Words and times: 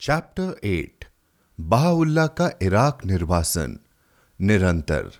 Chapter 0.00 0.60
eight 0.64 1.04
Baha'u'llah 1.60 2.26
का 2.26 2.50
Iraq 2.62 2.98
निर्वासन 3.06 3.78
निरंतर 4.40 5.10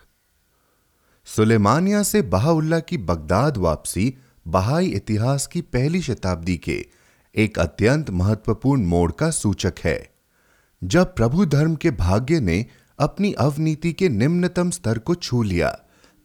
सुलेमानिया 1.26 2.02
से 2.02 2.22
बहाउल्ला 2.22 2.78
की 2.80 2.98
बगदाद 2.98 3.56
वापसी 3.56 4.14
बहाई 4.48 4.86
इतिहास 4.86 5.46
की 5.46 5.60
पहली 5.60 6.02
शताब्दी 6.02 6.56
के 6.56 6.86
एक 7.34 7.58
अत्यंत 7.58 8.10
महत्वपूर्ण 8.10 8.84
मोड़ 8.84 9.12
का 9.12 9.30
सूचक 9.30 9.74
है। 9.84 10.10
जब 10.84 11.14
प्रभु 11.14 11.46
धर्म 11.46 11.74
के 11.74 11.90
भाग्य 11.90 12.40
ने 12.40 12.66
अपनी 12.98 13.32
अवनीति 13.32 13.92
के 13.92 14.08
निम्नतम 14.08 14.70
स्तर 14.70 14.98
को 14.98 15.14
छू 15.14 15.42
लिया, 15.42 15.70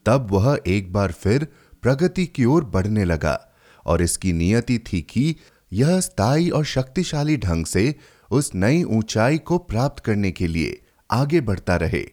तब 0.06 0.32
वह 0.32 0.60
एक 0.68 0.94
बार 0.94 1.12
फिर 1.12 1.48
प्रगति 1.82 2.26
की 2.26 2.46
ओर 2.46 2.66
बढ़ने 2.66 3.06
लगा 3.06 3.40
और 3.86 4.02
इसकी 4.02 4.34
नियति 4.34 4.80
थी 4.80 5.02
कि 5.02 5.36
यह 5.74 6.00
स्थायी 6.00 6.50
और 6.50 6.66
शक्तिशाली 6.66 7.38
ढंग 7.38 7.66
से 7.66 7.96
उस 8.34 8.52
नई 8.56 8.84
ऊंचाई 8.84 9.38
को 9.38 9.58
प्राप्त 9.58 10.04
करने 10.04 10.32
के 10.32 10.48
लिए 10.48 10.82
आगे 11.12 11.42
बढ़ता 11.42 11.76
रहे, 11.76 12.04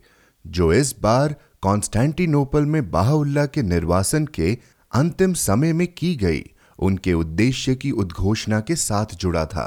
जो 0.46 0.72
इस 0.72 0.94
बार 1.00 1.34
कॉन्स्टेंटिनोपल 1.62 2.64
में 2.66 2.90
बाहुल्ला 2.90 3.46
के 3.46 3.62
निर्वासन 3.62 4.26
के 4.26 4.58
अंतिम 4.92 5.32
समय 5.32 5.72
में 5.72 5.86
की 5.86 6.14
गई 6.16 6.44
उनके 6.78 7.12
उद्देश्य 7.12 7.74
की 7.74 7.90
उद्घोषणा 7.90 8.60
के 8.60 8.76
साथ 8.76 9.14
जुड़ा 9.14 9.44
था। 9.46 9.66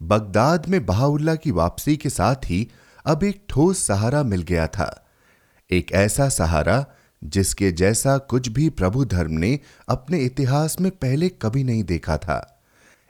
बगदाद 0.00 0.66
में 0.68 0.84
बहाउल्ला 0.86 1.34
की 1.34 1.50
वापसी 1.50 1.96
के 1.96 2.10
साथ 2.10 2.50
ही 2.50 2.68
अब 3.06 3.24
एक 3.24 3.42
ठोस 3.48 3.86
सहारा 3.86 4.22
मिल 4.22 4.42
गया 4.42 4.66
था। 4.66 5.06
एक 5.70 5.92
ऐसा 5.92 6.28
सहारा 6.28 6.84
जिसके 7.24 7.72
जैसा 7.72 8.16
कुछ 8.18 8.48
भी 8.48 8.68
प्रभु 8.70 9.04
धर्म 9.04 9.32
ने 9.32 9.58
अपने 9.88 10.18
इतिहास 10.18 10.80
में 10.80 10.90
पहले 10.90 11.28
कभी 11.28 11.64
नहीं 11.64 11.84
देखा 11.84 12.16
था। 12.16 12.40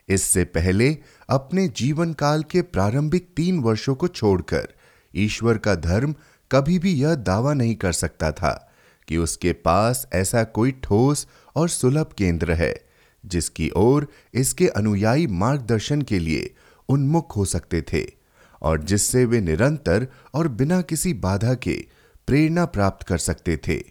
इससे 0.09 0.45
पहले 0.45 0.97
अपने 1.29 1.67
जीवन 1.69 2.13
काल 2.13 2.43
के 2.43 2.63
प्रारंभिक 2.63 3.29
तीन 3.37 3.59
वर्षों 3.61 3.95
को 3.95 4.09
छोड़कर। 4.09 4.69
ईश्वर 5.15 5.59
का 5.59 5.75
धर्म 5.75 6.15
कभी 6.51 6.79
भी 6.79 6.93
यह 6.93 7.15
दावा 7.15 7.55
नहीं 7.55 7.75
कर 7.75 7.93
सकता 7.93 8.33
था 8.33 8.71
कि 9.09 9.17
उसके 9.17 9.53
पास 9.53 10.07
ऐसा 10.13 10.45
कोई 10.45 10.73
ठोस 10.73 11.27
और 11.57 11.69
सुलभ 11.69 12.13
केंद्र 12.19 12.53
है, 12.53 12.75
जिसकी 13.27 13.71
ओर 13.77 14.09
इसके 14.35 14.69
अनुयायी 14.69 15.27
मार्गदर्शन 15.27 16.03
के 16.03 16.19
लिए 16.19 16.55
उन्मुख 16.89 17.37
हो 17.37 17.45
सकते 17.45 17.83
थे, 17.83 18.05
और 18.63 18.83
जिससे 18.83 19.25
वे 19.25 19.41
निरंतर 19.41 20.07
और 20.35 20.49
बिना 20.49 20.81
किसी 20.83 21.15
बाधा 21.15 21.55
के 21.55 21.85
प्रेरणा 22.27 22.65
प्राप्त 22.65 23.07
कर 23.07 23.19
सकते 23.19 23.57
थे। 23.57 23.83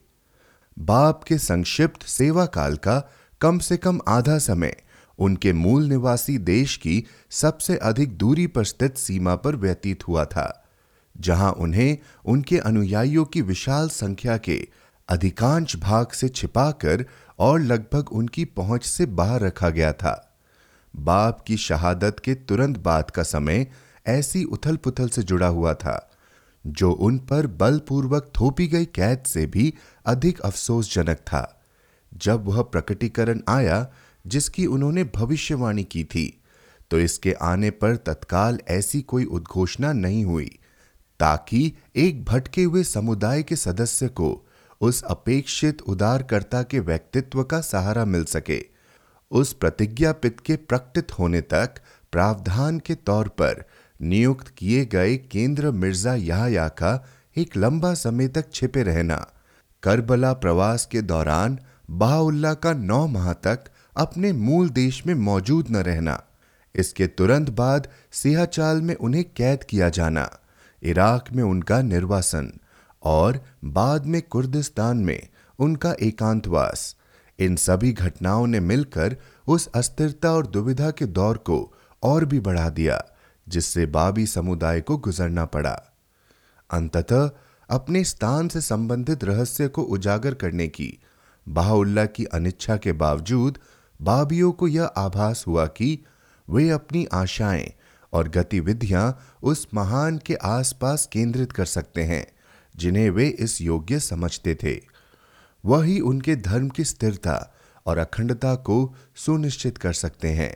बाप 0.80 1.23
के 1.23 1.38
संक्षिप्त 1.38 2.04
सेवा 2.04 2.45
काल 2.45 2.76
का 2.76 3.11
कम 3.42 3.59
से 3.59 3.78
कम 3.78 4.00
आधा 4.08 4.38
समय 4.38 4.76
उनके 5.19 5.53
मूल 5.53 5.86
निवासी 5.86 6.38
देश 6.38 6.75
की 6.78 7.03
सबसे 7.31 7.78
अधिक 7.78 8.17
दूरी 8.17 8.47
पर 8.47 8.64
स्थित 8.64 8.97
सीमा 8.97 9.36
पर 9.36 9.55
व्यतीत 9.55 10.08
हुआ 10.08 10.25
था, 10.25 10.64
जहाँ 11.16 11.52
उन्हें 11.52 11.97
उनके 12.25 12.58
अनुयायियों 12.58 13.25
की 13.25 13.42
विशाल 13.42 13.89
संख्या 13.89 14.38
के 14.38 14.67
अधिकांश 15.09 15.75
भाग 15.75 16.11
से 16.11 16.30
छिपाकर 16.30 17.05
और 17.39 17.59
लगभग 17.59 18.11
उनकी 18.11 18.45
पहुँच 18.45 18.86
से 18.86 19.05
बाहर 19.05 19.42
रखा 19.42 19.70
गया 19.70 19.92
था। 19.94 20.36
बाप 20.94 21.42
की 21.42 21.58
शहादत 21.58 22.20
के 22.20 22.33
तुरंत 22.36 22.77
बाद 22.77 23.11
का 23.11 23.23
समय 23.23 23.67
ऐसी 24.08 24.44
उथल 24.44 24.75
पुथल 24.75 25.09
से 25.09 25.23
जुड़ा 25.23 25.48
हुआ 25.48 25.73
था, 25.73 26.09
जो 26.67 26.92
उन 26.92 27.17
पर 27.20 27.48
बलपूर्वक 27.48 28.31
थोपी 28.39 28.67
गई 28.67 28.86
कैद 28.86 29.23
से 29.27 29.45
भी 29.45 29.73
अधिक 30.05 30.39
अफसोसजनक 30.39 31.17
था। 31.17 31.61
जब 32.14 32.45
वह 32.45 32.61
प्रकटीकरण 32.61 33.42
आया 33.50 33.88
जिसकी 34.26 34.66
उन्होंने 34.66 35.04
भविष्यवाणी 35.16 35.84
की 35.84 36.04
थी। 36.04 36.26
तो 36.92 37.00
इसके 37.00 37.32
आने 37.42 37.70
पर 37.72 37.96
तत्काल 37.98 38.60
ऐसी 38.70 39.02
कोई 39.02 39.26
उद्घोषणा 39.26 39.92
नहीं 39.94 40.24
हुई, 40.26 40.50
ताकि 41.20 41.74
एक 41.96 42.24
भटके 42.26 42.64
हुए 42.64 42.84
समुदाय 42.84 43.44
के 43.44 43.56
सदस्य 43.56 44.08
को 44.10 44.30
उस 44.82 45.02
अपेक्षित 45.04 45.82
उदारकर्ता 45.82 46.62
के 46.64 46.80
व्यक्तित्व 46.80 47.44
का 47.44 47.60
सहारा 47.62 48.06
मिल 48.06 48.23
सके। 48.26 48.62
उस 49.32 49.54
प्रतिज्ञापित 49.54 50.39
के 50.39 50.56
प्रकटित 50.56 51.12
होने 51.20 51.42
तक 51.42 51.80
प्रावधान 52.12 52.80
के 52.80 52.95
तौर 52.95 53.28
पर 53.28 53.64
नियुक्त 54.00 54.48
किए 54.48 54.86
गए 54.86 55.16
केंद्र 55.32 55.72
मिर्ज़ा 55.72 56.14
याहया 56.16 56.67
का 56.67 56.94
एक 57.38 57.56
लंबा 57.58 57.94
समय 57.94 58.28
तक 58.28 58.52
छिपे 58.54 58.83
रहना, 58.83 59.16
करबला 59.83 60.33
प्रवास 60.33 60.86
के 60.86 61.02
दौरान 61.02 61.58
बाउल्ला 61.92 62.54
का 62.54 62.73
नौ 62.73 63.06
माह 63.08 63.32
तक 63.33 63.64
अपने 63.95 64.31
मूल 64.33 64.70
देश 64.70 65.05
में 65.08 65.14
मौजूद 65.14 65.70
न 65.70 65.76
रहना। 65.76 66.21
इसके 66.76 67.08
तुरंत 67.08 67.49
बाद 67.49 67.87
सियाचाल 68.11 68.81
में 68.81 68.95
उन्हें 68.95 69.23
कैद 69.36 69.64
किया 69.64 69.89
जाना, 69.89 70.30
इराक 70.83 71.31
में 71.33 71.43
उनका 71.43 71.81
निर्वासन 71.81 72.52
और 73.03 73.39
बाद 73.64 74.05
में 74.05 74.21
कुर्दिस्तान 74.21 74.98
में 74.98 75.27
उनका 75.59 75.95
एकांतवास। 76.02 76.95
इन 77.39 77.55
सभी 77.55 77.92
घटनाओं 77.93 78.48
ने 78.48 78.59
मिलकर 78.59 79.15
उस 79.48 79.67
अस्थिरता 79.67 80.32
और 80.32 80.48
दुविधा 80.48 80.92
के 80.92 81.05
दौर 81.05 81.37
को 81.37 81.73
और 82.03 82.26
भी 82.26 82.39
बढ़ा 82.39 82.70
दिया, 82.70 83.03
जिससे 83.49 83.86
बाबी 83.86 84.26
समुदाय 84.26 84.82
को 84.82 84.98
गुजरना 84.98 85.45
पड़ा। 85.45 85.82
अंततः 86.70 87.30
अपने 87.70 88.03
स्थान 88.03 88.48
से 88.48 88.61
संबंधित 88.61 89.23
रहस्य 89.23 89.67
को 89.67 89.82
उजागर 89.82 90.33
करने 90.33 90.67
की, 90.67 90.99
बाहुल्ला 91.49 92.05
की 92.05 92.26
अनिच्छा 92.26 92.77
के 92.77 92.92
बावजूद 92.92 93.58
बाबियों 94.03 94.52
को 94.52 94.67
यह 94.67 94.83
आभास 94.83 95.43
हुआ 95.47 95.65
कि 95.67 95.99
वे 96.47 96.69
अपनी 96.69 97.05
आशाएँ 97.14 97.71
और 98.14 98.30
गतिविधियाँ 98.30 99.05
उस 99.43 99.67
महान 99.73 100.17
के 100.17 100.36
आसपास 100.36 101.05
केंद्रित 101.11 101.52
कर 101.52 101.65
सकते 101.65 102.03
हैं, 102.03 102.25
जिन्हें 102.75 103.09
वे 103.09 103.27
इस 103.27 103.61
योग्य 103.61 103.99
समझते 103.99 104.55
थे। 104.55 104.80
वही 105.64 105.99
उनके 105.99 106.36
धर्म 106.36 106.69
की 106.69 106.83
स्थिरता 106.83 107.53
और 107.86 107.97
अखंडता 107.97 108.55
को 108.55 108.95
सुनिश्चित 109.15 109.77
कर 109.77 109.93
सकते 109.93 110.27
हैं। 110.27 110.55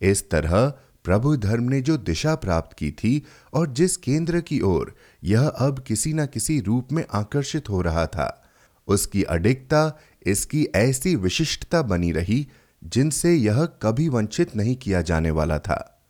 इस 0.00 0.30
तरह 0.30 0.68
प्रभु 1.04 1.36
धर्म 1.36 1.64
ने 1.64 1.80
जो 1.80 1.96
दिशा 1.96 2.34
प्राप्त 2.34 2.76
की 2.76 2.90
थी 2.90 3.22
और 3.54 3.66
जिस 3.72 3.96
केंद्र 3.96 4.40
की 4.40 4.60
ओर 4.60 4.94
यह 5.24 5.48
अब 5.48 5.78
किसी 5.78 6.12
न 6.12 6.26
किसी 6.26 6.60
रूप 6.60 6.92
में 6.92 7.04
आकर्षित 7.12 7.68
हो 7.68 7.80
रहा 7.80 8.06
था, 8.06 8.42
उसकी 8.88 9.22
अडिकता 9.22 9.98
इसकी 10.26 10.64
ऐसी 10.74 11.14
विशिष्टता 11.16 11.82
बनी 11.82 12.12
रही 12.12 12.46
जिनसे 12.84 13.34
यह 13.34 13.64
कभी 13.64 14.08
वंचित 14.08 14.56
नहीं 14.56 14.76
किया 14.76 15.02
जाने 15.02 15.30
वाला 15.30 15.58
था। 15.58 16.00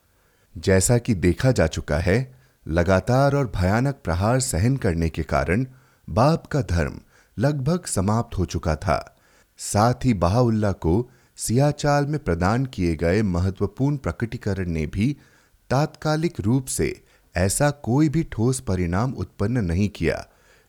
जैसा 0.57 0.97
कि 0.97 1.15
देखा 1.15 1.51
जा 1.51 1.67
चुका 1.67 1.97
है, 1.97 2.35
लगातार 2.67 3.35
और 3.35 3.51
भयानक 3.55 3.95
प्रहार 4.03 4.39
सहन 4.39 4.77
करने 4.77 5.09
के 5.09 5.23
कारण 5.23 5.65
बाप 6.09 6.45
का 6.45 6.61
धर्म 6.61 6.99
लगभग 7.37 7.85
समाप्त 7.85 8.37
हो 8.37 8.45
चुका 8.45 8.75
था। 8.75 9.17
साथ 9.57 9.93
ही 10.05 10.13
बहाउल्ला 10.13 10.71
को 10.71 11.09
सियाचाल 11.37 12.05
में 12.05 12.19
प्रदान 12.19 12.65
किए 12.65 12.95
गए 12.95 13.21
महत्वपूर्ण 13.21 13.97
प्रकटीकरण 13.97 14.69
ने 14.69 14.85
भी 14.85 15.17
तात्कालिक 15.69 16.39
रूप 16.39 16.65
से 16.65 17.03
ऐसा 17.35 17.71
कोई 17.71 18.09
भी 18.09 18.23
ठोस 18.23 18.59
परिणाम 18.59 19.13
उत्पन्न 19.13 19.57
नहीं 19.57 19.89
किया, 19.89 20.27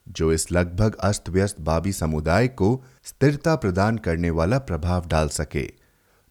जो 0.08 0.32
इस 0.32 0.52
लगभग 0.52 0.94
अस्त 0.94 1.28
व्यस्त 1.28 1.60
बाबी 1.60 1.92
समुदाय 1.92 2.48
को 2.48 2.84
स्थिरता 3.04 3.56
प्रदान 3.56 3.98
करने 3.98 4.30
वाला 4.30 4.58
प्रभाव 4.58 5.06
डाल 5.06 5.28
सके। 5.28 5.81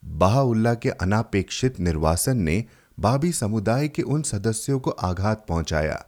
बहाउल्ला 0.06 0.74
के 0.74 0.90
अनापेक्षित 0.90 1.80
निर्वासन 1.80 2.38
ने 2.38 2.66
बाबी 3.00 3.32
समुदाय 3.32 3.88
के 3.88 4.02
उन 4.02 4.22
सदस्यों 4.22 4.80
को 4.80 4.90
आघात 4.90 5.46
पहुँचाया, 5.50 6.06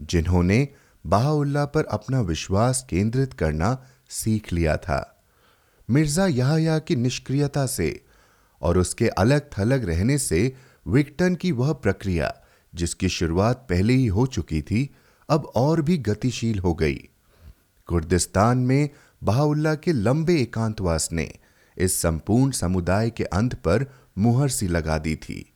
जिन्होंने 0.00 0.68
बहाउल्ला 1.06 1.64
पर 1.64 1.84
अपना 1.84 2.20
विश्वास 2.20 2.86
केंद्रित 2.90 3.32
करना 3.32 3.86
सीख 4.08 4.52
लिया 4.52 4.76
था। 4.76 5.24
मिर्ज़ा 5.90 6.26
यहाया 6.26 6.78
की 6.78 6.96
निष्क्रियता 6.96 7.66
से 7.66 8.04
और 8.62 8.78
उसके 8.78 9.08
अलग 9.08 9.50
थलग 9.58 9.84
रहने 9.84 10.18
से 10.18 10.54
विक्टन 10.86 11.34
की 11.34 11.52
वह 11.52 11.72
प्रक्रिया, 11.72 12.34
जिसकी 12.74 13.08
शुरुआत 13.08 13.66
पहले 13.70 13.92
ही 13.92 14.06
हो 14.06 14.26
चुकी 14.26 14.62
थी, 14.62 14.94
अब 15.28 15.52
और 15.54 15.82
भी 15.82 15.98
गतिशील 15.98 16.58
हो 16.58 16.74
गई। 16.74 17.08
कुर्दिस्तान 17.86 18.58
में 18.58 18.88
बहाउल्ला 19.22 19.74
के 19.74 19.92
लंबे 19.92 20.34
एकांतवास 20.34 21.08
ने 21.12 21.32
इस 21.78 22.02
संपूर्ण 22.02 22.50
समुदाय 22.50 23.10
के 23.10 23.24
अंत 23.24 23.54
पर 23.54 23.86
मुहर 24.18 24.48
सी 24.48 24.68
लगा 24.68 24.98
दी 24.98 25.16
थी। 25.16 25.52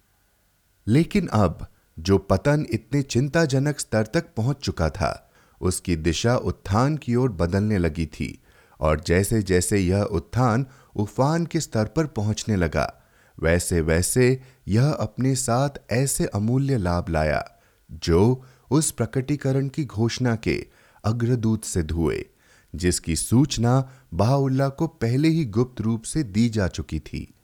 लेकिन 0.86 1.26
अब, 1.26 1.66
जो 1.98 2.18
पतन 2.18 2.66
इतने 2.70 3.02
चिंताजनक 3.02 3.80
स्तर 3.80 4.06
तक 4.06 4.24
पहुँच 4.36 4.56
चुका 4.56 4.90
था, 4.90 5.30
उसकी 5.60 5.96
दिशा 5.96 6.36
उत्थान 6.36 6.96
की 6.96 7.14
ओर 7.14 7.32
बदलने 7.32 7.78
लगी 7.78 8.06
थी 8.06 8.42
और 8.80 9.00
जैसे 9.00 9.42
जैसे 9.42 9.78
यह 9.78 10.02
उत्थान 10.02 10.66
उफान 10.96 11.46
के 11.46 11.60
स्तर 11.60 11.84
पर 11.84 12.06
पहुँचने 12.06 12.56
लगा 12.56 12.94
वैसे 13.40 13.80
वैसे 13.80 14.42
यह 14.68 14.90
अपने 14.90 15.34
साथ 15.34 15.70
ऐसे 15.90 16.26
अमूल्य 16.26 16.76
लाभ 16.76 17.08
लाया, 17.08 17.50
जो 17.92 18.44
उस 18.70 18.90
प्रकटीकरण 18.90 19.68
की 19.68 19.84
घोषणा 19.84 20.36
के 20.36 20.66
अग्रदूत 21.04 21.64
सिद्ध 21.64 21.90
हुए। 21.90 22.28
जिसकी 22.78 23.16
सूचना 23.16 23.90
बहाउल्ला 24.14 24.68
को 24.68 24.86
पहले 24.86 25.28
ही 25.28 25.44
गुप्त 25.44 25.80
रूप 25.80 26.02
से 26.02 26.22
दी 26.22 26.48
जा 26.48 26.68
चुकी 26.68 26.98
थी। 27.00 27.34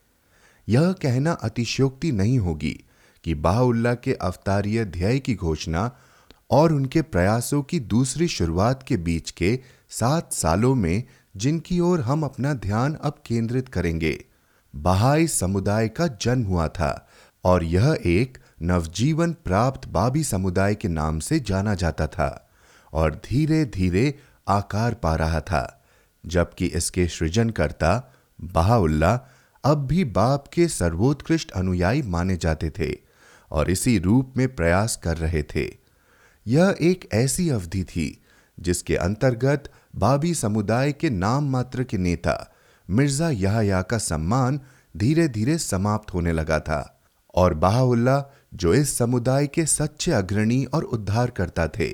यह 0.68 0.92
कहना 0.92 1.32
अतिशयोक्ति 1.32 2.12
नहीं 2.12 2.38
होगी 2.38 2.84
कि 3.24 3.34
बाहुल्ला 3.34 3.94
के 3.94 4.14
अवतारीय 4.14 4.84
ध्येय 4.84 5.18
की 5.18 5.34
घोषणा 5.34 5.90
और 6.50 6.72
उनके 6.72 7.02
प्रयासों 7.02 7.62
की 7.62 7.80
दूसरी 7.80 8.28
शुरुआत 8.28 8.82
के 8.82 8.96
बीच 8.96 9.30
के 9.30 9.58
सात 9.90 10.32
सालों 10.32 10.74
में 10.74 11.02
जिनकी 11.36 11.80
ओर 11.80 12.00
हम 12.00 12.22
अपना 12.22 12.54
ध्यान 12.54 12.94
अब 12.94 13.22
केंद्रित 13.26 13.68
करेंगे, 13.68 14.24
बहाई 14.74 15.26
समुदाय 15.26 15.88
का 15.88 16.06
जन्म 16.06 16.46
हुआ 16.46 16.68
था 16.68 17.08
और 17.44 17.64
यह 17.64 17.98
एक 18.06 18.38
नवजीवन 18.62 19.32
प्राप्त 19.32 19.88
बाबी 19.88 20.24
समुदाय 20.24 20.74
के 20.74 20.88
नाम 20.88 21.18
से 21.18 21.40
जाना 21.40 21.74
जाता 21.74 22.06
था 22.06 22.48
और 22.92 23.14
धीरे 23.14 23.64
धीरे 23.64 24.14
आकार 24.48 24.94
पा 24.94 25.14
रहा 25.16 25.40
था, 25.40 25.82
जबकि 26.24 26.66
इसके 26.66 27.06
सृजनकर्ता 27.08 28.12
बहाउल्ला 28.38 29.18
अब 29.64 29.86
भी 29.86 30.04
बाप 30.04 30.48
के 30.52 30.68
सर्वोत्कृष्ट 30.68 31.50
अनुयायी 31.50 32.02
माने 32.02 32.36
जाते 32.36 32.70
थे 32.70 32.92
और 33.50 33.70
इसी 33.70 33.98
रूप 33.98 34.32
में 34.36 34.54
प्रयास 34.56 34.96
कर 34.96 35.16
रहे 35.16 35.42
थे। 35.54 35.64
यह 36.46 36.74
एक 36.80 37.08
ऐसी 37.14 37.48
अवधि 37.50 37.82
थी, 37.84 38.20
जिसके 38.58 38.96
अंतर्गत 38.96 39.70
बाबी 39.96 40.34
समुदाय 40.34 40.92
के 40.92 41.10
नाम 41.10 41.50
मात्र 41.50 41.84
के 41.84 41.98
नेता 41.98 42.52
मिर्ज़ा 42.88 43.30
याहया 43.30 43.82
का 43.82 43.98
सम्मान 43.98 44.60
धीरे 44.96 45.28
धीरे 45.28 45.58
समाप्त 45.58 46.14
होने 46.14 46.32
लगा 46.32 46.58
था 46.58 47.00
और 47.34 47.54
बाहुल्ला 47.54 48.22
जो 48.54 48.74
इस 48.74 48.96
समुदाय 48.98 49.46
के 49.46 49.66
सच्चे 49.66 50.12
अग्रणी 50.12 50.64
और 50.64 50.84
उद्धार 50.84 51.30
करता 51.30 51.68
थे 51.68 51.88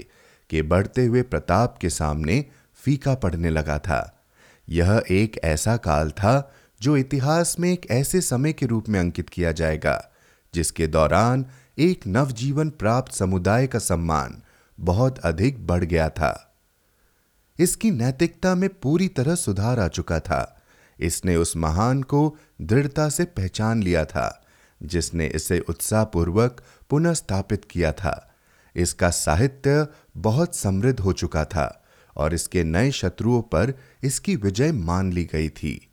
के 0.51 0.63
बढ़ते 0.63 1.07
हुए 1.07 1.23
प्रताप 1.23 1.79
के 1.79 1.91
सामने 1.91 2.45
फीका 2.75 3.15
पड़ने 3.15 3.51
लगा 3.51 3.79
था। 3.79 4.25
यह 4.69 5.03
एक 5.11 5.41
ऐसा 5.45 5.77
काल 5.77 6.11
था 6.11 6.55
जो 6.83 6.97
इतिहास 6.97 7.57
में 7.61 7.73
एक 7.73 7.91
ऐसे 7.91 8.21
समय 8.21 8.53
के 8.53 8.67
रूप 8.67 8.89
में 8.89 9.01
अंकित 9.01 9.29
किया 9.29 9.53
जाएगा, 9.53 10.11
जिसके 10.55 10.87
दौरान 10.87 11.47
एक 11.79 12.07
नवजीवन 12.07 12.71
प्राप्त 12.71 13.13
समुदाय 13.13 13.67
का 13.67 13.79
सम्मान 13.79 14.43
बहुत 14.81 15.19
अधिक 15.19 15.67
बढ़ 15.67 15.85
गया 15.85 16.09
था। 16.09 16.55
इसकी 17.59 17.91
नैतिकता 17.91 18.55
में 18.55 18.69
पूरी 18.69 19.09
तरह 19.09 19.35
सुधार 19.35 19.81
आ 19.81 19.89
चुका 19.89 20.21
था। 20.21 20.63
इसने 21.01 21.37
उस 21.37 21.57
महान 21.57 22.03
को 22.03 22.37
दृढ़ता 22.63 23.09
से 23.09 23.25
पहचान 23.25 23.83
लिया 23.83 24.05
था, 24.05 24.47
जिसने 24.83 25.27
इसे 25.27 25.61
उत्साहपूर्वक 25.61 26.63
पुनः 26.91 27.13
स्थापित 27.13 27.65
किया 27.65 27.93
था। 27.93 28.30
इसका 28.77 29.11
साहित्य 29.11 29.87
बहुत 30.17 30.57
समृद्ध 30.57 31.01
हो 31.01 31.13
चुका 31.13 31.45
था 31.45 31.85
और 32.17 32.35
इसके 32.35 32.65
नए 32.65 32.91
शत्रुओं 32.91 33.43
पर 33.43 33.75
इसकी 34.03 34.37
विजय 34.37 34.73
मान 34.73 35.13
ली 35.13 35.25
गई 35.33 35.49
थी। 35.49 35.93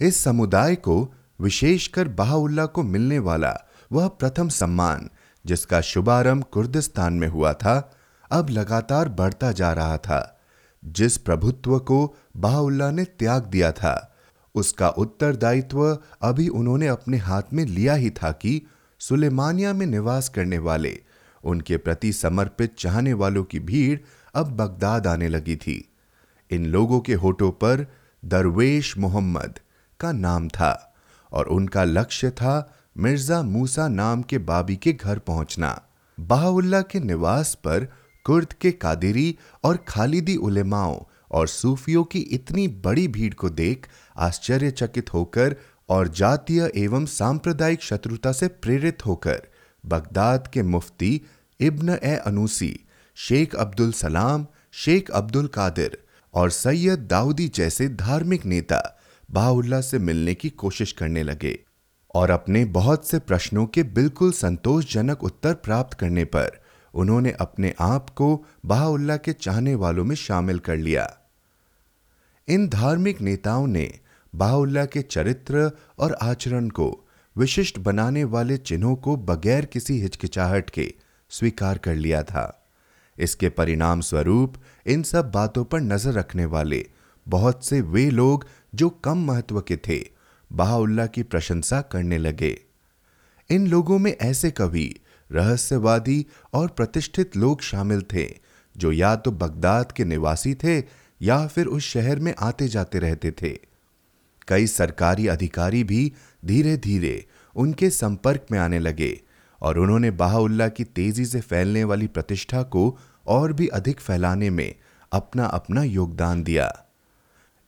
इस 0.00 0.24
समुदाय 0.24 0.74
को 0.74 1.14
विशेषकर 1.40 2.08
बाहुल्ला 2.08 2.66
को 2.66 2.82
मिलने 2.82 3.18
वाला 3.18 3.60
वह 3.92 4.08
प्रथम 4.08 4.48
सम्मान, 4.48 5.10
जिसका 5.46 5.80
शुभारंभ 5.80 6.44
कुर्दिस्तान 6.44 7.12
में 7.12 7.28
हुआ 7.28 7.52
था, 7.52 7.92
अब 8.30 8.50
लगातार 8.50 9.08
बढ़ता 9.08 9.52
जा 9.52 9.72
रहा 9.72 9.96
था। 9.96 10.40
जिस 10.84 11.18
प्रभुत्व 11.18 11.78
को 11.78 12.16
बाहुल्ला 12.36 12.90
ने 12.90 13.04
त्याग 13.04 13.44
दिया 13.44 13.72
था, 13.72 14.16
उसका 14.54 14.88
उत्तरदायित्व 14.88 15.98
अभी 16.22 16.48
उन्होंने 16.48 16.86
अपने 16.86 17.16
हाथ 17.16 17.42
में 17.52 17.64
लिया 17.64 17.94
ही 17.94 18.10
था 18.10 18.32
कि 18.32 18.62
सुलेमानिया 18.98 19.72
में 19.72 19.86
निवास 19.86 20.28
करने 20.28 20.58
वाले 20.58 21.02
उनके 21.44 21.76
प्रति 21.76 22.12
समर्पित 22.12 22.74
चाहने 22.78 23.12
वालों 23.12 23.44
की 23.44 23.60
भीड़ 23.60 23.98
अब 24.34 24.50
बगदाद 24.56 25.06
आने 25.06 25.28
लगी 25.28 25.56
थी। 25.56 25.84
इन 26.50 26.66
लोगों 26.66 27.00
के 27.00 27.14
होठों 27.14 27.50
पर 27.50 27.86
दरवेश 28.22 28.96
मोहम्मद 28.98 29.58
का 30.00 30.12
नाम 30.12 30.48
था 30.48 30.72
और 31.32 31.48
उनका 31.48 31.84
लक्ष्य 31.84 32.30
था 32.30 32.76
मिर्ज़ा 32.98 33.42
मूसा 33.42 33.88
नाम 33.88 34.22
के 34.22 34.38
बाबी 34.38 34.76
के 34.76 34.92
घर 34.92 35.18
पहुँचना। 35.18 35.80
बाहुल्ला 36.18 36.80
के 36.82 37.00
निवास 37.00 37.54
पर 37.54 37.88
कुर्द 38.26 38.52
के 38.52 38.70
कादिरी 38.70 39.36
और 39.64 39.76
खालिदी 39.88 40.36
उलेमाओं 40.36 40.98
और 41.30 41.48
सूफियों 41.48 42.04
की 42.04 42.18
इतनी 42.18 42.66
बड़ी 42.84 43.06
भीड़ 43.08 43.34
को 43.34 43.50
देख 43.50 43.86
आश्चर्यचकित 44.18 45.12
होकर 45.14 45.56
और 45.88 46.08
जातीय 46.08 46.70
एवं 46.76 47.06
सांप्रदायिक 47.06 47.82
शत्रुता 47.82 48.32
से 48.32 48.48
प्रेरित 48.48 49.06
होकर 49.06 49.42
बगदाद 49.86 50.46
के 50.46 50.62
मुफ्ती 50.62 51.20
इब्न 51.60 51.98
ए 52.04 52.16
अनूसी, 52.16 52.84
शेख 53.14 53.54
अब्दुल 53.54 53.92
सलाम, 53.92 54.46
शेख 54.72 55.10
अब्दुल 55.10 55.46
कादिर 55.46 56.04
और 56.34 56.50
सैयद 56.50 56.98
दाऊदी 56.98 57.48
जैसे 57.48 57.88
धार्मिक 57.88 58.46
नेता 58.46 59.00
बाहुल्ला 59.30 59.80
से 59.80 59.98
मिलने 59.98 60.34
की 60.34 60.50
कोशिश 60.50 60.92
करने 60.92 61.22
लगे 61.22 61.58
और 62.14 62.30
अपने 62.30 62.64
बहुत 62.64 63.08
से 63.08 63.18
प्रश्नों 63.18 63.66
के 63.66 63.82
बिल्कुल 63.82 64.32
संतोषजनक 64.32 65.24
उत्तर 65.24 65.54
प्राप्त 65.54 65.98
करने 65.98 66.24
पर 66.24 66.60
उन्होंने 66.94 67.32
अपने 67.32 67.74
आप 67.80 68.10
को 68.10 68.46
बाहुल्ला 68.66 69.16
के 69.16 69.32
चाहने 69.32 69.74
वालों 69.74 70.04
में 70.04 70.16
शामिल 70.16 70.58
कर 70.58 70.76
लिया। 70.76 71.16
इन 72.48 72.68
धार्मिक 72.68 73.20
नेताओं 73.20 73.66
ने 73.66 74.00
बाहुल्ला 74.34 74.84
के 74.84 75.02
चरित्र 75.02 75.70
और 75.98 76.16
आचरण 76.22 76.68
को 76.68 76.99
विशिष्ट 77.36 77.78
बनाने 77.78 78.24
वाले 78.24 78.56
चिन्हों 78.56 78.94
को 78.96 79.16
बगैर 79.16 79.64
किसी 79.64 80.00
हिचकिचाहट 80.00 80.70
के 80.70 80.92
स्वीकार 81.30 81.78
कर 81.78 81.94
लिया 81.94 82.22
था। 82.22 82.66
इसके 83.18 83.48
परिणाम 83.48 84.00
स्वरूप 84.00 84.54
इन 84.86 85.02
सब 85.02 85.30
बातों 85.30 85.64
पर 85.64 85.80
नज़र 85.80 86.12
रखने 86.12 86.44
वाले 86.44 86.84
बहुत 87.26 87.64
से 87.66 87.80
वे 87.80 88.10
लोग 88.10 88.46
जो 88.74 88.88
कम 89.04 89.24
महत्व 89.26 89.60
के 89.60 89.76
थे 89.76 90.00
बाहुल्ला 90.50 91.06
की 91.06 91.22
प्रशंसा 91.22 91.80
करने 91.82 92.18
लगे। 92.18 92.56
इन 93.50 93.66
लोगों 93.66 93.98
में 93.98 94.10
ऐसे 94.12 94.50
कवि, 94.50 94.94
रहस्यवादी 95.30 96.26
और 96.54 96.68
प्रतिष्ठित 96.68 97.36
लोग 97.36 97.62
शामिल 97.62 98.02
थे, 98.14 98.26
जो 98.74 98.92
या 98.92 99.14
तो 99.16 99.30
बगदाद 99.30 99.92
के 99.92 100.04
निवासी 100.04 100.54
थे 100.54 100.78
या 101.20 101.46
फिर 101.46 101.66
उस 101.66 101.82
शहर 101.82 102.18
में 102.18 102.34
आते 102.38 102.68
जाते 102.68 102.98
रहते 102.98 103.30
थे। 103.42 103.58
कई 104.50 104.66
सरकारी 104.66 105.26
अधिकारी 105.26 105.84
भी 105.84 106.12
धीरे 106.44 106.76
धीरे 106.76 107.26
उनके 107.56 107.90
संपर्क 107.90 108.46
में 108.50 108.58
आने 108.58 108.78
लगे 108.78 109.20
और 109.60 109.78
उन्होंने 109.78 110.10
बाहुल्ला 110.10 110.68
की 110.68 110.84
तेज़ी 110.84 111.24
से 111.24 111.40
फैलने 111.40 111.84
वाली 111.84 112.06
प्रतिष्ठा 112.06 112.62
को 112.62 112.98
और 113.26 113.52
भी 113.52 113.66
अधिक 113.68 114.00
फैलाने 114.00 114.50
में 114.50 114.74
अपना 115.12 115.44
अपना 115.44 115.82
योगदान 115.82 116.42
दिया। 116.42 116.72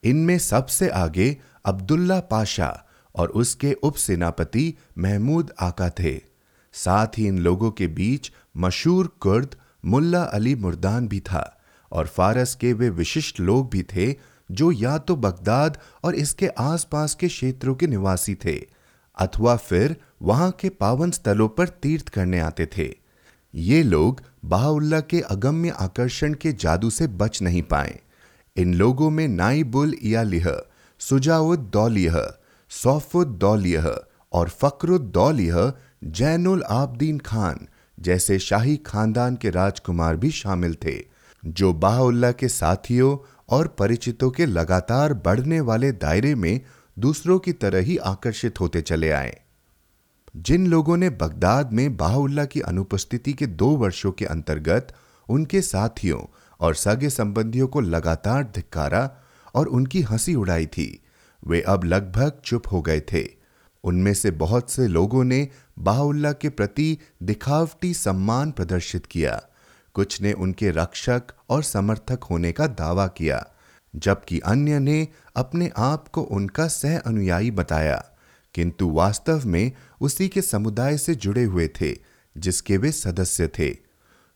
इनमें 0.05 0.39
सबसे 0.39 0.89
आगे 0.89 1.37
अब्दुल्ला 1.65 2.21
पाशा 2.21 2.87
और 3.15 3.29
उसके 3.29 3.73
उपसेनापति 3.83 4.75
महमूद 4.99 5.53
आका 5.61 5.91
थे। 5.91 6.19
साथ 6.75 7.19
ही 7.19 7.27
इन 7.27 7.39
लोगों 7.39 7.71
के 7.71 7.87
बीच 7.87 8.31
मशहूर 8.57 9.07
कुर्द 9.21 9.57
मुल्ला 9.85 10.23
अली 10.23 10.55
मुर्दान 10.55 11.09
भी 11.09 11.21
था 11.21 11.45
और 11.93 12.07
फारस 12.07 12.55
के 12.55 12.73
वे 12.73 12.89
विशिष्ट 12.91 13.41
लोग 13.41 13.71
भी 13.71 13.83
थे 13.83 14.13
जो 14.53 14.71
या 14.73 14.97
तो 14.99 15.17
बगदाद 15.17 15.79
और 16.05 16.15
इसके 16.15 16.49
आसपास 16.61 17.15
के 17.15 17.29
क्षेत्रों 17.29 17.75
के 17.75 17.87
निवासी 17.87 18.35
थे, 18.35 18.57
अथवा 19.17 19.57
फिर 19.59 19.97
वहाँ 20.23 20.51
के 20.61 20.69
पावन 20.71 21.11
स्थलों 21.11 21.49
पर 21.49 21.69
तीर्थ 21.83 22.09
करने 22.09 22.41
आते 22.41 22.67
थे। 22.77 22.91
ये 23.55 23.83
लोग 23.83 24.23
बाहुल्ला 24.45 25.01
के 25.03 25.21
अगम्य 25.21 25.71
आकर्षण 25.81 26.35
के 26.35 26.53
जादू 26.55 26.91
से 26.91 27.07
बच 27.09 27.43
नहीं 27.43 27.63
पाए। 27.65 27.99
इन 28.57 28.75
लोगों 28.75 29.11
में 29.11 29.27
नाइबुल 29.29 29.95
इयालिह 29.95 30.49
सुजाउद्दौलियह 31.01 32.21
सौफुद्दौलियह 32.71 33.89
और 34.33 34.49
फक्रुद्दौलियह 34.51 35.73
जैनुल 36.05 36.63
आबदीन 36.71 37.19
खान 37.19 37.67
जैसे 37.99 38.39
शाही 38.39 38.77
खानदान 38.77 39.37
के 39.37 39.51
राजकुमार 39.51 40.17
भी 40.17 40.31
शामिल 40.31 40.75
थे, 40.85 40.95
जो 41.43 41.73
बाहुल्ला 41.75 42.31
के 42.33 42.49
साथियों 42.49 43.17
और 43.49 43.69
परिचितों 43.69 44.31
के 44.31 44.47
लगातार 44.47 45.15
बढ़ने 45.15 45.61
वाले 45.61 45.93
दायरे 45.93 46.35
में 46.35 46.61
दूसरों 46.99 47.39
की 47.39 47.53
तरह 47.53 47.79
ही 47.79 47.97
आकर्षित 47.97 48.61
होते 48.61 48.81
चले 48.81 49.11
आए। 49.11 49.41
जिन 50.37 50.67
लोगों 50.67 50.97
ने 50.97 51.11
बगदाद 51.11 51.73
में 51.73 51.97
बाहुल्ला 51.97 52.45
की 52.45 52.61
अनुपस्थिति 52.61 53.33
के 53.33 53.47
दो 53.47 53.69
वर्षों 53.69 54.13
के 54.13 54.25
अंतर्गत 54.25 54.95
उनके 55.29 55.63
साथियों 55.63 56.35
और 56.61 56.75
सगे 56.75 57.11
संबंधियों 57.11 57.69
को 57.69 57.81
लगातार 57.81 58.43
धिक्कारा 58.45 59.17
और 59.55 59.67
उनकी 59.67 60.03
हँसी 60.03 60.35
उड़ाई 60.35 60.67
थी, 60.67 61.03
वे 61.47 61.61
अब 61.61 61.85
लगभग 61.85 62.33
चुप 62.45 62.63
हो 62.73 62.83
गए 62.83 63.01
थे। 63.01 63.29
उनमें 63.85 64.15
से 64.15 64.31
बहुत 64.31 64.71
से 64.71 64.89
लोगों 64.89 65.25
ने 65.25 65.49
बाहुल्ला 65.79 66.33
के 66.33 66.49
प्रति 66.49 66.99
दिखावटी 67.23 67.95
सम्मान 67.95 68.51
प्रदर्शित 68.51 69.07
किया। 69.07 69.43
कुछ 69.95 70.23
ने 70.23 70.33
उनके 70.33 70.71
रक्षक 70.71 71.23
और 71.51 71.63
समर्थक 71.63 72.25
होने 72.25 72.53
का 72.53 72.67
दावा 72.67 73.07
किया, 73.07 73.47
जबकि 73.97 74.39
अन्य 74.39 74.79
ने 74.79 75.09
अपने 75.37 75.71
आप 75.77 76.09
को 76.09 76.23
उनका 76.23 76.69
सह 76.69 76.99
अनुयायी 76.99 77.51
बताया। 77.51 78.09
किंतु 78.55 78.91
वास्तव 78.91 79.43
में 79.47 79.73
उसी 80.01 80.29
के 80.29 80.43
समुदाय 80.43 80.99
से 80.99 81.15
जुड़े 81.15 81.45
हुए 81.45 81.69
थे, 81.69 81.97
जिसके 82.39 82.77
वे 82.77 82.93
सदस्य 82.93 83.49
थे। 83.49 83.77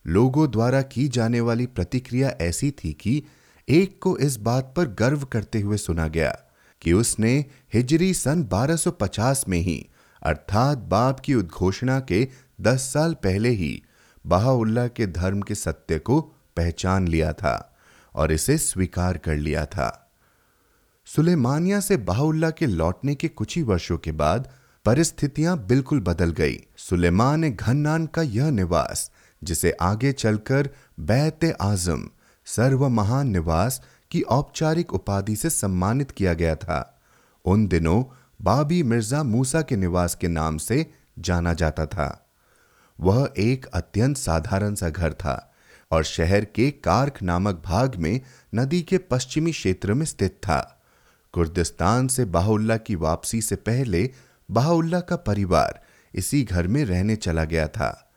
लोगों 0.07 0.51
द्वारा 0.51 0.81
की 0.81 1.07
जाने 1.07 1.41
वाली 1.41 1.65
प्रतिक्रिया 1.65 2.29
ऐसी 2.41 2.71
थी 2.71 2.93
कि 2.93 3.23
एक 3.69 3.99
को 4.01 4.17
इस 4.17 4.37
बात 4.37 4.73
पर 4.77 4.85
गर्व 4.85 5.23
करते 5.23 5.59
हुए 5.59 5.77
सुना 5.77 6.07
गया 6.07 6.39
कि 6.81 6.93
उसने 6.93 7.45
हिजरी 7.73 8.13
सन 8.13 8.43
1250 8.43 9.45
में 9.47 9.59
ही, 9.59 9.89
अर्थात 10.23 10.77
बाप 10.77 11.19
की 11.19 11.35
उद्घोषणा 11.35 11.99
के 11.99 12.27
दस 12.61 12.79
साल 12.93 13.13
पहले 13.13 13.49
ही 13.49 13.83
बहाउल्ला 14.27 14.87
के 14.87 15.07
धर्म 15.07 15.41
के 15.41 15.55
सत्य 15.55 15.99
को 15.99 16.21
पहचान 16.57 17.07
लिया 17.07 17.33
था 17.33 17.75
और 18.15 18.31
इसे 18.31 18.57
स्वीकार 18.57 19.17
कर 19.17 19.35
लिया 19.35 19.65
था। 19.65 20.11
सुलेमानिया 21.05 21.79
से 21.79 21.97
बहाउल्ला 21.97 22.49
के 22.49 22.65
लौटने 22.65 23.15
के 23.15 23.27
कुछ 23.27 23.57
ही 23.57 23.63
वर्षों 23.63 23.97
के 23.97 24.11
बाद 24.11 24.49
परिस्थितियाँ 24.85 25.57
बिल्कुल 25.67 25.99
बदल 25.99 26.31
गई। 26.31 26.59
सुलेमान 26.77 27.49
घन्नान 27.49 28.05
का 28.05 28.21
यह 28.21 28.49
निवास, 28.49 29.11
जिसे 29.43 29.71
आगे 29.71 30.11
चलकर 30.11 30.69
बैत 30.99 31.57
आज़म 31.61 32.09
सर्व 32.45 32.89
महान 32.89 33.27
निवास 33.27 33.81
की 34.11 34.21
औपचारिक 34.21 34.93
उपाधि 34.93 35.35
से 35.35 35.49
सम्मानित 35.49 36.11
किया 36.11 36.33
गया 36.33 36.55
था। 36.55 37.01
उन 37.45 37.67
दिनों 37.67 38.03
बाबी 38.41 38.83
मिर्ज़ा 38.83 39.23
मूसा 39.23 39.61
के 39.61 39.75
निवास 39.75 40.15
के 40.15 40.27
नाम 40.27 40.57
से 40.57 40.91
जाना 41.19 41.53
जाता 41.53 41.85
था। 41.85 42.26
वह 42.99 43.33
एक 43.37 43.65
अत्यंत 43.65 44.17
साधारण 44.17 44.75
सा 44.75 44.89
घर 44.89 45.13
था 45.13 45.53
और 45.91 46.03
शहर 46.03 46.45
के 46.45 46.71
कार्क 46.71 47.13
नामक 47.23 47.61
भाग 47.65 47.95
में 47.95 48.21
नदी 48.55 48.81
के 48.81 48.97
पश्चिमी 48.97 49.51
क्षेत्र 49.51 49.93
में 49.93 50.05
स्थित 50.05 50.31
था। 50.31 50.81
कुर्दिस्तान 51.33 52.07
से 52.07 52.25
बाहुल्ला 52.25 52.77
की 52.77 52.95
वापसी 52.95 53.41
से 53.41 53.55
पहले 53.55 54.11
बाहुल्ला 54.51 54.99
का 54.99 55.15
परिवार 55.15 55.83
इसी 56.15 56.43
घर 56.43 56.67
में 56.67 56.85
रहने 56.85 57.15
चला 57.15 57.43
गया 57.43 57.67
था। 57.67 58.11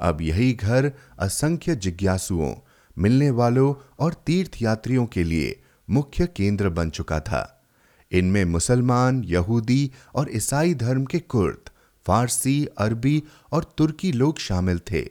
अब 0.00 0.20
यही 0.20 0.52
घर 0.52 0.92
असंख्य 1.18 1.76
जिज्ञासुओं, 1.76 2.54
मिलने 2.98 3.30
वालों 3.30 3.74
और 3.98 4.14
तीर्थयात्रियों 4.14 5.06
के 5.06 5.24
लिए 5.24 5.62
मुख्य 5.90 6.26
केंद्र 6.26 6.68
बन 6.68 6.90
चुका 6.90 7.20
था। 7.20 7.64
इनमें 8.12 8.44
मुसलमान, 8.44 9.24
यहूदी 9.24 9.92
और 10.14 10.36
ईसाई 10.36 10.74
धर्म 10.74 11.04
के 11.04 11.18
कुर्द 11.18 11.70
फारसी, 12.06 12.66
अरबी 12.78 13.22
और 13.52 13.74
तुर्की 13.78 14.12
लोग 14.12 14.38
शामिल 14.38 14.80
थे। 14.90 15.06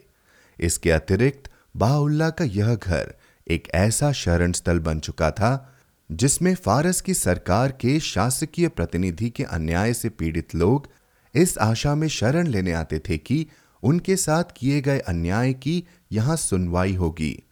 इसके 0.60 0.92
अतिरिक्त 0.92 1.50
बाउल्ला 1.78 2.30
का 2.30 2.46
यह 2.46 2.76
घर 2.76 3.14
एक 3.48 3.68
ऐसा 3.74 4.12
शरण 4.12 4.52
स्थल 4.52 4.80
बन 4.80 5.00
चुका 5.00 5.32
था, 5.32 5.72
जिसमें 6.12 6.56
फारस 6.56 7.02
की 7.02 7.14
सरकार 7.14 7.72
के 7.72 8.00
शासकीय 8.00 8.68
प्रतिनिधि 8.68 9.30
के 9.30 9.44
अन्याय 9.44 9.94
से 9.94 10.10
पीड़ित 10.10 10.56
लोग 10.56 10.88
इस 11.36 11.58
आशा 11.58 11.96
में 11.96 12.08
शरण 12.08 12.48
लेने 12.48 12.72
आते 12.72 13.00
थे 13.00 13.18
कि 13.18 13.46
उनके 13.84 14.16
साथ 14.16 14.44
किए 14.58 14.82
गए 14.82 15.00
अन्याय 15.00 15.54
की 15.54 15.84
यहाँ 16.12 16.36
सुनवाई 16.36 16.94
होगी। 16.96 17.44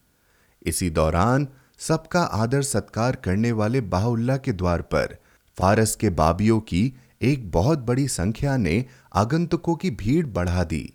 इसी 0.66 0.90
दौरान 0.90 1.48
सबका 1.80 2.22
आदर 2.22 2.62
सत्कार 2.62 3.16
करने 3.16 3.52
वाले 3.52 3.82
बाहुल्ला 3.82 4.38
के 4.38 4.52
द्वार 4.52 4.82
पर 4.82 5.18
फारस 5.58 5.96
के 5.96 6.10
बाबियों 6.10 6.60
की 6.60 6.94
एक 7.22 7.52
बहुत 7.52 7.80
बड़ी 7.80 8.08
संख्या 8.08 8.58
ने 8.58 8.86
आगंतुकों 9.16 9.76
की 9.76 9.92
भीड़ 9.92 10.26
बढ़ा 10.26 10.64
दी। 10.64 10.94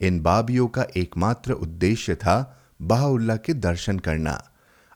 इन 0.00 0.20
बाबियों 0.20 0.68
का 0.68 0.86
एकमात्र 0.96 1.52
उद्देश्य 1.52 2.14
था 2.14 2.62
बाहुल्ला 2.82 3.36
के 3.36 3.54
दर्शन 3.54 3.98
करना। 3.98 4.50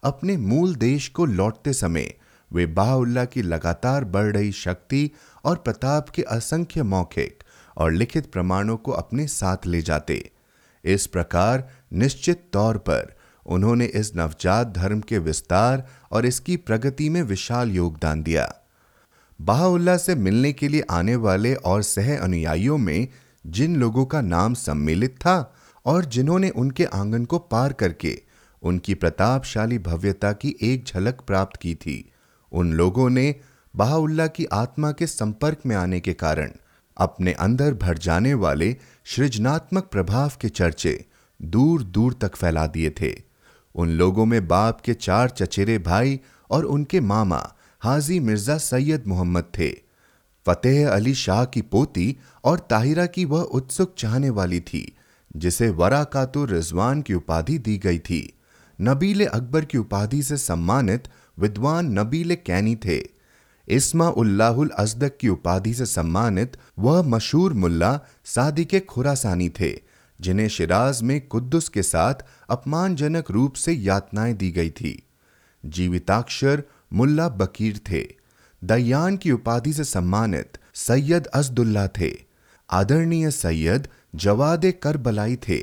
अपने 0.04 0.36
मूल 0.36 0.74
देश 0.74 1.08
को 1.08 1.24
लौटते 1.24 1.72
समय 1.72 2.14
वे 2.52 2.66
बाहुल्ला 2.66 3.24
की 3.24 3.42
लगातार 3.42 4.04
बढ़ 4.04 4.32
रही 4.32 4.52
शक्ति 4.52 5.10
और 5.44 5.56
प्रताप 5.56 6.08
के 6.08 6.22
असंख्य 6.22 6.82
मौखिक 6.82 7.42
और 7.76 7.92
लिखित 7.92 8.32
प्रमाणों 8.32 8.76
को 8.76 8.92
अपने 8.92 9.26
साथ 9.26 9.56
ले 9.66 9.82
जाते। 9.82 10.30
इस 10.84 11.06
प्रकार 11.06 11.68
निश्चित 11.92 12.50
तौर 12.52 12.78
पर 12.78 13.16
उन्होंने 13.46 13.84
इस 13.84 14.16
नवजात 14.16 14.66
धर्म 14.66 15.00
के 15.00 15.18
विस्तार 15.18 15.86
और 16.12 16.26
इसकी 16.26 16.56
प्रगति 16.56 17.08
में 17.08 17.22
विशाल 17.22 17.70
योगदान 17.70 18.22
दिया। 18.22 18.54
बाहुल्ला 19.44 19.96
से 19.96 20.14
मिलने 20.14 20.52
के 20.52 20.68
लिए 20.68 20.84
आने 20.90 21.16
वाले 21.16 21.54
और 21.54 21.82
सह 21.82 22.16
अनुयायियों 22.18 22.78
में 22.78 23.08
जिन 23.46 23.76
लोगों 23.76 24.04
का 24.04 24.20
नाम 24.20 24.54
सम्मिलित 24.54 25.16
था 25.16 25.54
और 25.86 26.04
जिन्होंने 26.04 26.50
उनके 26.50 26.84
आँगन 26.84 27.24
को 27.24 27.38
पार 27.38 27.72
करके 27.72 28.22
उनकी 28.62 28.94
प्रतापशाली 28.94 29.78
भव्यता 29.78 30.32
की 30.32 30.54
एक 30.62 30.84
झलक 30.84 31.20
प्राप्त 31.20 31.60
की 31.60 31.74
थी, 31.74 32.12
उन 32.52 32.72
लोगों 32.72 33.10
ने 33.10 33.34
बाहुल्ला 33.74 34.26
की 34.26 34.44
आत्मा 34.44 34.92
के 34.92 35.06
संपर्क 35.06 35.58
में 35.66 35.76
आने 35.76 36.00
के 36.00 36.12
कारण 36.12 36.50
अपने 36.96 37.32
अंदर 37.32 37.74
भर 37.74 37.98
जाने 37.98 38.34
वाले 38.34 38.76
सृजनात्मक 39.04 39.84
प्रभाव 39.84 40.32
के 40.40 40.48
चर्चे 40.48 41.04
दूर 41.42 41.82
दूर 41.82 42.14
तक 42.20 42.36
फैला 42.36 42.66
दिए 42.66 42.90
थे। 42.90 43.12
उन 43.74 43.88
लोगों 43.88 44.26
में 44.26 44.48
बाप 44.48 44.80
के 44.80 44.94
चार 44.94 45.28
चचेरे 45.28 45.78
भाई 45.78 46.20
और 46.50 46.64
उनके 46.64 47.00
मामा 47.00 47.54
हाजी 47.84 48.20
मिर्ज़ा 48.20 48.56
सैयद 48.58 49.04
मोहम्मद 49.06 49.44
थे। 49.58 49.70
फतेह 50.46 50.90
अली 50.90 51.14
शाह 51.14 51.44
की 51.44 51.62
पोती 51.62 52.16
और 52.44 52.58
ताहिरा 52.58 53.06
की 53.06 53.24
वह 53.24 53.42
उत्सुक 53.42 53.94
चाहने 53.98 54.30
वाली 54.30 54.60
थी, 54.60 54.96
जिसे 55.36 55.68
वरा 55.70 56.04
कातुर 56.04 56.50
रिजवान 56.50 57.02
की 57.02 57.14
उपाधि 57.14 57.58
दी 57.58 57.76
गई 57.78 57.98
थी। 57.98 58.38
नबील 58.80 59.26
अकबर 59.26 59.64
की 59.64 59.78
उपाधि 59.78 60.22
से 60.22 60.36
सम्मानित 60.36 61.08
विद्वान 61.38 61.98
नबील 61.98 62.34
कैनी 62.34 62.76
थे। 62.76 62.98
इस्मा 63.68 64.08
उल्लाहुल 64.08 64.68
अजदक 64.68 65.16
की 65.20 65.28
उपाधि 65.28 65.74
से 65.74 65.86
सम्मानित 65.86 66.56
वह 66.78 67.02
मशहूर 67.02 67.52
मुल्ला 67.52 68.00
सादिक 68.24 68.86
खुरासानी 68.86 69.48
थे, 69.48 69.80
जिन्हें 70.20 70.48
शिराज 70.48 71.02
में 71.02 71.26
कुद्दुस 71.26 71.68
के 71.68 71.82
साथ 71.82 72.14
अपमानजनक 72.50 73.30
रूप 73.30 73.54
से 73.54 73.72
यातनाएँ 73.72 74.34
दी 74.34 74.50
गई 74.50 74.70
थी। 74.70 75.02
जीविताक्षर 75.64 76.62
मुल्ला 76.94 77.28
बकीर 77.28 77.80
थे। 77.90 78.04
दयान 78.64 79.16
की 79.16 79.30
उपाधि 79.30 79.72
से 79.72 79.84
सम्मानित 79.84 80.58
सैयद 80.74 81.26
अजदुल्ला 81.26 81.86
थे। 81.88 82.10
आदरणीय 82.70 83.30
सैयद 83.30 83.88
जवाद 84.14 84.72
करबलाई 84.82 85.36
थे। 85.36 85.60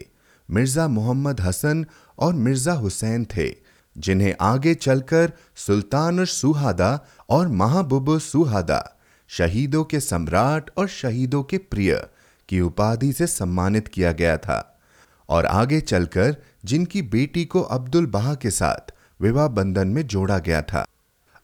मिर्ज़ा 0.50 0.88
मोहम्मद 0.88 1.42
हसन 1.42 1.86
और 2.20 2.34
मिर्ज़ा 2.34 2.74
हुसैन 2.74 3.26
थे, 3.26 3.56
जिन्हें 3.98 4.36
आगे 4.42 4.74
चलकर 4.74 5.32
सुल्तान 5.56 6.26
सुहादा 6.26 7.08
और 7.30 7.48
महबूब 7.48 8.18
सुहादा 8.20 8.98
शहीदों 9.30 9.84
के 9.84 10.00
सम्राट 10.00 10.70
और 10.78 10.88
शहीदों 10.88 11.44
के 11.44 11.58
प्रिय 11.58 12.08
की 12.50 12.62
उपाधि 12.62 13.14
से 13.14 13.28
सम्मानित 13.28 13.88
किया 13.88 14.12
गया 14.12 14.38
था। 14.38 14.80
और 15.30 15.46
आगे 15.46 15.82
चलकर 15.82 16.36
जिनकी 16.66 17.02
बेटी 17.02 17.46
को 17.46 17.62
अब्दुल 17.62 18.06
बहा 18.06 18.36
के 18.36 18.52
साथ 18.52 18.92
विवाह 19.22 19.48
बंधन 19.48 19.88
में 19.88 20.08
जोड़ा 20.08 20.38
गया 20.38 20.62
था। 20.62 20.86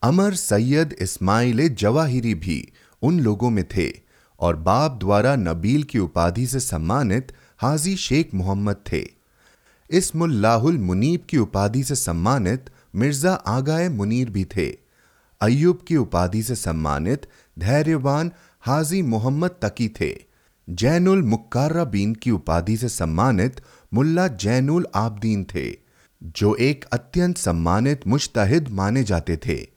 अमर 0.03 0.33
सैयद 0.33 0.93
इस्माइल 1.01 1.67
जवाहिरी 1.69 2.33
भी 2.35 2.57
उन 3.01 3.19
लोगों 3.19 3.49
में 3.49 3.63
थे 3.67 3.89
और 4.39 4.55
बाप 4.55 4.97
द्वारा 4.99 5.35
नबील 5.35 5.83
की 5.83 5.99
उपाधि 5.99 6.45
से 6.47 6.59
सम्मानित 6.59 7.31
हाजी 7.59 7.95
शेख 7.95 8.33
मोहम्मद 8.33 8.75
थे। 8.91 9.03
इसमुल्लाहुल 9.89 10.77
मुनीब 10.77 11.25
की 11.29 11.37
उपाधि 11.37 11.83
से 11.83 11.95
सम्मानित 11.95 12.69
मिर्ज़ा 12.95 13.33
आगाए 13.47 13.87
मुनीर 13.89 14.29
भी 14.29 14.43
थे। 14.45 14.67
अयुब 15.41 15.79
की 15.87 15.97
उपाधि 15.97 16.43
से 16.43 16.55
सम्मानित 16.55 17.25
धैर्यवान 17.59 18.31
हाजी 18.61 19.01
मोहम्मद 19.01 19.55
तकी 19.61 19.87
थे। 20.01 20.13
जैनुल 20.67 21.21
मुक्काराबीन 21.23 22.13
की 22.13 22.31
उपाधि 22.31 22.75
से 22.77 22.89
सम्मानित 22.89 23.61
मुल्ला 23.93 24.27
जैनुल 24.27 24.85
आबदीन 24.95 25.43
थे, 25.55 25.65
जो 26.21 26.55
एक 26.55 26.85
अत्यंत 26.85 27.37
सम्मानित 27.37 28.07
मुश्तहिद 28.07 28.69
माने 28.69 29.03
जाते 29.03 29.37
थे। 29.37 29.76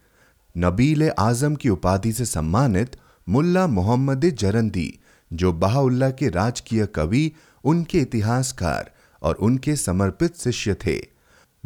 नबील 0.58 1.10
आज़म 1.10 1.54
की 1.54 1.68
उपाधि 1.68 2.12
से 2.12 2.24
सम्मानित 2.24 2.96
मुल्ला 3.28 3.66
मोहम्मद 3.66 4.24
जरंदी, 4.24 4.98
जो 5.32 5.52
बहाउल्ला 5.52 6.10
के 6.10 6.28
राजकीय 6.28 6.86
कवि, 6.86 7.32
उनके 7.64 7.98
इतिहासकार 7.98 8.90
और 9.22 9.34
उनके 9.34 9.76
समर्पित 9.76 10.36
शिष्य 10.36 10.74
थे। 10.74 11.00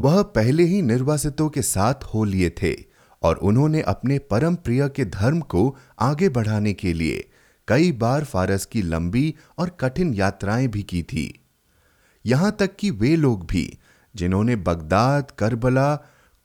वह 0.00 0.22
पहले 0.22 0.64
ही 0.64 0.82
निर्वासितों 0.82 1.48
के 1.48 1.62
साथ 1.62 1.94
हो 1.94 2.24
लिए 2.24 2.50
थे 2.50 2.76
और 3.22 3.36
उन्होंने 3.36 3.80
अपने 3.80 4.18
परम 4.18 4.54
प्रिय 4.54 4.88
के 4.88 5.04
धर्म 5.04 5.40
को 5.40 5.76
आगे 6.00 6.28
बढ़ाने 6.28 6.72
के 6.72 6.92
लिए 6.92 7.28
कई 7.68 7.92
बार 7.92 8.24
फारस 8.24 8.64
की 8.66 8.82
लंबी 8.82 9.34
और 9.58 9.68
कठिन 9.68 10.14
यात्राएँ 10.14 10.68
भी 10.68 10.82
की 10.82 11.02
थी। 11.02 11.40
यहाँ 12.26 12.56
तक 12.60 12.76
कि 12.76 12.90
वे 12.90 13.16
लोग 13.16 13.46
भी, 13.46 13.78
जिन्होंने 14.16 14.56
बगदाद, 14.56 15.30
करबला, 15.38 15.96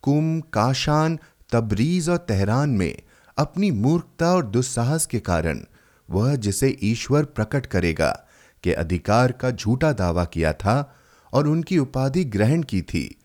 कुम, 0.01 0.39
काशान 0.39 1.19
तबरीज 1.51 2.09
और 2.09 2.17
तेहरान 2.17 2.69
में 2.69 3.01
अपनी 3.37 3.71
मूर्खता 3.71 4.31
और 4.31 4.45
दुस्साहस 4.45 5.05
के 5.05 5.19
कारण 5.19 5.63
वह 6.09 6.35
जिसे 6.35 6.77
ईश्वर 6.83 7.25
प्रकट 7.25 7.65
करेगा 7.65 8.25
के 8.63 8.73
अधिकार 8.73 9.31
का 9.31 9.51
झूठा 9.51 9.91
दावा 9.91 10.25
किया 10.25 10.53
था 10.53 10.95
और 11.33 11.47
उनकी 11.47 11.77
उपाधि 11.77 12.23
ग्रहण 12.23 12.63
की 12.63 12.81
थी, 12.81 13.17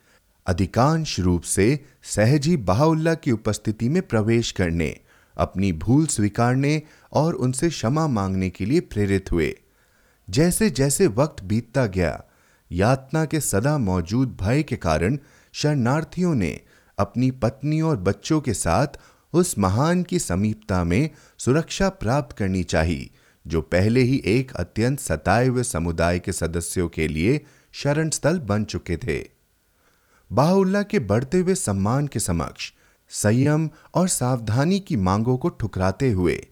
अधिकांश 0.46 1.20
रूप 1.20 1.42
से 1.42 1.84
सहजी 2.02 2.56
बहाउल्ला 2.56 3.14
की 3.14 3.30
उपस्थिति 3.30 3.88
में 3.88 4.02
प्रवेश 4.02 4.52
करने, 4.52 5.00
अपनी 5.36 5.72
भूल 5.72 6.06
स्वीकारने 6.06 6.82
और 7.12 7.34
उनसे 7.34 7.68
क्षमा 7.68 8.06
मांगने 8.06 8.50
के 8.50 8.64
लिए 8.64 8.80
प्रेरित 8.80 9.32
हुए। 9.32 9.58
जैसे 10.30 10.70
जैसे 10.70 11.06
वक्त 11.06 11.44
बीतता 11.44 11.86
गया, 11.86 12.24
यातना 12.72 13.24
के 13.24 13.40
सदा 13.40 13.78
मौजूद 13.78 14.38
भय 14.40 14.62
के 14.62 14.76
कारण 14.76 15.18
शरणार्थियों 15.52 16.34
ने 16.34 16.60
अपनी 16.98 17.30
पत्नी 17.30 17.80
और 17.80 17.96
बच्चों 17.96 18.40
के 18.40 18.54
साथ 18.54 18.98
उस 19.32 19.58
महान 19.58 20.02
की 20.02 20.18
समीपता 20.18 20.82
में 20.84 21.10
सुरक्षा 21.38 21.88
प्राप्त 21.88 22.36
करनी 22.36 22.62
चाहिए, 22.64 23.10
जो 23.46 23.60
पहले 23.62 24.00
ही 24.00 24.22
एक 24.26 24.52
अत्यंत 24.56 25.00
सताए 25.00 25.46
हुए 25.46 25.62
समुदाय 25.62 26.18
के 26.18 26.32
सदस्यों 26.32 26.88
के 26.88 27.08
लिए 27.08 27.40
शरण 27.72 28.10
स्थल 28.10 28.38
बन 28.38 28.64
चुके 28.64 28.96
थे। 28.96 29.18
बाहुल्ला 30.30 30.82
के 30.82 30.98
बढ़ते 30.98 31.38
हुए 31.38 31.54
सम्मान 31.54 32.06
के 32.06 32.20
समक्ष 32.20 32.72
संयम 33.10 33.68
और 33.94 34.08
सावधानी 34.08 34.78
की 34.80 34.96
मांगों 34.96 35.36
को 35.36 35.48
ठुकराते 35.48 36.10
हुए 36.10 36.46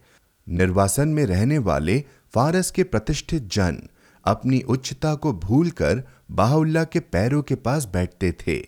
निर्वासन 0.47 1.07
में 1.07 1.25
रहने 1.25 1.57
वाले 1.57 2.03
फारस 2.33 2.71
के 2.71 2.83
प्रतिष्ठित 2.83 3.43
जन 3.43 3.81
अपनी 4.25 4.61
उच्चता 4.61 5.15
को 5.15 5.33
भूलकर 5.33 6.03
बाहुल्ला 6.31 6.83
के 6.83 6.99
पैरों 6.99 7.41
के 7.43 7.55
पास 7.55 7.85
बैठते 7.85 8.31
थे 8.31 8.59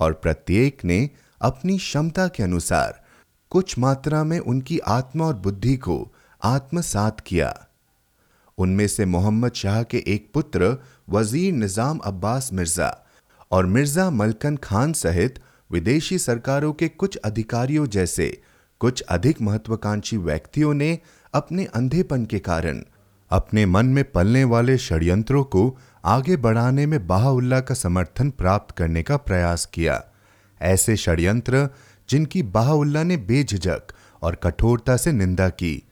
और 0.00 0.12
प्रत्येक 0.12 0.84
ने 0.84 1.10
अपनी 1.40 1.76
क्षमता 1.78 2.26
के 2.28 2.42
अनुसार, 2.42 3.00
कुछ 3.52 3.78
मात्रा 3.78 4.22
में 4.24 4.38
उनकी 4.38 4.78
आत्मा 4.78 5.26
और 5.26 5.34
बुद्धि 5.34 5.76
को 5.76 6.12
आत्मसात 6.42 7.20
किया। 7.20 7.54
उनमें 8.58 8.86
से 8.88 9.04
मोहम्मद 9.06 9.52
शाह 9.52 9.82
के 9.82 10.02
एक 10.06 10.30
पुत्र, 10.34 10.76
वज़ीर 11.10 11.52
निज़ाम 11.52 11.98
अब्बास 11.98 12.52
मिर्ज़ा 12.52 12.96
और 13.50 13.66
मिर्ज़ा 13.66 14.08
मलकन 14.10 14.56
खान 14.56 14.92
सहित 14.92 15.38
विदेशी 15.70 16.18
सरकारों 16.18 16.72
के 16.72 16.88
कुछ 16.88 17.16
अधिकारियों 17.16 17.86
जैसे 17.86 18.28
कुछ 18.80 19.00
अधिक 19.00 19.40
महत्वाकांक्षी 19.42 20.16
व्यक्तियों 20.16 20.74
ने 20.74 20.98
अपने 21.34 21.64
अंधेपन 21.64 22.24
के 22.24 22.38
कारण 22.38 22.82
अपने 23.30 23.64
मन 23.66 23.86
में 23.86 24.04
पलने 24.12 24.44
वाले 24.44 24.76
षड्यंत्रों 24.78 25.42
को 25.44 25.76
आगे 26.04 26.36
बढ़ाने 26.36 26.86
में 26.86 27.06
बाहुल्ला 27.06 27.60
का 27.60 27.74
समर्थन 27.74 28.30
प्राप्त 28.30 28.76
करने 28.76 29.02
का 29.02 29.16
प्रयास 29.16 29.64
किया। 29.66 30.02
ऐसे 30.62 30.96
षड्यंत्र 30.96 31.68
जिनकी 32.10 32.42
बाहुल्ला 32.42 33.02
ने 33.02 33.16
बेझिझक 33.16 33.82
और 34.22 34.34
कठोरता 34.34 34.96
से 34.96 35.12
निंदा 35.12 35.48
की। 35.48 35.82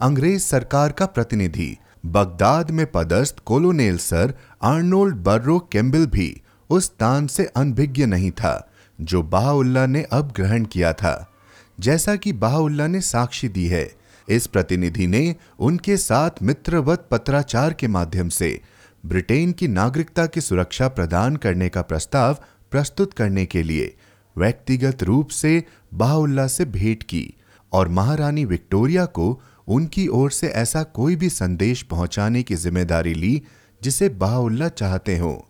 अंग्रेज़ 0.00 0.42
सरकार 0.42 0.92
का 0.92 1.06
प्रतिनिधि, 1.06 1.76
बगदाद 2.06 2.70
में 2.70 2.86
पदस्थ 2.86 3.38
colonel 3.38 3.98
sir 3.98 4.34
Arnold 4.62 5.16
Barrow 5.16 5.58
Campbell 5.58 6.06
भी 6.06 6.42
उस 6.70 6.92
दान 7.00 7.26
से 7.26 7.44
अनभिज्ञ 7.56 8.06
नहीं 8.06 8.30
था, 8.30 8.70
जो 9.00 9.22
बाहुल्ला 9.22 9.86
ने 9.86 10.02
अब 10.02 10.32
ग्रहण 10.36 10.64
किया 10.64 10.92
था। 10.92 11.32
जैसा 11.80 12.16
कि 12.16 12.32
बाहुल्ला 12.32 12.86
ने 12.86 13.00
साक्षी 13.00 13.48
दी 13.48 13.66
है, 13.66 13.92
इस 14.28 14.46
प्रतिनिधि 14.46 15.06
ने 15.06 15.36
उनके 15.58 15.96
साथ 15.96 16.30
मित्रवत 16.42 17.08
पत्राचार 17.10 17.72
के 17.72 17.88
माध्यम 17.88 18.28
से 18.28 18.60
ब्रिटेन 19.06 19.52
की 19.52 19.68
नागरिकता 19.68 20.26
की 20.26 20.40
सुरक्षा 20.40 20.88
प्रदान 20.88 21.36
करने 21.36 21.68
का 21.68 21.82
प्रस्ताव 21.82 22.38
प्रस्तुत 22.70 23.12
करने 23.12 23.46
के 23.46 23.62
लिए 23.62 23.96
व्यक्तिगत 24.36 25.02
रूप 25.02 25.28
से 25.28 25.62
बाहुल्ला 25.94 26.46
से 26.46 26.64
भेंट 26.64 27.02
की 27.02 27.34
और 27.72 27.88
महारानी 27.88 28.44
विक्टोरिया 28.44 29.04
को 29.06 29.40
उनकी 29.68 30.06
ओर 30.08 30.30
से 30.30 30.48
ऐसा 30.48 30.82
कोई 30.82 31.16
भी 31.16 31.28
संदेश 31.28 31.82
पहुँचाने 31.82 32.42
की 32.42 32.54
ज़िम्मेदारी 32.54 33.14
ली 33.14 33.42
जिसे 33.82 34.08
बाहुल्ला 34.08 34.68
चाहते 34.68 35.16
हो। 35.18 35.48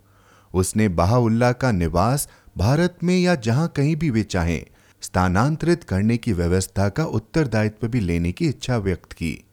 उसने 0.54 0.88
बाहुल्ला 0.88 1.52
का 1.52 1.70
निवास 1.72 2.28
भारत 2.58 2.98
में 3.04 3.18
या 3.18 3.34
जहाँ 3.34 3.68
कहीं 3.68 3.96
भी 3.96 4.10
वे 4.10 4.22
चाहें, 4.22 4.64
स्थानांतरित 5.02 5.84
करने 5.84 6.16
की 6.16 6.32
व्यवस्था 6.32 6.88
का 6.88 7.04
उत्तरदायित्व 7.04 7.88
भी 7.88 8.00
लेने 8.00 8.32
की 8.32 8.48
इच्छा 8.48 8.76
व्यक्त 8.76 9.12
की। 9.12 9.44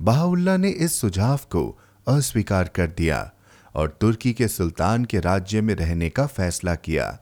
बाहुल्ला 0.00 0.56
ने 0.56 0.68
इस 0.68 1.00
सुझाव 1.00 1.40
को 1.50 1.78
अस्वीकार 2.06 2.68
कर 2.68 2.86
दिया 2.88 3.30
और 3.74 3.96
तुर्की 4.00 4.32
के 4.32 4.48
सुल्तान 4.48 5.04
के 5.04 5.20
राज्य 5.20 5.60
में 5.60 5.74
रहने 5.74 6.08
का 6.10 6.26
फैसला 6.26 6.74
किया। 6.74 7.18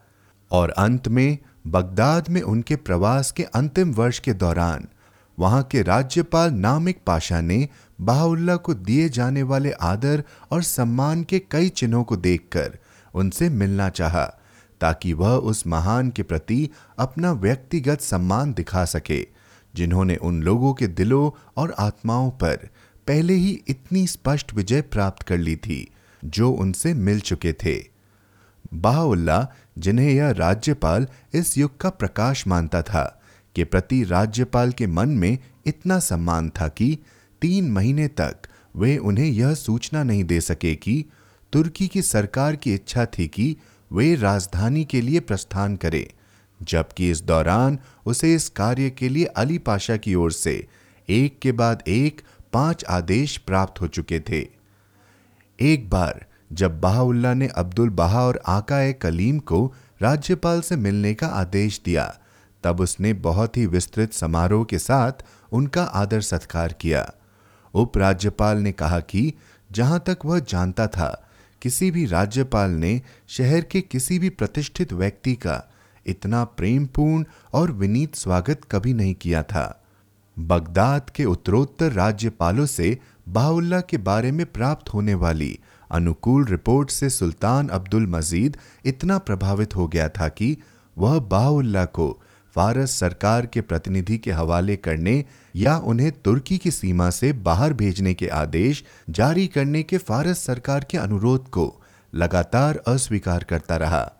और 0.51 0.71
अंत 0.71 1.09
में 1.09 1.39
बगदाद 1.67 2.29
में 2.29 2.43
उनके 2.43 2.77
प्रवास 2.77 3.33
के 3.33 3.43
अंतिम 3.43 3.93
वर्ष 3.93 4.19
के 4.19 4.33
दौरान, 4.33 4.89
वहाँ 5.39 5.63
के 5.63 5.83
राज्यपाल 5.83 6.53
नामिक 6.53 7.01
पाशा 7.07 7.41
ने 7.41 7.69
बाहुल्ला 8.01 8.57
को 8.57 8.75
दिए 8.75 9.09
जाने 9.09 9.43
वाले 9.43 9.73
आदर 9.73 10.25
और 10.51 10.63
सम्मान 10.63 11.23
के 11.23 11.39
कई 11.39 11.69
चिन्हों 11.69 12.05
को 12.05 12.17
देखकर 12.17 12.79
उनसे 13.15 13.49
मिलना 13.49 13.89
चाहा, 13.89 14.25
ताकि 14.81 15.13
वह 15.13 15.31
उस 15.31 15.67
महान 15.67 16.11
के 16.11 16.23
प्रति 16.23 16.69
अपना 16.99 17.33
व्यक्तिगत 17.33 18.01
सम्मान 18.01 18.53
दिखा 18.53 18.85
सके, 18.85 19.27
जिन्होंने 19.75 20.17
उन 20.17 20.43
लोगों 20.43 20.75
के 20.75 20.87
दिलों 20.87 21.31
और 21.57 21.75
आत्माओं 21.79 22.31
पर 22.31 22.69
पहले 23.07 23.35
ही 23.35 23.63
इतनी 23.69 24.07
स्पष्ट 24.07 24.55
विजय 24.55 24.81
प्राप्त 24.83 25.23
कर 25.23 25.39
ली 25.39 25.57
थी, 25.57 25.91
जो 26.25 26.51
उनसे 26.51 26.95
मिल 26.95 27.21
चुके 27.21 27.53
थे। 27.53 27.99
बाहुल्ला 28.75 29.49
जिन्हें 29.79 30.11
यह 30.11 30.31
राज्यपाल 30.31 31.07
इस 31.35 31.59
युग 31.59 31.77
का 31.81 31.91
प्रकाश 31.91 32.47
मानता 32.47 32.83
था, 32.83 33.23
के 33.57 33.65
प्रति 33.65 34.05
राज्यपाल 34.05 34.73
के 34.73 34.87
मन 34.87 35.09
में 35.09 35.39
इतना 35.67 35.99
सम्मान 35.99 36.51
था 36.51 36.69
कि 36.69 36.99
तीन 37.43 37.71
महीने 37.71 38.09
तक 38.09 38.37
वे 38.77 38.97
उन्हें 38.97 39.27
यह 39.27 39.55
सूचना 39.55 40.03
नहीं 40.03 40.25
दे 40.25 40.41
सके 40.41 40.75
कि 40.75 41.05
तुर्की 41.53 41.89
की 41.89 42.03
सरकार 42.03 42.57
की 42.57 42.75
इच्छा 42.75 43.07
थी 43.07 43.27
कि 43.29 43.57
वे 43.93 44.15
राजधानी 44.15 44.85
के 44.85 45.01
लिए 45.01 45.21
प्रस्थान 45.21 45.77
करें, 45.77 46.07
जबकि 46.63 47.11
इस 47.11 47.23
दौरान 47.23 47.79
उसे 48.07 48.35
इस 48.35 48.49
कार्य 48.49 48.91
के 48.91 49.09
लिए 49.09 49.25
अली 49.25 49.59
पाशा 49.59 49.97
की 49.97 50.15
ओर 50.15 50.33
से 50.33 50.67
एक 51.09 51.39
के 51.39 51.53
बाद 51.53 51.83
एक 51.89 52.21
पाँच 52.53 52.85
आदेश 52.85 53.37
प्राप्त 53.37 53.81
हो 53.81 53.87
चुके 53.87 54.21
थे। 54.21 54.47
एक 55.61 55.89
बार 55.91 56.27
जब 56.53 56.81
बाहुल्ला 56.81 57.35
ने 57.35 57.47
अब्दुल 57.47 57.91
बहा 57.91 58.27
और 58.27 58.43
आका 58.47 58.93
कलीम 58.93 59.39
को 59.39 59.75
राज्यपाल 60.03 60.61
से 60.61 60.77
मिलने 60.77 61.15
का 61.15 61.27
आदेश 61.27 61.81
दिया, 61.85 62.19
तब 62.65 62.81
उसने 62.81 63.13
बहुत 63.13 63.57
ही 63.57 63.67
विस्तृत 63.67 64.13
समारोह 64.13 64.65
के 64.65 64.79
साथ 64.79 65.13
उनका 65.53 65.83
आदर 65.83 66.21
सत्कार 66.21 66.73
किया। 66.73 67.13
उपराज्यपाल 67.75 68.59
ने 68.59 68.73
कहा 68.73 69.01
कि 69.01 69.35
जहाँ 69.73 70.05
तक 70.07 70.19
वह 70.25 70.39
जानता 70.39 70.87
था, 70.87 71.29
किसी 71.63 71.91
भी 71.91 72.07
राज्यपाल 72.07 72.71
ने 72.71 73.03
शहर 73.29 73.61
के 73.61 73.81
किसी 73.81 74.19
भी 74.19 74.29
प्रतिष्ठित 74.29 74.93
व्यक्ति 74.93 75.35
का 75.35 75.71
इतना 76.07 76.45
प्रेमपूर्ण 76.45 77.25
और 77.53 77.73
विनीत 77.73 78.15
स्वागत 78.15 78.61
कभी 78.71 78.95
नहीं 78.95 79.15
किया 79.15 79.43
था। 79.43 79.85
बगदाद 80.39 81.11
के 81.11 81.25
उत्तरोत्तर 81.25 81.93
राज्यपालों 81.93 82.67
से 82.67 82.99
बाहुल्ला 83.29 83.81
के 83.81 83.97
बारे 83.97 84.33
में 84.33 84.47
प्राप्त 84.47 84.95
होने 84.95 85.15
वाली 85.15 85.59
अनुकूल 85.91 86.45
रिपोर्ट 86.45 86.91
से 86.91 87.11
सुल्तान 87.11 87.69
अब्दुल 87.69 88.07
मजीद 88.07 88.57
इतना 88.85 89.19
प्रभावित 89.19 89.77
हो 89.77 89.89
गया 89.89 90.09
था 90.09 90.29
कि 90.29 90.57
वह 90.99 91.19
बाहुल्ला 91.19 91.85
को 91.85 92.21
फारस 92.55 92.91
सरकार 92.91 93.47
के 93.47 93.61
प्रतिनिधि 93.61 94.19
के 94.19 94.33
हवाले 94.33 94.77
करने 94.77 95.25
या 95.57 95.77
उन्हें 95.79 96.13
तुर्की 96.13 96.59
की 96.59 96.71
सीमा 96.71 97.11
से 97.11 97.33
बाहर 97.33 97.73
भेजने 97.73 98.15
के 98.15 98.29
आदेश 98.29 98.85
जारी 99.11 99.47
करने 99.47 99.83
के 99.83 99.99
फारस 99.99 100.39
सरकार 100.39 100.87
के 100.91 100.99
अनुरोध 100.99 101.49
को 101.49 101.83
लगातार 102.15 102.77
अस्वीकार 102.77 103.45
करता 103.45 103.77
रहा। 103.77 104.13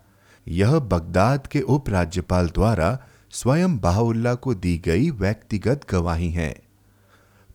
यह 0.49 0.79
बगदाद 0.79 1.47
के 1.47 1.61
उपराज्यपाल 1.61 2.49
द्वारा 2.49 2.99
स्वयं 3.31 3.79
बाहुल्ला 3.79 4.35
को 4.35 4.55
दी 4.55 4.79
गई 4.79 5.11
व्यक्तिगत 5.11 5.81
गवाही 5.91 6.31
है। 6.31 6.63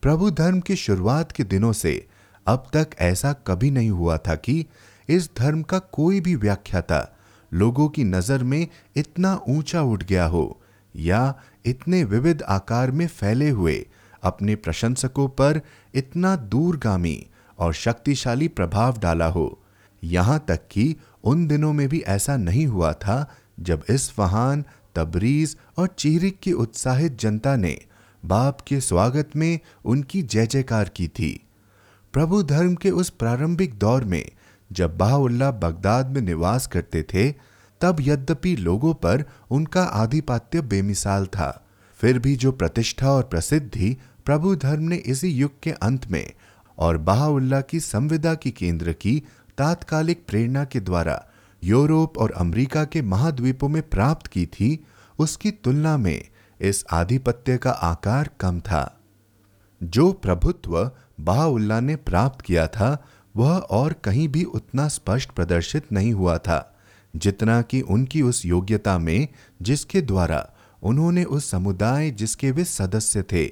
प्रभु 0.01 0.31
धर्म 0.31 0.59
की 0.59 0.75
शुरुआत 0.75 1.31
के 1.31 1.43
दिनों 1.43 1.73
से 1.73 2.07
अब 2.47 2.67
तक 2.73 2.89
ऐसा 2.99 3.33
कभी 3.33 3.71
नहीं 3.71 3.89
हुआ 3.89 4.17
था 4.17 4.35
कि 4.35 4.65
इस 5.09 5.29
धर्म 5.37 5.61
का 5.61 5.79
कोई 5.79 6.19
भी 6.19 6.35
व्याख्याता 6.35 7.07
लोगों 7.53 7.87
की 7.89 8.03
नज़र 8.03 8.43
में 8.43 8.67
इतना 8.95 9.39
ऊँचा 9.49 9.81
उठ 9.81 10.03
गया 10.03 10.25
हो 10.25 10.61
या 10.95 11.41
इतने 11.65 12.03
विविध 12.03 12.41
आकार 12.41 12.91
में 12.91 13.07
फैले 13.07 13.49
हुए, 13.49 13.85
अपने 14.23 14.55
प्रशंसकों 14.55 15.27
पर 15.27 15.61
इतना 15.95 16.35
दूरगामी 16.35 17.27
और 17.59 17.73
शक्तिशाली 17.73 18.47
प्रभाव 18.47 18.97
डाला 18.97 19.25
हो। 19.25 19.59
यहाँ 20.03 20.45
तक 20.47 20.67
कि 20.71 20.95
उन 21.23 21.47
दिनों 21.47 21.73
में 21.73 21.89
भी 21.89 21.99
ऐसा 21.99 22.37
नहीं 22.37 22.65
हुआ 22.67 22.93
था 22.93 23.35
जब 23.59 23.83
इस 23.89 24.09
फहान 24.11 24.63
तबरीज 24.95 25.57
और 25.77 25.87
चीरिक 25.87 26.39
की 26.39 26.53
उत्साहित 26.53 27.19
जनता 27.19 27.55
ने 27.55 27.77
बाप 28.25 28.61
के 28.61 28.79
स्वागत 28.81 29.35
में 29.35 29.59
उनकी 29.85 30.21
जय 30.21 30.47
जयकार 30.47 30.89
की 30.89 31.07
थी। 31.07 31.42
प्रभु 32.13 32.43
धर्म 32.43 32.75
के 32.75 32.89
उस 32.89 33.09
प्रारंभिक 33.09 33.79
दौर 33.79 34.03
में 34.03 34.31
जब 34.71 34.97
बाहुल्ला 34.97 35.51
बगदाद 35.51 36.09
में 36.09 36.21
निवास 36.21 36.67
करते 36.67 37.03
थे, 37.03 37.31
तब 37.81 37.97
यद्यपि 37.99 38.55
लोगों 38.55 38.93
पर 38.93 39.25
उनका 39.51 39.83
आधिपत्य 39.83 40.61
बेमिसाल 40.61 41.25
था। 41.25 41.67
फिर 41.97 42.19
भी 42.19 42.35
जो 42.35 42.51
प्रतिष्ठा 42.51 43.11
और 43.11 43.23
प्रसिद्धि 43.23 43.97
प्रभु 44.25 44.55
धर्म 44.55 44.83
ने 44.83 44.95
इसी 44.95 45.27
युग 45.27 45.51
के 45.63 45.71
अंत 45.71 46.11
में 46.11 46.33
और 46.77 46.97
बाहुल्ला 46.97 47.61
की 47.61 47.79
संविदा 47.79 48.35
की 48.35 48.51
केंद्र 48.51 48.93
की 48.93 49.23
तात्कालिक 49.57 50.25
प्रेरणा 50.27 50.65
के 50.65 50.79
द्वारा 50.79 51.25
यूरोप 51.63 52.17
और 52.17 52.31
अमेरिका 52.31 52.85
के 52.85 53.01
महाद्वीपों 53.01 53.69
में 53.69 53.89
प्राप्त 53.89 54.27
की 54.27 54.45
थी, 54.45 54.85
उसकी 55.19 55.51
तुलना 55.51 55.97
में 55.97 56.27
इस 56.61 56.85
आधिपत्य 56.91 57.57
का 57.57 57.71
आकार 57.71 58.29
कम 58.39 58.59
था। 58.59 58.99
जो 59.83 60.11
प्रभुत्व 60.11 60.91
बाहुल्ला 61.19 61.79
ने 61.79 61.95
प्राप्त 61.95 62.41
किया 62.41 62.67
था, 62.67 63.05
वह 63.35 63.57
और 63.57 63.93
कहीं 63.93 64.27
भी 64.27 64.43
उतना 64.43 64.87
स्पष्ट 64.87 65.31
प्रदर्शित 65.31 65.91
नहीं 65.91 66.13
हुआ 66.13 66.37
था, 66.37 66.79
जितना 67.15 67.61
कि 67.61 67.81
उनकी 67.81 68.21
उस 68.21 68.45
योग्यता 68.45 68.97
में, 68.97 69.27
जिसके 69.61 70.01
द्वारा 70.01 70.49
उन्होंने 70.83 71.23
उस 71.23 71.51
समुदाय 71.51 72.11
जिसके 72.11 72.51
वे 72.51 72.63
सदस्य 72.63 73.23
थे, 73.23 73.45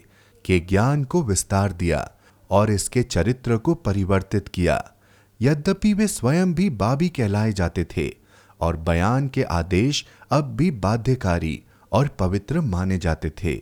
के 0.46 0.60
ज्ञान 0.60 1.04
को 1.04 1.24
विस्तार 1.24 1.72
दिया 1.72 2.12
और 2.50 2.72
इसके 2.72 3.04
चरित्र 3.04 3.58
को 3.58 3.74
परिवर्तित 3.74 4.48
किया। 4.48 4.92
यद्यपि 5.42 5.94
वे 5.94 6.08
स्वयं 6.08 6.54
भी 6.54 6.70
बाबी 6.70 7.10
कहलाए 7.10 7.54
जाते 7.54 7.84
थे 7.98 8.16
और 8.62 8.78
बयान 8.78 9.28
के 9.28 9.44
आदेश 9.44 10.08
अब 10.32 10.44
भी 10.44 10.72
बाध्यकारी 10.72 11.64
और 11.92 12.08
पवित्र 12.08 12.62
माने 12.62 12.98
जाते 12.98 13.30
थे। 13.30 13.62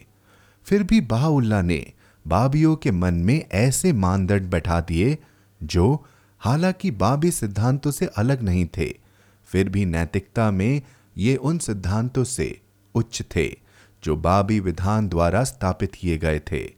फिर 0.64 0.84
भी 0.84 1.02
बाहुल्ला 1.02 1.62
ने 1.62 1.94
बाबियों 2.28 2.76
के 2.76 2.92
मन 2.92 3.14
में 3.14 3.46
ऐसे 3.52 3.94
मानदंड 3.94 4.50
बैठा 4.50 4.82
दिए, 4.82 5.18
जो 5.64 6.06
हालाँकि 6.40 6.92
बाबी 6.92 7.32
सिद्धांतों 7.32 7.92
से 7.92 8.06
अलग 8.06 8.42
नहीं 8.42 8.68
थे, 8.78 9.00
फिर 9.46 9.70
भी 9.70 9.86
नैतिकता 9.86 10.52
में 10.52 10.82
ये 11.18 11.36
उन 11.36 11.58
सिद्धांतों 11.58 12.24
से 12.24 12.62
उच्च 12.96 13.24
थे, 13.36 13.60
जो 14.04 14.16
बाबी 14.16 14.60
विधान 14.60 15.10
द्वारा 15.10 15.44
स्थापित 15.44 15.96
किए 15.96 16.18
गए 16.18 16.40
थे। 16.40 16.74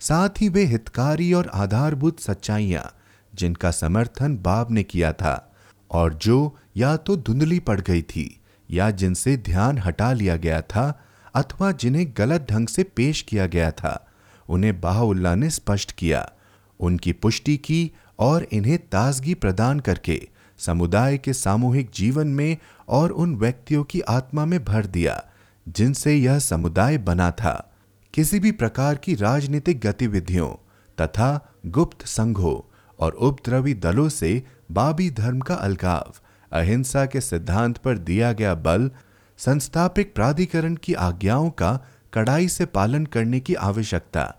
साथ 0.00 0.28
ही 0.40 0.48
वे 0.48 0.64
हितकारी 0.64 1.32
और 1.32 1.48
आधारभूत 1.48 2.20
सच्चाइयाँ, 2.20 2.94
जिनका 3.34 3.70
समर्थन 3.70 4.36
बाब 4.36 4.70
ने 4.70 4.82
किया 4.82 5.12
था, 5.12 5.54
और 5.90 6.14
जो 6.14 6.56
या 6.76 6.96
तो 6.96 7.16
धुंधली 7.16 7.58
पड़ 7.58 7.80
गई 7.80 8.02
थी, 8.02 8.40
या 8.70 8.90
जिनसे 8.90 9.36
ध्यान 9.36 9.78
हटा 9.78 10.12
लिया 10.12 10.36
गया 10.36 10.60
था, 10.60 11.04
अथवा 11.34 11.72
जिन्हें 11.72 12.12
गलत 12.18 12.46
ढंग 12.50 12.68
से 12.68 12.82
पेश 12.82 13.22
किया 13.22 13.46
गया 13.46 13.70
था। 13.70 14.03
उन्हें 14.48 14.80
बाहुल्ला 14.80 15.34
ने 15.34 15.50
स्पष्ट 15.50 15.92
किया। 15.92 16.32
उनकी 16.80 17.12
पुष्टि 17.12 17.56
की 17.56 17.90
और 18.18 18.46
इन्हें 18.52 18.78
ताजगी 18.78 19.34
प्रदान 19.34 19.80
करके 19.80 20.28
समुदाय 20.58 21.18
के 21.18 21.32
सामूहिक 21.32 21.90
जीवन 21.94 22.26
में 22.26 22.56
और 22.88 23.10
उन 23.10 23.36
व्यक्तियों 23.36 23.84
की 23.84 24.00
आत्मा 24.00 24.44
में 24.44 24.64
भर 24.64 24.86
दिया, 24.86 25.24
जिनसे 25.68 26.14
यह 26.14 26.38
समुदाय 26.38 26.98
बना 26.98 27.30
था। 27.30 27.74
किसी 28.14 28.40
भी 28.40 28.52
प्रकार 28.52 28.94
की 28.94 29.14
राजनीतिक 29.14 29.80
गतिविधियों 29.80 30.50
तथा 31.00 31.52
गुप्त 31.66 32.06
संघों 32.06 32.74
और 32.98 33.12
उपद्रवी 33.12 33.74
दलों 33.74 34.08
से 34.08 34.42
बाबी 34.72 35.10
धर्म 35.10 35.40
का 35.40 35.54
अलगाव, 35.54 36.14
अहिंसा 36.52 37.06
के 37.06 37.20
सिद्धांत 37.20 37.76
पर 37.76 37.98
दिया 37.98 38.32
गया 38.32 38.54
बल, 38.54 38.90
संस्थापिक 39.38 40.14
प्राधिकरण 40.14 40.74
की 40.74 40.94
आज्ञाओं 40.94 41.50
का 41.50 41.80
कड़ाई 42.14 42.48
से 42.48 42.64
पालन 42.64 43.06
करने 43.06 43.40
की 43.40 43.54
आवश्यकता। 43.54 44.34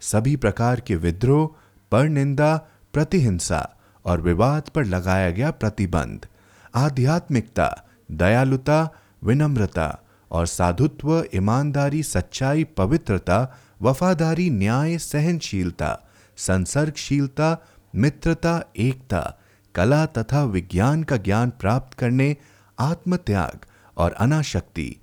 सभी 0.00 0.36
प्रकार 0.36 0.80
के 0.80 0.96
विद्रोह 0.96 1.54
पर 1.90 2.08
निंदा 2.08 2.56
प्रतिहिंसा 2.92 3.76
और 4.04 4.20
विवाद 4.20 4.62
पर 4.62 4.84
लगाया 4.84 5.30
गया 5.30 5.50
प्रतिबंध, 5.50 6.26
आध्यात्मिकता, 6.74 7.84
दयालुता, 8.10 8.90
विनम्रता 9.24 10.02
और 10.30 10.46
साधुत्व, 10.46 11.24
ईमानदारी, 11.34 12.02
सच्चाई, 12.02 12.64
पवित्रता, 12.64 13.56
वफादारी, 13.82 14.50
न्याय, 14.50 14.98
सहनशीलता, 14.98 16.06
संसर्गशीलता, 16.36 17.56
मित्रता, 17.94 18.64
एकता, 18.76 19.38
कला 19.74 20.06
तथा 20.06 20.44
विज्ञान 20.44 21.02
का 21.02 21.16
ज्ञान 21.16 21.50
प्राप्त 21.50 21.98
करने, 21.98 22.36
आत्मत्याग 22.78 23.66
और 23.96 24.12
अनाशक्ति, 24.12 24.96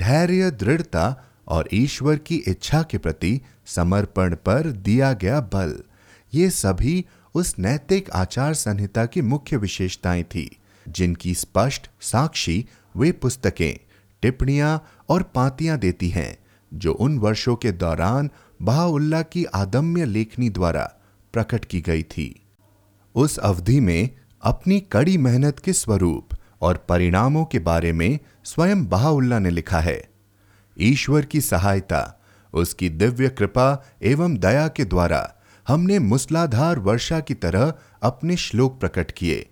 धैर्य, 0.00 0.50
दृढ़ता 0.50 1.24
और 1.48 1.68
ईश्वर 1.72 2.16
की 2.16 2.36
इच्छा 2.36 2.82
के 2.82 2.98
प्रति 2.98 3.40
समर्पण 3.66 4.34
पर 4.34 4.70
दिया 4.70 5.12
गया 5.12 5.40
बल। 5.40 5.82
ये 6.34 6.50
सभी 6.50 7.04
उस 7.34 7.58
नैतिक 7.58 8.10
आचार 8.10 8.54
संहिता 8.54 9.06
की 9.06 9.22
मुख्य 9.22 9.56
विशेषताएँ 9.56 10.22
थी, 10.22 10.58
जिनकी 10.88 11.34
स्पष्ट 11.34 11.90
साक्षी 12.00 12.66
वे 12.96 13.12
पुस्तकें, 13.12 13.94
टिप्पणियाँ 14.22 14.88
और 15.08 15.22
पातियाँ 15.22 15.78
देती 15.78 16.08
हैं, 16.08 16.38
जो 16.74 16.92
उन 16.92 17.18
वर्षों 17.18 17.56
के 17.56 17.72
दौरान 17.72 18.30
बहाउल्ला 18.62 19.22
की 19.22 19.44
आदम्य 19.44 20.04
लेखनी 20.04 20.50
द्वारा 20.50 20.94
प्रकट 21.32 21.64
की 21.64 21.80
गई 21.80 22.02
थी। 22.02 22.42
उस 23.14 23.38
अवधि 23.38 23.80
में 23.80 24.10
अपनी 24.42 24.80
कड़ी 24.80 25.18
मेहनत 25.18 25.58
के 25.58 25.72
स्वरूप 25.72 26.28
और 26.60 26.86
परिणामों 26.88 27.44
के 27.44 27.58
बारे 27.58 27.92
में 27.92 28.18
स्वयं 28.44 28.86
बहाउल्ला 28.86 29.38
ने 29.38 29.50
लिखा 29.50 29.80
है। 29.80 30.13
ईश्वर 30.78 31.24
की 31.24 31.40
सहायता, 31.40 32.20
उसकी 32.52 32.88
दिव्य 32.88 33.28
कृपा 33.28 33.84
एवं 34.02 34.36
दया 34.36 34.68
के 34.68 34.84
द्वारा 34.84 35.34
हमने 35.68 35.98
मूसलाधार 35.98 36.78
वर्षा 36.78 37.20
की 37.20 37.34
तरह 37.34 37.72
अपने 38.02 38.36
श्लोक 38.36 38.80
प्रकट 38.80 39.10
किए 39.10 39.46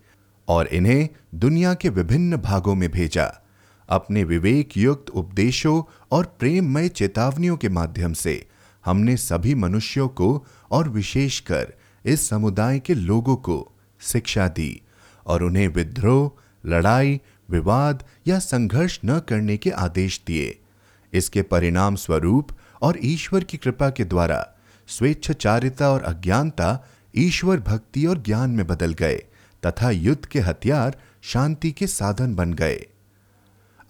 और 0.49 0.67
इन्हें 0.67 1.09
दुनिया 1.35 1.75
के 1.75 1.89
विभिन्न 1.89 2.37
भागों 2.37 2.75
में 2.75 2.91
भेजा, 2.91 3.43
अपने 3.89 4.25
विवेक 4.25 4.77
युक्त 4.77 5.11
उपदेशों 5.11 5.83
और 6.11 6.25
प्रेममय 6.39 6.89
चेतावनियों 6.89 7.57
के 7.57 7.69
माध्यम 7.69 8.13
से 8.13 8.47
हमने 8.85 9.17
सभी 9.17 9.55
मनुष्यों 9.55 10.09
को 10.09 10.47
और 10.71 10.89
विशेषकर 10.89 11.73
इस 12.05 12.29
समुदाय 12.29 12.79
के 12.79 12.95
लोगों 12.95 13.37
को 13.37 13.73
शिक्षा 14.01 14.49
दी 14.49 14.83
और 15.27 15.43
उन्हें 15.43 15.69
विद्रोह, 15.69 16.31
लड़ाई, 16.67 17.21
विवाद 17.51 18.05
या 18.27 18.39
संघर्ष 18.39 18.99
न 19.05 19.19
करने 19.19 19.57
के 19.57 19.71
आदेश 19.71 20.21
दिए। 20.27 20.59
इसके 21.13 21.43
परिणाम 21.43 21.97
स्वरूप 21.97 22.49
और 22.83 22.99
ईश्वर 23.03 23.45
की 23.45 23.57
कृपा 23.57 23.91
के 23.91 24.05
द्वारा 24.05 24.47
स्वेच्छाचारिता 24.89 25.91
और 25.91 26.03
अज्ञानता 26.03 26.87
ईश्वर 27.17 27.61
भक्ति 27.61 28.07
और 28.07 28.23
ज्ञान 28.23 28.51
में 28.51 28.67
बदल 28.67 28.93
गए, 28.93 29.17
तथा 29.63 29.91
युद्ध 29.91 30.25
के 30.27 30.41
हथियार 30.41 30.97
शांति 31.23 31.71
के 31.73 31.87
साधन 31.87 32.35
बन 32.35 32.53
गए। 32.53 32.87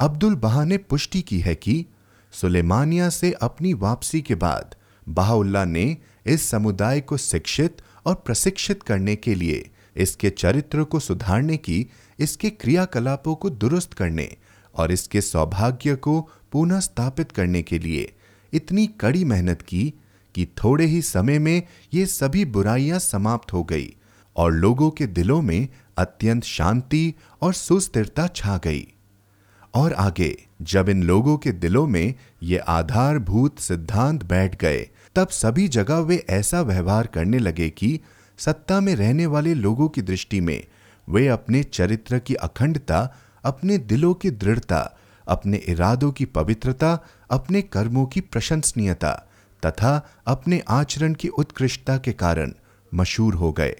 अब्दुल 0.00 0.34
बहा 0.34 0.64
ने 0.64 0.76
पुष्टि 0.76 1.20
की 1.22 1.40
है 1.40 1.54
कि 1.54 1.86
सुलेमानिया 2.32 3.08
से 3.08 3.32
अपनी 3.32 3.72
वापसी 3.74 4.20
के 4.20 4.34
बाद 4.34 4.74
बहाउल्ला 5.08 5.64
ने 5.64 5.96
इस 6.26 6.48
समुदाय 6.50 7.00
को 7.00 7.16
शिक्षित 7.16 7.82
और 8.06 8.14
प्रशिक्षित 8.14 8.82
करने 8.82 9.16
के 9.16 9.34
लिए 9.34 9.70
इसके 9.96 10.30
चरित्र 10.30 10.84
को 10.84 11.00
सुधारने 11.00 11.56
की, 11.56 11.86
इसके 12.18 12.50
क्रियाकलापों 12.50 13.34
को 13.34 13.50
दुरुस्त 13.50 13.92
करने 13.92 14.36
और 14.74 14.92
इसके 14.92 15.20
सौभाग्य 15.20 15.94
को 15.96 16.30
पुनः 16.52 16.80
स्थापित 16.80 17.32
करने 17.32 17.62
के 17.62 17.78
लिए 17.78 18.12
इतनी 18.52 18.86
कड़ी 18.86 19.24
मेहनत 19.24 19.62
की 19.62 19.94
कि 20.34 20.46
थोड़े 20.46 20.86
ही 20.86 21.02
समय 21.02 21.38
में 21.38 21.62
ये 21.94 22.06
सभी 22.06 22.44
बुराइयाँ 22.44 22.98
समाप्त 22.98 23.52
हो 23.52 23.64
गई 23.64 23.96
और 24.36 24.52
लोगों 24.52 24.90
के 24.90 25.06
दिलों 25.06 25.42
में 25.42 25.68
अत्यंत 25.96 26.44
शांति 26.44 27.14
और 27.42 27.52
सुस्थिरता 27.52 28.26
छा 28.26 28.56
गई। 28.64 28.86
और 29.74 29.92
आगे, 29.92 30.46
जब 30.62 30.88
इन 30.88 31.02
लोगों 31.02 31.36
के 31.38 31.52
दिलों 31.52 31.86
में 31.86 32.14
ये 32.42 32.58
आधारभूत 32.58 33.58
सिद्धांत 33.58 34.24
बैठ 34.24 34.60
गए, 34.60 34.88
तब 35.14 35.28
सभी 35.28 35.68
जगह 35.68 35.98
वे 35.98 36.26
ऐसा 36.30 36.60
व्यवहार 36.62 37.06
करने 37.06 37.38
लगे 37.38 37.70
कि 37.70 38.00
सत्ता 38.38 38.80
में 38.80 38.94
रहने 38.96 39.26
वाले 39.26 39.54
लोगों 39.54 39.88
की 39.88 40.02
दृष्टि 40.02 40.40
में 40.40 40.64
वे 41.08 41.28
अपने 41.28 41.62
चरित्र 41.62 42.18
की 42.18 42.34
अखंडता, 42.34 43.14
अपने 43.44 43.78
दिलों 43.78 44.14
की 44.14 44.30
दृढ़ता 44.30 44.98
अपने 45.28 45.56
इरादों 45.56 46.12
की 46.12 46.24
पवित्रता, 46.24 46.98
अपने 47.30 47.62
कर्मों 47.62 48.06
की 48.06 48.20
प्रशंसनीयता 48.20 49.28
तथा 49.66 50.08
अपने 50.26 50.62
आचरण 50.68 51.14
की 51.14 51.28
उत्कृष्टता 51.28 51.98
के 51.98 52.12
कारण 52.12 52.52
मशहूर 52.94 53.34
हो 53.34 53.52
गए। 53.52 53.76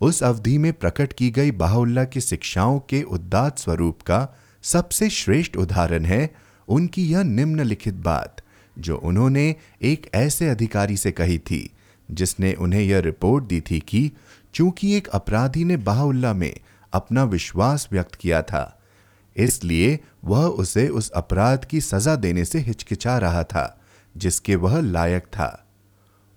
उस 0.00 0.22
अवधि 0.22 0.58
में 0.58 0.72
प्रकट 0.72 1.12
की 1.12 1.30
गई 1.30 1.50
बाहुल्ला 1.50 2.04
की 2.04 2.20
शिक्षाओं 2.20 2.78
के 2.78 3.02
उद्दात 3.02 3.58
स्वरूप 3.58 4.02
का 4.02 4.28
सबसे 4.62 5.10
श्रेष्ठ 5.10 5.56
उदाहरण 5.56 6.04
है 6.04 6.34
उनकी 6.68 7.06
यह 7.06 7.22
निम्नलिखित 7.22 7.94
बात, 7.94 8.42
जो 8.78 8.96
उन्होंने 8.96 9.56
एक 9.82 10.10
ऐसे 10.14 10.48
अधिकारी 10.48 10.96
से 10.96 11.12
कही 11.12 11.38
थी, 11.38 11.70
जिसने 12.10 12.52
उन्हें 12.52 12.82
यह 12.82 12.98
रिपोर्ट 13.00 13.44
दी 13.44 13.60
थी 13.60 13.80
कि 13.80 14.12
चूँकि 14.54 14.94
एक 14.96 15.08
अपराधी 15.08 15.64
ने 15.64 15.76
बाहुल्ला 15.76 16.32
में 16.32 16.54
अपना 16.92 17.24
विश्वास 17.24 17.88
व्यक्त 17.92 18.14
किया 18.14 18.42
था 18.42 18.79
इसलिए 19.40 19.98
वह 20.24 20.44
उसे 20.44 20.88
उस 20.88 21.10
अपराध 21.10 21.64
की 21.64 21.80
सजा 21.80 22.14
देने 22.16 22.44
से 22.44 22.58
हिचकिचा 22.58 23.18
रहा 23.18 23.42
था, 23.44 23.80
जिसके 24.16 24.56
वह 24.56 24.80
लायक 24.80 25.24
था। 25.26 25.66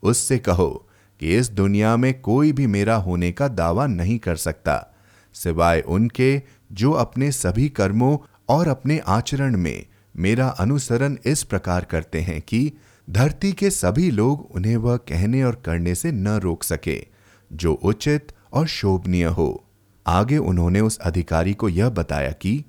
उससे 0.04 0.38
कहो 0.38 0.70
कि 1.20 1.36
इस 1.38 1.50
दुनिया 1.50 1.96
में 1.98 2.22
कोई 2.22 2.52
भी 2.52 2.68
मेरा 2.68 2.96
होने 2.96 3.32
का 3.32 3.48
दावा 3.48 3.88
नहीं 3.88 4.18
कर 4.20 4.36
सकता, 4.36 4.94
सिवाय 5.34 5.82
उनके 5.82 6.42
जो 6.72 6.92
अपने 6.92 7.32
सभी 7.32 7.70
कर्मों 7.70 8.18
और 8.50 8.68
अपने 8.68 8.98
आचरण 9.08 9.58
में 9.58 9.86
मेरा 10.16 10.48
अनुसरण 10.50 11.18
इस 11.26 11.44
प्रकार 11.44 11.86
करते 11.86 12.22
हैं 12.22 12.42
कि 12.42 12.72
धरती 13.10 13.52
के 13.52 13.70
सभी 13.70 14.12
लोग 14.12 14.48
उन्हें 14.52 14.76
वह 14.78 14.98
कहने 14.98 15.44
और 15.44 15.56
करने 15.56 15.96
से 15.96 16.12
न 16.12 16.28
रोक 16.28 16.64
सके, 16.64 17.06
जो 17.52 17.74
उचित 17.74 18.32
और 18.54 18.68
शोभनीय 18.68 19.26
हो। 19.26 19.64
आगे 20.08 20.38
उन्होंने 20.38 20.80
उस 20.80 20.98
अधिकारी 20.98 21.54
को 21.54 21.70
यह 21.70 21.90
बताया 21.90 22.32
कि 22.32 22.64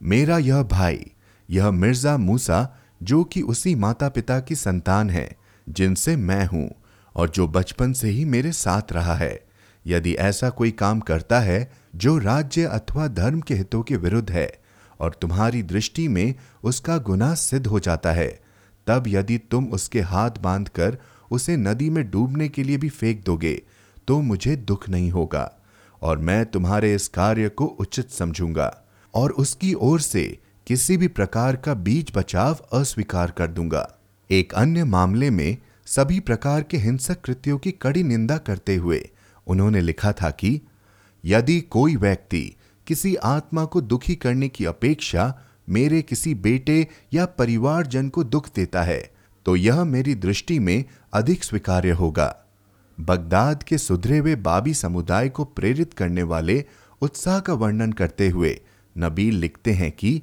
मेरा 0.00 0.38
यह 0.38 0.62
भाई, 0.62 1.04
यह 1.48 1.70
मिर्ज़ा 1.70 2.16
मूसा, 2.16 2.78
जो 3.02 3.22
कि 3.24 3.42
उसी 3.42 3.74
माता 3.74 4.08
पिता 4.08 4.38
की 4.40 4.54
संतान 4.54 5.10
है, 5.10 5.28
जिनसे 5.66 6.16
मैं 6.16 6.44
हूँ, 6.46 6.70
और 7.14 7.30
जो 7.30 7.46
बचपन 7.48 7.92
से 7.92 8.08
ही 8.08 8.24
मेरे 8.24 8.52
साथ 8.52 8.92
रहा 8.92 9.14
है। 9.14 9.38
यदि 9.84 10.12
ऐसा 10.12 10.50
कोई 10.50 10.70
काम 10.70 11.00
करता 11.00 11.40
है, 11.40 11.70
जो 11.96 12.16
राज्य 12.18 12.64
अथवा 12.64 13.06
धर्म 13.08 13.40
के 13.40 13.54
हितों 13.54 13.82
के 13.82 13.96
विरुद्ध 13.96 14.30
है, 14.30 14.50
और 15.00 15.14
तुम्हारी 15.20 15.62
दृष्टि 15.62 16.08
में 16.08 16.34
उसका 16.62 16.98
गुनाह 16.98 17.34
सिद्ध 17.34 17.66
हो 17.66 17.80
जाता 17.80 18.12
है, 18.12 18.28
तब 18.86 19.04
यदि 19.08 19.38
तुम 19.50 19.66
उसके 19.66 20.00
हाथ 20.00 20.38
बांधकर 20.40 20.98
उसे 21.30 21.56
नदी 21.56 21.90
में 21.90 22.10
डूबने 22.10 22.48
के 22.48 22.62
लिए 22.62 22.76
भी 22.76 22.88
फेंक 22.88 23.24
दोगे 23.24 23.62
तो 24.08 24.20
मुझे 24.20 24.56
दुख 24.56 24.88
नहीं 24.88 25.10
होगा, 25.10 25.50
और 26.02 26.18
मैं 26.18 26.44
तुम्हारे 26.46 26.94
इस 26.94 27.08
कार्य 27.08 27.48
को 27.48 27.64
उचित 27.80 28.10
समझूँगा। 28.10 28.72
और 29.18 29.32
उसकी 29.32 29.72
ओर 29.74 30.00
से 30.00 30.24
किसी 30.66 30.96
भी 30.96 31.08
प्रकार 31.08 31.56
का 31.56 31.74
बीज 31.74 32.12
बचाव 32.16 32.58
अस्वीकार 32.72 33.30
कर 33.30 33.46
दूँगा। 33.46 33.86
एक 34.30 34.52
अन्य 34.54 34.84
मामले 34.84 35.30
में 35.30 35.56
सभी 35.86 36.20
प्रकार 36.20 36.62
के 36.62 36.76
हिंसक 36.76 37.20
कृत्यों 37.20 37.58
की 37.58 37.72
कड़ी 37.72 38.02
निंदा 38.02 38.36
करते 38.38 38.76
हुए 38.76 39.08
उन्होंने 39.46 39.80
लिखा 39.80 40.12
था 40.12 40.30
कि, 40.30 40.60
यदि 41.24 41.60
कोई 41.60 41.96
व्यक्ति 41.96 42.44
किसी 42.86 43.14
आत्मा 43.16 43.64
को 43.64 43.80
दुखी 43.80 44.14
करने 44.14 44.48
की 44.48 44.64
अपेक्षा 44.64 45.34
मेरे 45.68 46.02
किसी 46.02 46.34
बेटे 46.34 46.86
या 47.12 47.24
परिवारजन 47.38 48.08
को 48.08 48.24
दुख 48.24 48.48
देता 48.56 48.82
है 48.82 49.00
तो 49.46 49.56
यह 49.56 49.84
मेरी 49.84 50.14
दृष्टि 50.14 50.58
में 50.58 50.84
अधिक 51.12 51.44
स्वीकार्य 51.44 51.90
होगा। 51.90 52.34
बगदाद 52.98 53.62
के 53.62 53.78
सुधरे 53.78 54.18
हुए 54.18 54.34
बाबी 54.36 54.74
समुदाय 54.74 55.28
को 55.28 55.44
प्रेरित 55.44 55.94
करने 55.94 56.22
वाले 56.22 56.64
उत्साह 57.00 57.40
का 57.40 57.54
वर्णन 57.54 57.92
करते 57.92 58.28
हुए 58.28 58.60
नबील 58.98 59.36
लिखते 59.36 59.72
हैं 59.72 59.92
कि, 59.92 60.22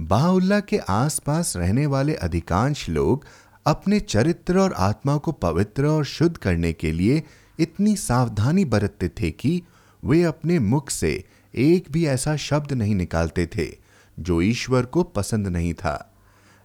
बाउल्ला 0.00 0.60
के 0.60 0.78
आसपास 0.78 1.56
रहने 1.56 1.86
वाले 1.86 2.14
अधिकांश 2.14 2.88
लोग 2.88 3.24
अपने 3.66 4.00
चरित्र 4.00 4.58
और 4.58 4.72
आत्मा 4.72 5.16
को 5.16 5.32
पवित्र 5.32 5.86
और 5.86 6.04
शुद्ध 6.04 6.36
करने 6.36 6.72
के 6.72 6.92
लिए 6.92 7.22
इतनी 7.60 7.96
सावधानी 7.96 8.64
बरतते 8.64 9.08
थे 9.08 9.30
कि 9.30 9.62
वे 10.04 10.22
अपने 10.22 10.58
मुख 10.58 10.90
से 10.90 11.24
एक 11.54 11.84
भी 11.90 12.06
ऐसा 12.06 12.36
शब्द 12.36 12.72
नहीं 12.72 12.94
निकालते 12.94 13.46
थे, 13.46 13.76
जो 14.18 14.42
ईश्वर 14.42 14.86
को 14.86 15.02
पसंद 15.02 15.48
नहीं 15.48 15.74
था। 15.74 16.14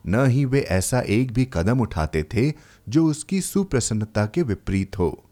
न 0.07 0.25
ही 0.25 0.45
वे 0.45 0.59
ऐसा 0.59 0.99
एक 0.99 1.33
भी 1.33 1.47
कदम 1.53 1.79
उठाते 1.79 2.23
थे, 2.23 2.53
जो 2.89 3.05
उसकी 3.05 3.41
सुप्रसन्नता 3.41 4.25
के 4.25 4.41
विपरीत 4.41 4.99
हो। 4.99 5.23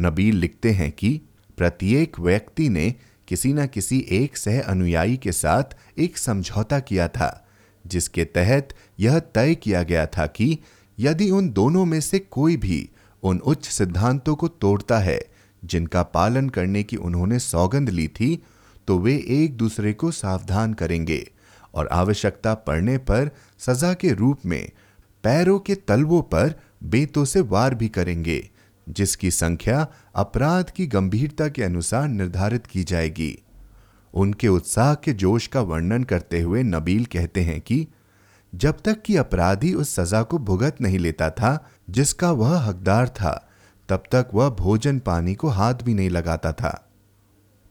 नबील 0.00 0.36
लिखते 0.36 0.70
हैं 0.70 0.92
कि, 0.92 1.20
प्रत्येक 1.56 2.20
व्यक्ति 2.20 2.68
ने 2.68 2.94
किसी 3.30 3.52
न 3.52 3.66
किसी 3.66 4.06
एक 4.10 4.36
सह 4.36 4.60
अनुयायी 4.62 5.16
के 5.16 5.32
साथ 5.32 5.62
एक 5.98 6.18
समझौता 6.18 6.80
किया 6.80 7.08
था, 7.08 7.48
जिसके 7.86 8.24
तहत 8.24 8.68
यह 9.00 9.18
तय 9.18 9.54
किया 9.54 9.82
गया 9.82 10.06
था 10.06 10.26
कि 10.26 10.58
यदि 10.98 11.30
उन 11.30 11.50
दोनों 11.50 11.84
में 11.84 12.00
से 12.00 12.18
कोई 12.18 12.56
भी 12.56 12.90
उन 13.22 13.38
उच्च 13.38 13.66
सिद्धांतों 13.66 14.34
को 14.34 14.48
तोड़ता 14.48 14.98
है, 14.98 15.20
जिनका 15.64 16.02
पालन 16.02 16.48
करने 16.48 16.82
की 16.82 16.96
उन्होंने 16.96 17.38
सौगंध 17.38 17.90
ली 17.90 18.08
थी 18.08 18.42
तो 18.88 18.98
वे 18.98 19.24
एक 19.28 19.56
दूसरे 19.56 19.92
को 19.92 20.10
सावधान 20.10 20.74
करेंगे 20.74 21.30
और 21.74 21.88
आवश्यकता 21.88 22.54
पड़ने 22.54 22.98
पर 22.98 23.30
सजा 23.58 23.94
के 23.94 24.12
रूप 24.12 24.46
में 24.46 24.70
पैरों 25.24 25.58
के 25.58 25.74
तलवों 25.74 26.22
पर 26.22 26.54
बेतों 26.84 27.24
से 27.24 27.40
वार 27.40 27.74
भी 27.74 27.88
करेंगे। 27.88 28.49
जिसकी 28.90 29.30
संख्या 29.30 29.86
अपराध 30.14 30.70
की 30.70 30.86
गंभीरता 30.86 31.48
के 31.48 31.62
अनुसार 31.62 32.08
निर्धारित 32.08 32.66
की 32.66 32.84
जाएगी। 32.84 33.38
उनके 34.14 34.48
उत्साह 34.48 34.94
के 34.94 35.12
जोश 35.12 35.46
का 35.46 35.60
वर्णन 35.60 36.04
करते 36.04 36.40
हुए 36.40 36.62
नबील 36.62 37.04
कहते 37.04 37.40
हैं 37.40 37.60
कि, 37.60 37.88
जब 38.54 38.80
तक 38.84 39.02
कि 39.02 39.16
अपराधी 39.16 39.74
उस 39.74 39.94
सजा 40.00 40.22
को 40.22 40.38
भुगत 40.38 40.76
नहीं 40.80 40.98
लेता 40.98 41.30
था, 41.30 41.70
जिसका 41.90 42.30
वह 42.30 42.58
हकदार 42.58 43.08
था, 43.08 43.50
तब 43.88 44.02
तक 44.12 44.28
वह 44.34 44.48
भोजन 44.48 44.98
पानी 44.98 45.34
को 45.34 45.48
हाथ 45.48 45.74
भी 45.74 45.94
नहीं 45.94 46.10
लगाता 46.10 46.52
था। 46.52 46.90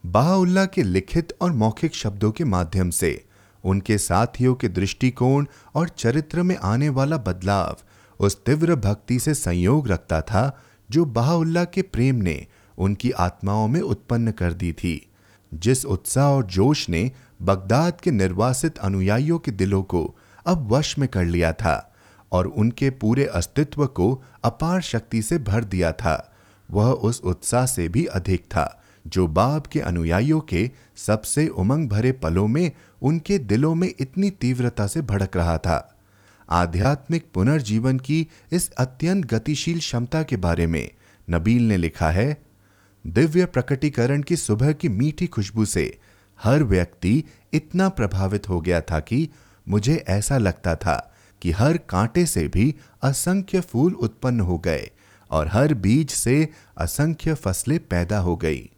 बाउल्ला 0.06 0.66
के 0.66 0.84
लिखित 0.84 1.34
और 1.42 1.52
मौखिक 1.52 1.96
शब्दों 1.96 2.32
के 2.32 2.44
माध्यम 2.44 2.90
से, 2.90 3.26
उनके 3.64 3.98
साथियों 3.98 4.56
के 4.56 4.68
दृष्टिकोण 4.70 5.46
और 5.76 5.90
चरित्र 5.90 6.44
में 6.44 6.58
आने 6.58 6.90
वाला 6.90 7.18
बदलाव 7.18 7.78
उस 8.20 8.44
तीव्र 8.46 8.76
भक्ति 8.76 9.20
से 9.20 9.34
संयोग 9.34 9.88
रखता 9.88 10.22
था 10.22 10.64
जो 10.92 11.06
बहाउल्ला 11.06 11.64
के 11.64 11.82
प्रेम 11.82 12.16
ने 12.16 12.46
उनकी 12.78 13.12
आत्माओं 13.12 13.68
में 13.68 13.82
उत्पन्न 13.82 14.32
कर 14.32 14.54
दी 14.54 14.72
थी। 14.74 15.10
जिस 15.54 15.86
उत्साह 15.86 16.26
और 16.26 16.46
जोश 16.46 16.90
ने 16.90 17.12
बगदाद 17.42 18.02
के 18.02 18.12
निर्वासित 18.12 18.78
अनुयायियों 18.78 19.40
के 19.40 19.52
दिलों 19.52 19.84
को 19.84 20.16
अब 20.46 20.72
वश 20.72 20.98
में 21.00 21.08
कर 21.10 21.26
लिया 21.26 21.54
था 21.54 21.94
और 22.32 22.48
उनके 22.48 22.90
पूरे 22.90 23.26
अस्तित्व 23.26 23.86
को 23.86 24.24
अपार 24.44 24.82
शक्ति 24.82 25.22
से 25.22 25.38
भर 25.38 25.64
दिया 25.64 25.92
था, 25.92 26.34
वह 26.72 26.92
उस 26.92 27.22
उत्साह 27.22 27.66
से 27.66 27.88
भी 27.90 28.06
अधिक 28.06 28.46
था 28.46 28.84
जो 29.08 29.28
बाब 29.28 29.68
के 29.68 29.80
अनुयायियों 29.80 30.40
के 30.40 30.70
सबसे 30.96 31.48
उमंग 31.48 31.90
भरे 31.90 32.12
पलों 32.12 32.48
में 32.48 32.72
उनके 33.02 33.38
दिलों 33.38 33.76
में 33.76 33.94
इतनी 34.00 34.30
तीव्रता 34.30 34.88
से 34.88 35.02
भड़क 35.02 35.38
रहा 35.38 35.58
था। 35.58 35.99
आध्यात्मिक 36.50 37.26
पुनर्जीवन 37.34 38.00
की 38.00 38.28
इस 38.52 38.72
अत्यंत 38.72 39.26
गतिशील 39.26 39.80
क्षमता 39.80 40.24
के 40.24 40.38
बारे 40.38 40.68
में 40.68 40.92
नबील 41.30 41.68
ने 41.68 41.78
लिखा 41.78 42.12
है, 42.12 42.38
दिव्य 43.08 43.46
प्रकटीकरण 43.46 44.22
की 44.22 44.36
सुबह 44.36 44.72
की 44.72 44.90
मीठी 44.90 45.28
खुशबू 45.28 45.66
से 45.66 46.00
हर 46.44 46.64
व्यक्ति 46.64 47.24
इतना 47.54 47.90
प्रभावित 47.90 48.50
हो 48.50 48.62
गया 48.62 48.82
था 48.82 49.00
कि 49.00 49.30
मुझे 49.68 50.06
ऐसा 50.08 50.38
लगता 50.38 50.76
था 50.76 51.14
कि 51.42 51.52
हर 51.52 51.78
कांटे 51.78 52.26
से 52.26 52.48
भी 52.48 52.76
असंख्य 53.02 53.62
फूल 53.62 53.94
उत्पन्न 53.94 54.40
हो 54.40 54.58
गए 54.58 54.92
और 55.32 55.48
हर 55.48 55.74
बीज 55.74 56.10
से 56.10 56.50
असंख्य 56.78 57.34
फ़सलें 57.34 57.80
पैदा 57.80 58.20
हो 58.20 58.36
गई। 58.36 58.70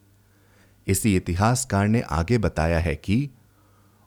इसी 0.87 1.15
इतिहासकार 1.15 1.87
ने 1.87 2.01
आगे 2.01 2.37
बताया 2.37 2.79
है 2.79 2.95
कि 2.95 3.29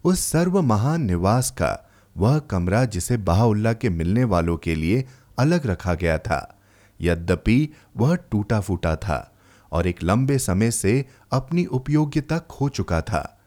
उस 0.05 0.21
सर्व 0.21 0.63
महान 0.63 1.03
निवास 1.03 1.51
का 1.51 1.91
वह 2.17 2.39
कमरा 2.39 2.85
जिसे 2.85 3.17
बहाउल्ला 3.17 3.73
के 3.73 3.91
मिलने 3.91 4.25
वालों 4.25 4.57
के 4.57 4.75
लिए 4.75 5.05
अलग 5.39 5.67
रखा 5.67 5.95
गया 5.95 6.19
था। 6.19 6.59
यद्यपि 7.01 7.69
वह 7.97 8.15
टूटा 8.31 8.61
फूटा 8.61 8.95
था 8.97 9.33
और 9.73 9.87
एक 9.87 10.03
लंबे 10.03 10.39
समय 10.39 10.71
से 10.71 11.05
अपनी 11.33 11.65
उपयोगिता 11.65 12.39
खो 12.39 12.69
चुका 12.69 13.01
था, 13.01 13.39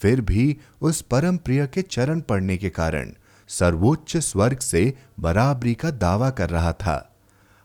फिर 0.00 0.20
भी 0.20 0.56
उस 0.80 1.00
परम 1.02 1.36
प्रिय 1.36 1.66
के 1.66 1.82
चरण 1.82 2.20
पड़ने 2.20 2.56
के 2.56 2.70
कारण 2.70 3.12
सर्वोच्च 3.48 4.16
स्वर्ग 4.16 4.58
से 4.58 4.92
बराबरी 5.20 5.74
का 5.74 5.90
दावा 5.90 6.30
कर 6.30 6.50
रहा 6.50 6.72
था। 6.72 7.16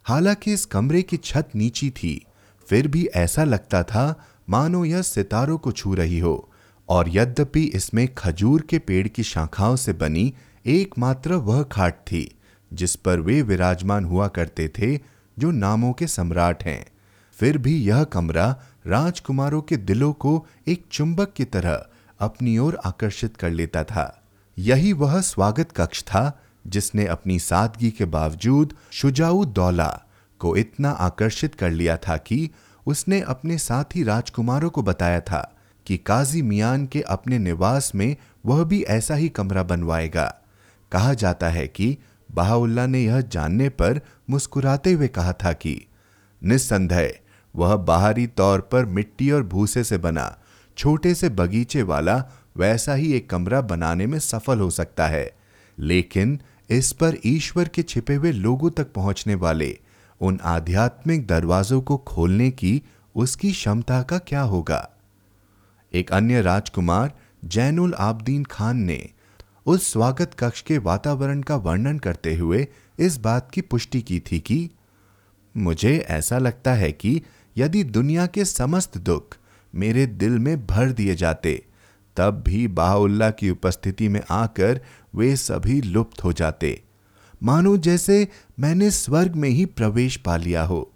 हालाँकि 0.05 0.53
इस 0.53 0.65
कमरे 0.65 1.01
की 1.01 1.17
छत 1.17 1.49
नीची 1.55 1.89
थी, 1.89 2.25
फिर 2.67 2.87
भी 2.87 3.05
ऐसा 3.05 3.43
लगता 3.43 3.83
था, 3.83 4.25
मानो 4.49 4.85
यह 4.85 5.01
सितारों 5.01 5.57
को 5.57 5.71
छू 5.71 5.93
रही 5.95 6.19
हो 6.19 6.49
और 6.89 7.09
यद्यपि 7.09 7.63
इसमें 7.65 8.07
खजूर 8.15 8.61
के 8.61 8.79
पेड़ 8.79 9.07
की 9.07 9.23
शाखाओं 9.23 9.75
से 9.75 9.93
बनी 9.93 10.33
एकमात्र 10.65 11.33
वह 11.33 11.63
खाट 11.63 11.93
थी, 11.93 12.37
जिस 12.73 12.95
पर 12.95 13.19
वे 13.19 13.41
विराजमान 13.41 14.05
हुआ 14.05 14.27
करते 14.27 14.67
थे, 14.67 14.99
जो 15.39 15.51
नामों 15.51 15.93
के 15.93 16.07
सम्राट 16.07 16.63
हैं। 16.63 16.85
फिर 17.33 17.57
भी 17.57 17.77
यह 17.77 18.03
कमरा 18.03 18.61
राजकुमारों 18.87 19.61
के 19.61 19.77
दिलों 19.77 20.13
को 20.13 20.47
एक 20.67 20.85
चुंबक 20.91 21.33
की 21.33 21.45
तरह 21.45 21.85
अपनी 22.19 22.57
ओर 22.57 22.75
आकर्षित 22.85 23.37
कर 23.37 23.49
लेता 23.49 23.83
था। 23.83 24.23
यही 24.57 24.93
वह 24.93 25.21
स्वागत 25.21 25.71
कक्ष 25.71 26.03
था, 26.03 26.39
जिसने 26.67 27.05
अपनी 27.05 27.39
सादगी 27.39 27.91
के 27.91 28.05
बावजूद 28.05 28.73
शुजाऊ 28.91 29.45
दौला 29.45 30.01
को 30.39 30.57
इतना 30.57 30.89
आकर्षित 30.89 31.55
कर 31.55 31.69
लिया 31.69 31.97
था 31.97 32.17
कि 32.17 32.49
उसने 32.85 33.21
अपने 33.21 33.57
साथी 33.57 34.03
राजकुमारों 34.03 34.69
को 34.69 34.83
बताया 34.83 35.19
था 35.19 35.55
कि 35.85 35.97
काजी 35.97 36.41
मियान 36.41 36.85
के 36.85 37.01
अपने 37.01 37.39
निवास 37.39 37.91
में 37.95 38.15
वह 38.45 38.63
भी 38.63 38.83
ऐसा 38.83 39.15
ही 39.15 39.29
कमरा 39.29 39.63
बनवाएगा। 39.63 40.40
कहा 40.91 41.13
जाता 41.13 41.49
है 41.49 41.67
कि 41.67 41.97
बहाउल्ला 42.31 42.85
ने 42.85 42.99
यह 42.99 43.21
जानने 43.21 43.69
पर 43.69 44.01
मुस्कुराते 44.29 44.91
हुए 44.91 45.07
कहा 45.07 45.33
था 45.33 45.53
कि, 45.53 45.85
निस्संदेह, 46.43 47.19
वह 47.55 47.75
बाहरी 47.75 48.27
तौर 48.27 48.61
पर 48.61 48.85
मिट्टी 48.85 49.31
और 49.31 49.43
भूसे 49.43 49.83
से 49.83 49.97
बना, 49.97 50.37
छोटे 50.77 51.15
से 51.15 51.29
बगीचे 51.29 51.83
वाला 51.83 52.25
वैसा 52.57 52.93
ही 52.93 53.13
एक 53.13 53.29
कमरा 53.29 53.61
बनाने 53.61 54.07
में 54.07 54.19
सफल 54.19 54.59
हो 54.59 54.69
सकता 54.69 55.07
है। 55.07 55.31
लेकिन 55.79 56.41
इस 56.69 56.91
पर 56.91 57.17
ईश्वर 57.25 57.67
के 57.67 57.83
छिपे 57.83 58.15
हुए 58.15 58.31
लोगों 58.31 58.69
तक 58.69 58.93
पहुँचने 58.93 59.35
वाले, 59.35 59.79
उन 60.21 60.39
आध्यात्मिक 60.43 61.27
दरवाजों 61.27 61.81
को 61.81 61.97
खोलने 61.97 62.51
की 62.51 62.83
उसकी 63.15 63.51
क्षमता 63.51 64.01
का 64.01 64.17
क्या 64.17 64.41
होगा? 64.41 64.89
एक 65.93 66.11
अन्य 66.11 66.41
राजकुमार, 66.41 67.13
जैनुल 67.45 67.93
आबदीन 67.93 68.43
खान 68.43 68.77
ने 68.77 69.09
उस 69.65 69.91
स्वागत 69.91 70.31
कक्ष 70.39 70.61
के 70.61 70.77
वातावरण 70.77 71.41
का 71.41 71.55
वर्णन 71.55 71.99
करते 71.99 72.35
हुए 72.35 72.67
इस 72.99 73.17
बात 73.17 73.51
की 73.51 73.61
पुष्टि 73.61 74.01
की 74.01 74.19
थी 74.19 74.39
कि 74.39 74.69
मुझे 75.57 75.97
ऐसा 75.97 76.37
लगता 76.37 76.73
है 76.73 76.91
कि 76.91 77.21
यदि 77.57 77.83
दुनिया 77.83 78.27
के 78.27 78.45
समस्त 78.45 78.97
दुख 78.97 79.37
मेरे 79.75 80.05
दिल 80.05 80.39
में 80.39 80.67
भर 80.67 80.91
दिए 80.91 81.15
जाते, 81.15 81.65
तब 82.17 82.43
भी 82.47 82.67
बाहुल्ला 82.67 83.31
की 83.31 83.49
उपस्थिति 83.49 84.07
में 84.07 84.21
आकर 84.29 84.81
वे 85.15 85.35
सभी 85.35 85.81
लुप्त 85.81 86.23
हो 86.23 86.33
जाते। 86.33 86.83
मानो 87.43 87.77
जैसे 87.77 88.27
मैंने 88.59 88.91
स्वर्ग 88.91 89.35
में 89.35 89.49
ही 89.49 89.65
प्रवेश 89.65 90.17
पा 90.17 90.37
लिया 90.37 90.63
हो। 90.63 90.91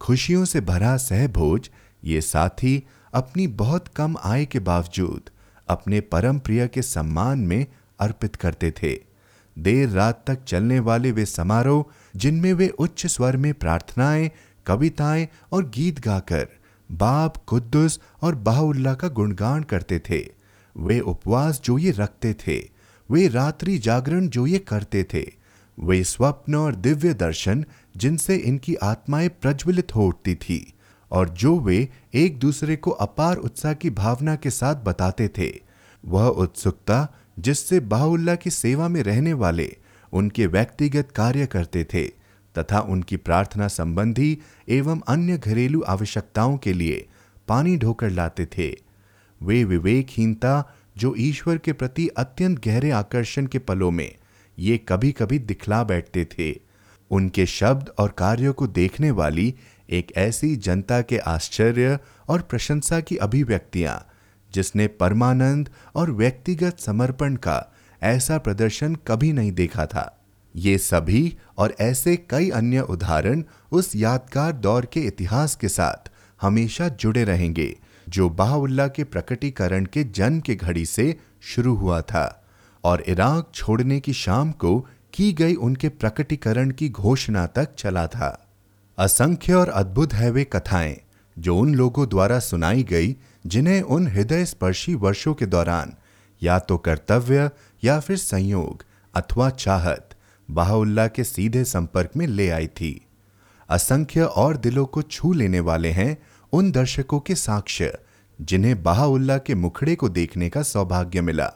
खुशियों 0.00 0.44
से 0.44 0.60
भरा 0.60 0.96
सहभोज 0.96 1.70
ये 2.04 2.20
साथी 2.20 2.82
अपनी 3.14 3.46
बहुत 3.46 3.88
कम 3.88 4.16
आय 4.22 4.44
के 4.44 4.58
बावजूद 4.58 5.30
अपने 5.68 6.00
परम 6.00 6.38
प्रिय 6.38 6.68
के 6.68 6.82
सम्मान 6.82 7.38
में 7.38 7.66
अर्पित 8.00 8.36
करते 8.36 8.70
थे। 8.70 9.14
देर 9.58 9.88
रात 9.88 10.24
तक 10.26 10.44
चलने 10.44 10.80
वाले 10.80 11.12
वे 11.12 11.26
समारोह, 11.26 11.84
जिनमें 12.16 12.52
वे 12.52 12.68
उच्च 12.68 13.06
स्वर 13.06 13.36
में 13.36 13.54
प्रार्थनाएँ, 13.54 14.30
कविताएँ 14.66 15.28
और 15.52 15.68
गीत 15.68 16.00
गाकर 16.00 16.48
बाप 16.92 17.36
कुद्दुस 17.36 18.00
और 18.22 18.34
बाहुल्ला 18.34 18.94
का 18.94 19.08
गुणगान 19.08 19.62
करते 19.62 19.98
थे। 19.98 20.28
वे 20.76 21.00
उपवास 21.00 21.60
जो 21.64 21.78
ये 21.78 21.90
रखते 21.90 22.34
थे, 22.34 22.70
वे 23.10 23.28
रात्रि 23.28 23.78
जागरण 23.78 24.28
जो 24.28 24.46
ये 24.46 24.58
करते 24.58 25.04
थे, 25.04 25.32
वे 25.80 26.04
स्वप्न 26.04 26.54
और 26.54 26.74
दिव्य 26.74 27.14
दर्शन 27.14 27.64
जिनसे 27.96 28.36
इनकी 28.36 28.74
आत्माएँ 28.74 29.28
प्रज्वलित 29.28 29.96
हो 29.96 30.06
उठती 30.06 30.34
थी। 30.34 30.74
और 31.10 31.28
जो 31.28 31.58
वे 31.58 31.88
एक 32.14 32.38
दूसरे 32.38 32.76
को 32.76 32.90
अपार 32.90 33.36
उत्साह 33.36 33.72
की 33.72 33.90
भावना 33.90 34.36
के 34.36 34.50
साथ 34.50 34.74
बताते 34.74 35.28
थे, 35.28 35.52
वह 36.04 36.26
उत्सुकता 36.26 37.08
जिससे 37.38 37.80
बाहुल्ला 37.80 38.34
की 38.34 38.50
सेवा 38.50 38.88
में 38.88 39.02
रहने 39.02 39.32
वाले 39.32 39.76
उनके 40.12 40.46
व्यक्तिगत 40.46 41.08
कार्य 41.10 41.46
करते 41.46 41.84
थे 41.84 42.04
तथा 42.58 42.80
उनकी 42.80 43.16
प्रार्थना 43.16 43.68
संबंधी 43.68 44.38
एवं 44.68 45.00
अन्य 45.08 45.38
घरेलू 45.38 45.80
आवश्यकताओं 45.82 46.56
के 46.56 46.72
लिए 46.72 47.06
पानी 47.48 47.76
ढोकर 47.76 48.10
लाते 48.10 48.46
थे। 48.46 48.74
वे 49.42 49.64
विवेकहीनता, 49.64 50.74
जो 50.96 51.14
ईश्वर 51.18 51.58
के 51.58 51.72
प्रति 51.72 52.08
अत्यंत 52.08 52.64
गहरे 52.64 52.90
आकर्षण 52.90 53.46
के 53.46 53.58
पलों 53.58 53.90
में 53.90 54.14
ये 54.58 54.78
कभी 54.78 55.12
कभी 55.12 55.38
दिखला 55.38 55.82
बैठते 55.84 56.24
थे। 56.24 56.60
उनके 57.10 57.46
शब्द 57.46 57.90
और 57.98 58.10
कार्यों 58.18 58.52
को 58.52 58.66
देखने 58.66 59.10
वाली 59.10 59.54
एक 59.90 60.12
ऐसी 60.16 60.56
जनता 60.56 61.00
के 61.02 61.18
आश्चर्य 61.18 61.98
और 62.28 62.42
प्रशंसा 62.42 63.00
की 63.00 63.16
अभिव्यक्तियाँ, 63.16 64.06
जिसने 64.54 64.86
परमानंद 64.86 65.70
और 65.94 66.10
व्यक्तिगत 66.10 66.78
समर्पण 66.78 67.36
का 67.36 67.72
ऐसा 68.02 68.38
प्रदर्शन 68.38 68.94
कभी 68.94 69.32
नहीं 69.32 69.52
देखा 69.52 69.86
था। 69.86 70.20
ये 70.56 70.78
सभी 70.78 71.36
और 71.58 71.74
ऐसे 71.80 72.16
कई 72.16 72.50
अन्य 72.50 72.80
उदाहरण 72.80 73.42
उस 73.72 73.96
यादगार 73.96 74.52
दौर 74.52 74.86
के 74.86 75.00
इतिहास 75.00 75.56
के 75.56 75.68
साथ 75.68 76.10
हमेशा 76.40 76.88
जुड़े 76.88 77.24
रहेंगे, 77.24 77.76
जो 78.08 78.28
बाहुल्ला 78.28 78.88
के 78.88 79.04
प्रकटीकरण 79.04 79.84
के 79.84 80.04
जन्म 80.04 80.40
के 80.40 80.54
घड़ी 80.54 80.86
से 80.86 81.16
शुरू 81.42 81.74
हुआ 81.74 82.00
था 82.00 82.44
और 82.84 83.02
इराक 83.06 83.50
छोड़ने 83.54 84.00
की 84.00 84.12
शाम 84.12 84.52
को 84.52 84.78
की 85.14 85.32
गई 85.32 85.54
उनके 85.54 85.88
प्रकटीकरण 85.88 86.70
की 86.70 86.88
घोषणा 86.88 87.46
तक 87.46 87.74
चला 87.74 88.06
था। 88.06 88.43
असंख्य 88.98 89.52
और 89.52 89.68
अद्भुत 89.68 90.14
है 90.14 90.30
वे 90.30 90.44
कथाएँ, 90.44 91.00
जो 91.38 91.58
उन 91.58 91.74
लोगों 91.74 92.08
द्वारा 92.08 92.38
सुनाई 92.38 92.82
गई, 92.82 93.16
जिन्हें 93.46 93.82
उन 93.82 94.08
हृदय 94.08 94.44
स्पर्शी 94.44 94.94
वर्षों 94.94 95.34
के 95.34 95.46
दौरान, 95.46 95.94
या 96.42 96.58
तो 96.58 96.78
कर्तव्य, 96.78 97.50
या 97.84 98.00
फिर 98.00 98.16
संयोग, 98.16 98.84
अथवा 99.14 99.50
चाहत, 99.50 100.10
बाहुल्ला 100.50 101.06
के 101.06 101.24
सीधे 101.24 101.64
संपर्क 101.64 102.10
में 102.16 102.26
ले 102.26 102.50
आई 102.50 102.66
थी। 102.66 103.06
असंख्य 103.68 104.22
और 104.22 104.56
दिलों 104.56 104.86
को 104.86 105.02
छू 105.02 105.32
लेने 105.32 105.60
वाले 105.60 105.90
हैं 105.90 106.18
उन 106.52 106.70
दर्शकों 106.70 107.20
के 107.20 107.34
साक्ष्य, 107.34 107.98
जिन्हें 108.40 108.82
बाहुल्ला 108.82 109.38
के 109.38 109.54
मुखड़े 109.54 109.94
को 109.94 110.08
देखने 110.08 110.48
का 110.48 110.62
सौभाग्य 110.62 111.20
मिला, 111.20 111.52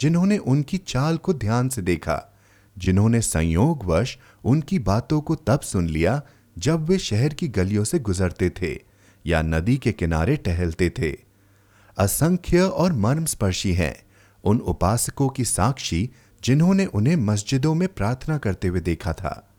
जिन्होंने 0.00 0.38
उनकी 0.38 0.78
चाल 0.78 1.16
को 1.16 1.34
ध्यान 1.34 1.68
से 1.68 1.82
देखा, 1.82 2.36
जिन्होंने 2.78 3.20
संयोगवश 3.20 4.18
उनकी 4.44 4.78
बातों 4.78 5.20
को 5.20 5.34
तब 5.34 5.60
सुन 5.60 5.88
लिया 5.88 6.22
जब 6.58 6.88
वे 6.88 6.98
शहर 6.98 7.34
की 7.34 7.48
गलियों 7.48 7.84
से 7.84 7.98
गुजरते 7.98 8.50
थे 8.50 8.82
या 9.26 9.42
नदी 9.42 9.76
के 9.76 9.92
किनारे 9.92 10.36
टहलते 10.36 10.90
थे। 10.90 11.16
असंख्य 11.98 12.60
और 12.60 12.92
मर्मस्पर्शी 12.92 13.72
हैं 13.72 13.96
उन 14.44 14.58
उपासकों 14.58 15.28
की 15.28 15.44
साक्षी 15.44 16.10
जिन्होंने 16.44 16.86
उन्हें 16.86 17.16
मस्जिदों 17.16 17.74
में 17.74 17.88
प्रार्थना 17.88 18.38
करते 18.38 18.68
हुए 18.68 18.80
देखा 18.80 19.12
था। 19.12 19.54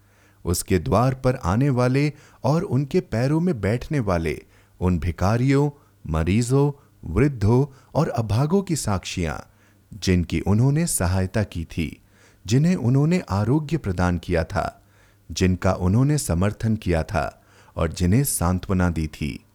उसके 0.46 0.80
द्वार 0.80 1.14
पर 1.14 1.36
आने 1.36 1.70
वाले 1.70 2.14
और 2.44 2.64
उनके 2.64 3.00
पैरों 3.00 3.40
में 3.40 3.62
बैठने 3.62 4.00
वाले 4.00 4.42
उन 4.80 5.00
भिकारियों 5.00 5.70
मरीजों, 6.08 6.72
वृद्धों 7.06 7.66
और 7.96 8.10
अभागों 8.10 8.62
की 8.62 8.76
साक्षियाँ, 8.76 9.50
जिनकी 9.94 10.40
उन्होंने 10.40 10.88
सहायता 10.88 11.44
की 11.44 11.66
थी, 11.66 12.02
जिन्हें 12.46 12.76
उन्होंने 12.76 13.22
आरोग्य 13.30 13.78
प्रदान 13.78 14.18
किया 14.18 14.44
था। 14.44 14.84
जिनका 15.32 15.74
उन्होंने 15.74 16.18
समर्थन 16.18 16.76
किया 16.76 17.04
था 17.04 17.44
और 17.76 17.92
जिन्हें 17.92 18.24
सांत्वना 18.24 18.90
दी 18.90 19.08
थी। 19.08 19.46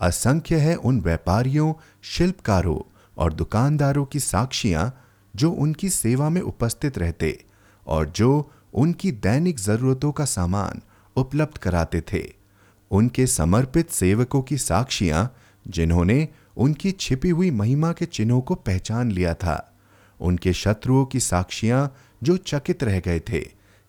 असंख्य 0.00 0.56
है 0.56 0.74
उन 0.74 1.00
व्यापारियों, 1.00 1.74
शिल्पकारों 2.02 2.80
और 3.18 3.32
दुकानदारों 3.32 4.04
की 4.04 4.20
साक्षियाँ 4.20 5.02
जो 5.36 5.50
उनकी 5.50 5.88
सेवा 5.90 6.28
में 6.28 6.40
उपस्थित 6.40 6.98
रहते 6.98 7.44
और 7.86 8.08
जो 8.08 8.50
उनकी 8.74 9.12
दैनिक 9.12 9.60
जरूरतों 9.60 10.12
का 10.12 10.24
सामान 10.24 10.80
उपलब्ध 11.16 11.58
कराते 11.58 12.00
थे। 12.00 12.22
उनके 12.90 13.26
समर्पित 13.26 13.90
सेवकों 13.90 14.42
की 14.42 14.58
साक्षियाँ, 14.58 15.36
जिन्होंने 15.68 16.28
उनकी 16.56 16.92
छिपी 16.92 17.30
हुई 17.30 17.50
महिमा 17.50 17.92
के 17.92 18.06
चिन्हों 18.06 18.40
को 18.40 18.54
पहचान 18.54 19.10
लिया 19.10 19.34
था, 19.34 19.74
उनके 20.20 20.52
शत्रुओं 20.52 21.04
की 21.06 21.20
साक्षियाँ 21.20 21.96
जो 22.22 22.36
चकित 22.36 22.84
रह 22.84 23.00
गए 23.00 23.20
थे 23.20 23.44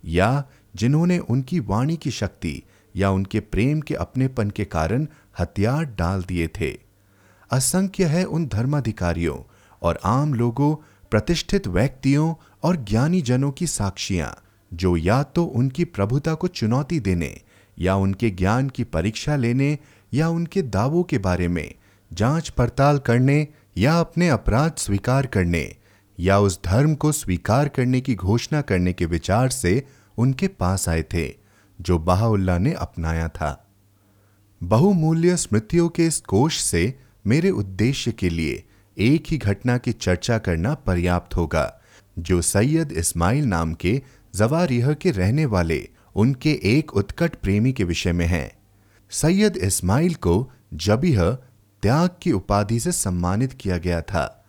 या 0.06 0.44
जिन्होंने 0.76 1.20
उनकी 1.20 1.60
वाणी 1.60 1.96
की 1.98 2.12
शक्ति 2.12 2.62
या 2.96 3.12
उनके 3.12 3.40
प्रेम 3.40 3.82
के 3.82 3.96
अपनेपन 3.96 4.50
के 4.50 4.66
कारण 4.66 5.08
हथियार 5.40 5.86
डाल 5.86 6.24
दिए 6.24 6.48
थे। 6.48 6.78
असंख्य 7.52 8.06
है 8.06 8.24
उन 8.24 8.46
धर्माधिकारियों 8.48 9.38
और 9.82 10.00
आम 10.04 10.34
लोगों, 10.34 10.76
प्रतिष्ठित 11.12 11.68
व्यक्तियों 11.68 12.34
और 12.64 12.76
ज्ञानी 12.76 13.22
जनों 13.22 13.52
की 13.52 13.68
साक्षियाँ, 13.68 14.44
जो 14.74 14.98
या 14.98 15.24
तो 15.24 15.44
उनकी 15.44 15.86
प्रभुता 15.86 16.34
को 16.34 16.48
चुनौती 16.48 17.00
देने 17.00 17.42
या 17.80 17.96
उनके 17.96 18.30
ज्ञान 18.30 18.70
की 18.70 18.84
परीक्षा 18.84 19.36
लेने 19.36 19.78
या 20.14 20.30
उनके 20.30 20.62
दावों 20.62 21.04
के 21.04 21.18
बारे 21.18 21.48
में 21.48 21.74
जाँच 22.14 22.50
पड़ताल 22.50 22.98
करने 22.98 23.48
या 23.78 24.00
अपने 24.00 24.30
अपराध 24.30 24.74
स्वीकार 24.78 25.26
करने 25.26 25.76
या 26.20 26.40
उस 26.40 26.60
धर्म 26.66 26.96
को 26.96 27.12
स्वीकार 27.12 27.68
करने 27.68 28.02
की 28.02 28.16
घोषणा 28.16 28.62
करने 28.62 28.94
के 28.94 29.06
विचार 29.06 29.50
से 29.50 29.88
उनके 30.18 30.48
पास 30.48 30.90
आए 30.90 31.04
थे, 31.04 31.34
जो 31.82 32.00
बाहुल्ला 32.00 32.58
ने 32.58 32.74
अपनाया 32.74 33.28
था। 33.28 33.70
बहुमूल्य 34.64 35.38
स्मृतियों 35.38 35.90
के 35.90 36.06
इस 36.06 36.20
कोष 36.22 36.58
से 36.58 37.00
मेरे 37.28 37.50
उद्देश्य 37.50 38.12
के 38.12 38.30
लिए 38.30 38.64
एक 38.98 39.24
ही 39.28 39.38
घटना 39.38 39.78
की 39.78 39.92
चर्चा 39.92 40.38
करना 40.38 40.74
पर्याप्त 40.74 41.36
होगा, 41.36 41.82
जो 42.20 42.42
सैयद 42.42 42.92
इस्माइल 42.92 43.46
नाम 43.46 43.74
के 43.74 44.02
जवारिह 44.36 44.94
के 44.94 45.12
रहने 45.12 45.46
वाले 45.46 45.90
उनके 46.16 46.60
एक 46.64 46.94
उत्कट 46.94 47.36
प्रेमी 47.36 47.74
के 47.74 47.84
विषय 47.84 48.12
में 48.12 48.26
है। 48.26 48.58
सैयद 49.10 49.58
इस्माइल 49.58 50.14
को 50.14 50.52
जबीह 50.74 51.32
त्याग 51.82 52.10
की 52.22 52.32
उपाधि 52.32 52.80
से 52.80 52.92
सम्मानित 52.92 53.54
किया 53.54 53.78
गया 53.78 54.02
था। 54.02 54.46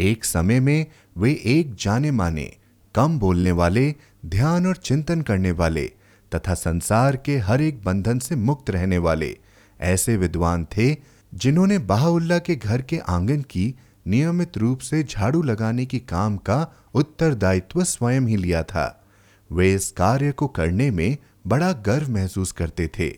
एक 0.00 0.24
समय 0.24 0.60
में 0.60 0.86
वे 1.18 1.42
एक 1.44 1.74
जाने 1.74 2.10
माने 2.10 2.56
कम 2.98 3.18
बोलने 3.18 3.52
वाले, 3.52 3.94
ध्यान 4.26 4.66
और 4.66 4.76
चिंतन 4.76 5.22
करने 5.22 5.50
वाले, 5.50 5.92
तथा 6.34 6.54
संसार 6.54 7.16
के 7.16 7.38
हर 7.38 7.60
एक 7.60 7.84
बंधन 7.84 8.18
से 8.18 8.36
मुक्त 8.36 8.70
रहने 8.70 8.98
वाले, 8.98 9.38
ऐसे 9.80 10.16
विद्वान 10.16 10.64
थे, 10.64 10.96
जिन्होंने 11.34 11.78
बाहुल्ला 11.78 12.38
के 12.38 12.56
घर 12.56 12.82
के 12.82 12.98
आँगन 12.98 13.42
की 13.42 13.74
नियमित 14.06 14.58
रूप 14.58 14.78
से 14.78 15.02
झाड़ू 15.02 15.42
लगाने 15.42 15.86
की 15.86 15.98
काम 15.98 16.36
का 16.36 16.72
उत्तरदायित्व 16.94 17.84
स्वयं 17.84 18.20
ही 18.20 18.36
लिया 18.36 18.62
था। 18.62 19.04
वे 19.52 19.74
इस 19.74 19.90
कार्य 19.90 20.32
को 20.32 20.46
करने 20.46 20.90
में 20.90 21.16
बड़ा 21.46 21.72
गर्व 21.72 22.10
महसूस 22.10 22.52
करते 22.52 22.88
थे। 22.88 23.12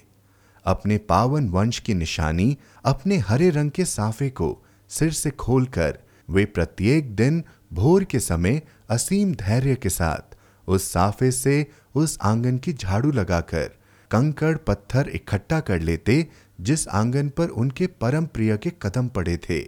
अपने 0.65 0.99
पावन 0.99 1.49
वंश 1.49 1.79
की 1.79 1.95
निशानी 1.95 2.59
अपने 2.85 3.17
हरे 3.17 3.51
रंग 3.51 3.71
के 3.71 3.85
साफे 3.85 4.31
को 4.31 4.65
सिर 4.89 5.13
से 5.13 5.31
खोलकर 5.31 5.99
वे 6.31 6.45
प्रत्येक 6.45 7.17
दिन 7.17 7.45
भोर 7.73 8.05
के 8.05 8.21
समय 8.21 8.63
असीम 8.91 9.35
धैर्य 9.35 9.75
के 9.75 9.89
साथ 9.89 10.37
उस 10.69 10.93
साफे 10.93 11.31
से 11.31 11.67
उस 11.95 12.19
आँगन 12.23 12.59
की 12.59 12.73
झाड़ू 12.73 13.11
लगाकर 13.13 13.71
कंकड़ 14.11 14.57
पत्थर 14.57 15.09
इकट्ठा 15.09 15.61
कर 15.61 15.81
लेते 15.81 16.27
जिस 16.61 16.89
आँगन 16.89 17.29
पर 17.29 17.49
उनके 17.49 17.87
परम 17.87 18.27
प्रिय 18.27 18.57
के 18.57 18.73
कदम 18.83 19.09
पड़े 19.09 19.37
थे। 19.37 19.61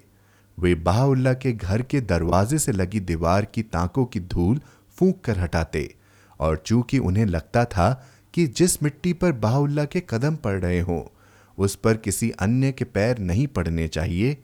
वे 0.58 0.74
बाहुल्ला 0.74 1.32
के 1.34 1.52
घर 1.52 1.82
के 1.82 2.00
दरवाजे 2.00 2.58
से 2.58 2.72
लगी 2.72 3.00
दीवार 3.00 3.44
की 3.44 3.62
तांकों 3.62 4.04
की 4.04 4.20
धूल 4.20 4.60
फूंक 4.98 5.20
कर 5.24 5.38
हटाते 5.38 5.94
और 6.40 6.62
चूँकि 6.66 6.98
उन्हें 6.98 7.26
लगता 7.26 7.64
था 7.64 8.06
कि 8.34 8.46
जिस 8.46 8.82
मिट्टी 8.82 9.12
पर 9.12 9.32
बाहुल्ला 9.32 9.84
के 9.84 10.02
कदम 10.10 10.36
पड़ 10.36 10.58
रहे 10.60 10.80
हों, 10.80 11.02
उस 11.58 11.76
पर 11.76 11.96
किसी 11.96 12.30
अन्य 12.30 12.72
के 12.72 12.84
पैर 12.84 13.18
नहीं 13.18 13.46
पड़ने 13.46 13.88
चाहिए, 13.88 14.36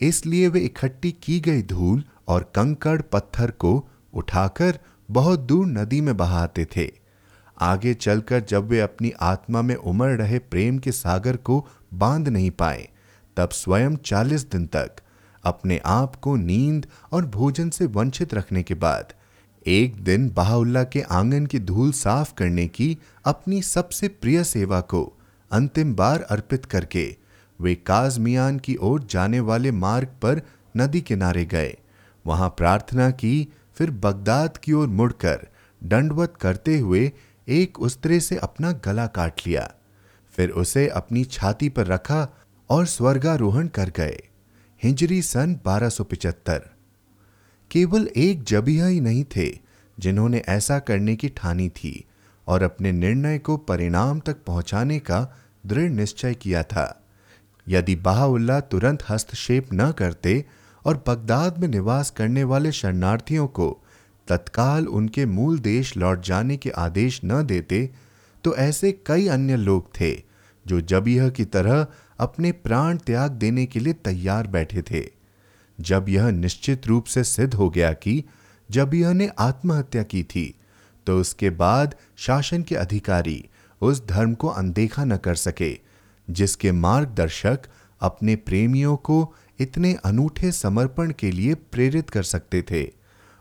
इसलिए 0.00 0.48
वे 0.48 0.60
इकट्ठी 0.60 1.12
की 1.12 1.40
गई 1.40 1.62
धूल 1.62 2.04
और 2.28 2.52
कंकड़ 2.54 3.00
पत्थर 3.02 3.50
को 3.50 3.88
उठाकर 4.14 4.78
बहुत 5.10 5.40
दूर 5.40 5.66
नदी 5.66 6.00
में 6.00 6.16
बहाते 6.16 6.64
थे। 6.76 6.90
आगे 7.60 7.94
चलकर 7.94 8.40
जब 8.40 8.68
वे 8.68 8.80
अपनी 8.80 9.12
आत्मा 9.20 9.62
में 9.62 9.74
उमड़ 9.74 10.12
रहे 10.12 10.38
प्रेम 10.38 10.78
के 10.78 10.92
सागर 10.92 11.36
को 11.36 11.66
बाँध 11.94 12.28
नहीं 12.28 12.50
पाए, 12.50 12.88
तब 13.36 13.48
स्वयं 13.48 13.96
चालीस 13.96 14.50
दिन 14.50 14.66
तक 14.66 14.90
अपने 15.44 15.80
आप 15.86 16.16
को 16.16 16.36
नींद 16.36 16.86
और 17.12 17.26
भोजन 17.26 17.70
से 17.70 17.86
वंचित 17.86 18.34
रखने 18.34 18.62
के 18.62 18.74
बाद 18.74 19.12
एक 19.66 20.02
दिन 20.04 20.30
बहाउल्ला 20.30 20.84
के 20.84 21.00
आँगन 21.00 21.46
की 21.46 21.58
धूल 21.58 21.92
साफ़ 21.92 22.34
करने 22.34 22.66
की 22.66 22.98
अपनी 23.24 23.62
सबसे 23.62 24.08
प्रिय 24.08 24.44
सेवा 24.44 24.80
को 24.80 25.12
अंतिम 25.52 25.94
बार 25.94 26.22
अर्पित 26.22 26.64
करके 26.64 27.16
वे 27.60 27.74
काजमियान 27.74 28.58
की 28.58 28.76
ओर 28.76 29.02
जाने 29.02 29.40
वाले 29.40 29.70
मार्ग 29.70 30.08
पर 30.22 30.42
नदी 30.76 31.00
किनारे 31.00 31.44
गए। 31.44 31.76
वहाँ 32.26 32.48
प्रार्थना 32.48 33.10
की, 33.10 33.48
फिर 33.74 33.90
बगदाद 33.90 34.56
की 34.56 34.72
ओर 34.72 34.88
मुड़कर 34.88 35.46
दंडवत 35.84 36.34
करते 36.40 36.78
हुए 36.78 37.12
एक 37.48 37.80
उस्तरे 37.80 38.20
से 38.20 38.36
अपना 38.36 38.72
गला 38.72 39.06
काट 39.06 39.40
लिया। 39.46 39.74
फिर 40.36 40.50
उसे 40.50 40.88
अपनी 40.88 41.24
छाती 41.24 41.68
पर 41.68 41.86
रखा 41.86 42.28
और 42.70 42.86
स्वर्गारोहण 42.86 43.68
कर 43.68 43.90
गए। 43.90 44.20
हिजरी 44.82 45.22
सन 45.22 45.54
1275 45.54 46.60
केवल 47.70 48.08
एक 48.16 48.42
जबिया 48.42 48.86
ही 48.86 49.00
नहीं 49.00 49.24
थे, 49.24 49.58
जिन्होंने 50.00 50.38
ऐसा 50.38 50.78
करने 50.78 51.16
की 51.16 51.28
ठानी 51.28 51.68
थी 51.68 52.04
और 52.46 52.62
अपने 52.62 52.92
निर्णय 52.92 53.38
को 53.38 53.56
परिणाम 53.56 54.20
तक 54.20 54.36
पहुँचाने 54.46 54.98
का 54.98 55.36
दृढ़ 55.66 55.90
निश्चय 55.90 56.34
किया 56.34 56.62
था। 56.62 57.04
यदि 57.68 57.96
बाहुल्ला 57.96 58.60
तुरंत 58.60 59.04
हस्तक्षेप 59.08 59.68
न 59.74 59.92
करते 59.92 60.44
और 60.84 61.04
बगदाद 61.08 61.58
में 61.58 61.68
निवास 61.68 62.10
करने 62.10 62.44
वाले 62.44 62.72
शरणार्थियों 62.72 63.46
को 63.46 63.84
तत्काल 64.28 64.86
उनके 64.88 65.26
मूल 65.26 65.58
देश 65.58 65.96
लौट 65.96 66.22
जाने 66.24 66.56
के 66.56 66.70
आदेश 66.70 67.20
न 67.24 67.42
देते 67.46 67.90
तो 68.44 68.54
ऐसे 68.56 68.92
कई 69.06 69.26
अन्य 69.28 69.56
लोग 69.56 69.88
थे, 70.00 70.12
जो 70.66 70.80
जबियह 70.80 71.28
की 71.28 71.44
तरह 71.44 71.86
अपने 72.18 72.52
प्राण 72.52 72.96
त्याग 72.96 73.30
देने 73.30 73.66
के 73.66 73.80
लिए 73.80 73.92
तैयार 73.92 74.46
बैठे 74.46 74.82
थे। 74.82 75.04
जब 75.78 76.08
यह 76.08 76.30
निश्चित 76.30 76.86
रूप 76.86 77.04
से 77.04 77.24
सिद्ध 77.24 77.54
हो 77.54 77.68
गया 77.70 77.92
कि 77.92 78.24
जबियह 78.70 79.12
ने 79.12 79.30
आत्महत्या 79.38 80.02
की 80.02 80.22
थी 80.24 80.54
तो 81.06 81.18
उसके 81.20 81.50
बाद 81.50 81.94
शासन 82.16 82.62
के 82.62 82.74
अधिकारी 82.74 83.44
उस 83.80 84.06
धर्म 84.06 84.34
को 84.34 84.48
अनदेखा 84.48 85.04
न 85.04 85.16
कर 85.16 85.34
सके, 85.34 85.78
जिसके 86.28 86.72
मार्गदर्शक 86.72 87.66
अपने 88.00 88.36
प्रेमियों 88.36 88.96
को 88.96 89.34
इतने 89.60 89.94
अनूठे 89.94 90.52
समर्पण 90.52 91.12
के 91.18 91.30
लिए 91.30 91.54
प्रेरित 91.54 92.10
कर 92.10 92.22
सकते 92.22 92.62
थे 92.62 92.92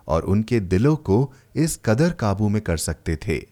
और 0.08 0.24
उनके 0.24 0.60
दिलों 0.60 0.96
को 0.96 1.34
इस 1.56 1.80
कदर 1.86 2.12
काबू 2.12 2.50
में 2.50 2.62
कर 2.62 2.78
सकते 2.78 3.16
थे। 3.16 3.48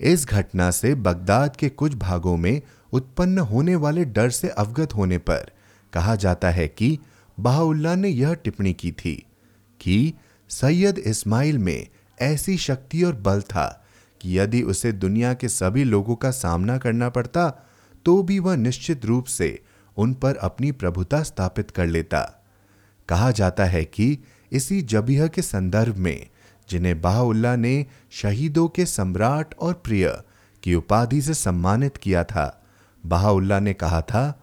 इस 0.00 0.26
घटना 0.26 0.70
से 0.70 0.94
बगदाद 0.94 1.56
के 1.56 1.68
कुछ 1.68 1.94
भागों 1.94 2.36
में 2.36 2.62
उत्पन्न 2.92 3.38
होने 3.38 3.76
वाले 3.76 4.04
डर 4.04 4.30
से 4.30 4.48
अवगत 4.48 4.94
होने 4.94 5.18
पर 5.18 5.50
कहा 5.92 6.14
जाता 6.14 6.50
है 6.50 6.68
कि 6.68 6.98
बहाउल्ला 7.40 7.94
ने 7.94 8.08
यह 8.08 8.34
टिप्पणी 8.34 8.72
की 8.72 8.92
थी 8.92 9.26
कि 9.80 10.14
सैयद 10.48 10.98
इस्माइल 10.98 11.58
में 11.58 11.86
ऐसी 12.20 12.56
शक्ति 12.58 13.02
और 13.02 13.14
बल 13.14 13.40
था 13.40 13.86
कि 14.20 14.38
यदि 14.38 14.62
उसे 14.62 14.92
दुनिया 14.92 15.34
के 15.34 15.48
सभी 15.48 15.84
लोगों 15.84 16.16
का 16.16 16.30
सामना 16.30 16.78
करना 16.78 17.08
पड़ता 17.08 17.66
तो 18.04 18.22
भी 18.22 18.38
वह 18.38 18.56
निश्चित 18.56 19.04
रूप 19.04 19.24
से 19.24 19.62
उन 19.96 20.14
पर 20.14 20.36
अपनी 20.36 20.72
प्रभुता 20.72 21.22
स्थापित 21.22 21.70
कर 21.70 21.86
लेता। 21.86 22.44
कहा 23.08 23.30
जाता 23.30 23.64
है 23.64 23.84
कि 23.84 24.18
इसी 24.52 24.82
जबिह 24.82 25.26
के 25.26 25.42
संदर्भ 25.42 25.96
में, 25.96 26.26
जिन्हें 26.70 27.00
बाहुल्ला 27.00 27.56
ने 27.56 27.86
शहीदों 28.10 28.68
के 28.68 28.86
सम्राट 28.86 29.54
और 29.54 29.74
प्रिय 29.74 30.22
की 30.62 30.74
उपाधि 30.74 31.22
से 31.22 31.34
सम्मानित 31.34 31.96
किया 31.96 32.24
था 32.24 32.56
बहाउल्ला 33.06 33.60
ने 33.60 33.72
कहा 33.72 34.00
था, 34.02 34.42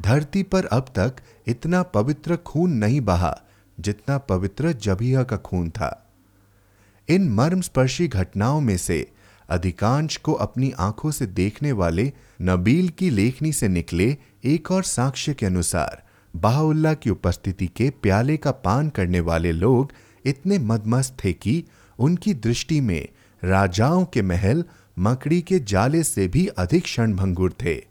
धरती 0.00 0.42
पर 0.42 0.64
अब 0.64 0.86
तक 0.96 1.16
इतना 1.46 1.82
पवित्र 1.82 2.36
खून 2.36 2.72
नहीं 2.72 3.00
बहा, 3.00 3.42
जितना 3.80 4.18
पवित्र 4.18 4.72
जबिया 4.72 5.22
का 5.22 5.36
खून 5.36 5.70
था। 5.70 6.12
इन 7.08 7.28
मर्मस्पर्शी 7.28 8.08
घटनाओं 8.08 8.60
में 8.60 8.76
से 8.76 9.12
अधिकांश 9.50 10.16
को 10.16 10.32
अपनी 10.32 10.70
आँखों 10.70 11.10
से 11.10 11.26
देखने 11.26 11.72
वाले 11.72 12.12
नबील 12.42 12.88
की 12.88 13.10
लेखनी 13.10 13.52
से 13.52 13.68
निकले 13.68 14.16
एक 14.46 14.70
और 14.70 14.82
साक्ष्य 14.82 15.34
के 15.34 15.46
अनुसार, 15.46 16.02
बाहुल्ला 16.36 16.94
की 16.94 17.10
उपस्थिति 17.10 17.66
के 17.66 17.90
प्याले 17.90 18.36
का 18.36 18.50
पान 18.50 18.88
करने 18.88 19.20
वाले 19.20 19.52
लोग 19.52 19.92
इतने 20.24 20.58
मदमस्त 20.58 21.16
थे 21.24 21.32
कि 21.32 21.64
उनकी 21.98 22.34
दृष्टि 22.34 22.80
में 22.80 23.08
राजाओं 23.44 24.04
के 24.04 24.22
महल 24.22 24.64
मकड़ी 24.98 25.42
के 25.42 25.60
जाले 25.60 26.02
से 26.02 26.28
भी 26.28 26.46
अधिक 26.46 26.82
क्षणभंगुर 26.82 27.52
थे। 27.52 27.84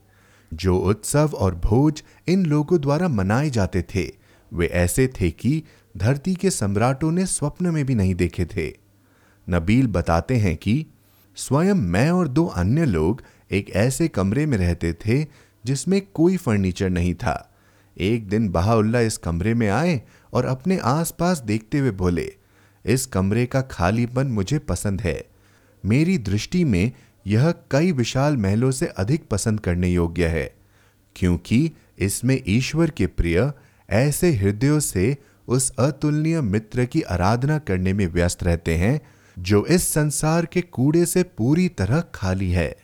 जो 0.53 0.77
उत्सव 0.77 1.31
और 1.35 1.55
भोज 1.55 2.03
इन 2.27 2.45
लोगों 2.45 2.81
द्वारा 2.81 3.07
मनाए 3.07 3.49
जाते 3.49 3.81
थे, 3.81 4.11
वे 4.53 4.67
ऐसे 4.67 5.07
थे 5.07 5.31
कि 5.31 5.63
धरती 5.97 6.35
के 6.35 6.49
सम्राटों 6.49 7.11
ने 7.11 7.25
स्वप्न 7.25 7.67
में 7.67 7.85
भी 7.85 7.95
नहीं 7.95 8.15
देखे 8.15 8.45
थे। 8.45 8.77
नबील 9.49 9.87
बताते 9.87 10.35
हैं 10.35 10.57
कि 10.57 10.85
स्वयं 11.35 11.75
मैं 11.75 12.11
और 12.11 12.27
दो 12.27 12.45
अन्य 12.45 12.85
लोग 12.85 13.23
एक 13.51 13.69
ऐसे 13.69 14.07
कमरे 14.07 14.45
में 14.45 14.57
रहते 14.57 14.93
थे 14.93 15.42
जिसमें 15.65 16.01
कोई 16.13 16.37
फर्नीचर 16.37 16.89
नहीं 16.89 17.13
था। 17.15 17.49
एक 17.97 18.27
दिन 18.29 18.49
बहाउल्ला 18.49 18.99
इस 18.99 19.17
कमरे 19.17 19.53
में 19.53 19.67
आए 19.69 20.01
और 20.33 20.45
अपने 20.45 20.77
आसपास 20.77 21.39
देखते 21.39 21.77
हुए 21.77 21.91
बोले, 21.91 22.31
इस 22.85 23.05
कमरे 23.05 23.45
का 23.45 23.61
खालीपन 23.61 24.27
मुझे 24.27 24.59
पसंद 24.59 25.01
है। 25.01 25.23
मेरी 25.83 26.17
दृष्टि 26.17 26.63
में 26.63 26.91
यह 27.27 27.53
कई 27.71 27.91
विशाल 27.91 28.37
महलों 28.37 28.71
से 28.71 28.87
अधिक 28.87 29.27
पसंद 29.27 29.59
करने 29.59 29.89
योग्य 29.89 30.27
है, 30.27 30.53
क्योंकि 31.15 31.71
इसमें 31.99 32.41
ईश्वर 32.47 32.89
के 32.89 33.07
प्रिय, 33.07 33.51
ऐसे 33.89 34.31
हृदयों 34.31 34.79
से 34.79 35.15
उस 35.47 35.69
अतुलनीय 35.79 36.41
मित्र 36.41 36.85
की 36.85 37.01
आराधना 37.01 37.57
करने 37.57 37.93
में 37.93 38.05
व्यस्त 38.07 38.43
रहते 38.43 38.75
हैं, 38.75 38.99
जो 39.39 39.65
इस 39.65 39.87
संसार 39.87 40.45
के 40.45 40.61
कूड़े 40.61 41.05
से 41.05 41.23
पूरी 41.23 41.69
तरह 41.69 42.03
खाली 42.15 42.51
है। 42.51 42.75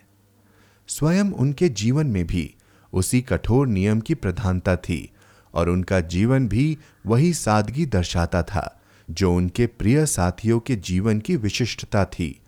स्वयं 0.88 1.32
उनके 1.32 1.70
जीवन 1.70 2.08
में 2.08 2.26
भी 2.28 2.56
उसी 2.94 3.22
कठोर 3.22 3.68
नियम 3.68 4.00
की 4.00 4.14
प्रधानता 4.14 4.76
थी 4.76 5.12
और 5.54 5.70
उनका 5.70 6.00
जीवन 6.00 6.48
भी 6.48 6.78
वही 7.06 7.34
सादगी 7.34 7.86
दर्शाता 7.86 8.44
था, 8.44 8.82
जो 9.12 9.34
उनके 9.34 9.68
प्रिय 9.68 10.06
साथियों 10.06 10.60
के 10.60 10.76
जीवन 10.76 11.20
की 11.20 11.36
विशिष्टता 11.36 12.06
थी। 12.06 12.42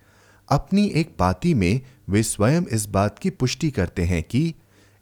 अपनी 0.48 0.86
एक 0.86 1.16
पाती 1.18 1.54
में 1.54 1.80
वे 2.08 2.22
स्वयं 2.22 2.62
इस 2.62 2.86
बात 2.86 3.18
की 3.18 3.30
पुष्टि 3.30 3.70
करते 3.70 4.02
हैं 4.02 4.22
कि 4.22 4.54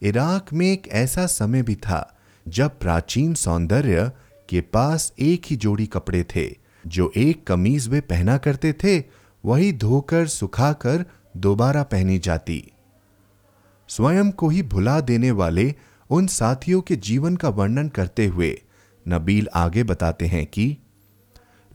इराक 0.02 0.52
में 0.52 0.72
एक 0.72 0.88
ऐसा 0.88 1.26
समय 1.26 1.62
भी 1.62 1.74
था, 1.74 2.18
जब 2.48 2.78
प्राचीन 2.78 3.34
सौंदर्य 3.34 4.12
के 4.48 4.60
पास 4.60 5.12
एक 5.18 5.42
ही 5.46 5.56
जोड़ी 5.56 5.86
कपड़े 5.86 6.24
थे, 6.36 6.56
जो 6.86 7.12
एक 7.16 7.46
कमीज 7.46 7.88
वे 7.88 8.00
पहना 8.00 8.38
करते 8.38 8.72
थे, 8.72 9.04
वही 9.44 9.72
धोकर 9.72 10.26
सुखाकर 10.26 11.04
दोबारा 11.36 11.82
पहनी 11.82 12.18
जाती। 12.18 12.72
स्वयं 13.90 14.30
को 14.30 14.48
ही 14.48 14.62
भुला 14.62 15.00
देने 15.00 15.30
वाले 15.30 15.74
उन 16.10 16.26
साथियों 16.26 16.80
के 16.80 16.96
जीवन 16.96 17.36
का 17.36 17.48
वर्णन 17.48 17.88
करते 17.88 18.26
हुए 18.26 18.50
नबील 19.06 19.48
आगे 19.54 19.82
बताते 19.84 20.26
हैं 20.26 20.46
कि 20.46 20.76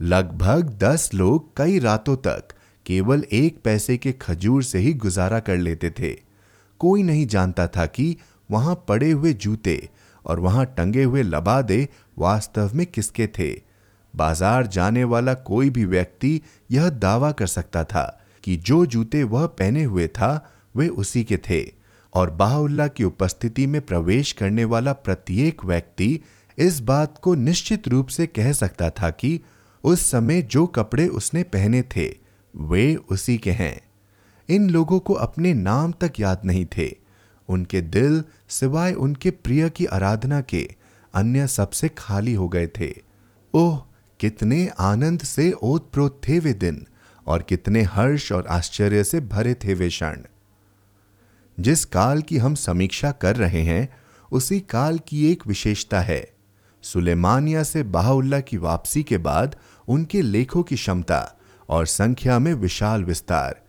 लगभग 0.00 0.70
दस 0.82 1.10
लोग 1.14 1.56
कई 1.56 1.78
रातों 1.78 2.16
तक 2.16 2.54
केवल 2.86 3.24
एक 3.32 3.60
पैसे 3.64 3.96
के 3.96 4.12
खजूर 4.12 4.62
से 4.62 4.78
ही 4.78 4.92
गुजारा 4.94 5.40
कर 5.40 5.56
लेते 5.56 5.90
थे। 5.90 6.14
कोई 6.80 7.02
नहीं 7.02 7.26
जानता 7.26 7.66
था 7.66 7.86
कि 7.86 8.16
वहाँ 8.50 8.74
पड़े 8.88 9.10
हुए 9.10 9.32
जूते 9.34 9.78
और 10.24 10.40
वहाँ 10.40 10.66
टंगे 10.66 11.02
हुए 11.02 11.22
लबादे 11.22 11.88
वास्तव 12.18 12.70
में 12.74 12.86
किसके 12.86 13.26
थे। 13.38 13.52
बाज़ार 14.14 14.66
जाने 14.66 15.04
वाला 15.04 15.34
कोई 15.34 15.70
भी 15.70 15.84
व्यक्ति 15.84 16.40
यह 16.70 16.88
दावा 16.90 17.32
कर 17.32 17.46
सकता 17.46 17.84
था 17.84 18.04
कि 18.44 18.56
जो 18.56 18.84
जूते 18.86 19.22
वह 19.24 19.46
पहने 19.46 19.84
हुए 19.84 20.06
था, 20.08 20.52
वे 20.76 20.88
उसी 20.88 21.24
के 21.24 21.36
थे। 21.50 21.60
और 22.16 22.30
बाहुल्ला 22.30 22.86
की 22.88 23.04
उपस्थिति 23.04 23.66
में 23.66 23.80
प्रवेश 23.80 24.32
करने 24.32 24.64
वाला 24.64 24.92
प्रत्येक 24.92 25.64
व्यक्ति 25.64 26.20
इस 26.58 26.80
बात 26.80 27.18
को 27.18 27.34
निश्चित 27.34 27.88
रूप 27.88 28.06
से 28.06 28.26
कह 28.26 28.52
सकता 28.52 28.90
था 28.90 29.10
कि 29.10 29.40
उस 29.84 30.10
समय 30.10 30.42
जो 30.42 30.66
कपड़े 30.66 31.08
उसने 31.08 31.42
पहने 31.42 31.82
थे, 31.82 32.14
वे 32.56 32.94
उसी 32.94 33.38
के 33.38 33.50
हैं। 33.50 33.80
इन 34.48 34.70
लोगों 34.70 34.98
को 34.98 35.14
अपने 35.14 35.54
नाम 35.54 35.92
तक 35.92 36.12
याद 36.20 36.42
नहीं 36.44 36.66
थे। 36.66 36.96
उनके 37.48 37.80
दिल 37.80 38.24
सिवाय 38.48 38.92
उनके 38.92 39.30
प्रिय 39.30 39.68
की 39.70 39.86
आराधना 39.86 40.40
के 40.40 40.70
अन्य 41.14 41.46
सबसे 41.46 41.88
खाली 41.88 42.34
हो 42.34 42.48
गए 42.48 42.66
थे। 42.66 42.94
ओह, 43.54 43.82
कितने 44.20 44.70
आनंद 44.78 45.20
से 45.20 45.52
ओतप्रोत 45.52 46.20
थे 46.28 46.38
वे 46.38 46.52
दिन 46.52 46.86
और 47.26 47.42
कितने 47.42 47.82
हर्ष 47.82 48.32
और 48.32 48.46
आश्चर्य 48.46 49.04
से 49.04 49.20
भरे 49.20 49.54
थे 49.54 49.74
वे 49.74 49.88
क्षण। 49.88 50.16
जिस 51.60 51.84
काल 51.84 52.22
की 52.22 52.38
हम 52.38 52.54
समीक्षा 52.54 53.10
कर 53.10 53.36
रहे 53.36 53.62
हैं, 53.62 53.88
उसी 54.32 54.60
काल 54.60 54.98
की 54.98 55.32
एक 55.32 55.46
विशेषता 55.46 56.00
है। 56.00 56.32
सुलेमानिया 56.82 57.62
से 57.62 57.82
बाहुल्ला 57.82 58.40
की 58.40 58.56
वापसी 58.56 59.02
के 59.02 59.18
बाद 59.18 59.56
उनके 59.88 60.22
लेखों 60.22 60.62
की 60.62 60.74
क्षमता 60.74 61.38
और 61.68 61.86
संख्या 61.86 62.38
में 62.38 62.54
विशाल 62.54 63.04
विस्तार। 63.04 63.60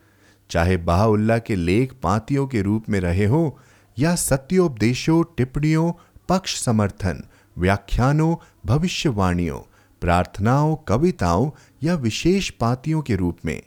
चाहे 0.50 0.78
बाहुल्ला 0.78 1.38
के 1.38 1.56
लेख 1.56 1.94
पातियों 2.04 2.48
के 2.48 2.62
रूप 2.62 2.90
में 2.90 3.00
रहे 3.00 3.26
हो 3.26 3.60
या 4.00 4.16
सत्योपदेशों, 4.16 5.24
टिप्पणियों, 5.38 5.92
पक्ष 6.30 6.62
समर्थन, 6.62 7.24
व्याख्यानों, 7.58 8.36
भविष्यवाणियों, 8.66 9.60
प्रार्थनाओं, 10.02 10.76
कविताओं 10.76 11.52
या 11.84 11.96
विशेष 11.96 12.50
पातियों 12.50 13.02
के 13.02 13.16
रूप 13.16 13.38
में, 13.46 13.62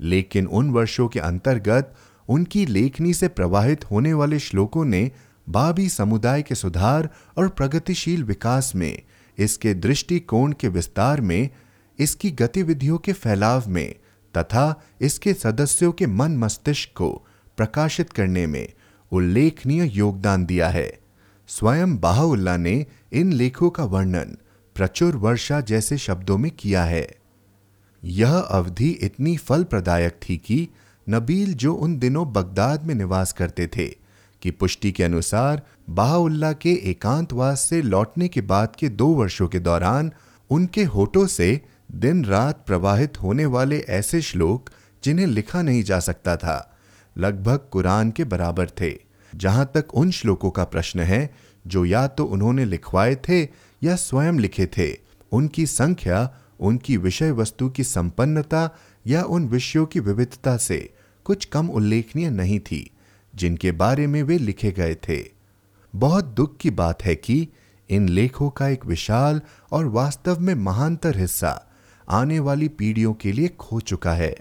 लेकिन 0.00 0.46
उन 0.46 0.70
वर्षों 0.70 1.08
के 1.08 1.20
अंतर्गत 1.20 1.94
उनकी 2.32 2.64
लेखनी 2.66 3.14
से 3.14 3.28
प्रवाहित 3.28 3.84
होने 3.84 4.12
वाले 4.12 4.38
श्लोकों 4.38 4.84
ने 4.84 5.10
बाबी 5.48 5.88
समुदाय 5.88 6.42
के 6.42 6.54
सुधार 6.54 7.08
और 7.38 7.48
प्रगतिशील 7.48 8.22
विकास 8.24 8.72
में, 8.74 9.02
इसके 9.38 9.74
दृष्टिकोण 9.74 10.52
के 10.52 10.68
विस्तार 10.68 11.20
में, 11.20 11.48
इसकी 11.98 12.30
गतिविधियों 12.30 12.98
के 12.98 13.12
फैलाव 13.12 13.68
में 13.68 13.94
तथा 14.34 14.82
इसके 15.00 15.34
सदस्यों 15.34 15.92
के 15.92 16.06
मन 16.06 16.36
मस्तिष्क 16.36 16.90
को 16.96 17.10
प्रकाशित 17.58 18.10
करने 18.10 18.46
में 18.46 18.72
उल्लेखनीय 19.12 19.90
योगदान 19.94 20.44
दिया 20.46 20.68
है। 20.68 20.90
स्वयं 21.48 21.96
बाहुल्ला 21.98 22.56
ने 22.56 22.74
इन 23.12 23.32
लेखों 23.32 23.70
का 23.70 23.84
वर्णन 23.84 24.36
प्रचुर 24.76 25.16
वर्षा 25.16 25.60
जैसे 25.60 25.98
शब्दों 25.98 26.38
में 26.38 26.50
किया 26.50 26.84
है। 26.84 27.08
यह 28.02 28.36
अवधि 28.36 28.88
इतनी 29.02 29.36
फल 29.36 29.64
प्रदायक 29.64 30.18
थी 30.22 30.36
कि 30.36 30.68
नबील 31.08 31.54
जो 31.54 31.74
उन 31.74 31.98
दिनों 31.98 32.32
बगदाद 32.32 32.84
में 32.84 32.94
निवास 32.94 33.32
करते 33.32 33.66
थे, 33.66 33.86
कि 34.42 34.50
पुष्टि 34.50 34.92
के 34.92 35.04
अनुसार 35.04 35.62
बाहुल्ला 35.90 36.52
के 36.52 36.72
एकांतवास 36.90 37.60
से 37.60 37.82
लौटने 37.82 38.28
के 38.28 38.40
बाद 38.40 38.76
के 38.78 38.88
दो 38.88 39.06
वर्षों 39.06 39.48
के 39.48 39.58
दौरान 39.60 40.12
उनके 40.50 40.84
होठों 40.84 41.26
से 41.26 41.60
दिन 41.92 42.24
रात 42.24 42.64
प्रवाहित 42.66 43.22
होने 43.22 43.46
वाले 43.46 43.78
ऐसे 43.78 44.20
श्लोक 44.20 44.70
जिन्हें 45.04 45.26
लिखा 45.26 45.62
नहीं 45.62 45.82
जा 45.82 45.98
सकता 46.00 46.36
था, 46.36 46.76
लगभग 47.16 47.68
कुरान 47.70 48.10
के 48.10 48.24
बराबर 48.24 48.68
थे, 48.80 48.92
जहाँ 49.32 49.70
तक 49.74 49.94
उन 49.94 50.10
श्लोकों 50.10 50.50
का 50.50 50.64
प्रश्न 50.64 51.00
है, 51.00 51.34
जो 51.66 51.84
या 51.84 52.06
तो 52.06 52.24
उन्होंने 52.24 52.64
लिखवाए 52.64 53.14
थे 53.28 53.42
या 53.82 53.96
स्वयं 53.96 54.38
लिखे 54.38 54.66
थे। 54.66 54.90
उनकी 55.32 55.66
संख्या, 55.66 56.28
उनकी 56.60 56.96
विषय 56.96 57.30
वस्तु 57.30 57.68
की 57.68 57.84
संपन्नता 57.84 58.68
या 59.06 59.22
उन 59.22 59.46
विषयों 59.48 59.86
की 59.86 60.00
विविधता 60.00 60.56
से 60.56 60.78
कुछ 61.24 61.44
कम 61.44 61.68
उल्लेखनीय 61.68 62.30
नहीं 62.30 62.60
थी, 62.60 62.90
जिनके 63.34 63.72
बारे 63.72 64.06
में 64.06 64.22
वे 64.22 64.38
लिखे 64.38 64.70
गए 64.70 64.94
थे। 65.08 65.22
बहुत 65.94 66.24
दुख 66.24 66.56
की 66.56 66.70
बात 66.70 67.04
है 67.04 67.14
कि 67.14 67.48
इन 67.90 68.08
लेखों 68.08 68.48
का 68.50 68.68
एक 68.68 68.86
विशाल 68.86 69.40
और 69.72 69.86
वास्तव 69.86 70.40
में 70.40 70.54
महानतर 70.54 71.18
हिस्सा 71.18 71.68
आने 72.08 72.38
वाली 72.38 72.68
पीढ़ियों 72.68 73.12
के 73.14 73.32
लिए 73.32 73.48
खो 73.48 73.80
चुका 73.80 74.12
है। 74.12 74.34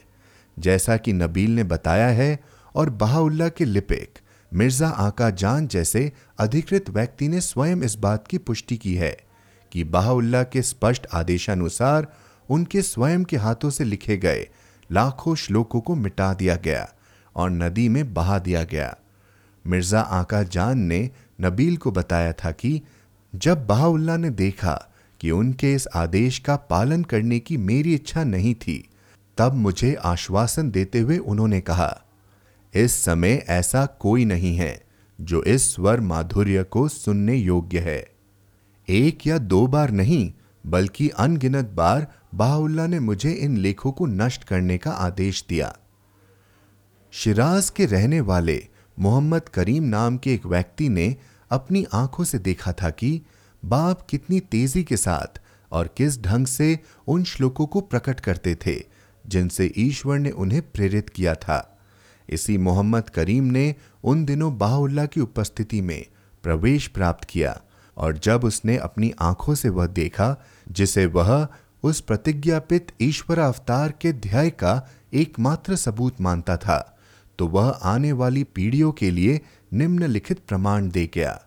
जैसा 0.57 0.97
कि 0.97 1.13
नबील 1.13 1.51
ने 1.51 1.63
बताया 1.63 2.07
है 2.07 2.39
और 2.75 2.89
बहाउल्ला 2.89 3.49
के 3.49 3.65
लिपिक 3.65 4.19
मिर्ज़ा 4.51 4.87
आका 4.87 5.29
जान 5.29 5.67
जैसे 5.67 6.11
अधिकृत 6.39 6.89
व्यक्ति 6.89 7.27
ने 7.27 7.41
स्वयं 7.41 7.81
इस 7.81 7.95
बात 7.95 8.27
की 8.27 8.37
पुष्टि 8.37 8.77
की 8.77 8.95
है 8.95 9.17
कि 9.71 9.83
बहाउल्ला 9.83 10.43
के 10.43 10.61
स्पष्ट 10.61 11.07
आदेशानुसार 11.13 12.07
उनके 12.51 12.81
स्वयं 12.81 13.23
के 13.23 13.37
हाथों 13.37 13.69
से 13.69 13.83
लिखे 13.83 14.17
गए 14.17 14.47
लाखों 14.89 15.35
श्लोकों 15.35 15.81
को 15.81 15.95
मिटा 15.95 16.33
दिया 16.33 16.55
गया 16.55 16.87
और 17.35 17.49
नदी 17.49 17.87
में 17.89 18.13
बहा 18.13 18.39
दिया 18.39 18.63
गया। 18.63 18.95
मिर्ज़ा 19.65 20.01
आका 20.01 20.43
जान 20.43 20.79
ने 20.79 21.09
नबील 21.41 21.77
को 21.77 21.91
बताया 21.91 22.33
था 22.33 22.51
कि 22.51 22.81
जब 23.33 23.65
बहाउल्ला 23.67 24.17
ने 24.17 24.29
देखा 24.29 24.73
कि 25.21 25.31
उनके 25.31 25.73
इस 25.73 25.87
आदेश 25.95 26.39
का 26.39 26.55
पालन 26.69 27.03
करने 27.03 27.39
की 27.39 27.57
मेरी 27.57 27.93
इच्छा 27.95 28.23
नहीं 28.23 28.53
थी, 28.55 28.89
तब 29.37 29.53
मुझे 29.53 29.93
आश्वासन 29.95 30.71
देते 30.71 30.99
हुए 30.99 31.17
उन्होंने 31.17 31.61
कहा, 31.61 32.01
इस 32.73 33.03
समय 33.03 33.43
ऐसा 33.49 33.85
कोई 33.99 34.25
नहीं 34.25 34.55
है 34.57 34.81
जो 35.19 35.43
इस 35.43 35.73
स्वर 35.73 35.99
माधुर्य 36.01 36.63
को 36.63 36.87
सुनने 36.87 37.35
योग्य 37.35 37.79
है। 37.79 38.05
एक 38.87 39.27
या 39.27 39.37
दो 39.37 39.65
बार 39.67 39.91
नहीं 39.91 40.31
बल्कि 40.65 41.09
अनगिनत 41.09 41.65
बार 41.65 42.07
बाहुल्ला 42.35 42.87
ने 42.87 42.99
मुझे 42.99 43.31
इन 43.31 43.57
लेखों 43.57 43.91
को 43.91 44.05
नष्ट 44.05 44.43
करने 44.43 44.77
का 44.77 44.91
आदेश 44.91 45.45
दिया। 45.49 45.77
शिराज 47.11 47.69
के 47.69 47.85
रहने 47.85 48.21
वाले 48.21 48.67
मोहम्मद 48.99 49.49
करीम 49.49 49.83
नाम 49.83 50.17
के 50.17 50.33
एक 50.33 50.45
व्यक्ति 50.45 50.89
ने 50.89 51.15
अपनी 51.51 51.85
आँखों 51.93 52.23
से 52.23 52.39
देखा 52.39 52.71
था 52.71 52.89
कि 52.89 53.21
बाप 53.65 54.01
कितनी 54.01 54.39
तेज़ी 54.39 54.83
के 54.83 54.97
साथ 54.97 55.41
और 55.71 55.87
किस 55.87 56.21
ढंग 56.21 56.47
से 56.47 56.79
उन 57.07 57.23
श्लोकों 57.23 57.65
को 57.65 57.81
प्रकट 57.81 58.19
करते 58.19 58.55
थे, 58.55 58.83
जिनसे 59.27 59.73
ईश्वर 59.77 60.19
ने 60.19 60.29
उन्हें 60.29 60.61
प्रेरित 60.71 61.09
किया 61.09 61.35
था। 61.35 61.79
इसी 62.29 62.57
मोहम्मद 62.57 63.09
करीम 63.09 63.43
ने 63.43 63.75
उन 64.03 64.25
दिनों 64.25 64.57
बाहुल्ला 64.57 65.05
की 65.05 65.21
उपस्थिति 65.21 65.81
में 65.81 66.05
प्रवेश 66.43 66.87
प्राप्त 66.87 67.23
किया 67.23 67.61
और 67.97 68.17
जब 68.17 68.43
उसने 68.43 68.77
अपनी 68.77 69.13
आँखों 69.19 69.55
से 69.55 69.69
वह 69.69 69.87
देखा 69.87 70.35
जिसे 70.71 71.05
वह 71.05 71.47
उस 71.83 72.01
प्रतिज्ञापित 72.01 72.91
ईश्वर 73.01 73.39
अवतार 73.39 73.93
के 74.01 74.13
ध्याय 74.13 74.49
का 74.49 74.89
एकमात्र 75.13 75.75
सबूत 75.75 76.21
मानता 76.21 76.57
था 76.57 76.97
तो 77.39 77.47
वह 77.47 77.69
आने 77.69 78.11
वाली 78.11 78.43
पीढ़ियों 78.43 78.91
के 78.91 79.11
लिए 79.11 79.41
निम्नलिखित 79.73 80.39
प्रमाण 80.47 80.89
दे 80.89 81.09
गया। 81.13 81.41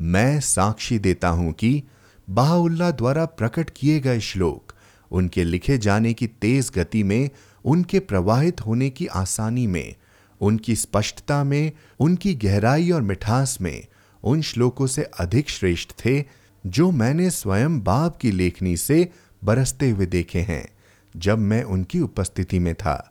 मैं 0.00 0.40
साक्षी 0.40 0.98
देता 0.98 1.28
हूँ 1.28 1.52
कि 1.52 1.82
बाहुल्ला 2.30 2.90
द्वारा 2.90 3.24
प्रकट 3.24 3.70
किए 3.76 4.00
गए 4.00 4.20
श्लोक, 4.20 4.72
उनके 5.10 5.44
लिखे 5.44 5.78
जाने 5.78 6.12
की 6.12 6.26
तेज 6.26 6.70
गति 6.76 7.02
में, 7.02 7.30
उनके 7.64 7.98
प्रवाहित 7.98 8.60
होने 8.60 8.90
की 8.90 9.06
आसानी 9.06 9.66
में, 9.66 9.94
उनकी 10.40 10.76
स्पष्टता 10.76 11.44
में, 11.44 11.72
उनकी 12.00 12.34
गहराई 12.34 12.90
और 12.90 13.02
मिठास 13.02 13.58
में, 13.60 13.86
उन 14.24 14.42
श्लोकों 14.42 14.86
से 14.86 15.02
अधिक 15.02 15.50
श्रेष्ठ 15.50 15.90
थे 15.90 16.41
जो 16.64 16.90
मैंने 16.90 17.30
स्वयं 17.30 17.80
बाप 17.80 18.16
की 18.16 18.30
लेखनी 18.30 18.76
से 18.76 19.08
बरसते 19.44 19.90
हुए 19.90 20.06
देखे 20.06 20.40
हैं, 20.40 20.68
जब 21.16 21.38
मैं 21.38 21.62
उनकी 21.64 22.00
उपस्थिति 22.00 22.58
में 22.58 22.74
था। 22.74 23.08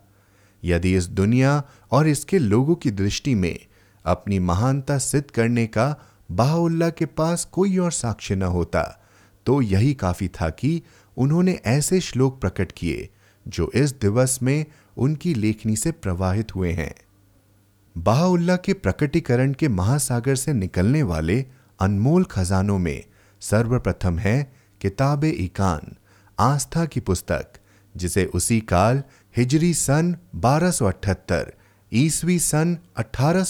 यदि 0.62 0.94
इस 0.96 1.06
दुनिया 1.06 1.62
और 1.90 2.08
इसके 2.08 2.38
लोगों 2.38 2.74
की 2.74 2.90
दृष्टि 2.90 3.34
में 3.34 3.58
अपनी 4.04 4.38
महानता 4.38 4.98
सिद्ध 4.98 5.30
करने 5.30 5.66
का 5.66 5.94
बाहुल्ला 6.30 6.88
के 6.90 7.06
पास 7.06 7.44
कोई 7.44 7.76
और 7.78 7.92
साक्ष्य 7.92 8.34
न 8.34 8.42
होता 8.42 8.82
तो 9.46 9.60
यही 9.62 9.94
काफ़ी 9.94 10.28
था 10.28 10.48
कि 10.50 10.82
उन्होंने 11.16 11.52
ऐसे 11.66 12.00
श्लोक 12.00 12.40
प्रकट 12.40 12.72
किए, 12.72 13.08
जो 13.48 13.70
इस 13.74 13.92
दिवस 13.92 14.38
में 14.42 14.64
उनकी 14.96 15.34
लेखनी 15.34 15.76
से 15.76 15.92
प्रवाहित 15.92 16.54
हुए 16.54 16.72
हैं। 16.72 16.94
बाहुल्ला 17.98 18.56
के 18.56 18.72
प्रकटीकरण 18.72 19.52
के 19.52 19.68
महासागर 19.68 20.36
से 20.36 20.52
निकलने 20.52 21.02
वाले 21.02 21.44
अनमोल 21.80 22.24
खजानों 22.24 22.78
में 22.78 23.04
सर्वप्रथम 23.42 24.18
है 24.18 24.52
किताब 24.80 25.24
इकान 25.24 25.96
आस्था 26.38 26.84
की 26.84 27.00
पुस्तक, 27.00 27.46
जिसे 27.96 28.24
उसी 28.24 28.60
काल 28.60 29.02
हिजरी 29.36 29.74
सन 29.74 30.16
1278 30.36 31.52
ईसवी 31.92 32.38
सन 32.38 32.78
अठारह 32.96 33.44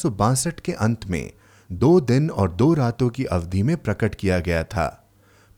के 0.46 0.72
अंत 0.72 1.06
में 1.06 1.30
दो 1.72 2.00
दिन 2.00 2.30
और 2.30 2.52
दो 2.52 2.74
रातों 2.74 3.08
की 3.08 3.24
अवधि 3.24 3.62
में 3.62 3.76
प्रकट 3.76 4.14
किया 4.14 4.38
गया 4.38 4.64
था। 4.64 5.10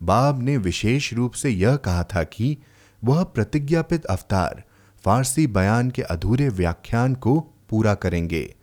बाब 0.02 0.42
ने 0.42 0.56
विशेष 0.56 1.12
रूप 1.12 1.32
से 1.32 1.50
यह 1.50 1.76
कहा 1.76 2.04
था 2.04 2.24
कि 2.24 2.58
वह 3.04 3.24
प्रतिज्ञापित 3.24 4.04
अवतार 4.04 4.62
फारसी 5.04 5.46
बयान 5.46 5.90
के 5.90 6.02
अधूरे 6.02 6.48
व्याख्यान 6.48 7.14
को 7.14 7.40
पूरा 7.40 7.94
करेंगे। 7.94 8.54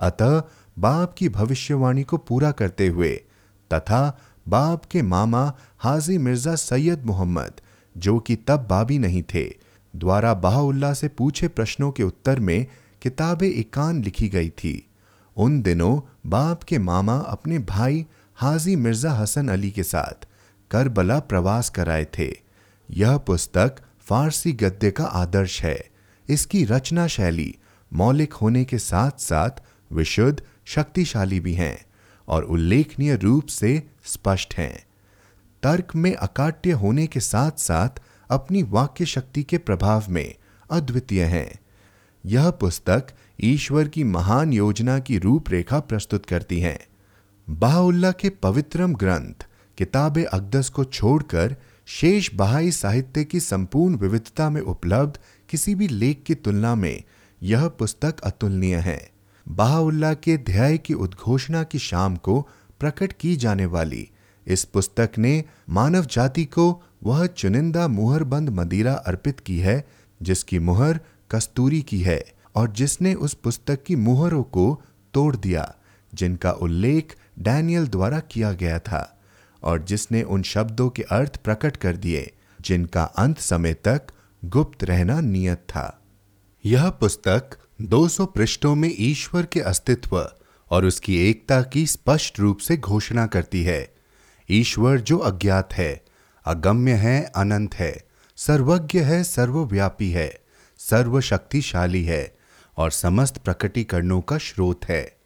अतः 0.00 0.42
बाप 0.78 1.14
की 1.18 1.28
भविष्यवाणी 1.28 2.02
को 2.02 2.16
पूरा 2.16 2.50
करते 2.50 2.86
हुए 2.86 3.20
तथा 3.72 4.18
बाप 4.48 4.84
के 4.84 5.02
मामा 5.02 5.52
हाजी 5.78 6.18
मिर्ज़ा 6.18 6.54
सैयद 6.54 7.04
मोहम्मद, 7.04 7.60
जो 7.96 8.18
कि 8.18 8.36
तब 8.36 8.66
बाबी 8.70 8.98
नहीं 8.98 9.22
थे, 9.22 9.54
द्वारा 9.96 10.34
बाहुल्ला 10.34 10.92
से 10.92 11.08
पूछे 11.08 11.48
प्रश्नों 11.48 11.90
के 11.90 12.02
उत्तर 12.02 12.40
में 12.40 12.66
किताब 13.02 13.42
इकान 13.42 14.02
लिखी 14.04 14.28
गई 14.28 14.50
थी। 14.50 14.86
उन 15.36 15.62
दिनों 15.62 16.00
बाप 16.26 16.62
के 16.62 16.78
मामा 16.78 17.16
अपने 17.16 17.58
भाई 17.58 18.06
हाजी 18.36 18.76
मिर्ज़ा 18.76 19.12
हसन 19.12 19.48
अली 19.48 19.70
के 19.70 19.82
साथ 19.82 20.26
करबला 20.70 21.18
प्रवास 21.18 21.70
कराए 21.70 22.06
थे। 22.18 22.30
यह 22.90 23.16
पुस्तक 23.16 23.76
फारसी 24.00 24.52
गद्य 24.52 24.90
का 24.90 25.04
आदर्श 25.04 25.62
है। 25.62 25.90
इसकी 26.28 26.64
रचना 26.64 27.06
शैली 27.06 27.54
मौलिक 27.92 28.32
होने 28.32 28.64
के 28.64 28.78
साथ 28.78 29.10
साथ 29.18 29.50
विशुद्ध, 29.92 30.42
शक्तिशाली 30.64 31.40
भी 31.40 31.54
हैं। 31.54 31.84
और 32.30 32.44
उल्लेखनीय 32.44 33.16
रूप 33.16 33.46
से 33.46 33.82
स्पष्ट 34.04 34.54
हैं। 34.54 34.84
तर्क 35.62 35.96
में 35.96 36.14
अकाट्य 36.14 36.70
होने 36.70 37.06
के 37.06 37.20
साथ 37.20 37.50
साथ 37.50 37.88
अपनी 38.30 38.62
वाक्य 38.62 39.04
शक्ति 39.04 39.42
के 39.42 39.58
प्रभाव 39.58 40.04
में 40.08 40.34
अद्वितीय 40.70 41.24
हैं। 41.24 41.58
यह 42.26 42.50
पुस्तक 42.50 43.06
ईश्वर 43.40 43.88
की 43.88 44.04
महान 44.04 44.52
योजना 44.52 44.98
की 44.98 45.18
रूपरेखा 45.18 45.80
प्रस्तुत 45.80 46.26
करती 46.26 46.60
है। 46.60 46.86
बाहुल्ला 47.50 48.12
के 48.12 48.30
पवित्रम 48.30 48.94
ग्रंथ, 48.94 49.46
किताब 49.78 50.24
अकदस 50.32 50.68
को 50.68 50.84
छोड़कर 50.84 51.56
शेष 51.86 52.34
बहाई 52.34 52.70
साहित्य 52.70 53.24
की 53.24 53.40
संपूर्ण 53.40 53.96
विविधता 53.96 54.50
में 54.50 54.60
उपलब्ध 54.60 55.18
किसी 55.48 55.74
भी 55.74 55.88
लेख 55.88 56.22
की 56.26 56.34
तुलना 56.34 56.74
में 56.74 57.02
यह 57.42 57.68
पुस्तक 57.68 58.20
अतुलनीय 58.20 58.76
है। 58.76 59.10
बाहुल्ला 59.48 60.14
के 60.14 60.36
ध्याय 60.36 60.78
की 60.78 60.94
उद्घोषणा 60.94 61.62
की 61.62 61.78
शाम 61.78 62.16
को 62.16 62.48
प्रकट 62.80 63.12
की 63.12 63.36
जाने 63.36 63.66
वाली। 63.66 64.08
इस 64.46 64.64
पुस्तक 64.64 65.10
ने 65.18 65.44
मानव 65.68 66.04
जाति 66.04 66.44
को 66.44 66.82
वह 67.02 67.26
चुनिंदा 67.26 67.88
मुहरबंद 67.88 68.50
मदिरा 68.50 68.92
अर्पित 68.92 69.40
की 69.40 69.58
है, 69.58 69.88
जिसकी 70.22 70.58
मुहर 70.58 71.00
कस्तूरी 71.30 71.82
की 71.82 72.00
है 72.00 72.24
और 72.54 72.70
जिसने 72.70 73.14
उस 73.14 73.34
पुस्तक 73.34 73.82
की 73.82 73.96
मुहरों 73.96 74.42
को 74.42 74.82
तोड़ 75.14 75.36
दिया, 75.36 75.74
जिनका 76.14 76.52
उल्लेख 76.52 77.16
डैनियल 77.38 77.86
द्वारा 77.86 78.20
किया 78.20 78.52
गया 78.52 78.78
था 78.78 79.20
और 79.62 79.82
जिसने 79.82 80.22
उन 80.22 80.42
शब्दों 80.42 80.90
के 80.90 81.02
अर्थ 81.02 81.36
प्रकट 81.36 81.76
कर 81.76 81.96
दिए, 81.96 82.32
जिनका 82.60 83.04
अंत 83.04 83.38
समय 83.38 83.74
तक 83.74 84.02
गुप्त 84.44 84.84
रहना 84.84 85.20
नियत 85.20 85.58
था। 85.58 86.02
यह 86.64 86.90
पुस्तक 86.90 87.50
200 87.80 88.26
पृष्ठों 88.26 88.74
में 88.74 88.94
ईश्वर 88.98 89.46
के 89.46 89.60
अस्तित्व 89.60 90.30
और 90.70 90.84
उसकी 90.84 91.30
एकता 91.30 91.62
की 91.62 91.86
स्पष्ट 91.86 92.40
रूप 92.40 92.58
से 92.58 92.76
घोषणा 92.76 93.26
करती 93.26 93.62
है। 93.62 93.94
ईश्वर 94.50 95.00
जो 95.00 95.18
अज्ञात 95.18 95.72
है, 95.72 96.04
अगम्य 96.46 96.92
है, 96.92 97.32
अनंत 97.36 97.74
है, 97.74 98.04
सर्वज्ञ 98.36 99.00
है, 99.00 99.24
सर्वव्यापी 99.24 100.10
है, 100.10 100.40
सर्वशक्तिशाली 100.78 102.04
है 102.04 102.36
और 102.76 102.90
समस्त 102.90 103.38
प्रकटीकरणों 103.38 104.20
का 104.20 104.38
स्रोत 104.38 104.80
है। 104.84 105.16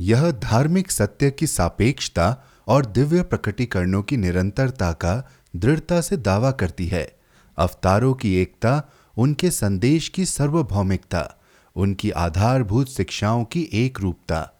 यह 0.00 0.30
धार्मिक 0.30 0.90
सत्य 0.90 1.30
की 1.30 1.46
सापेक्षता 1.46 2.36
और 2.66 2.86
दिव्य 2.86 3.22
प्रकटीकरणों 3.22 4.02
की 4.02 4.16
निरंतरता 4.16 4.92
का 4.92 5.30
दृढ़ता 5.56 6.00
से 6.00 6.16
दावा 6.16 6.50
करती 6.50 6.86
है। 6.86 7.18
अवतारों 7.56 8.14
की 8.14 8.34
एकता, 8.34 8.82
उनके 9.16 9.50
संदेश 9.50 10.08
की 10.08 10.24
सर्वभौमिकता 10.24 11.40
उनकी 11.76 12.10
आधारभूत 12.10 12.88
शिक्षाओं 12.88 13.44
की 13.44 13.68
एक 13.72 14.00
रूपता 14.00 14.50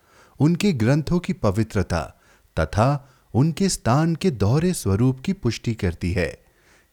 उनके 0.41 0.73
ग्रंथों 0.73 1.19
की 1.19 1.33
पवित्रता 1.33 2.01
तथा 2.61 3.09
उनके 3.35 3.69
स्थान 3.69 4.15
के 4.15 4.31
दोहरे 4.31 4.73
स्वरूप 4.73 5.21
की 5.21 5.33
पुष्टि 5.33 5.75
करती 5.75 6.13
है। 6.13 6.39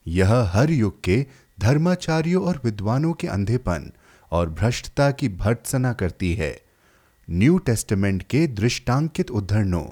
यह 0.08 0.34
हर 0.34 0.72
युग 0.72 1.02
के 1.04 1.26
धर्माचार्यों 1.60 2.44
और 2.44 2.62
विद्वानों 2.64 3.14
के 3.14 3.28
अंधेपन 3.28 3.92
और 4.32 4.50
भ्रष्टता 4.50 5.12
की 5.12 5.30
भर्त्सना 5.30 5.94
करती 5.94 6.34
है। 6.34 6.62
न्यू 7.30 7.58
टेस्टमेंट 7.58 8.24
के 8.24 8.48
दृष्टांकित 8.48 9.32
उद्धरणों, 9.32 9.86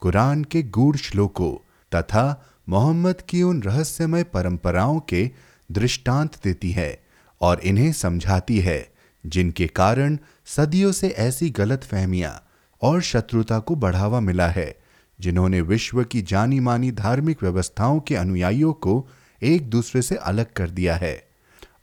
कुरान 0.00 0.44
के 0.44 0.62
गूढ़ 0.62 0.96
श्लोकों 0.96 1.54
तथा 1.94 2.44
मोहम्मद 2.68 3.20
की 3.20 3.42
उन 3.42 3.62
रहस्यमय 3.62 4.24
परंपराओं 4.24 5.00
के 5.00 5.30
दृष्टांत 5.72 6.36
देती 6.44 6.70
है 6.70 7.02
और 7.40 7.60
इन्हें 7.60 7.92
समझाती 7.92 8.60
है। 8.60 8.95
जिनके 9.26 9.66
कारण 9.66 10.18
सदियों 10.46 10.92
से 10.92 11.08
ऐसी 11.08 11.50
गलत 11.50 11.84
फहमियाँ 11.84 12.48
और 12.82 13.02
शत्रुता 13.02 13.58
को 13.58 13.74
बढ़ावा 13.74 14.20
मिला 14.20 14.48
है, 14.48 14.78
जिन्होंने 15.20 15.60
विश्व 15.60 16.04
की 16.04 16.22
जानी 16.22 16.60
मानी 16.60 16.92
धार्मिक 16.92 17.42
व्यवस्थाओं 17.42 18.00
के 18.00 18.16
अनुयायियों 18.16 18.72
को 18.72 19.08
एक 19.42 19.70
दूसरे 19.70 20.02
से 20.02 20.14
अलग 20.16 20.52
कर 20.52 20.70
दिया 20.70 20.96
है 20.96 21.28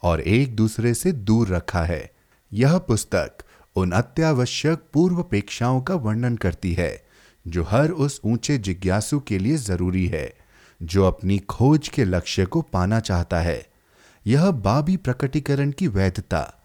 और 0.03 0.21
एक 0.21 0.55
दूसरे 0.55 0.93
से 0.93 1.11
दूर 1.11 1.47
रखा 1.47 1.83
है। 1.83 2.11
यह 2.53 2.77
पुस्तक 2.77 3.37
उन 3.75 3.91
अत्यावश्यक 3.91 4.79
पूर्व 4.93 5.15
पूर्वपेक्षाओं 5.15 5.81
का 5.81 5.95
वर्णन 5.95 6.35
करती 6.35 6.73
है, 6.73 7.03
जो 7.47 7.63
हर 7.63 7.89
उस 7.89 8.21
ऊँचे 8.25 8.57
जिज्ञासु 8.57 9.19
के 9.19 9.39
लिए 9.39 9.57
ज़रूरी 9.57 10.07
है, 10.07 10.33
जो 10.83 11.05
अपनी 11.05 11.39
खोज 11.39 11.87
के 11.87 12.03
लक्ष्य 12.03 12.45
को 12.45 12.61
पाना 12.61 12.99
चाहता 12.99 13.39
है। 13.39 13.67
यह 14.27 14.51
बाबी 14.51 14.97
प्रकटीकरण 14.97 15.71
की 15.71 15.87
वैधता 15.87 16.62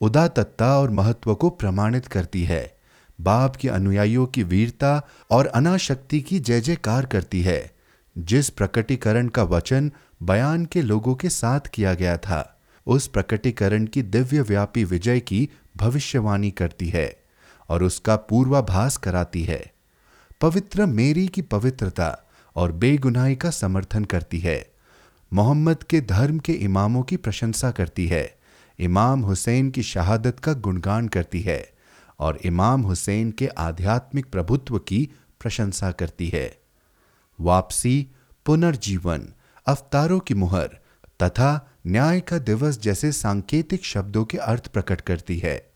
उदातत्ता 0.00 0.78
और 0.78 0.90
महत्व 0.90 1.34
को 1.34 1.50
प्रमाणित 1.50 2.06
करती 2.06 2.44
है। 2.44 2.78
बाप 3.20 3.56
के 3.56 3.68
अनुयायियों 3.68 4.26
की 4.26 4.42
वीरता 4.42 5.08
और 5.30 5.46
अनाशक्ति 5.46 6.20
की 6.20 6.40
जय 6.40 6.60
जयकार 6.60 7.06
करती 7.06 7.42
है। 7.42 7.70
जिस 8.18 8.50
प्रकटीकरण 8.50 9.28
का 9.28 9.42
वचन 9.42 9.92
बयान 10.22 10.64
के 10.64 10.82
लोगों 10.82 11.14
के 11.14 11.28
साथ 11.28 11.60
किया 11.60 11.94
गया 11.94 12.16
था, 12.16 12.60
उस 12.86 13.06
प्रकटीकरण 13.06 13.86
की 13.86 14.02
दिव्य 14.02 14.40
व्यापी 14.40 14.84
विजय 14.84 15.20
की 15.20 15.48
भविष्यवाणी 15.76 16.50
करती 16.50 16.88
है 16.88 17.16
और 17.68 17.82
उसका 17.82 18.16
पूर्वाभास 18.16 18.96
कराती 18.96 19.42
है। 19.42 19.72
पवित्र 20.40 20.86
मेरी 20.86 21.28
की 21.28 21.42
पवित्रता 21.42 22.18
और 22.56 22.72
बेगुनाही 22.72 23.36
का 23.36 23.50
समर्थन 23.50 24.04
करती 24.04 24.38
है। 24.38 24.70
मोहम्मद 25.32 25.82
के 25.82 26.00
धर्म 26.00 26.38
के 26.38 26.52
इमामों 26.52 27.02
की 27.02 27.16
प्रशंसा 27.16 27.70
करती 27.70 28.06
है। 28.06 28.39
इमाम 28.80 29.20
हुसैन 29.20 29.70
की 29.70 29.82
शहादत 29.82 30.38
का 30.40 30.52
गुणगान 30.52 31.08
करती 31.08 31.40
है 31.40 31.72
और 32.18 32.38
इमाम 32.44 32.82
हुसैन 32.82 33.30
के 33.30 33.46
आध्यात्मिक 33.46 34.26
प्रभुत्व 34.26 34.78
की 34.78 35.08
प्रशंसा 35.40 35.90
करती 35.92 36.28
है। 36.28 36.58
वापसी, 37.40 38.06
पुनर्जीवन, 38.46 39.28
अवतारों 39.66 40.20
की 40.20 40.34
मुहर 40.34 40.78
तथा 41.22 41.50
न्याय 41.86 42.20
का 42.20 42.38
दिवस 42.38 42.80
जैसे 42.80 43.12
सांकेतिक 43.12 43.84
शब्दों 43.84 44.24
के 44.24 44.38
अर्थ 44.38 44.68
प्रकट 44.68 45.00
करती 45.00 45.38
है। 45.38 45.70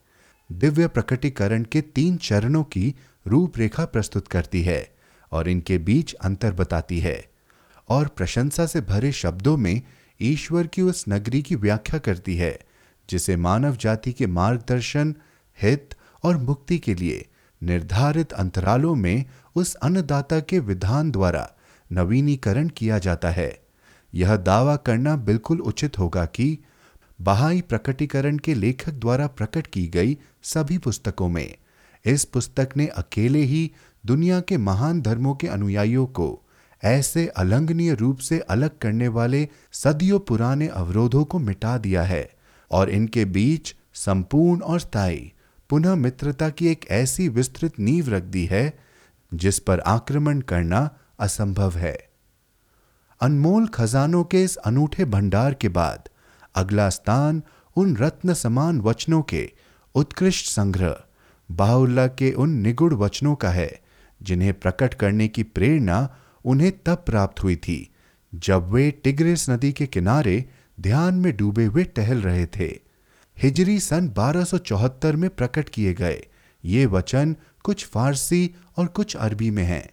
दिव्य 0.53 0.89
प्रकटीकरण 0.89 1.65
के 1.65 1.81
तीन 1.81 2.17
चरणों 2.17 2.65
की 2.65 2.95
रूपरेखा 3.27 3.85
प्रस्तुत 3.85 4.29
करती 4.29 4.63
है 4.63 4.95
और 5.33 5.49
इनके 5.49 5.79
बीच 5.79 6.15
अंतर 6.15 6.53
बताती 6.53 7.01
है 7.01 7.25
और 7.89 8.09
प्रशंसा 8.09 8.67
से 8.67 8.81
भरे 8.81 9.13
शब्दों 9.13 9.57
में 9.57 9.83
ईश्वर 10.21 10.67
की 10.67 10.83
उस 10.83 11.05
नगरी 11.09 11.43
की 11.43 11.55
व्याख्या 11.55 11.99
करती 11.99 12.37
है 12.37 12.59
जिसे 13.11 13.37
मानव 13.37 13.77
जाति 13.77 14.13
के 14.13 14.27
मार्गदर्शन, 14.27 15.15
हित 15.63 15.95
और 16.23 16.37
मुक्ति 16.37 16.79
के 16.79 16.95
लिए 16.95 17.29
निर्धारित 17.63 18.33
अंतरालों 18.33 18.95
में 18.95 19.25
उस 19.55 19.75
अन्नदाता 19.75 20.41
के 20.41 20.59
विधान 20.59 21.11
द्वारा 21.11 21.51
नवीनीकरण 21.93 22.69
किया 22.69 22.99
जाता 22.99 23.31
है। 23.31 23.63
यह 24.15 24.37
दावा 24.37 24.77
करना 24.77 25.17
बिल्कुल 25.17 25.61
उचित 25.61 25.99
होगा 25.99 26.25
कि 26.27 26.59
बहाई 27.21 27.61
प्रकटीकरण 27.61 28.39
के 28.39 28.55
लेखक 28.55 28.93
द्वारा 28.93 29.27
प्रकट 29.27 29.67
की 29.67 29.87
गई 29.87 30.19
सभी 30.43 30.79
पुस्तकों 30.79 31.29
में 31.29 31.57
इस 32.05 32.25
पुस्तक 32.25 32.69
ने 32.77 32.87
अकेले 32.87 33.39
ही 33.39 33.71
दुनिया 34.07 34.41
के 34.41 34.57
महान 34.57 35.01
धर्मों 35.03 35.35
के 35.35 35.47
अनुयायियों 35.47 36.07
को 36.07 36.43
ऐसे 36.85 37.27
अलंघनीय 37.27 37.95
रूप 37.95 38.19
से 38.19 38.39
अलग 38.39 38.79
करने 38.79 39.09
वाले 39.09 39.49
सदियों 39.73 40.19
पुराने 40.19 40.69
अवरोधों 40.69 41.25
को 41.25 41.39
मिटा 41.39 41.79
दिया 41.79 42.03
है। 42.03 42.31
और 42.71 42.91
इनके 42.91 43.25
बीच 43.25 43.75
संपूर्ण 43.95 44.61
और 44.61 44.81
स्थायी 44.81 45.33
पुनः 45.71 45.95
मित्रता 45.95 46.49
की 46.51 46.69
एक 46.69 46.87
ऐसी 46.91 47.29
विस्तृत 47.29 47.79
नींव 47.79 48.09
रख 48.09 48.23
दी 48.23 48.45
है, 48.47 48.79
जिस 49.35 49.59
पर 49.59 49.81
आक्रमण 49.81 50.41
करना 50.41 50.91
असंभव 51.19 51.77
है। 51.77 51.97
अनमोल 53.21 53.67
खजानों 53.67 54.25
के 54.25 54.43
इस 54.45 54.57
अनूठे 54.57 55.05
भंडार 55.05 55.55
के 55.55 55.69
बाद 55.69 56.09
अगला 56.55 56.89
स्थान 56.91 57.43
उन 57.77 57.97
रत्न 57.97 58.35
समान 58.35 58.81
वचनों 58.81 59.23
के 59.23 59.53
उत्कृष्ट 59.95 60.47
संग्रह, 60.47 60.97
बाहुल्ला 61.51 62.07
के 62.07 62.33
उन 62.33 62.51
निगुड़ 62.51 62.95
वचनों 62.95 63.35
का 63.35 63.51
है, 63.51 63.81
जिन्हें 64.23 64.55
प्रकट 64.55 64.95
करने 64.95 65.29
की 65.29 65.43
प्रेरणा 65.43 66.17
उन्हें 66.45 66.73
तब 66.87 67.03
प्राप्त 67.07 67.43
हुई 67.43 67.57
थी, 67.57 67.91
जब 68.35 68.69
वे 68.69 68.91
टिग्रिस 68.91 69.51
नदी 69.51 69.73
के 69.73 69.87
किनारे 69.87 70.45
ध्यान 70.81 71.15
में 71.15 71.37
डूबे 71.37 71.65
हुए 71.65 71.85
टहल 71.85 72.23
रहे 72.23 72.47
थे। 72.47 72.81
हिजरी 73.43 73.81
सन 73.81 74.09
1274 74.09 75.17
में 75.17 75.31
प्रकट 75.31 75.69
किए 75.69 75.95
गए। 75.95 76.27
ये 76.65 76.87
वचन 76.87 77.37
कुछ 77.65 77.87
फारसी 77.87 78.55
और 78.77 78.87
कुछ 78.87 79.17
अरबी 79.17 79.51
में 79.51 79.65
हैं। 79.65 79.91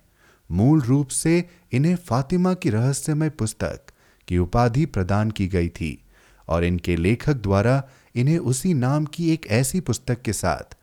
मूल 0.51 0.81
रूप 0.81 1.07
से 1.07 1.49
इन्हें 1.71 1.95
फातिमा 1.95 2.53
की 2.53 2.69
रहस्यमय 2.69 3.29
पुस्तक 3.29 3.81
की 4.27 4.37
उपाधि 4.37 4.85
प्रदान 4.85 5.31
की 5.31 5.47
गई 5.47 5.69
थी 5.69 6.03
और 6.47 6.63
इनके 6.63 6.95
लेखक 6.95 7.33
द्वारा 7.33 7.83
इन्हें 8.15 8.37
उसी 8.37 8.73
नाम 8.73 9.05
की 9.05 9.31
एक 9.31 9.47
ऐसी 9.47 9.79
पुस्तक 9.79 10.21
के 10.21 10.33
साथ 10.33 10.77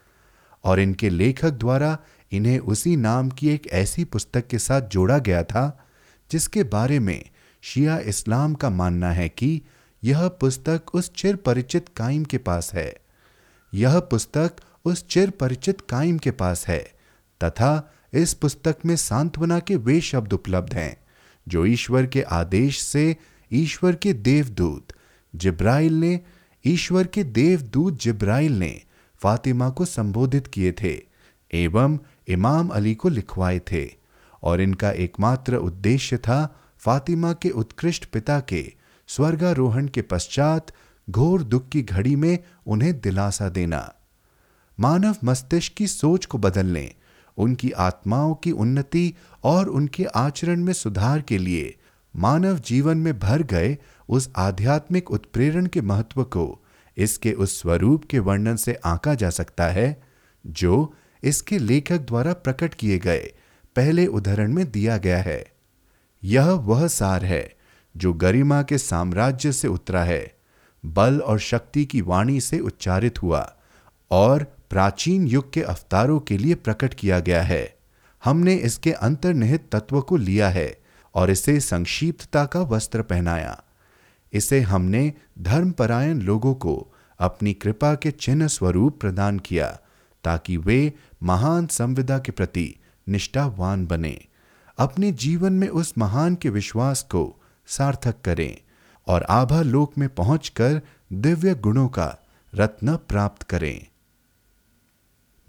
और 0.64 0.80
इनके 0.80 1.10
लेखक 1.10 1.50
द्वारा 1.50 1.98
इन्हें 2.32 2.58
उसी 2.58 2.96
नाम 2.96 3.30
की 3.30 3.48
एक 3.48 3.66
ऐसी 3.66 4.04
पुस्तक 4.04 4.46
के 4.46 4.58
साथ 4.58 4.82
जोड़ा 4.82 5.18
गया 5.18 5.42
था 5.42 5.86
जिसके 6.30 6.64
बारे 6.64 6.98
में 6.98 7.24
शिया 7.62 7.98
इस्लाम 7.98 8.54
का 8.54 8.70
मानना 8.70 9.10
है 9.12 9.28
कि 9.28 9.62
यह 10.04 10.28
पुस्तक 10.28 10.94
उस 10.94 11.12
चिर 11.14 11.36
परिचित 11.36 11.88
काइम 11.96 12.24
के 12.24 12.38
पास 12.38 12.74
है। 12.74 12.96
यह 13.74 13.98
पुस्तक 14.00 14.56
उस 14.84 15.08
चिर 15.08 15.30
परिचित 15.30 15.80
काइम 15.80 16.18
के 16.18 16.30
पास 16.30 16.66
है, 16.68 16.92
तथा 17.44 17.94
इस 18.14 18.34
पुस्तक 18.34 18.76
में 18.86 18.96
सांत्वना 18.96 19.58
के 19.58 19.76
वे 19.76 20.00
शब्द 20.00 20.32
उपलब्ध 20.32 20.74
हैं, 20.74 20.96
जो 21.48 21.66
ईश्वर 21.66 22.06
के 22.06 22.22
आदेश 22.22 22.80
से 22.82 23.16
ईश्वर 23.52 23.94
के 23.94 24.12
देवदूत 24.12 24.92
जिब्राइल 25.36 25.94
ने, 25.94 26.20
ईश्वर 26.66 27.06
के 27.06 27.24
देवदूत 27.24 28.00
जिब्राइल 28.00 28.58
ने 28.58 28.82
फातिमा 29.20 29.70
को 29.70 29.84
संबोधित 29.84 30.46
किए 30.46 30.72
थे, 30.72 31.02
एवं 31.54 31.98
इमाम 32.28 32.68
अली 32.68 32.94
को 32.94 33.08
लिखवाए 33.08 33.58
थे, 33.58 33.94
और 34.42 34.60
इनका 34.60 34.90
एकमात्र 34.90 35.56
उद्देश्य 35.56 36.16
था 36.16 36.60
फातिमा 36.78 37.32
के 37.32 37.50
उत्कृष्ट 37.50 38.04
पिता 38.04 38.40
के 38.40 38.77
स्वर्गारोहण 39.08 39.88
के 39.88 40.02
पश्चात 40.02 40.72
घोर 41.10 41.42
दुख 41.42 41.68
की 41.68 41.82
घड़ी 41.82 42.16
में 42.16 42.38
उन्हें 42.66 43.00
दिलासा 43.00 43.48
देना। 43.48 43.94
मानव 44.80 45.16
मस्तिष्क 45.24 45.72
की 45.72 45.86
सोच 45.86 46.26
को 46.26 46.38
बदलने, 46.38 46.92
उनकी 47.36 47.70
आत्माओं 47.70 48.34
की 48.34 48.50
उन्नति 48.52 49.14
और 49.44 49.68
उनके 49.68 50.04
आचरण 50.04 50.64
में 50.64 50.72
सुधार 50.72 51.20
के 51.20 51.38
लिए 51.38 51.76
मानव 52.16 52.58
जीवन 52.58 52.98
में 52.98 53.18
भर 53.18 53.42
गए 53.42 53.76
उस 54.08 54.30
आध्यात्मिक 54.36 55.10
उत्प्रेरण 55.10 55.66
के 55.66 55.80
महत्व 55.80 56.24
को 56.24 56.64
इसके 56.96 57.32
उस 57.32 57.60
स्वरूप 57.60 58.04
के 58.04 58.18
वर्णन 58.18 58.56
से 58.56 58.74
आंका 58.74 59.14
जा 59.14 59.30
सकता 59.30 59.64
है, 59.64 60.02
जो 60.46 60.94
इसके 61.22 61.58
लेखक 61.58 61.98
द्वारा 61.98 62.32
प्रकट 62.32 62.74
किए 62.74 62.98
गए 62.98 63.32
पहले 63.76 64.06
उदाहरण 64.06 64.52
में 64.52 64.70
दिया 64.70 64.96
गया 64.96 65.18
है। 65.18 65.44
यह 66.24 66.50
वह 66.50 66.86
सार 66.86 67.24
है 67.24 67.57
जो 67.96 68.12
गरिमा 68.12 68.62
के 68.62 68.78
साम्राज्य 68.78 69.52
से 69.52 69.68
उतरा 69.68 70.02
है, 70.02 70.34
बल 70.86 71.20
और 71.20 71.38
शक्ति 71.38 71.84
की 71.84 72.00
वाणी 72.00 72.40
से 72.40 72.58
उच्चारित 72.58 73.22
हुआ 73.22 73.56
और 74.10 74.44
प्राचीन 74.70 75.26
युग 75.26 75.52
के 75.52 75.62
अवतारों 75.62 76.20
के 76.20 76.38
लिए 76.38 76.54
प्रकट 76.54 76.94
किया 76.94 77.20
गया 77.20 77.42
है। 77.42 77.78
हमने 78.24 78.54
इसके 78.54 78.92
अंतर्निहित 78.92 79.68
तत्व 79.72 80.00
को 80.00 80.16
लिया 80.16 80.48
है 80.48 80.78
और 81.14 81.30
इसे 81.30 81.60
संक्षिप्तता 81.60 82.46
का 82.46 82.60
वस्त्र 82.60 83.02
पहनाया। 83.02 83.62
इसे 84.32 84.60
हमने 84.60 85.12
धर्मपरायण 85.38 86.20
लोगों 86.20 86.54
को 86.54 86.94
अपनी 87.18 87.52
कृपा 87.54 87.94
के 87.94 88.10
चिन्ह 88.10 88.46
स्वरूप 88.46 89.00
प्रदान 89.00 89.38
किया 89.38 89.78
ताकि 90.24 90.56
वे 90.56 90.92
महान 91.22 91.66
संविदा 91.66 92.18
के 92.18 92.32
प्रति 92.32 92.76
निष्ठावान 93.08 93.86
बने। 93.86 94.24
अपने 94.78 95.12
जीवन 95.12 95.52
में 95.52 95.68
उस 95.68 95.94
महान 95.98 96.34
के 96.34 96.50
विश्वास 96.50 97.02
को 97.02 97.37
सार्थक 97.68 98.20
करें 98.24 98.56
और 99.06 99.22
आभा 99.22 99.62
लोक 99.62 99.98
में 99.98 100.08
पहुंचकर 100.08 100.80
दिव्य 101.12 101.54
गुणों 101.54 101.88
का 101.88 102.16
रत्न 102.54 102.96
प्राप्त 102.96 103.42
करें। 103.42 103.86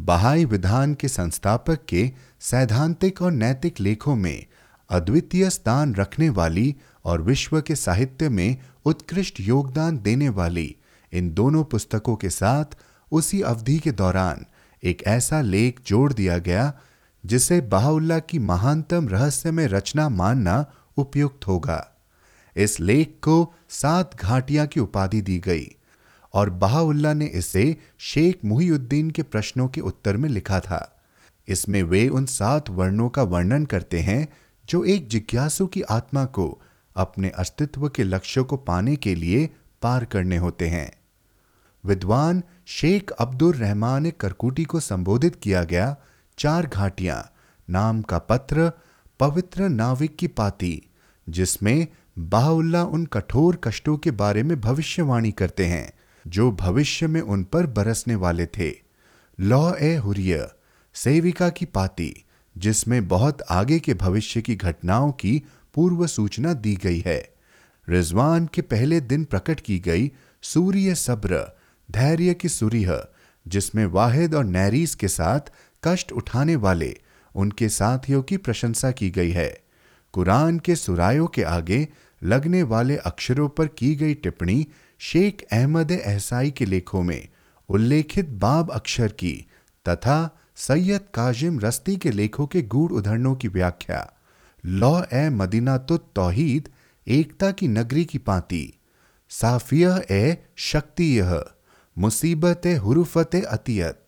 बहाई 0.02 0.46
विधान 0.46 0.94
के 0.94 1.08
संस्थापक 1.08 1.80
के 1.90 2.12
सैद्धांतिक 2.40 3.22
और 3.22 3.32
नैतिक 3.32 3.80
लेखों 3.80 4.16
में 4.16 4.46
अद्वितीय 4.90 5.50
स्थान 5.50 5.96
रखने 5.96 6.30
वाली 6.30 6.76
और 7.06 7.22
विश्व 7.22 7.62
के 7.62 7.76
साहित्य 7.76 8.30
में 8.30 8.58
उत्कृष्ट 8.86 9.40
योगदान 9.40 9.98
देने 9.98 10.30
वाली 10.30 10.76
इन 11.14 11.34
दोनों 11.34 11.64
पुस्तकों 11.64 12.16
के 12.16 12.30
साथ 12.30 12.78
उसी 13.12 13.42
अवधि 13.42 13.80
के 13.80 13.92
दौरान 13.92 14.46
एक 14.84 15.04
ऐसा 15.04 15.42
लेख 15.42 15.80
जोड़ 15.88 16.14
दिया 16.14 16.38
गया, 16.38 16.74
जिसे 17.26 17.62
बहाउल्ला 17.62 18.20
की 18.20 18.40
महानतम 18.40 19.08
रहस्यमय 19.10 19.68
रचना 19.68 20.10
मानना 20.10 20.66
उपयुक्त 20.98 21.48
होगा। 21.48 21.99
इस 22.56 22.80
लेख 22.80 23.18
को 23.24 23.54
सात 23.70 24.16
घाटिया 24.16 24.66
की 24.66 24.80
उपाधि 24.80 25.22
दी 25.22 25.40
गई 25.40 25.68
और 26.34 26.50
बहाउल्ला 26.50 27.14
ने 27.14 27.26
इसे 27.26 27.78
शेख 28.00 28.40
मुहीउद्दीन 28.46 29.12
के 29.12 29.24
प्रश्नों 29.24 29.68
के 29.68 29.82
उत्तर 29.82 30.18
में 30.18 30.30
लिखा 30.30 30.60
था। 30.60 31.02
इसमें 31.48 31.84
वे 31.84 32.08
उन 32.08 32.26
सात 32.26 32.70
वर्णों 32.70 33.10
का 33.10 33.24
वर्णन 33.24 33.66
करते 33.66 34.00
हैं 34.00 34.28
जो 34.70 34.84
एक 34.84 35.08
जिज्ञासु 35.08 35.68
की 35.68 35.82
आत्मा 35.82 36.26
को 36.26 36.62
अपने 36.96 37.30
अस्तित्व 37.30 37.90
के 37.90 38.04
लक्ष्यों 38.04 38.46
को 38.46 38.58
पाने 38.58 38.96
के 38.96 39.16
लिए 39.16 39.50
पार 39.82 40.06
करने 40.06 40.38
होते 40.38 40.68
हैं। 40.68 40.92
विद्वान 41.86 42.44
शेख 42.66 43.12
अब्दुल 43.12 43.54
रहमान 43.54 44.12
करकुटी 44.12 44.64
को 44.64 44.80
संबोधित 44.80 45.36
किया 45.36 45.64
गया 45.64 45.96
चार 46.38 46.66
घाटियाँ, 46.68 47.32
नाम 47.70 48.02
का 48.02 48.18
पत्र 48.18 48.72
पवित्र 49.20 49.70
नाविक 49.70 50.16
की 50.16 50.28
पाती, 50.28 50.82
जिसमें 51.30 51.88
बाहुल्ला 52.20 52.84
उन 52.84 53.06
कठोर 53.06 53.62
कष्टों 53.64 53.98
के 53.98 54.12
बारे 54.12 54.44
में 54.44 54.62
भविष्यवाणी 54.62 55.32
करते 55.32 55.66
हैं, 55.66 55.94
जो 56.28 56.52
भविष्य 56.52 57.08
में 57.08 57.22
उन 57.22 57.44
पर 57.44 57.68
बरसने 57.68 58.16
वाले 58.16 58.46
थे। 58.46 58.74
लौ 59.40 59.74
ए 59.74 59.96
हुरिय, 59.96 60.48
सेविका 60.94 61.50
की 61.50 61.66
पाती, 61.66 62.26
जिसमें 62.58 63.08
बहुत 63.08 63.42
आगे 63.50 63.80
के 63.80 63.94
भविष्य 63.94 64.42
की 64.42 64.56
घटनाओं 64.56 65.12
की 65.12 65.44
पूर्व 65.74 66.08
सूचना 66.08 66.54
दी 66.54 66.76
गई 66.76 67.04
है। 67.06 67.34
रिजवान 67.90 68.50
के 68.54 68.62
पहले 68.62 69.02
दिन 69.02 69.24
प्रकट 69.24 69.60
की 69.60 69.80
गई 69.80 70.12
सूर्य 70.42 70.96
सब्र, 70.96 71.58
धैर्य 71.92 72.34
की 72.34 72.50
सूर्य 72.50 73.08
जिसमें 73.48 73.86
वाहिद 73.86 74.36
और 74.36 74.44
नैरीस 74.44 74.96
के 74.96 75.08
साथ 75.08 75.40
कष्ट 75.84 76.12
उठाने 76.12 76.56
वाले, 76.56 76.98
उनके 77.36 77.70
साथियों 77.70 78.24
की 78.24 78.38
प्रशंसा 78.38 78.92
की 78.92 79.10
गई 79.10 79.32
है। 79.32 79.64
कुरान 80.14 80.60
के 80.60 80.76
सुरायों 80.76 81.28
के 81.28 81.44
आगे 81.44 81.88
लगने 82.24 82.64
वाले 82.64 82.98
अक्षरों 82.98 83.50
पर 83.50 83.68
की 83.68 83.96
गई 83.96 84.14
टिप्पणी 84.14 84.68
शेख 85.00 85.44
अहमद 85.52 85.92
एहसाई 85.92 86.52
के 86.52 86.66
लेखों 86.66 87.04
में 87.04 87.28
उल्लेखित 87.70 88.30
बाब 88.30 88.72
अक्षर 88.72 89.08
की 89.08 89.46
तथा 89.90 90.18
सैयद 90.56 91.02
काजिम 91.14 91.60
रस्ती 91.60 91.98
के 91.98 92.12
लेखों 92.12 92.48
के 92.48 92.62
गूढ़ 92.62 92.92
उदाहरणों 92.92 93.36
की 93.36 93.48
व्याख्या। 93.48 94.14
लौ 94.66 95.04
ए 95.14 95.30
मदीना 95.30 95.78
तो 95.78 95.98
तोहीद, 95.98 96.70
एकता 97.08 97.52
की 97.52 97.68
नगरी 97.68 98.06
की 98.06 98.18
पाती। 98.18 98.74
साफिया 99.30 100.02
ए 100.12 100.38
शक्ति 100.56 101.20
यह 101.20 101.46
मुसीबत 101.98 102.62
हुरुफत 102.84 103.36
अतियत। 103.36 104.06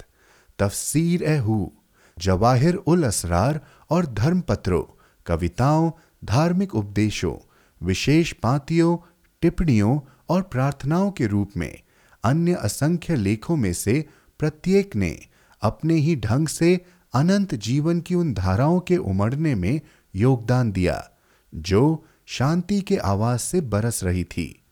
तफसीर 0.59 1.23
ए 1.23 1.37
हु, 1.37 1.71
जवाहिर 2.19 2.75
उल 2.75 3.03
असरार 3.03 3.59
और 3.89 4.05
धर्मपत्रों, 4.05 4.83
कविताओं, 5.25 5.91
धार्मिक 6.25 6.75
उपदेशों 6.75 7.35
विशेष 7.83 8.33
पातियों 8.33 8.97
टिप्पणियों 9.41 9.99
और 10.29 10.41
प्रार्थनाओं 10.41 11.11
के 11.11 11.27
रूप 11.27 11.51
में 11.57 11.79
अन्य 12.23 12.53
असंख्य 12.53 13.15
लेखों 13.15 13.55
में 13.55 13.73
से 13.73 14.05
प्रत्येक 14.39 14.95
ने 14.95 15.19
अपने 15.61 15.93
ही 15.93 16.15
ढंग 16.15 16.47
से 16.47 16.85
अनंत 17.13 17.55
जीवन 17.55 18.01
की 18.01 18.15
उन 18.15 18.33
धाराओं 18.33 18.79
के 18.79 18.97
उमड़ने 18.97 19.55
में 19.55 19.81
योगदान 20.15 20.71
दिया, 20.71 21.11
जो 21.55 22.05
शांति 22.25 22.81
के 22.81 22.97
आवाज़ 22.97 23.39
से 23.39 23.61
बरस 23.61 24.03
रही 24.03 24.23
थी। 24.23 24.63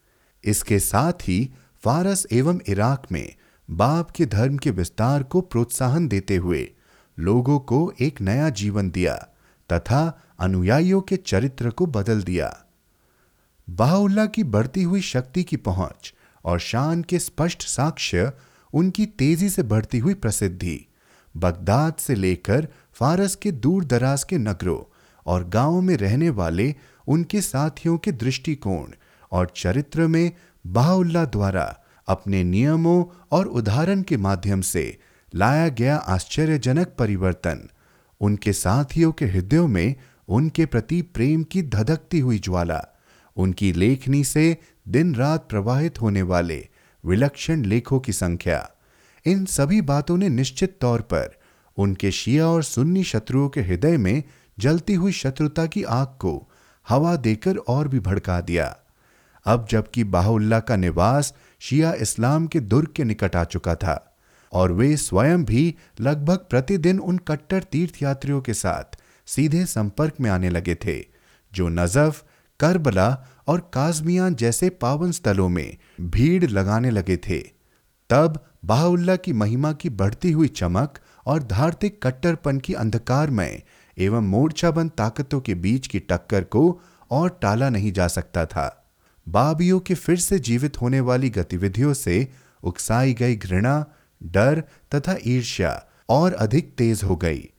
इसके 0.43 0.80
साथ 0.80 1.14
ही 1.14 1.53
फारस 1.84 2.28
एवं 2.32 2.60
इराक 2.68 3.03
में 3.12 3.36
बाप 3.70 4.12
के 4.12 4.26
धर्म 4.26 4.57
के 4.57 4.72
विस्तार 4.72 5.24
को 5.24 5.41
प्रोत्साहन 5.41 6.07
देते 6.07 6.36
हुए 6.36 6.72
लोगों 7.20 7.60
को 7.60 7.93
एक 7.99 8.22
नया 8.22 8.49
जीवन 8.49 8.89
दिया 8.89 9.16
तथा 9.74 10.22
अनुयायियों 10.39 11.01
के 11.01 11.18
चरित्र 11.18 11.70
को 11.70 11.86
बदल 11.86 12.24
दिया। 12.24 12.66
बाहुल्ला 13.78 14.26
की 14.26 14.43
बढ़ती 14.43 14.84
हुई 14.84 15.01
शक्ति 15.01 15.43
की 15.43 15.57
पहुँच 15.57 16.13
और 16.45 16.59
शान 16.59 17.01
के 17.03 17.20
स्पष्ट 17.20 17.63
साक्ष्य 17.67 18.32
उनकी 18.74 19.05
तेज़ी 19.05 19.49
से 19.49 19.63
बढ़ती 19.63 19.99
हुई 19.99 20.13
प्रसिद्धि, 20.13 20.86
बगदाद 21.38 21.93
से 21.99 22.15
लेकर 22.15 22.67
फारस 22.93 23.36
के 23.36 23.51
दूर 23.51 23.86
दराज 23.86 24.24
के 24.24 24.38
नगरों 24.38 24.80
और 25.26 25.47
गाँवों 25.49 25.82
में 25.82 25.95
रहने 25.97 26.30
वाले 26.30 26.76
उनके 27.07 27.41
साथियों 27.41 27.97
के 27.97 28.11
दृष्टिकोण 28.11 28.91
और 29.32 29.51
चरित्र 29.55 30.07
में 30.07 30.32
बाहुल्ला 30.67 31.26
द्वारा 31.26 31.80
अपने 32.07 32.43
नियमों 32.43 33.03
और 33.32 33.47
उदाहरण 33.47 34.01
के 34.01 34.17
माध्यम 34.17 34.61
से 34.61 34.97
लाया 35.36 35.67
गया 35.70 35.97
आश्चर्यजनक 35.97 36.95
परिवर्तन 36.99 37.70
उनके 38.22 38.53
साथियों 38.53 39.11
के 39.11 39.26
हृदयों 39.26 39.67
में 39.67 39.95
उनके 40.28 40.65
प्रति 40.65 41.01
प्रेम 41.01 41.43
की 41.43 41.61
धधकती 41.63 42.20
हुई 42.20 42.39
ज्वाला 42.39 42.86
उनकी 43.40 43.72
लेखनी 43.74 44.24
से 44.24 44.58
दिन 44.88 45.14
रात 45.16 45.48
प्रवाहित 45.50 46.02
होने 46.02 46.22
वाले 46.22 46.68
विलक्षण 47.04 47.64
लेखों 47.66 48.00
की 48.00 48.14
संख्या। 48.14 48.70
इन 49.26 49.46
सभी 49.46 49.82
बातों 49.82 50.18
ने 50.18 50.30
निश्चित 50.30 50.78
तौर 50.82 51.02
पर 51.02 51.38
उनके 51.78 52.12
शिया 52.12 52.48
और 52.48 52.64
सुन्नी 52.64 53.04
शत्रुओं 53.04 53.50
के 53.50 53.62
हृदय 53.62 53.98
में 53.98 54.24
जलती 54.58 54.94
हुई 54.94 55.12
शत्रुता 55.12 55.66
की 55.66 55.84
आग 55.84 56.08
को 56.20 56.34
हवा 56.88 57.16
देकर 57.16 57.58
और 57.68 57.88
भी 57.88 58.00
भड़का 58.00 58.40
दिया। 58.42 58.66
अब 59.46 59.68
जबकि 59.70 60.04
बाहुल्ला 60.04 60.60
का 60.60 60.76
निवास 60.76 61.34
शिया 61.62 61.94
इस्लाम 61.94 62.48
के 62.48 62.60
दुर्ग 62.60 62.90
के 62.96 63.04
निकट 63.04 63.36
आ 63.36 63.44
चुका 63.44 63.76
था 63.76 63.96
और 64.54 64.72
वे 64.72 64.96
स्वयं 64.98 65.46
भी 65.46 65.76
लगभग 66.02 66.46
प्रतिदिन 66.50 67.00
उन 67.00 67.18
कट्टर 67.18 67.64
तीर्थयात्रियों 67.64 68.42
के 68.42 68.54
साथ 68.54 68.98
सीधे 69.28 69.66
संपर्क 69.66 70.14
में 70.22 70.30
आने 70.30 70.50
लगे 70.50 70.76
थे, 70.76 71.00
जो 71.54 71.70
नजफ 71.70 72.24
करबला 72.60 73.26
और 73.47 73.72
काजमियान 73.74 74.36
जैसे 74.36 74.70
पावन 74.70 75.12
स्थलों 75.12 75.49
में 75.49 75.78
भीड़ 76.01 76.45
लगाने 76.45 76.89
लगे 76.89 77.18
थे। 77.18 77.39
तब 78.10 78.45
बाहुल्ला 78.66 79.16
की 79.16 79.34
महिमा 79.34 79.74
की 79.74 79.89
बढ़ती 79.89 80.32
हुई 80.32 80.47
चमक 80.47 80.99
और 81.26 81.43
धार्मिक 81.43 81.99
कट्टरपन 82.03 82.57
की 82.60 82.74
अंधकारमय 82.74 83.64
एवं 83.97 84.28
मोर्चाबंद 84.28 84.91
ताकतों 84.91 85.41
के 85.41 85.55
बीच 85.55 85.88
की 85.88 85.99
टक्कर 85.99 86.43
को 86.43 86.82
और 87.12 87.39
टाला 87.41 87.70
नहीं 87.70 87.93
जा 87.93 88.07
सकता 88.07 88.45
था। 88.45 88.93
बाबियों 89.30 89.80
के 89.80 89.93
फिर 89.93 90.18
से 90.18 90.39
जीवित 90.39 90.82
होने 90.82 90.99
वाली 90.99 91.30
गतिविधियों 91.30 91.93
से 91.93 92.28
उकसाई 92.64 93.14
गई 93.14 93.36
घृणा, 93.36 93.86
डर 94.24 94.64
तथा 94.95 95.16
ईर्ष्या 95.28 95.84
और 96.10 96.34
अधिक 96.34 96.76
तेज 96.78 97.03
हो 97.03 97.16
गई। 97.16 97.49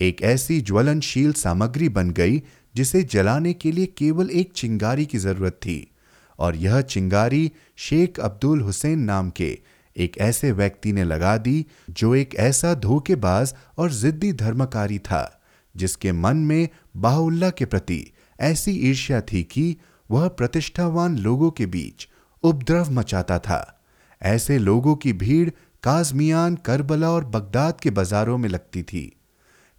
एक 0.00 0.22
ऐसी 0.22 0.60
ज्वलनशील 0.60 1.32
सामग्री 1.32 1.88
बन 1.88 2.10
गई 2.10 2.42
जिसे 2.80 3.02
जलाने 3.02 3.52
के 3.52 3.72
लिए 3.72 3.86
केवल 3.86 4.30
एक 4.30 4.52
चिंगारी 4.52 5.06
की 5.06 5.18
ज़रूरत 5.18 5.52
थी। 5.52 5.90
और 6.38 6.56
यह 6.56 6.80
चिंगारी 6.80 7.52
शेख 7.76 8.20
अब्दुल 8.20 8.60
हुसैन 8.60 8.98
नाम 8.98 9.30
के 9.30 9.58
एक 9.96 10.18
ऐसे 10.18 10.52
व्यक्ति 10.52 10.92
ने 10.92 11.04
लगा 11.04 11.36
दी, 11.36 11.66
जो 11.90 12.14
एक 12.14 12.34
ऐसा 12.34 12.74
धोखेबाज 12.74 13.54
और 13.78 13.92
जिद्दी 13.92 14.32
धर्मकारी 14.32 14.98
था, 14.98 15.40
जिसके 15.76 16.12
मन 16.12 16.36
में 16.36 16.68
बाहुल्ला 16.96 17.50
के 17.50 17.64
प्रति 17.64 18.12
ऐसी 18.40 18.70
ईर्ष्या 18.70 19.20
थी 19.20 19.42
कि 19.42 19.76
वह 20.10 20.28
प्रतिष्ठावान 20.28 21.18
लोगों 21.18 21.50
के 21.50 21.66
बीच 21.66 22.08
उपद्रव 22.42 22.90
मचाता 22.90 23.38
था। 23.38 23.80
ऐसे 24.22 24.58
लोगों 24.58 24.96
की 24.96 25.12
भीड़ 25.12 25.50
काजमियान, 25.82 26.54
करबला 26.54 27.10
और 27.10 27.24
बगदाद 27.24 27.80
के 27.80 27.90
बाजारों 27.90 28.38
में 28.38 28.48
लगती 28.48 28.82
थी। 28.82 29.16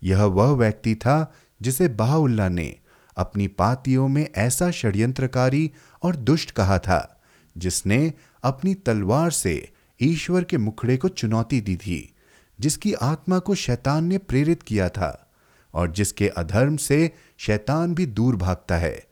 यह 0.04 0.24
वह 0.24 0.52
व्यक्ति 0.52 0.96
था 0.96 1.34
जिसे 1.62 1.88
बाहुल्ला 1.88 2.50
ने 2.50 2.76
अपनी 3.22 3.48
पातियों 3.48 4.08
में 4.08 4.28
ऐसा 4.36 4.72
षड्यंत्रकारी 4.72 5.72
और 6.04 6.16
दुष्ट 6.16 6.52
कहा 6.52 6.78
था, 6.80 7.22
जिसने 7.58 8.14
अपनी 8.44 8.74
तलवार 8.74 9.32
से 9.32 9.72
ईश्वर 10.02 10.44
के 10.44 10.58
मुखड़े 10.58 10.98
को 10.98 11.08
चुनौती 11.08 11.62
दी 11.62 11.76
थी, 11.76 12.16
जिसकी 12.60 12.94
आत्मा 12.94 13.40
को 13.40 13.56
शैतान 13.56 14.06
ने 14.06 14.18
प्रेरित 14.18 14.64
किया 14.64 14.90
था, 14.90 15.32
और 15.74 15.92
जिसके 15.92 16.28
अधर्म 16.28 16.78
से 16.78 17.12
शैतान 17.38 17.96
भी 17.96 18.06
दूर 18.06 18.36
भागता 18.36 18.78
है। 18.78 19.04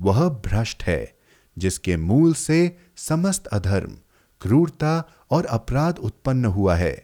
वह 0.00 0.28
भ्रष्ट 0.28 0.82
है, 0.82 1.14
जिसके 1.58 1.96
मूल 1.96 2.34
से 2.34 2.76
समस्त 2.96 3.46
अधर्म, 3.46 3.96
क्रूरता 4.40 5.04
और 5.30 5.46
अपराध 5.46 5.98
उत्पन्न 5.98 6.44
हुआ 6.44 6.74
है। 6.74 6.96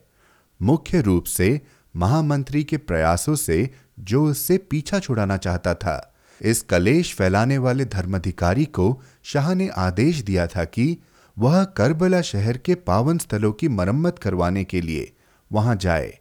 मुख्य 0.62 1.00
रूप 1.00 1.24
से 1.24 1.60
महामंत्री 1.96 2.64
के 2.64 2.76
प्रयासों 2.76 3.34
से 3.34 3.70
जो 4.00 4.24
उससे 4.26 4.58
पीछा 4.58 4.98
छुड़ाना 4.98 5.36
चाहता 5.36 5.74
था 5.74 6.14
इस 6.42 6.62
कलेश 6.62 7.14
फैलाने 7.14 7.58
वाले 7.58 7.84
धर्माधिकारी 7.84 8.64
को 8.64 9.02
शाह 9.22 9.54
ने 9.54 9.68
आदेश 9.68 10.20
दिया 10.22 10.46
था 10.46 10.64
कि 10.64 10.98
वह 11.38 11.64
करबला 11.64 12.20
शहर 12.22 12.56
के 12.56 12.74
पावन 12.74 13.18
स्थलों 13.18 13.52
की 13.52 13.68
मरम्मत 13.68 14.18
करवाने 14.18 14.64
के 14.64 14.80
लिए 14.80 15.12
वहाँ 15.52 15.76
जाए। 15.76 16.18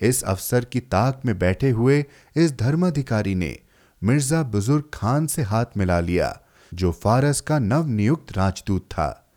इस 0.00 0.22
अफसर 0.22 0.64
की 0.64 0.80
ताक 0.80 1.22
में 1.26 1.38
बैठे 1.38 1.70
हुए 1.70 2.04
इस 2.36 2.52
धर्माधिकारी 2.52 3.34
ने 3.34 3.58
मिर्ज़ा 4.02 4.42
बुज़ुर्ग 4.42 4.84
खान 4.94 5.26
से 5.26 5.42
हाथ 5.42 5.64
मिला 5.76 6.00
लिया, 6.00 6.40
जो 6.74 6.92
फारस 6.92 7.40
का 7.40 7.58
नवनियुक्त 7.58 8.36
राजदूत 8.36 8.82
था। 8.82 9.28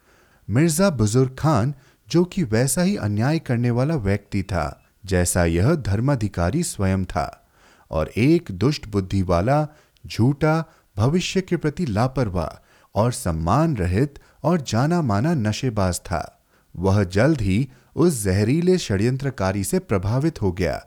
मिर्ज़ा 0.49 0.89
बुज़ुर्ग 0.89 1.35
खान, 1.39 1.73
जो 2.09 2.23
कि 2.23 2.43
वैसा 2.43 2.81
ही 2.81 2.95
अन्याय 2.95 3.39
करने 3.39 3.71
वाला 3.71 3.95
व्यक्ति 3.95 4.43
था, 4.43 4.83
जैसा 5.05 5.45
यह 5.45 5.75
धर्माधिकारी 5.75 6.63
स्वयं 6.63 7.05
था, 7.05 7.47
और 7.91 8.11
एक 8.17 8.51
दुष्ट 8.51 8.87
बुद्धि 8.87 9.21
वाला 9.21 9.67
झूठा 10.07 10.63
भविष्य 10.97 11.41
के 11.41 11.57
प्रति 11.57 11.85
लापरवाह 11.85 12.59
और 12.95 13.11
सम्मान 13.11 13.77
रहित 13.77 14.19
और 14.43 14.61
जाना 14.61 15.01
माना 15.01 15.33
नशेबाज 15.33 15.99
था। 15.99 16.41
वह 16.75 17.03
जल्द 17.03 17.41
ही 17.41 17.69
उस 17.95 18.23
जहरीले 18.23 18.77
षड्यंत्रकारी 18.77 19.63
से 19.63 19.79
प्रभावित 19.79 20.41
हो 20.41 20.51
गया 20.51 20.81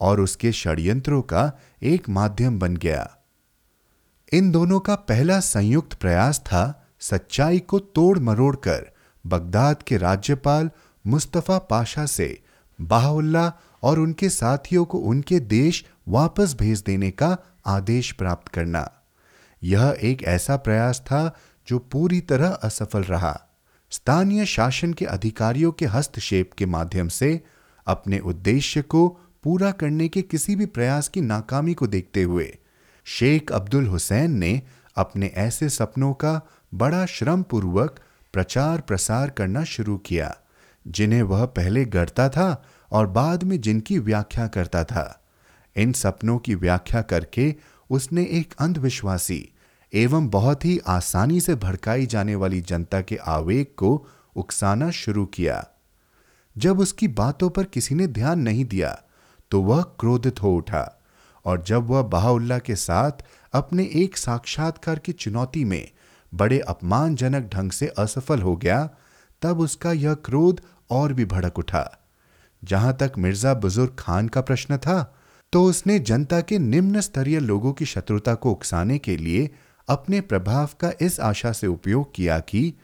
और 0.00 0.20
उसके 0.20 0.52
षड्यंत्रों 0.52 1.22
का 1.22 1.52
एक 1.82 2.08
माध्यम 2.08 2.58
बन 2.58 2.76
गया। 2.76 3.18
इन 4.32 4.50
दोनों 4.50 4.80
का 4.80 4.94
पहला 4.94 5.40
संयुक्त 5.40 5.94
प्रयास 5.94 6.38
था 6.38 6.88
सच्चाई 7.00 7.58
को 7.58 7.78
तोड़ 7.78 8.18
मरोड़ 8.18 8.56
कर 8.56 8.90
बगदाद 9.26 9.82
के 9.82 9.96
राज्यपाल 9.96 10.70
मुस्तफ़ा 11.06 11.58
पाशा 11.58 12.06
से 12.06 12.42
बाहुल्ला 12.80 13.52
और 13.82 13.98
उनके 13.98 14.28
साथियों 14.28 14.84
को 14.84 14.98
उनके 14.98 15.40
देश 15.40 15.84
वापस 16.08 16.54
भेज 16.54 16.80
देने 16.80 17.10
का 17.10 17.36
आदेश 17.66 18.12
प्राप्त 18.12 18.48
करना। 18.48 18.90
यह 19.62 19.96
एक 20.02 20.22
ऐसा 20.22 20.56
प्रयास 20.56 21.00
था 21.00 21.38
जो 21.68 21.78
पूरी 21.78 22.20
तरह 22.20 22.48
असफल 22.48 23.02
रहा। 23.02 23.48
स्थानीय 23.90 24.44
शासन 24.46 24.92
के 24.92 25.04
अधिकारियों 25.04 25.72
के 25.72 25.86
हस्तक्षेप 25.86 26.52
के 26.52 26.66
माध्यम 26.66 27.08
से 27.08 27.40
अपने 27.86 28.18
उद्देश्य 28.18 28.82
को 28.82 29.08
पूरा 29.42 29.70
करने 29.70 30.08
के 30.08 30.22
किसी 30.22 30.56
भी 30.56 30.66
प्रयास 30.66 31.08
की 31.08 31.20
नाकामी 31.20 31.74
को 31.74 31.86
देखते 31.86 32.22
हुए, 32.22 32.58
शेख 33.04 33.52
अब्दुल 33.52 33.86
हुसैन 33.86 34.30
ने 34.30 34.62
अपने 34.96 35.26
ऐसे 35.26 35.68
सपनों 35.68 36.12
का 36.14 36.40
बड़ा 36.74 37.06
श्रम 37.06 37.42
पूर्वक 37.42 38.00
प्रचार 38.32 38.80
प्रसार 38.80 39.30
करना 39.30 39.64
शुरू 39.64 39.96
किया, 39.96 40.36
जिन्हें 40.88 41.22
वह 41.22 41.44
पहले 41.46 41.84
गढ़ता 41.84 42.28
था 42.28 42.64
और 42.92 43.06
बाद 43.06 43.44
में 43.44 43.60
जिनकी 43.60 43.98
व्याख्या 43.98 44.46
करता 44.46 44.84
था। 44.84 45.21
इन 45.76 45.92
सपनों 45.92 46.38
की 46.38 46.54
व्याख्या 46.54 47.02
करके 47.02 47.54
उसने 47.90 48.22
एक 48.30 48.54
अंधविश्वासी 48.58 49.48
एवं 49.92 50.28
बहुत 50.28 50.64
ही 50.64 50.78
आसानी 50.86 51.40
से 51.40 51.54
भड़काई 51.54 52.06
जाने 52.06 52.34
वाली 52.34 52.60
जनता 52.60 53.00
के 53.00 53.16
आवेग 53.16 53.66
को 53.76 54.06
उकसाना 54.36 54.90
शुरू 54.90 55.24
किया। 55.26 55.64
जब 56.56 56.80
उसकी 56.80 57.08
बातों 57.08 57.50
पर 57.50 57.64
किसी 57.64 57.94
ने 57.94 58.06
ध्यान 58.06 58.40
नहीं 58.40 58.64
दिया 58.64 58.98
तो 59.50 59.60
वह 59.62 59.82
क्रोधित 60.00 60.42
हो 60.42 60.54
उठा 60.56 61.02
और 61.44 61.62
जब 61.62 61.86
वह 61.86 62.02
बहाउल्ला 62.02 62.58
के 62.58 62.76
साथ 62.76 63.24
अपने 63.52 63.88
एक 63.94 64.16
साक्षात्कार 64.16 64.98
की 64.98 65.12
चुनौती 65.12 65.64
में 65.64 65.90
बड़े 66.32 66.58
अपमानजनक 66.58 67.48
ढंग 67.54 67.70
से 67.70 67.86
असफल 67.88 68.42
हो 68.42 68.56
गया, 68.56 68.88
तब 69.42 69.60
उसका 69.60 69.92
यह 69.92 70.14
क्रोध 70.14 70.60
और 70.90 71.12
भी 71.12 71.24
भड़क 71.24 71.58
उठा। 71.58 71.98
जहाँ 72.62 72.96
तक 73.00 73.12
मिर्ज़ा 73.18 73.54
बुज़ुर्ग 73.54 73.96
खान 73.98 74.28
का 74.28 74.40
प्रश्न 74.40 74.76
था 74.78 75.14
तो 75.52 75.64
उसने 75.64 75.98
जनता 75.98 76.40
के 76.40 76.58
निम्न 76.58 77.00
स्तरीय 77.00 77.40
लोगों 77.40 77.72
की 77.72 77.86
शत्रुता 77.86 78.34
को 78.34 78.50
उकसाने 78.50 78.98
के 78.98 79.16
लिए 79.16 79.50
अपने 79.88 80.20
प्रभाव 80.20 80.66
का 80.80 80.92
इस 81.00 81.20
आशा 81.20 81.52
से 81.52 81.66
उपयोग 81.66 82.14
किया 82.14 82.38
कि 82.40 82.74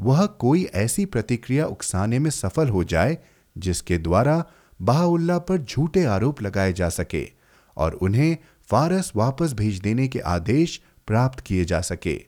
वह 0.00 0.26
कोई 0.26 0.64
ऐसी 0.64 1.04
प्रतिक्रिया 1.06 1.66
उकसाने 1.66 2.18
में 2.18 2.30
सफल 2.30 2.68
हो 2.68 2.84
जाए 2.84 3.18
जिसके 3.58 3.98
द्वारा 3.98 4.44
बाहुल्ला 4.82 5.38
पर 5.38 5.58
झूठे 5.58 6.04
आरोप 6.04 6.42
लगाए 6.42 6.72
जा 6.72 6.88
सके 6.88 7.28
और 7.76 7.92
उन्हें 7.92 8.36
फारस 8.70 9.12
वापस 9.16 9.52
भेज 9.52 9.80
देने 9.80 10.08
के 10.08 10.18
आदेश 10.18 10.80
प्राप्त 11.06 11.40
किए 11.40 11.64
जा 11.64 11.80
सके। 11.80 12.26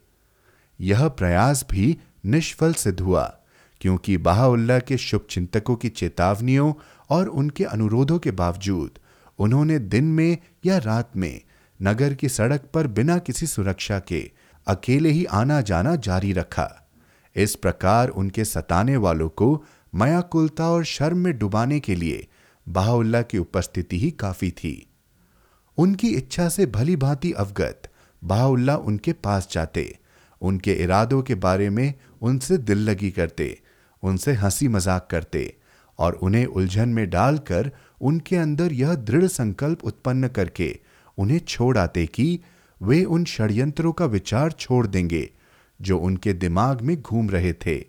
यह 0.80 1.08
प्रयास 1.08 1.66
भी 1.70 1.98
निष्फल 2.26 2.72
सिद्ध 2.72 3.00
हुआ, 3.00 3.24
क्योंकि 3.80 4.16
बाहुल्ला 4.16 4.78
के 4.78 4.96
शुभ 4.98 5.26
चिंतकों 5.30 5.76
की 5.76 5.88
चेतावनियों 5.88 6.72
और 7.10 7.28
उनके 7.28 7.64
अनुरोधों 7.64 8.18
के 8.18 8.30
बावजूद 8.30 8.90
उन्होंने 9.38 9.78
दिन 9.78 10.04
में 10.04 10.38
या 10.66 10.78
रात 10.78 11.16
में 11.16 11.40
नगर 11.82 12.14
की 12.14 12.28
सड़क 12.28 12.60
पर 12.74 12.86
बिना 12.86 13.18
किसी 13.18 13.46
सुरक्षा 13.46 13.98
के 13.98 14.30
अकेले 14.66 15.10
ही 15.10 15.24
आना 15.24 15.60
जाना 15.60 15.96
जारी 15.96 16.32
रखा। 16.32 16.88
इस 17.36 17.54
प्रकार 17.54 18.08
उनके 18.08 18.44
सताने 18.44 18.96
वालों 18.96 19.28
को 19.28 19.64
मयाकुलता 19.94 20.70
और 20.70 20.84
शर्म 20.84 21.18
में 21.18 21.38
डुबाने 21.38 21.80
के 21.80 21.94
लिए 21.94 22.26
बाहुल्ला 22.68 23.22
की 23.22 23.38
उपस्थिति 23.38 23.98
ही 23.98 24.10
काफ़ी 24.10 24.50
थी। 24.50 24.86
उनकी 25.78 26.08
इच्छा 26.08 26.48
से 26.48 26.66
भली 26.66 26.96
भांति 26.96 27.32
अवगत 27.32 27.90
बाहुल्ला 28.24 28.76
उनके 28.76 29.12
पास 29.12 29.48
जाते, 29.52 29.98
उनके 30.40 30.72
इरादों 30.72 31.22
के 31.22 31.34
बारे 31.34 31.70
में 31.70 31.94
उनसे 32.22 32.58
दिल 32.58 32.78
लगी 32.78 33.10
करते, 33.10 33.60
उनसे 34.02 34.32
हँसी 34.32 34.68
मज़ाक 34.68 35.08
करते 35.10 35.57
और 35.98 36.14
उन्हें 36.14 36.44
उलझन 36.46 36.88
में 36.88 37.08
डालकर 37.10 37.70
उनके 38.00 38.36
अंदर 38.36 38.72
यह 38.72 38.94
दृढ़ 38.94 39.26
संकल्प 39.26 39.84
उत्पन्न 39.84 40.28
करके 40.28 40.78
उन्हें 41.18 41.38
छोड़ 41.38 41.76
आते 41.78 42.06
कि 42.06 42.38
वे 42.80 43.02
उन 43.04 43.24
षड्यंत्रों 43.24 43.92
का 43.92 44.04
विचार 44.04 44.52
छोड़ 44.52 44.86
देंगे, 44.86 45.28
जो 45.80 45.98
उनके 45.98 46.32
दिमाग 46.32 46.80
में 46.80 47.00
घूम 47.02 47.30
रहे 47.30 47.52
थे। 47.66 47.84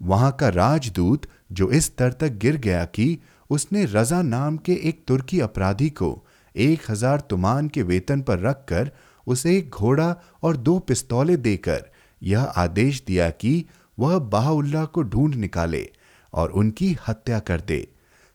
वहाँ 0.00 0.30
का 0.32 0.48
राजदूत, 0.48 1.26
जो 1.52 1.70
इस 1.70 1.84
स्तर 1.84 2.12
तक 2.12 2.32
गिर 2.32 2.56
गया 2.56 2.84
कि 2.84 3.18
उसने 3.50 3.84
रजा 3.84 4.20
नाम 4.22 4.56
के 4.56 4.74
एक 4.88 5.02
तुर्की 5.08 5.40
अपराधी 5.40 5.88
को 5.90 6.26
एक 6.54 6.90
हज़ार 6.90 7.20
तुमान 7.20 7.68
के 7.68 7.82
वेतन 7.82 8.20
पर 8.20 8.38
रखकर 8.38 8.90
उसे 9.26 9.56
एक 9.58 9.70
घोड़ा 9.70 10.14
और 10.42 10.56
दो 10.56 10.78
पिस्तौलें 10.78 11.40
देकर 11.42 11.84
यह 12.22 12.42
आदेश 12.42 13.02
दिया 13.06 13.30
कि 13.30 13.64
वह 13.98 14.18
बाहुल्ला 14.18 14.84
को 14.84 15.02
ढूंढ 15.02 15.34
निकाले 15.34 15.88
और 16.34 16.50
उनकी 16.50 16.96
हत्या 17.08 17.38
कर 17.38 17.60
दे। 17.60 17.86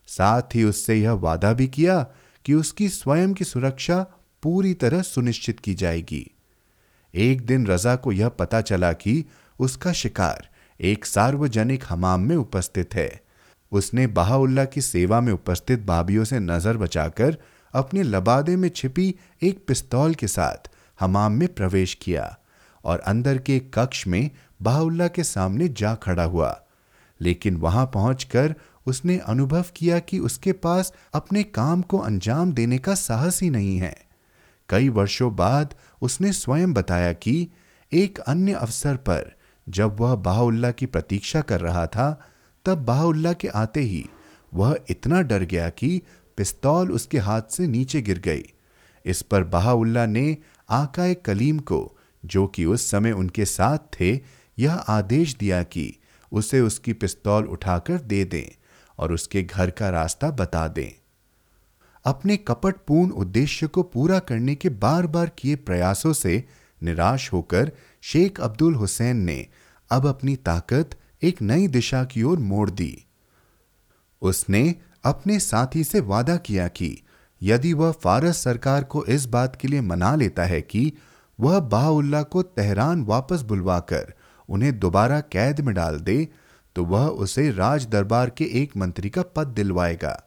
साथ 0.08 0.54
ही 0.54 0.64
उससे 0.64 0.94
यह 0.94 1.12
वादा 1.12 1.52
भी 1.52 1.66
किया 1.68 2.02
कि 2.44 2.54
उसकी 2.54 2.88
स्वयं 2.88 3.32
की 3.34 3.44
सुरक्षा 3.44 4.02
पूरी 4.42 4.74
तरह 4.74 5.02
सुनिश्चित 5.02 5.60
की 5.60 5.74
जाएगी। 5.74 6.26
एक 7.14 7.46
दिन 7.46 7.66
रजा 7.66 7.96
को 7.96 8.12
यह 8.12 8.28
पता 8.28 8.60
चला 8.60 8.92
कि 8.92 9.24
उसका 9.58 9.92
शिकार 9.92 10.48
एक 10.80 11.06
सार्वजनिक 11.06 11.84
हमाम 11.88 12.20
में 12.20 12.36
उपस्थित 12.36 12.94
है। 12.94 13.20
उसने 13.72 14.06
बहाउल्ला 14.06 14.64
की 14.64 14.80
सेवा 14.80 15.20
में 15.20 15.32
उपस्थित 15.32 15.80
बाबियों 15.80 16.24
से 16.24 16.38
नज़र 16.38 16.76
बचाकर 16.76 17.36
अपने 17.74 18.02
लबादे 18.02 18.56
में 18.56 18.68
छिपी 18.68 19.14
एक 19.42 19.64
पिस्तौल 19.68 20.14
के 20.14 20.28
साथ 20.28 20.70
हमाम 21.00 21.32
में 21.32 21.46
प्रवेश 21.54 21.94
किया 21.94 22.38
और 22.84 23.00
अंदर 23.00 23.38
के 23.38 23.58
कक्ष 23.74 24.06
में 24.06 24.30
बहाउल्ला 24.62 25.08
के 25.08 25.24
सामने 25.24 25.68
जा 25.68 25.94
खड़ा 25.94 26.24
हुआ। 26.24 26.50
लेकिन 27.20 27.56
वहाँ 27.56 27.86
पहुंचकर 27.86 28.54
उसने 28.86 29.18
अनुभव 29.18 29.64
किया 29.76 29.98
कि 29.98 30.18
उसके 30.18 30.52
पास 30.52 30.92
अपने 31.14 31.42
काम 31.42 31.82
को 31.82 31.98
अंजाम 31.98 32.52
देने 32.52 32.78
का 32.78 32.94
साहस 32.94 33.42
ही 33.42 33.50
नहीं 33.50 33.78
है। 33.78 33.96
कई 34.68 34.88
वर्षों 34.88 35.36
बाद 35.36 35.74
उसने 36.02 36.32
स्वयं 36.32 36.72
बताया 36.72 37.12
कि 37.12 37.48
एक 37.92 38.18
अन्य 38.18 38.52
अवसर 38.52 38.96
पर 38.96 39.36
जब 39.68 40.00
वह 40.00 40.14
बाहुल्ला 40.14 40.70
की 40.70 40.86
प्रतीक्षा 40.86 41.40
कर 41.40 41.60
रहा 41.60 41.86
था, 41.86 42.28
तब 42.64 42.78
बाहुल्ला 42.78 43.32
के 43.32 43.48
आते 43.48 43.80
ही 43.80 44.06
वह 44.54 44.78
इतना 44.90 45.22
डर 45.22 45.42
गया 45.42 45.68
कि 45.68 46.02
पिस्तौल 46.36 46.92
उसके 46.92 47.18
हाथ 47.18 47.42
से 47.50 47.66
नीचे 47.66 48.02
गिर 48.02 48.18
गई। 48.18 48.42
इस 49.06 49.22
पर 49.22 49.44
बहाउल्ला 49.44 50.06
ने 50.06 50.36
आकाए 50.70 51.14
कलीम 51.14 51.58
को, 51.58 51.96
जो 52.24 52.46
कि 52.46 52.64
उस 52.64 52.90
समय 52.90 53.12
उनके 53.12 53.44
साथ 53.44 53.78
थे, 53.78 54.20
यह 54.58 54.74
आदेश 54.74 55.34
दिया 55.34 55.62
कि 55.62 55.99
उसे 56.32 56.60
उसकी 56.60 56.92
पिस्तौल 56.92 57.44
उठाकर 57.44 58.00
दे 58.00 58.24
दें 58.24 58.56
और 58.98 59.12
उसके 59.12 59.42
घर 59.42 59.70
का 59.70 59.90
रास्ता 59.90 60.30
बता 60.30 60.68
दें। 60.68 60.90
अपने 62.04 62.36
कपटपूर्ण 62.36 63.10
उद्देश्य 63.10 63.66
को 63.66 63.82
पूरा 63.82 64.18
करने 64.18 64.54
के 64.54 64.68
बार 64.68 65.06
बार 65.06 65.30
किए 65.38 65.56
प्रयासों 65.56 66.12
से 66.12 66.44
निराश 66.82 67.32
होकर 67.32 67.72
शेख 68.02 68.40
अब्दुल 68.40 68.74
हुसैन 68.74 69.16
ने 69.16 69.46
अब 69.90 70.06
अपनी 70.06 70.36
ताकत 70.36 70.90
एक 71.22 71.42
नई 71.42 71.68
दिशा 71.68 72.04
की 72.04 72.22
ओर 72.22 72.38
मोड़ 72.38 72.70
दी। 72.70 73.04
उसने 74.22 74.74
अपने 75.04 75.40
साथी 75.40 75.84
से 75.84 76.00
वादा 76.00 76.36
किया 76.36 76.68
कि 76.68 77.02
यदि 77.42 77.72
वह 77.72 77.92
फारस 77.92 78.42
सरकार 78.42 78.84
को 78.84 79.04
इस 79.04 79.26
बात 79.26 79.56
के 79.56 79.68
लिए 79.68 79.80
मना 79.80 80.14
लेता 80.14 80.44
है 80.44 80.62
कि 80.62 80.92
वह 81.40 81.60
बाउल्ला 81.60 82.22
को 82.22 82.42
तेहरान 82.42 83.04
वापस 83.04 83.42
बुलवाकर 83.42 84.14
उन्हें 84.50 84.78
दोबारा 84.78 85.20
कैद 85.20 85.60
में 85.60 85.74
डाल 85.74 85.98
दे 86.00 86.28
तो 86.76 86.84
वह 86.84 87.06
उसे 87.06 87.50
राज 87.50 87.86
दरबार 87.86 88.30
के 88.30 88.44
एक 88.62 88.76
मंत्री 88.76 89.10
का 89.10 89.22
पद 89.36 89.46
दिलवाएगा। 89.46 90.22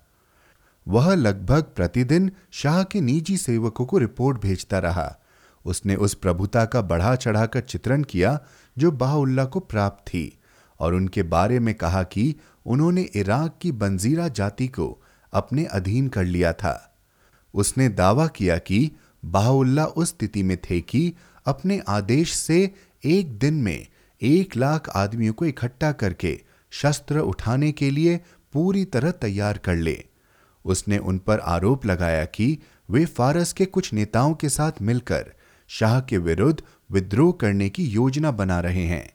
वह 0.88 1.14
लगभग 1.16 1.64
प्रतिदिन 1.76 2.32
शाह 2.52 2.84
के 2.84 3.02
निजी 3.02 3.38
सेवकों 3.38 3.86
को 3.86 3.98
रिपोर्ट 3.98 4.42
भेजता 4.42 4.80
रहा। 4.80 5.16
उसने 5.66 5.96
उस 5.96 6.14
प्रभुता 6.14 6.66
का 6.66 6.82
बढ़ा 6.82 7.16
चढ़ाकर 7.16 7.62
चित्रण 7.62 8.04
किया, 8.04 8.40
जो 8.78 8.92
बाउल्ला 8.92 9.46
को 9.46 9.60
प्राप्त 9.60 10.08
थी, 10.08 10.40
और 10.80 10.94
उनके 10.94 11.24
बारे 11.24 11.60
में 11.60 11.74
कहा 11.76 12.04
कि 12.04 12.36
उन्होंने 12.66 13.02
इराक 13.02 13.58
की 13.62 13.72
बंजीरा 13.72 14.28
जाति 14.28 14.68
को 14.68 15.02
अपने 15.34 15.66
अधीन 15.66 16.08
कर 16.08 16.24
लिया 16.24 16.54
था। 16.54 16.96
उसने 17.54 17.90
दावा 17.90 18.28
किया 18.28 18.58
कि 18.58 18.92
बाहुल्ला 19.26 19.86
उस 19.86 20.10
स्थिति 20.10 20.44
में 20.44 20.58
थे 20.58 20.82
कि 20.82 21.14
अपने 21.46 21.82
आदेश 21.88 22.34
से 22.34 22.74
एक 23.04 23.38
दिन 23.40 23.54
में 23.54 23.88
एक 24.24 24.56
लाख 24.58 24.90
आदमियों 24.90 25.34
को 25.34 25.46
इकट्ठा 25.46 25.92
करके 25.92 26.40
शस्त्र 26.72 27.20
उठाने 27.20 27.72
के 27.72 27.90
लिए 27.92 28.20
पूरी 28.54 28.86
तरह 28.86 29.12
तैयार 29.12 29.58
कर 29.58 29.76
ले। 29.76 30.04
उसने 30.66 30.98
उन 30.98 31.18
पर 31.18 31.40
आरोप 31.40 31.86
लगाया 31.86 32.26
कि 32.26 32.58
वे 32.90 33.06
फारस 33.06 33.54
के 33.54 33.66
कुछ 33.66 33.94
नेताओं 33.94 34.34
के 34.34 34.50
साथ 34.50 34.72
मिलकर 34.82 35.34
शाह 35.68 36.00
के 36.02 36.18
विरुद्ध 36.18 36.62
विद्रोह 36.92 37.32
करने 37.32 37.70
की 37.70 37.84
योजना 37.84 38.32
बना 38.32 38.60
रहे 38.60 38.86
हैं। 38.86 39.14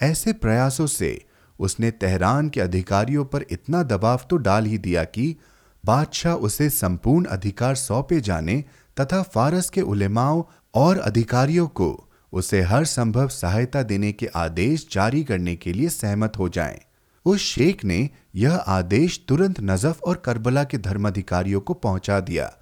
ऐसे 0.00 0.32
प्रयासों 0.32 0.86
से 0.86 1.24
उसने 1.58 1.90
तेहरान 1.90 2.48
के 2.48 2.60
अधिकारियों 2.60 3.24
पर 3.24 3.44
इतना 3.50 3.82
दबाव 3.82 4.20
तो 4.30 4.36
डाल 4.36 4.64
ही 4.64 4.78
दिया 4.78 5.04
कि 5.04 5.36
बादशाह 5.84 6.34
उसे 6.34 6.70
संपूर्ण 6.70 7.24
अधिकार 7.24 7.74
सौंपे 7.74 8.20
जाने 8.20 8.64
तथा 9.00 9.22
फारस 9.22 9.70
के 9.70 9.80
उलेमाओं 9.80 10.42
और 10.74 10.98
अधिकारियों 10.98 11.66
को 11.66 12.08
उसे 12.32 12.60
हर 12.62 12.84
संभव 12.84 13.28
सहायता 13.28 13.82
देने 13.82 14.12
के 14.12 14.26
आदेश 14.26 14.86
जारी 14.92 15.24
करने 15.24 15.56
के 15.56 15.72
लिए 15.72 15.88
सहमत 15.88 16.38
हो 16.38 16.48
जाएँ। 16.48 16.80
उस 17.26 17.40
शेख 17.40 17.84
ने 17.84 18.08
यह 18.34 18.54
आदेश 18.54 19.24
तुरंत 19.28 19.60
नजफ 19.60 20.02
और 20.02 20.22
करबला 20.24 20.64
के 20.64 20.78
धर्माधिकारियों 20.78 21.60
को 21.60 21.74
पहुँचा 21.74 22.20
दिया 22.20 22.52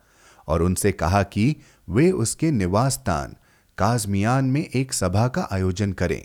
और 0.49 0.63
उनसे 0.63 0.93
कहा 0.93 1.23
कि 1.23 1.57
वे 1.89 2.11
उसके 2.11 2.51
निवास 2.51 2.95
स्थान, 2.95 3.37
काजमियान 3.79 4.45
में 4.45 4.67
एक 4.75 4.93
सभा 4.93 5.29
का 5.29 5.49
आयोजन 5.53 5.93
करें 5.93 6.23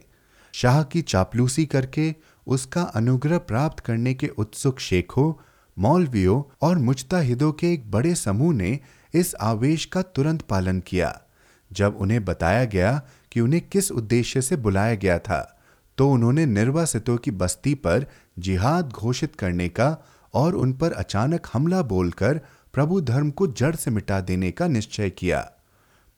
शाह 0.53 0.83
की 0.83 1.01
चापलूसी 1.01 1.65
करके 1.65 2.13
उसका 2.47 2.81
अनुग्रह 2.81 3.37
प्राप्त 3.37 3.79
करने 3.79 4.13
के 4.13 4.27
उत्सुक 4.27 4.79
शेखों, 4.79 5.33
मौलवियों 5.77 6.41
और 6.61 6.77
मुजताहिदों 6.77 7.51
के 7.51 7.73
एक 7.73 7.91
बड़े 7.91 8.15
समूह 8.15 8.53
ने 8.53 8.79
इस 9.13 9.35
आवेश 9.41 9.85
का 9.85 10.01
तुरंत 10.01 10.41
पालन 10.41 10.79
किया 10.79 11.21
जब 11.71 11.97
उन्हें 11.97 12.25
बताया 12.25 12.65
गया 12.65 13.01
कि 13.35 13.41
उन्हें 13.41 13.69
किस 13.69 13.91
उद्देश्य 13.91 14.41
से 14.41 14.55
बुलाया 14.55 14.95
गया 14.95 15.19
था 15.19 15.59
तो 15.97 16.11
उन्होंने 16.11 16.45
निर्वासितों 16.45 17.17
की 17.17 17.31
बस्ती 17.31 17.75
पर 17.75 18.05
जिहाद 18.39 18.89
घोषित 18.89 19.35
करने 19.35 19.69
का 19.69 19.97
और 20.33 20.55
उन 20.55 20.73
पर 20.73 20.91
अचानक 20.91 21.47
हमला 21.53 21.81
बोलकर 21.81 22.41
प्रभु 22.73 23.01
धर्म 23.01 23.31
को 23.31 23.47
जड़ 23.47 23.75
से 23.75 23.91
मिटा 23.91 24.21
देने 24.21 24.51
का 24.51 24.67
निश्चय 24.67 25.09
किया। 25.09 25.51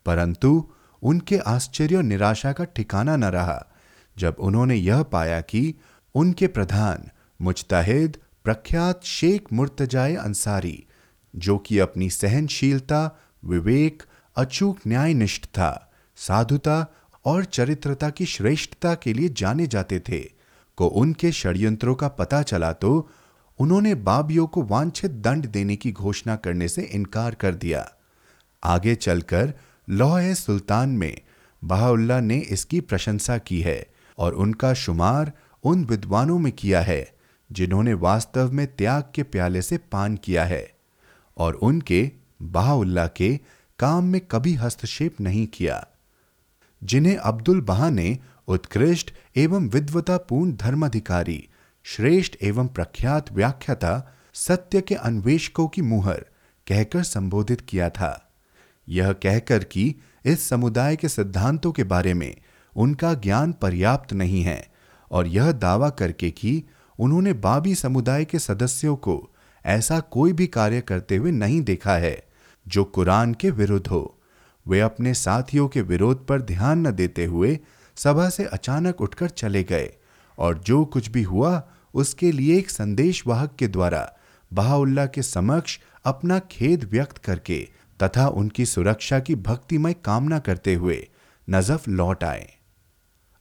परंतु 0.06 0.72
उनके 1.02 1.38
आश्चर्य 1.38 1.96
और 1.96 2.04
निराशा 2.04 2.52
का 2.52 2.64
ठिकाना 2.64 3.16
न 3.16 3.24
रहा। 3.24 3.66
जब 4.18 4.36
उन्होंने 4.40 4.76
यह 4.76 5.04
पाया 5.04 5.42
कि 5.42 5.76
उनके 6.16 6.48
प्रधान 6.48 7.10
मुजताहिद 7.42 8.18
प्रख्यात 8.44 9.04
शेख 9.04 9.46
मुर्तजाए 9.54 10.16
अंसारी, 10.16 10.86
जो 11.36 11.58
कि 11.58 11.80
अपनी 11.80 12.10
सहनशीलता, 12.10 13.20
विवेक, 13.46 14.04
अचूक 14.36 14.80
न्यायनिष्ठ 14.88 15.46
था, 15.46 15.92
साधुता 16.16 16.88
और 17.28 17.46
चरित्रता 17.46 18.10
की 18.10 18.26
श्रेष्ठता 18.26 18.94
के 18.96 19.14
लिए 19.14 19.30
जाने 19.30 19.68
जाते 19.68 20.00
थे। 20.00 20.20
को 20.78 20.88
उनके 20.88 21.32
षड्यंत्रों 21.32 21.96
का 21.96 22.08
पता 22.08 22.42
चला 22.42 22.72
तो 22.74 23.10
उन्होंने 23.60 23.96
बाबियों 23.96 24.48
को 24.48 24.64
वांछित 24.64 25.12
दंड 25.12 25.46
देने 25.46 25.76
की 25.76 25.92
घोषणा 25.92 26.36
करने 26.36 26.68
से 26.68 26.82
इनकार 26.82 27.36
कर 27.36 27.56
दिया। 27.56 27.88
आगे 28.64 28.96
चलकर 28.96 29.54
लोह 29.90 30.34
सुल्तान 30.34 30.90
में 30.90 31.22
बहाउल्ला 31.62 32.20
ने 32.20 32.38
इसकी 32.38 32.80
प्रशंसा 32.82 33.38
की 33.38 33.62
है 33.62 33.88
और 34.18 34.34
उनका 34.34 34.74
शुमार 34.74 35.32
उन 35.64 35.84
विद्वानों 35.86 36.40
में 36.40 36.52
किया 36.52 36.82
है, 36.82 37.16
जिन्होंने 37.52 37.94
वास्तव 37.94 38.52
में 38.52 38.66
त्याग 38.68 39.04
के 39.16 39.24
प्याले 39.24 39.62
से 39.62 39.78
पान 39.78 40.16
किया 40.16 40.46
है 40.46 40.66
और 41.38 41.54
उनके 41.54 42.12
बाहुल्ला 42.42 43.08
के 43.08 43.40
काम 43.80 44.04
में 44.04 44.22
कभी 44.22 44.54
हस्तक्षेप 44.54 45.22
नहीं 45.22 45.48
किया। 45.48 45.86
जिन्हें 46.84 47.18
अब्दुल 47.18 47.62
बहा 47.62 47.90
ने 47.90 48.20
उत्कृष्ट 48.48 49.14
एवं 49.36 49.70
विद्वतापूर्ण 49.70 50.54
धर्माधिकारी, 50.54 51.50
श्रेष्ठ 51.84 52.36
एवं 52.42 52.68
प्रख्यात 52.68 53.32
व्याख्याता 53.32 54.14
सत्य 54.34 54.82
के 54.82 54.96
अन्वेषकों 54.96 55.68
की 55.68 55.82
मुहर 55.82 56.26
कहकर 56.68 57.04
संबोधित 57.04 57.62
किया 57.62 57.90
था। 57.90 58.32
यह 58.90 59.12
कहकर 59.12 59.64
कि 59.64 59.96
इस 60.26 60.50
समुदाय 60.50 60.96
के 60.96 61.10
सिद्धांतों 61.10 61.72
के 61.72 61.84
बारे 61.84 62.14
में 62.14 62.36
उनका 62.76 63.14
ज्ञान 63.14 63.52
पर्याप्त 63.54 64.14
नहीं 64.14 64.44
है 64.44 64.68
और 65.12 65.28
यह 65.28 65.52
दावा 65.52 65.90
करके 65.90 66.32
कि 66.32 66.64
उन्होंने 67.00 67.34
बाबी 67.34 67.76
समुदाय 67.76 68.26
के 68.26 68.40
सदस्यों 68.40 68.96
को 68.96 69.30
ऐसा 69.66 70.00
कोई 70.00 70.34
भी 70.34 70.48
कार्य 70.48 70.82
करते 70.82 71.16
हुए 71.16 71.32
नहीं 71.32 71.62
देखा 71.62 71.94
है 71.94 72.24
जो 72.68 72.84
कुरान 72.84 73.34
के 73.34 73.50
विरुद्ध 73.50 73.88
हो। 73.88 74.17
वे 74.68 74.80
अपने 74.80 75.14
साथियों 75.14 75.68
के 75.68 75.82
विरोध 75.82 76.26
पर 76.28 76.42
ध्यान 76.42 76.88
न 76.88 76.92
देते 76.92 77.26
हुए 77.26 77.60
सभा 77.98 78.30
से 78.30 78.46
अचानक 78.46 79.02
उठकर 79.02 79.30
चले 79.30 79.64
गए 79.64 79.94
और 80.38 80.58
जो 80.58 80.84
कुछ 80.86 81.10
भी 81.10 81.24
हुआ, 81.24 81.64
उसके 81.94 82.32
लिए 82.32 82.58
एक 82.58 82.70
संदेशवाहक 82.70 83.56
के 83.56 83.68
द्वारा 83.68 84.14
बहाउल्ला 84.52 85.06
के 85.06 85.22
समक्ष 85.22 85.80
अपना 86.06 86.40
खेद 86.40 86.84
व्यक्त 86.84 87.18
करके 87.18 87.68
तथा 88.04 88.28
उनकी 88.28 88.66
सुरक्षा 88.66 89.20
की 89.20 89.36
भक्तिमय 89.36 89.94
कामना 89.94 90.40
करते 90.40 90.74
हुए 90.74 91.08
नजफ 91.50 91.88
लौट 91.88 92.24
आए। 92.24 92.48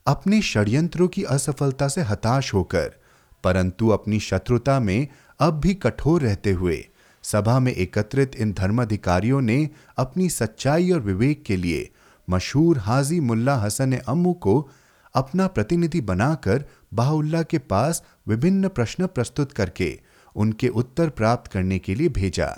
अपने 0.07 0.41
षड्यंत्रों 0.41 1.07
की 1.07 1.23
असफलता 1.23 1.87
से 1.87 2.01
हताश 2.01 2.53
होकर, 2.53 2.91
परंतु 3.43 3.89
अपनी 3.89 4.19
शत्रुता 4.19 4.79
में 4.79 5.07
अब 5.39 5.59
भी 5.59 5.73
कठोर 5.73 6.21
रहते 6.21 6.51
हुए 6.51 6.87
सभा 7.31 7.59
में 7.59 7.71
एकत्रित 7.73 8.35
इन 8.35 8.53
धर्माधिकारियों 8.53 9.41
ने 9.41 9.69
अपनी 9.97 10.29
सच्चाई 10.29 10.91
और 10.91 10.99
विवेक 10.99 11.43
के 11.43 11.57
लिए 11.57 11.89
मशहूर 12.29 12.77
हाजी 12.77 13.19
मुल्ला 13.19 13.55
हसन 13.55 13.97
अम्मू 13.97 14.33
को 14.33 14.69
अपना 15.15 15.47
प्रतिनिधि 15.47 16.01
बनाकर 16.01 16.65
बाहुल्ला 16.93 17.43
के 17.43 17.57
पास 17.57 18.03
विभिन्न 18.27 18.67
प्रश्न 18.67 19.07
प्रस्तुत 19.07 19.51
करके 19.51 19.99
उनके 20.35 20.67
उत्तर 20.67 21.09
प्राप्त 21.09 21.51
करने 21.51 21.79
के 21.79 21.95
लिए 21.95 22.09
भेजा। 22.09 22.49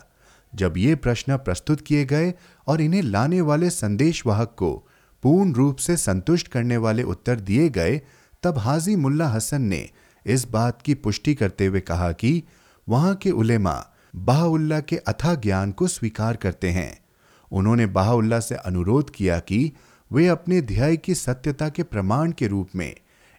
जब 0.54 0.78
ये 0.78 0.96
प्रश्न 0.96 1.38
प्रस्तुत 1.38 1.82
किए 1.82 2.06
गए 2.06 2.34
और 2.68 2.82
इन्हें 2.82 3.02
लाने 3.02 3.42
वाले 3.42 3.70
संदेशवाहक 3.70 4.56
को 4.58 4.74
पूर्ण 5.24 5.54
रूप 5.54 5.78
से 5.78 5.98
संतुष्ट 5.98 6.48
करने 6.48 6.78
वाले 6.78 7.04
उत्तर 7.04 7.40
दिए 7.40 7.70
गए, 7.70 8.02
तब 8.44 8.58
हाजी 8.58 8.96
मुल्ला 8.96 9.28
हसन 9.28 9.62
ने 9.62 9.90
इस 10.26 10.48
बात 10.52 10.82
की 10.82 10.94
पुष्टि 10.94 11.36
करते 11.36 11.66
हुए 11.66 11.80
कहा 11.80 12.12
कि 12.12 12.44
वहाँ 12.88 13.16
के 13.16 13.32
उलेमा 13.32 13.86
बाहुल्ला 14.16 14.80
के 14.80 14.98
अथा 14.98 15.34
ज्ञान 15.36 15.72
को 15.72 15.88
स्वीकार 15.88 16.36
करते 16.36 16.70
हैं। 16.70 17.00
उन्होंने 17.52 17.86
बाहुल्ला 17.86 18.40
से 18.40 18.56
अनुरोध 18.56 19.10
किया 19.10 19.40
कि 19.40 19.72
वे 20.12 20.28
अपने 20.28 20.62
ध्याय 20.62 20.98
की 20.98 21.16
सत्यता 21.16 21.70
के 21.70 21.84
प्रमाण 21.84 22.32
के 22.32 22.48
रूप 22.48 22.70
में 22.76 22.96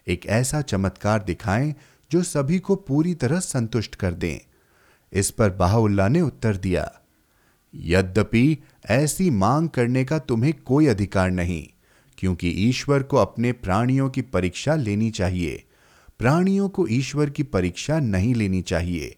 एक 0.07 0.25
ऐसा 0.25 0.61
चमत्कार 0.61 1.23
दिखाएँ 1.23 1.75
जो 2.11 2.21
सभी 2.23 2.59
को 2.59 2.75
पूरी 2.75 3.15
तरह 3.15 3.39
संतुष्ट 3.39 3.95
कर 3.95 4.13
दें। 4.13 4.39
इस 5.13 5.31
पर 5.31 5.49
बाहुल्ला 5.49 6.07
ने 6.07 6.21
उत्तर 6.21 6.57
दिया, 6.57 6.91
यद्यपि 7.75 8.57
ऐसी 8.85 9.29
मांग 9.29 9.69
करने 9.69 10.05
का 10.05 10.19
तुम्हें 10.19 10.53
कोई 10.53 10.87
अधिकार 10.87 11.31
नहीं, 11.31 11.67
क्योंकि 12.17 12.49
ईश्वर 12.49 13.03
को 13.03 13.17
अपने 13.17 13.51
प्राणियों 13.51 14.09
की 14.09 14.21
परीक्षा 14.21 14.75
लेनी 14.75 15.11
चाहिए। 15.11 15.63
प्राणियों 16.19 16.69
को 16.69 16.87
ईश्वर 16.87 17.29
की 17.29 17.43
परीक्षा 17.43 17.99
नहीं 17.99 18.35
लेनी 18.35 18.61
चाहिए। 18.61 19.15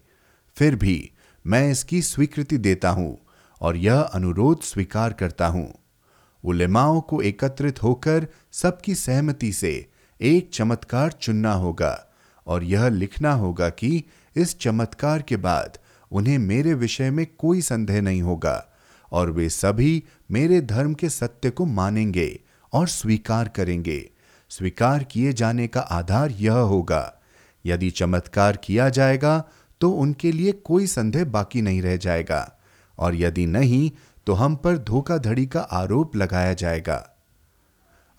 फिर 0.56 0.76
भी 0.76 1.10
मैं 1.46 1.70
इसकी 1.70 2.02
स्वीकृति 2.02 2.58
देता 2.58 2.90
हूँ 2.90 3.18
और 3.60 3.76
यह 3.76 4.00
अनुरोध 4.00 4.62
स्वीकार 4.62 5.12
करता 5.12 5.46
हूँ। 5.46 5.72
उलेमाओं 6.44 7.00
को 7.00 7.22
एकत्रित 7.22 7.82
होकर 7.82 8.26
सबकी 8.52 8.94
सहमति 8.94 9.52
से 9.52 9.88
एक 10.20 10.50
चमत्कार 10.54 11.12
चुनना 11.12 11.52
होगा 11.52 12.08
और 12.46 12.64
यह 12.64 12.88
लिखना 12.88 13.32
होगा 13.32 13.68
कि 13.68 14.04
इस 14.36 14.58
चमत्कार 14.58 15.22
के 15.22 15.36
बाद 15.36 15.78
उन्हें 16.10 16.38
मेरे 16.38 16.74
विषय 16.74 17.10
में 17.10 17.26
कोई 17.38 17.60
संदेह 17.60 18.00
नहीं 18.00 18.22
होगा 18.22 18.68
और 19.12 19.30
वे 19.30 19.48
सभी 19.48 20.02
मेरे 20.30 20.60
धर्म 20.60 20.94
के 20.94 21.08
सत्य 21.08 21.50
को 21.50 21.66
मानेंगे 21.66 22.40
और 22.72 22.88
स्वीकार 22.88 23.48
करेंगे। 23.48 24.10
स्वीकार 24.50 25.04
किए 25.04 25.32
जाने 25.32 25.66
का 25.66 25.80
आधार 25.80 26.30
यह 26.30 26.52
होगा। 26.52 27.20
यदि 27.66 27.90
चमत्कार 27.90 28.56
किया 28.56 28.88
जाएगा 28.88 29.44
तो 29.84 29.90
उनके 29.90 30.32
लिए 30.32 30.52
कोई 30.52 30.86
संदेह 30.86 31.24
बाकी 31.24 31.62
नहीं 31.62 31.82
रह 31.82 31.96
जाएगा। 31.96 32.58
और 32.98 33.14
यदि 33.14 33.46
नहीं 33.46 33.90
तो 34.26 34.32
हम 34.32 34.56
पर 34.56 34.78
धोखाधड़ी 34.78 35.46
का 35.46 35.60
आरोप 35.60 36.16
लगाया 36.16 36.52
जाएगा। 36.52 37.16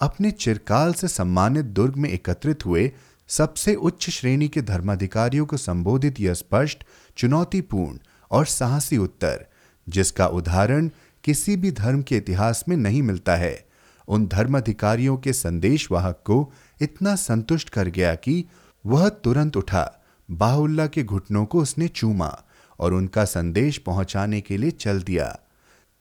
अपने 0.02 0.32
चिरकाल 0.32 0.94
से 0.94 1.08
सम्मानित 1.08 1.66
दुर्ग 1.66 1.96
में 1.96 2.10
एकत्रित 2.10 2.66
हुए 2.66 2.92
सबसे 3.28 3.76
उच्च 3.76 4.10
श्रेणी 4.10 4.48
के 4.48 4.62
धर्माधिकारियों 4.62 5.46
को 5.46 5.58
संबोधित 5.58 6.20
यह 6.20 6.34
स्पष्ट, 6.34 6.84
चुनौतीपूर्ण 7.18 7.98
और 8.32 8.46
साहसी 8.46 8.98
उत्तर, 8.98 9.46
जिसका 9.90 10.28
उदाहरण 10.28 10.90
किसी 11.24 11.56
भी 11.56 11.72
धर्म 11.72 12.02
के 12.02 12.18
इतिहास 12.18 12.66
में 12.70 12.78
नहीं 12.78 13.02
मिलता 13.02 13.36
है। 13.36 13.66
उन 14.08 14.28
धर्माधिकारियों 14.28 15.18
के 15.18 15.34
संदेशवाहक 15.34 16.24
को 16.26 16.52
इतना 16.82 17.16
संतुष्ट 17.16 17.70
कर 17.70 17.88
गया 17.88 18.16
कि 18.16 18.46
वह 18.86 19.10
तुरंत 19.10 19.58
उठा 19.58 20.02
बाहुल्ला 20.32 20.88
के 20.88 21.04
घुटनों 21.04 21.46
को 21.46 21.62
उसने 21.62 21.88
चूमा 21.88 22.44
और 22.80 22.94
उनका 22.94 23.26
संदेश 23.26 23.78
पहुँचाने 23.78 24.42
के 24.42 24.58
लिए 24.58 24.72
चल 24.72 25.02
दिया। 25.02 25.40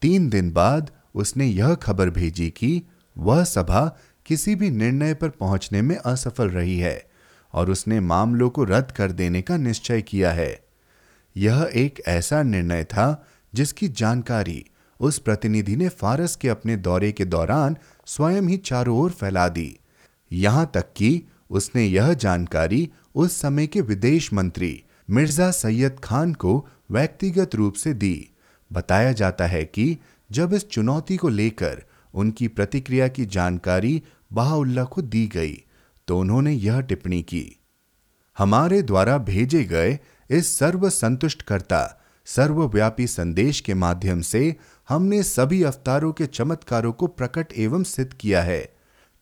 तीन 0.03 0.29
दिन 0.29 0.53
बाद 0.53 0.91
उसने 1.15 1.47
यह 1.47 1.75
खबर 1.75 2.11
भेजी 2.11 2.51
कि 2.51 2.83
वह 3.19 3.45
सभा 3.45 3.99
किसी 4.27 4.55
भी 4.55 4.71
निर्णय 4.71 5.15
पर 5.15 5.29
पहुँचने 5.29 5.83
में 5.83 5.97
असफल 5.97 6.49
रही 6.49 6.79
है 6.79 7.07
और 7.55 7.71
उसने 7.71 8.01
मामलों 8.01 8.51
को 8.51 8.65
रद्द 8.65 8.91
कर 8.91 9.13
देने 9.13 9.43
का 9.43 9.57
निश्चय 9.57 10.03
किया 10.03 10.33
है। 10.33 10.65
यह 11.37 11.71
एक 11.75 12.03
ऐसा 12.07 12.43
निर्णय 12.43 12.85
था 12.85 13.27
जिसकी 13.55 13.89
जानकारी 13.89 14.65
उस 15.01 15.19
प्रतिनिधि 15.19 15.77
ने 15.77 15.89
फारस 15.89 16.37
के 16.37 16.49
अपने 16.49 16.77
दौरे 16.77 17.13
के 17.13 17.25
दौरान 17.25 17.77
स्वयं 18.07 18.43
ही 18.43 18.57
चारों 18.57 18.99
ओर 18.99 19.11
फैला 19.11 19.49
दी। 19.49 19.79
यहाँ 20.33 20.71
तक 20.75 20.93
कि 20.97 21.23
उसने 21.51 21.85
यह 21.85 22.13
जानकारी 22.13 22.91
उस 23.15 23.41
समय 23.41 23.67
के 23.67 23.81
विदेश 23.81 24.33
मंत्री 24.33 24.83
मिर्ज़ा 25.11 25.51
सैयद 25.51 26.01
खान 26.05 26.33
को 26.35 26.67
व्यक्तिगत 26.91 27.55
रूप 27.55 27.75
से 27.75 27.93
दी। 27.95 28.31
बताया 28.71 29.13
जाता 29.13 29.47
है 29.47 29.65
कि 29.65 29.97
जब 30.31 30.55
इस 30.55 30.69
चुनौती 30.69 31.17
को 31.17 31.29
लेकर 31.29 31.83
उनकी 32.15 32.49
प्रतिक्रिया 32.49 33.09
की 33.09 33.27
जानकारी 33.27 34.03
बाहुल्ला 34.33 34.85
को 34.85 35.03
दी 35.03 35.27
गई 35.27 35.55
तो 36.09 36.19
उन्होंने 36.19 36.53
यह 36.53 36.81
टिप्पणी 36.81 37.23
की। 37.23 37.45
हमारे 38.37 38.83
द्वारा 38.83 39.19
भेजे 39.19 39.65
गए 39.65 39.99
इस 40.31 40.59
सर्व 40.59 40.89
संतुष्टकर्ता 40.91 42.01
सर्वव्यापी 42.27 43.07
संदेश 43.07 43.61
के 43.61 43.75
माध्यम 43.75 44.21
से 44.21 44.55
हमने 44.89 45.23
सभी 45.23 45.63
अवतारों 45.63 46.13
के 46.13 46.27
चमत्कारों 46.27 46.93
को 46.93 47.07
प्रकट 47.07 47.53
एवं 47.57 47.83
सिद्ध 47.83 48.13
किया 48.13 48.43
है। 48.43 48.63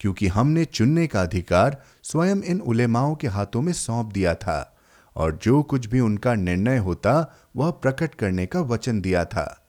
क्योंकि 0.03 0.26
हमने 0.26 0.64
चुनने 0.64 1.07
का 1.07 1.22
अधिकार 1.22 1.82
स्वयं 2.03 2.36
इन 2.36 2.61
उलेमाओं 2.61 3.14
के 3.14 3.26
हाथों 3.26 3.62
में 3.62 3.72
सौंप 3.72 4.12
दिया 4.12 4.34
था, 4.34 4.76
और 5.16 5.38
जो 5.42 5.62
कुछ 5.62 5.86
भी 5.86 6.00
उनका 6.00 6.34
निर्णय 6.34 6.76
होता, 6.76 7.34
वह 7.57 7.70
प्रकट 7.70 8.14
करने 8.14 8.46
का 8.46 8.61
वचन 8.61 9.00
दिया 9.00 9.24
था। 9.24 9.66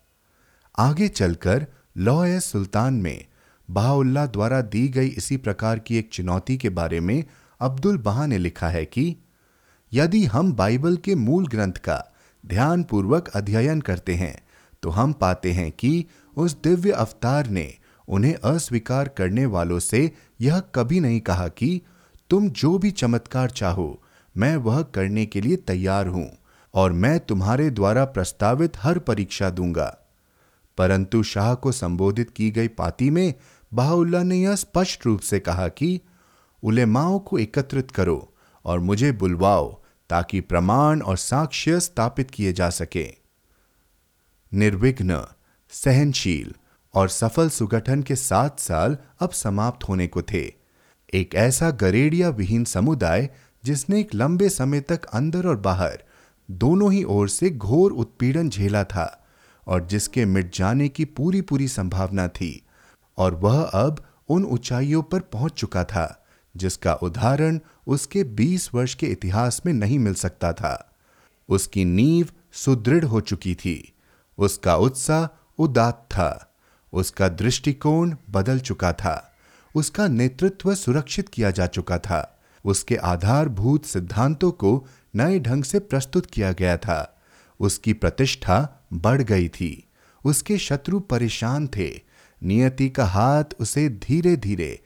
आगे 0.77 1.07
चलकर 1.07 1.67
लॉ 1.97 2.39
सुल्तान 2.39 2.93
में 2.93 3.25
बहाउल्ला 3.71 4.25
द्वारा 4.25 4.61
दी 4.61 4.88
गई 4.88 5.07
इसी 5.07 5.38
प्रकार 5.38 5.79
की 5.79 5.97
एक 5.97 6.09
चुनौती 6.13 6.57
के 6.57 6.69
बारे 6.69 6.99
में 6.99 7.23
अब्दुल 7.61 7.97
बहा 7.97 8.25
ने 8.25 8.38
लिखा 8.38 8.69
है 8.69 8.86
कि, 8.86 9.17
यदि 9.93 10.25
हम 10.25 10.53
बाइबल 10.53 10.97
के 10.97 11.15
मूल 11.15 11.47
ग्रंथ 11.47 11.73
का 11.73 12.13
ध्यानपूर्वक 12.45 13.27
अध्ययन 13.27 13.81
करते 13.81 14.15
हैं 14.15 14.43
तो 14.84 14.89
हम 14.89 15.13
पाते 15.13 15.51
हैं 15.51 15.71
कि 15.71 16.05
उस 16.38 16.61
दिव्य 16.63 16.91
अवतार 16.91 17.47
ने 17.47 17.77
उन्हें 18.08 18.36
अस्वीकार 18.36 19.08
करने 19.08 19.45
वालों 19.45 19.80
से 19.80 20.12
यह 20.41 20.60
कभी 20.60 20.99
नहीं 20.99 21.22
कहा 21.22 21.47
कि, 21.47 21.82
तुम 22.30 22.49
जो 22.49 22.78
भी 22.78 22.91
चमत्कार 22.91 23.49
चाहो, 23.49 24.04
मैं 24.38 24.56
वह 24.56 24.82
करने 24.82 25.26
के 25.26 25.41
लिए 25.41 25.56
तैयार 25.56 26.08
हूँ, 26.08 26.38
और 26.74 26.91
मैं 26.91 27.20
तुम्हारे 27.20 27.70
द्वारा 27.70 28.06
प्रस्तावित 28.06 28.74
हर 28.78 28.99
परीक्षा 28.99 29.49
दूँगा। 29.49 29.97
परंतु 30.78 31.24
शाह 31.24 31.54
को 31.54 31.72
संबोधित 31.72 32.30
की 32.30 32.51
गई 32.51 32.68
पाती 32.68 33.10
में 33.10 33.34
बाहुल्ला 33.74 34.24
ने 34.24 34.38
यह 34.38 34.56
स्पष्ट 34.56 35.06
रूप 35.06 35.20
से 35.20 35.39
कहा 35.39 35.68
कि, 35.68 36.01
उलेमाओं 36.64 37.20
को 37.20 37.38
एकत्रित 37.38 37.91
करो 37.91 38.34
और 38.66 38.80
मुझे 38.80 39.12
बुलवाओ 39.12 39.82
ताकि 40.10 40.41
प्रमाण 40.41 41.01
और 41.01 41.18
साक्ष्य 41.18 41.80
स्थापित 41.80 42.32
किए 42.32 42.54
जा 42.54 42.70
सके। 42.70 43.14
निर्विघ्न, 44.54 45.28
सहनशील 45.70 46.54
और 46.94 47.10
सफल 47.10 47.50
सुगठन 47.50 48.02
के 48.02 48.16
सात 48.16 48.60
साल 48.60 48.98
अब 49.20 49.30
समाप्त 49.30 49.89
होने 49.89 50.08
को 50.08 50.22
थे। 50.22 50.54
एक 51.14 51.36
ऐसा 51.36 51.72
गरेड़िया 51.72 52.30
विहीन 52.30 52.64
समुदाय, 52.64 53.30
जिसने 53.66 54.00
एक 54.00 54.16
लंबे 54.16 54.50
समय 54.50 54.80
तक 54.82 55.06
अंदर 55.06 55.48
और 55.48 55.58
बाहर, 55.58 56.04
दोनों 56.52 56.94
ही 56.94 57.04
ओर 57.04 57.30
से 57.30 57.50
घोर 57.50 57.91
उत्पीड़न 57.91 58.50
झेला 58.50 58.84
था 58.84 59.26
और 59.68 59.88
जिसके 59.88 60.26
मिट 60.26 60.56
जाने 60.56 60.89
की 60.89 61.06
पूरी 61.06 61.41
पूरी 61.41 61.68
संभावना 61.68 62.28
थी 62.28 62.66
और 63.18 63.36
वह 63.36 63.62
अब 63.62 64.04
उन 64.30 64.46
ऊंचाइयों 64.46 65.04
पर 65.04 65.20
पहुँच 65.20 65.52
चुका 65.52 65.84
था, 65.84 66.26
जिसका 66.58 66.94
उदाहरण 66.94 67.60
उसके 67.88 68.24
20 68.24 68.70
वर्ष 68.74 68.94
के 68.96 69.08
इतिहास 69.08 69.62
में 69.66 69.74
नहीं 69.74 70.00
मिल 70.00 70.14
सकता 70.14 70.54
था। 70.54 70.96
उसकी 71.50 71.86
नींव 71.86 72.28
सुदृढ़ 72.52 73.06
हो 73.06 73.22
चुकी 73.22 73.56
थी, 73.56 73.94
उसका 74.38 74.76
उत्साह 74.76 75.28
उदात 75.60 76.08
था। 76.12 76.53
उसका 76.94 77.30
दृष्टिकोण 77.30 78.16
बदल 78.30 78.60
चुका 78.60 78.94
था। 78.94 79.34
उसका 79.76 80.08
नेतृत्व 80.08 80.76
सुरक्षित 80.76 81.30
किया 81.30 81.52
जा 81.52 81.68
चुका 81.68 81.98
था। 81.98 82.39
उसके 82.66 82.96
आधारभूत 82.96 83.86
सिद्धांतों 83.86 84.52
को 84.52 84.88
नए 85.16 85.39
ढंग 85.39 85.64
से 85.64 85.80
प्रस्तुत 85.80 86.26
किया 86.26 86.52
गया 86.52 86.78
था। 86.78 87.22
उसकी 87.60 87.94
प्रतिष्ठा 87.94 88.70
बढ़ 88.94 89.22
गई 89.22 89.50
थी। 89.50 89.89
उसके 90.26 90.58
शत्रु 90.58 91.00
परेशान 91.00 91.68
थे। 91.68 92.02
नियति 92.44 92.89
का 92.89 93.06
हाथ 93.06 93.44
उसे 93.60 93.89
धीरे 93.89 94.36
धीरे 94.36 94.82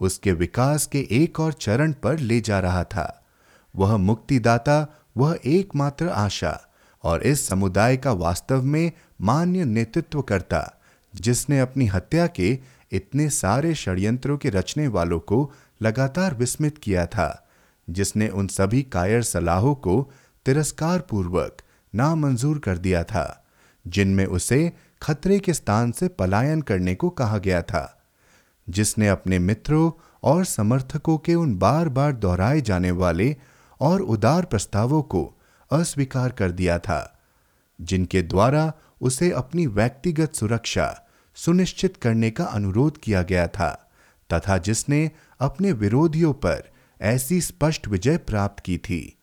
उसके 0.00 0.32
विकास 0.32 0.86
के 0.86 1.08
एक 1.10 1.40
और 1.40 1.52
चरण 1.52 1.92
पर 1.92 2.18
ले 2.18 2.40
जा 2.40 2.60
रहा 2.60 2.84
था। 2.84 3.24
वह 3.76 3.96
मुक्तिदाता, 3.96 4.86
वह 5.16 5.38
एकमात्र 5.46 6.08
आशा 6.08 6.60
और 7.02 7.22
इस 7.22 7.46
समुदाय 7.46 7.96
का 7.96 8.12
वास्तव 8.12 8.62
में 8.62 8.92
मान्य 9.20 9.64
नेतृत्व 9.64 10.22
करता 10.22 10.79
जिसने 11.14 11.60
अपनी 11.60 11.86
हत्या 11.86 12.26
के 12.26 12.58
इतने 12.92 13.28
सारे 13.30 13.74
षड्यंत्रों 13.74 14.36
के 14.38 14.50
रचने 14.50 14.88
वालों 14.88 15.20
को 15.20 15.52
लगातार 15.82 16.34
विस्मित 16.34 16.78
किया 16.78 17.06
था, 17.06 17.46
जिसने 17.90 18.28
उन 18.28 18.46
सभी 18.46 18.82
कायर 18.82 19.22
सलाहों 19.22 19.74
को 19.74 20.10
तिरस्कार 20.46 21.00
पूर्वक 21.00 21.56
नामंजूर 21.94 22.58
कर 22.58 22.78
दिया 22.78 23.04
था, 23.04 23.44
जिनमें 23.86 24.26
उसे 24.26 24.72
खतरे 25.02 25.38
के 25.38 25.54
स्थान 25.54 25.92
से 25.92 26.08
पलायन 26.08 26.62
करने 26.62 26.94
को 26.94 27.10
कहा 27.10 27.38
गया 27.38 27.62
था, 27.62 28.02
जिसने 28.68 29.08
अपने 29.08 29.38
मित्रों 29.38 29.90
और 30.22 30.44
समर्थकों 30.44 31.18
के 31.18 31.34
उन 31.34 31.58
बार 31.58 31.88
बार 31.88 32.12
दोहराए 32.12 32.60
जाने 32.60 32.90
वाले 32.90 33.36
और 33.80 34.00
उदार 34.00 34.44
प्रस्तावों 34.44 35.02
को 35.02 35.34
अस्वीकार 35.70 36.32
कर 36.32 36.50
दिया 36.50 36.78
था, 36.78 37.20
जिनके 37.80 38.22
द्वारा 38.22 38.72
उसे 39.00 39.30
अपनी 39.30 39.66
व्यक्तिगत 39.66 40.34
सुरक्षा 40.34 41.06
सुनिश्चित 41.34 41.96
करने 41.96 42.30
का 42.30 42.44
अनुरोध 42.44 42.98
किया 42.98 43.22
गया 43.22 43.46
था, 43.46 43.90
तथा 44.32 44.58
जिसने 44.58 45.10
अपने 45.40 45.72
विरोधियों 45.72 46.32
पर 46.32 46.70
ऐसी 47.00 47.40
स्पष्ट 47.40 47.88
विजय 47.88 48.16
प्राप्त 48.16 48.62
की 48.64 48.78
थी। 48.78 49.18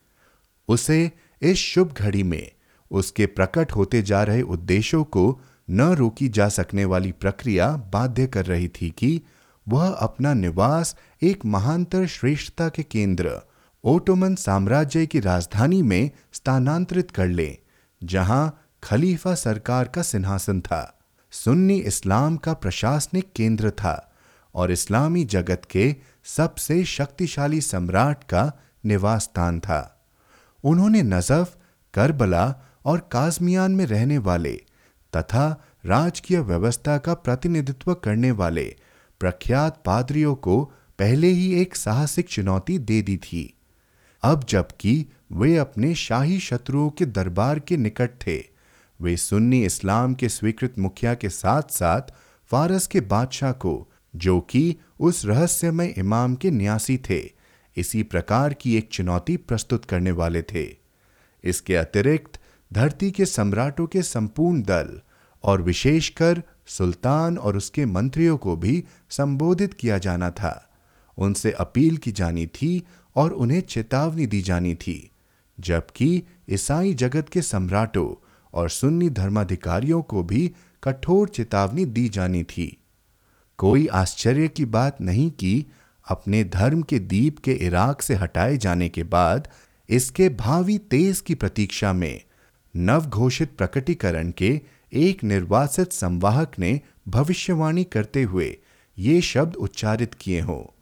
उसे 0.68 1.12
इस 1.42 1.58
शुभ 1.58 1.92
घड़ी 1.92 2.22
में 2.22 2.50
उसके 2.90 3.26
प्रकट 3.26 3.72
होते 3.72 4.02
जा 4.02 4.22
रहे 4.22 4.42
उद्देश्यों 4.42 5.04
को 5.04 5.40
न 5.70 5.80
रोकी 5.80 6.28
जा 6.28 6.48
सकने 6.48 6.84
वाली 6.84 7.12
प्रक्रिया 7.12 7.70
बाध्य 7.92 8.26
कर 8.26 8.46
रही 8.46 8.68
थी 8.68 8.90
कि 8.90 9.22
वह 9.68 9.88
अपना 9.88 10.34
निवास 10.34 10.96
एक 11.22 11.44
महांतर 11.46 12.06
श्रेष्ठता 12.06 12.68
के 12.68 12.82
केंद्र, 12.82 13.40
ओटोमन 13.84 14.34
साम्राज्य 14.34 15.06
की 15.06 15.20
राजधानी 15.20 15.82
में 15.82 16.10
स्थानांतरित 16.32 17.10
कर 17.10 17.26
ले, 17.26 17.58
जहाँ 18.04 18.67
खलीफा 18.82 19.34
सरकार 19.34 19.88
का 19.88 20.02
सिंहासन 20.02 20.60
था, 20.60 20.98
सुन्नी 21.32 21.78
इस्लाम 21.80 22.36
का 22.36 22.52
प्रशासनिक 22.54 23.32
केंद्र 23.36 23.70
था 23.70 24.12
और 24.54 24.70
इस्लामी 24.70 25.24
जगत 25.24 25.62
के 25.70 25.94
सबसे 26.24 26.84
शक्तिशाली 26.84 27.60
सम्राट 27.60 28.24
का 28.24 28.52
निवास 28.84 29.22
स्थान 29.22 29.60
था। 29.60 29.80
उन्होंने 30.64 31.02
नजफ, 31.02 31.56
करबला 31.94 32.46
और 32.84 33.08
काजमियान 33.12 33.72
में 33.72 33.86
रहने 33.86 34.18
वाले 34.18 34.54
तथा 35.12 35.46
राजकीय 35.86 36.40
व्यवस्था 36.40 36.98
का 36.98 37.14
प्रतिनिधित्व 37.14 37.94
करने 37.94 38.30
वाले 38.30 38.64
प्रख्यात 39.20 39.82
पादरियों 39.84 40.34
को 40.34 40.62
पहले 40.98 41.28
ही 41.28 41.52
एक 41.60 41.76
साहसिक 41.76 42.28
चुनौती 42.28 42.78
दे 42.78 43.02
दी 43.02 43.16
थी। 43.16 43.54
अब 44.22 44.44
जबकि 44.48 45.06
वे 45.32 45.56
अपने 45.56 45.94
शाही 45.94 46.38
शत्रुओं 46.40 46.90
के 46.90 47.06
दरबार 47.06 47.58
के 47.58 47.76
निकट 47.76 48.10
थे 48.26 48.57
वे 49.00 49.16
सुन्नी 49.16 49.64
इस्लाम 49.64 50.14
के 50.14 50.28
स्वीकृत 50.28 50.78
मुखिया 50.78 51.14
के 51.14 51.28
साथ 51.28 51.62
साथ 51.62 52.00
फारस 52.50 52.86
के 52.86 53.00
बादशाह 53.00 53.52
को, 53.52 53.88
जो 54.16 54.40
कि 54.40 54.76
उस 55.00 55.24
रहस्यमय 55.24 55.94
इमाम 55.98 56.34
के 56.34 56.50
न्यासी 56.50 56.98
थे, 56.98 57.30
इसी 57.76 58.02
प्रकार 58.02 58.54
की 58.54 58.76
एक 58.76 58.88
चुनौती 58.92 59.36
प्रस्तुत 59.36 59.84
करने 59.84 60.10
वाले 60.10 60.42
थे। 60.42 60.66
इसके 61.44 61.76
अतिरिक्त 61.76 62.40
धरती 62.72 63.10
के 63.10 63.26
सम्राटों 63.26 63.86
के 63.86 64.02
संपूर्ण 64.02 64.62
दल 64.62 65.00
और 65.44 65.62
विशेषकर 65.62 66.42
सुल्तान 66.66 67.38
और 67.38 67.56
उसके 67.56 67.86
मंत्रियों 67.86 68.36
को 68.36 68.56
भी 68.56 68.84
संबोधित 69.10 69.74
किया 69.74 69.98
जाना 69.98 70.30
था। 70.30 70.70
उनसे 71.18 71.52
अपील 71.52 71.96
की 71.96 72.12
जानी 72.12 72.46
थी 72.46 72.82
और 73.16 73.32
उन्हें 73.32 73.60
चेतावनी 73.60 74.26
दी 74.26 74.42
जानी 74.42 74.74
थी, 74.74 75.10
जबकि 75.60 76.22
ईसाई 76.50 76.94
जगत 76.94 77.28
के 77.28 77.42
सम्राटों 77.42 78.27
और 78.54 78.70
सुन्नी 78.70 79.10
धर्माधिकारियों 79.10 80.02
को 80.02 80.22
भी 80.22 80.52
कठोर 80.84 81.28
चेतावनी 81.28 81.84
दी 81.84 82.08
जानी 82.08 82.44
थी। 82.44 82.78
कोई 83.58 83.86
आश्चर्य 83.86 84.48
की 84.48 84.64
बात 84.64 85.00
नहीं 85.00 85.30
कि 85.30 85.66
अपने 86.08 86.44
धर्म 86.44 86.82
के 86.82 86.98
दीप 86.98 87.38
के 87.38 87.52
इराक 87.52 88.02
से 88.02 88.14
हटाए 88.14 88.56
जाने 88.56 88.88
के 88.88 89.02
बाद 89.02 89.48
इसके 89.88 90.28
भावी 90.28 90.78
तेज 90.78 91.20
की 91.20 91.34
प्रतीक्षा 91.34 91.92
में 91.92 92.22
नव 92.76 93.06
घोषित 93.06 93.56
प्रकटीकरण 93.56 94.30
के 94.30 94.60
एक 94.92 95.24
निर्वासित 95.24 95.92
संवाहक 95.92 96.52
ने 96.58 96.80
भविष्यवाणी 97.08 97.84
करते 97.84 98.22
हुए 98.22 98.58
ये 98.98 99.20
शब्द 99.20 99.56
उच्चारित 99.56 100.14
किए 100.14 100.40
हों। 100.40 100.74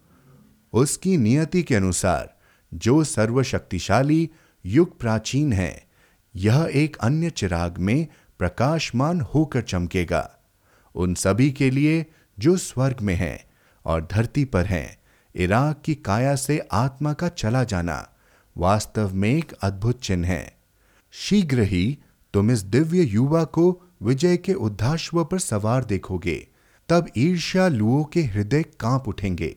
उसकी 0.73 1.17
नियति 1.17 1.63
के 1.63 1.75
अनुसार, 1.75 2.37
जो 2.75 3.05
सर्वशक्तिशाली, 3.05 4.31
युग 4.67 4.99
प्राचीन 5.01 5.53
है 5.53 5.86
यह 6.37 6.71
एक 6.75 6.97
अन्य 6.97 7.31
चिराग 7.31 7.79
में 7.79 8.07
प्रकाशमान 8.39 9.21
होकर 9.21 9.63
चमकेगा। 9.63 10.39
उन 10.95 11.15
सभी 11.15 11.51
के 11.51 11.71
लिए 11.71 12.07
जो 12.39 12.57
स्वर्ग 12.57 12.97
में 13.03 13.15
हैं 13.15 13.45
और 13.85 14.09
धरती 14.11 14.45
पर 14.45 14.67
हैं, 14.67 14.99
इराक 15.35 15.83
की 15.85 15.95
काया 15.95 16.37
से 16.37 16.69
आत्मा 16.73 17.13
का 17.13 17.29
चला 17.29 17.65
जाना 17.65 18.09
वास्तव 18.57 19.15
में 19.15 19.35
एक 19.35 19.53
अद्भुत 19.53 20.01
चिन्ह 20.01 20.29
है। 20.29 20.57
शीघ्र 21.11 21.61
ही 21.61 21.99
तुम 22.33 22.51
इस 22.51 22.63
दिव्य 22.63 23.03
युवा 23.03 23.45
को 23.45 23.83
विजय 24.03 24.37
के 24.37 24.55
उद्धाश्व 24.55 25.25
पर 25.25 25.39
सवार 25.39 25.85
देखोगे, 25.85 26.49
तब 26.89 27.07
ईर्ष्या 27.17 27.69
लुओं 27.69 28.05
के 28.05 28.23
हृदय 28.23 28.63
काँप 28.63 29.09
उठेंगे। 29.09 29.57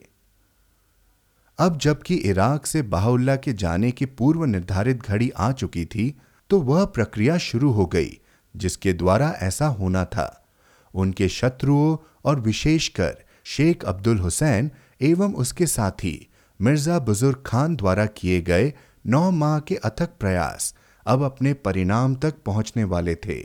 अब 1.60 1.78
जबकि 1.78 2.16
इराक 2.16 2.66
से 2.66 2.82
बाहुल्ला 2.82 3.36
के 3.36 3.54
जाने 3.54 3.92
की 3.92 4.06
पूर्व 4.06 4.46
निर्धारित 4.46 5.04
घड़ी 5.04 5.30
आ 5.30 5.52
चुकी 5.52 5.86
थी 5.86 6.18
तो 6.50 6.60
वह 6.62 6.86
प्रक्रिया 6.86 7.38
शुरू 7.38 7.72
हो 7.72 7.86
गई, 7.86 8.20
जिसके 8.56 8.94
द्वारा 8.94 9.30
ऐसा 9.42 9.68
होना 9.68 10.06
था। 10.06 10.46
उनके 10.94 11.28
शत्रुओं 11.30 11.98
और 12.26 12.40
विशेषकर 12.40 13.18
शेख 13.46 13.84
अब्दुल 13.84 14.20
हुसैन 14.20 14.72
एवं 15.02 15.34
उसके 15.34 15.66
साथी 15.68 16.28
मिर्ज़ा 16.60 17.00
बुज़ुर्ग 17.00 17.44
खान 17.46 17.76
द्वारा 17.76 18.06
किए 18.06 18.42
गए 18.42 18.74
नौ 19.06 19.30
माह 19.32 19.60
के 19.60 19.76
अथक 19.76 20.10
प्रयास 20.20 20.74
अब 21.06 21.24
अपने 21.24 21.54
परिणाम 21.54 22.16
तक 22.16 22.36
पहुँचने 22.46 22.84
वाले 22.84 23.16
थे। 23.16 23.38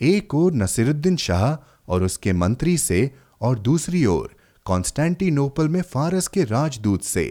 एक 0.00 0.34
ओर 0.34 0.52
नसीरुद्दीन 0.52 1.16
शाह 1.16 1.56
और 1.88 2.02
उसके 2.02 2.32
मंत्री 2.32 2.76
से 2.78 3.10
और 3.40 3.58
दूसरी 3.58 4.04
ओर 4.06 4.34
कॉन्स्टेंटिनोपल 4.66 5.68
में 5.68 5.80
फारस 5.82 6.28
के 6.28 6.44
राजदूत 6.44 7.02
से 7.02 7.24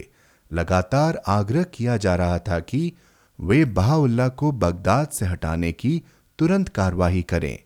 लगातार 0.51 1.21
आग्रह 1.27 1.63
किया 1.63 1.97
जा 1.97 2.15
रहा 2.15 2.39
था 2.39 2.59
कि 2.59 2.91
वे 3.39 3.65
बहाउल्ला 3.65 4.27
को 4.27 4.51
बगदाद 4.51 5.07
से 5.07 5.25
हटाने 5.25 5.71
की 5.71 6.01
तुरंत 6.39 6.69
कार्यवाही 6.69 7.21
करें। 7.21 7.57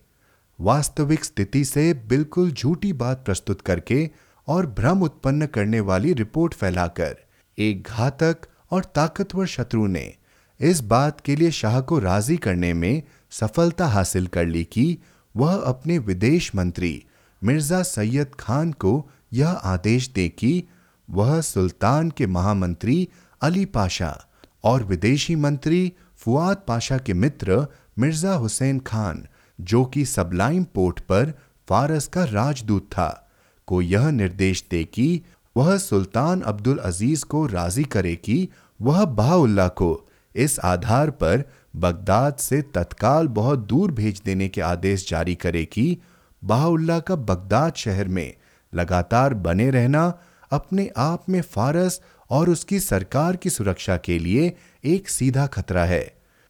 वास्तविक 0.60 1.24
स्थिति 1.24 1.64
से 1.64 1.94
बिल्कुल 1.94 2.50
झूठी 2.50 2.92
बात 2.92 3.24
प्रस्तुत 3.24 3.60
करके 3.60 4.10
और 4.48 4.66
भ्रम 4.66 5.02
उत्पन्न 5.02 5.46
करने 5.46 5.80
वाली 5.80 6.12
रिपोर्ट 6.12 6.54
फैलाकर 6.54 7.16
एक 7.58 7.88
घातक 7.88 8.36
और 8.70 8.84
ताकतवर 8.84 9.46
शत्रु 9.46 9.86
ने 9.86 10.14
इस 10.60 10.80
बात 10.80 11.20
के 11.20 11.36
लिए 11.36 11.50
शाह 11.50 11.80
को 11.80 11.98
राज़ी 11.98 12.36
करने 12.36 12.72
में 12.74 13.02
सफलता 13.30 13.86
हासिल 13.86 14.26
कर 14.26 14.46
ली 14.46 14.64
कि 14.64 14.98
वह 15.36 15.54
अपने 15.54 15.98
विदेश 15.98 16.54
मंत्री 16.54 17.04
मिर्ज़ा 17.44 17.82
सैयद 17.82 18.34
खान 18.40 18.72
को 18.72 19.10
यह 19.32 19.48
आदेश 19.48 20.08
दे 20.08 20.28
कि 20.28 20.64
वह 21.10 21.40
सुल्तान 21.40 22.10
के 22.10 22.26
महामंत्री 22.26 23.08
अली 23.42 23.64
पाशा 23.64 24.26
और 24.64 24.84
विदेशी 24.84 25.36
मंत्री 25.36 25.92
फुआद 26.16 26.62
पाशा 26.68 26.98
के 26.98 27.14
मित्र 27.14 27.66
मिर्ज़ा 27.98 28.34
हुसैन 28.34 28.78
खान, 28.78 29.26
जो 29.58 29.84
कि 29.84 30.04
सबलाइम 30.04 30.64
पोर्ट 30.64 31.00
पर 31.00 31.32
फारस 31.68 32.06
का 32.06 32.24
राजदूत 32.24 32.86
था, 32.92 33.30
को 33.66 33.82
यह 33.82 34.10
निर्देश 34.10 34.64
दे 34.70 34.84
कि 34.84 35.22
वह 35.56 35.76
सुल्तान 35.78 36.40
अब्दुल 36.40 36.78
अज़ीज़ 36.78 37.24
को 37.24 37.46
राज़ी 37.46 37.84
करे 37.84 38.14
कि 38.16 38.48
वह 38.80 39.04
बाउल्ला 39.04 39.68
को 39.68 40.08
इस 40.34 40.58
आधार 40.60 41.10
पर 41.10 41.44
बगदाद 41.76 42.36
से 42.36 42.60
तत्काल 42.74 43.28
बहुत 43.28 43.58
दूर 43.58 43.90
भेज 43.90 44.20
देने 44.24 44.48
के 44.48 44.60
आदेश 44.60 45.08
जारी 45.10 45.34
करे 45.34 45.64
कि 45.64 45.98
बाउल्ला 46.42 46.98
का 47.00 47.16
बगदाद 47.16 47.74
शहर 47.76 48.08
में 48.08 48.34
लगातार 48.72 49.34
बने 49.34 49.70
रहना 49.70 50.18
अपने 50.52 50.90
आप 50.96 51.28
में 51.28 51.40
फारस 51.42 52.00
और 52.30 52.50
उसकी 52.50 52.80
सरकार 52.80 53.36
की 53.36 53.50
सुरक्षा 53.50 53.96
के 53.96 54.18
लिए 54.18 54.52
एक 54.84 55.08
सीधा 55.08 55.46
खतरा 55.46 55.84
है, 55.84 56.02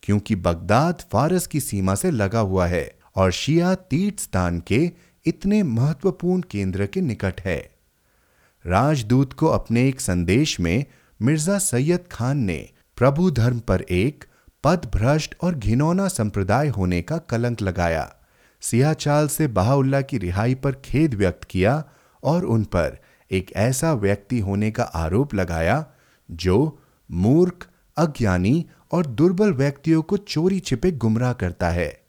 क्योंकि 0.03 0.37
बगदाद 0.37 1.03
फारस 1.13 1.47
की 1.47 1.61
सीमा 1.61 1.95
से 1.95 2.11
लगा 2.11 2.41
हुआ 2.41 2.67
है 2.67 2.91
और 3.17 3.31
शिया 3.33 3.75
तीर्थ 3.75 4.21
स्थान 4.21 4.61
के 4.67 4.91
इतने 5.27 5.63
महत्वपूर्ण 5.63 6.43
केंद्र 6.51 6.87
के 6.87 7.01
निकट 7.01 7.41
है। 7.41 7.59
राजदूत 8.65 9.33
को 9.33 9.47
अपने 9.49 9.89
एक 9.89 10.01
संदेश 10.01 10.59
में 10.61 10.85
मिर्ज़ा 11.21 11.59
सैयद 11.59 12.05
खान 12.13 12.39
ने 12.39 12.59
प्रभु 12.99 13.31
धर्म 13.31 13.59
पर 13.59 13.83
एक 13.83 14.25
पद 14.65 14.91
भ्रष्ट 14.95 15.35
और 15.43 15.55
घिनौना 15.55 16.09
संप्रदाय 16.09 16.69
होने 16.69 17.01
का 17.03 17.19
कलंक 17.31 17.63
लगाया। 17.63 18.11
सियाचाल 18.63 19.29
से 19.29 19.47
बहाउल्ला 19.49 20.01
की 20.01 20.19
रिहाई 20.19 20.55
पर 20.55 20.73
खेद 20.85 21.15
व्यक्त 21.15 21.45
किया 21.45 21.83
और 22.23 22.45
उन 22.45 22.65
पर 22.65 22.99
एक 23.31 23.53
ऐसा 23.57 23.93
व्यक्ति 23.93 24.39
होने 24.39 24.71
का 24.71 24.83
आरोप 24.83 25.35
लगाया, 25.35 25.87
जो 26.31 26.79
मूर्ख, 27.11 27.69
अज्ञानी 27.97 28.67
और 28.93 29.07
दुर्बल 29.07 29.53
व्यक्तियों 29.53 30.03
को 30.03 30.17
चोरी 30.17 30.61
छिपे 30.61 30.93
गुमराह 30.93 31.33
करता 31.33 31.71
है। 31.71 32.01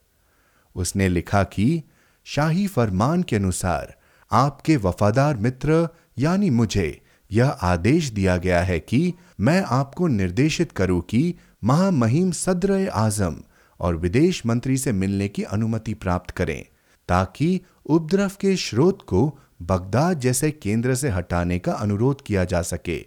उसने 0.76 1.10
लिखा 1.10 1.44
कि, 1.44 1.84
शाही 2.24 2.68
फरमान 2.68 3.24
के 3.24 3.36
अनुसार 3.36 3.96
आपके 4.32 4.78
वफादार 4.78 5.38
मित्र, 5.38 5.88
यानी 6.18 6.50
मुझे, 6.50 7.02
यह 7.32 7.50
आदेश 7.50 8.10
दिया 8.10 8.38
गया 8.38 8.62
है 8.62 8.80
कि 8.80 9.14
मैं 9.40 9.64
आपको 9.68 10.08
निर्देशित 10.08 10.72
करूँ 10.72 11.02
कि 11.02 11.36
महामहिम 11.64 12.32
सदर 12.32 12.90
आज़म 12.90 13.36
और 13.80 13.96
विदेश 13.96 14.46
मंत्री 14.46 14.78
से 14.78 14.92
मिलने 14.92 15.28
की 15.28 15.44
अनुमति 15.44 15.94
प्राप्त 15.94 16.32
करें, 16.32 16.66
ताकि 17.08 17.62
उपद्रव 17.86 18.32
के 18.40 18.56
स्रोत 18.56 19.02
को 19.02 19.40
बगदाद 19.62 20.20
जैसे 20.20 20.52
केंद्र 20.52 20.96
से 20.96 21.10
हटाने 21.10 21.60
का 21.60 21.74
अनुरोध 21.74 22.22
किया 22.22 22.44
जा 22.46 22.62
सके, 22.62 23.06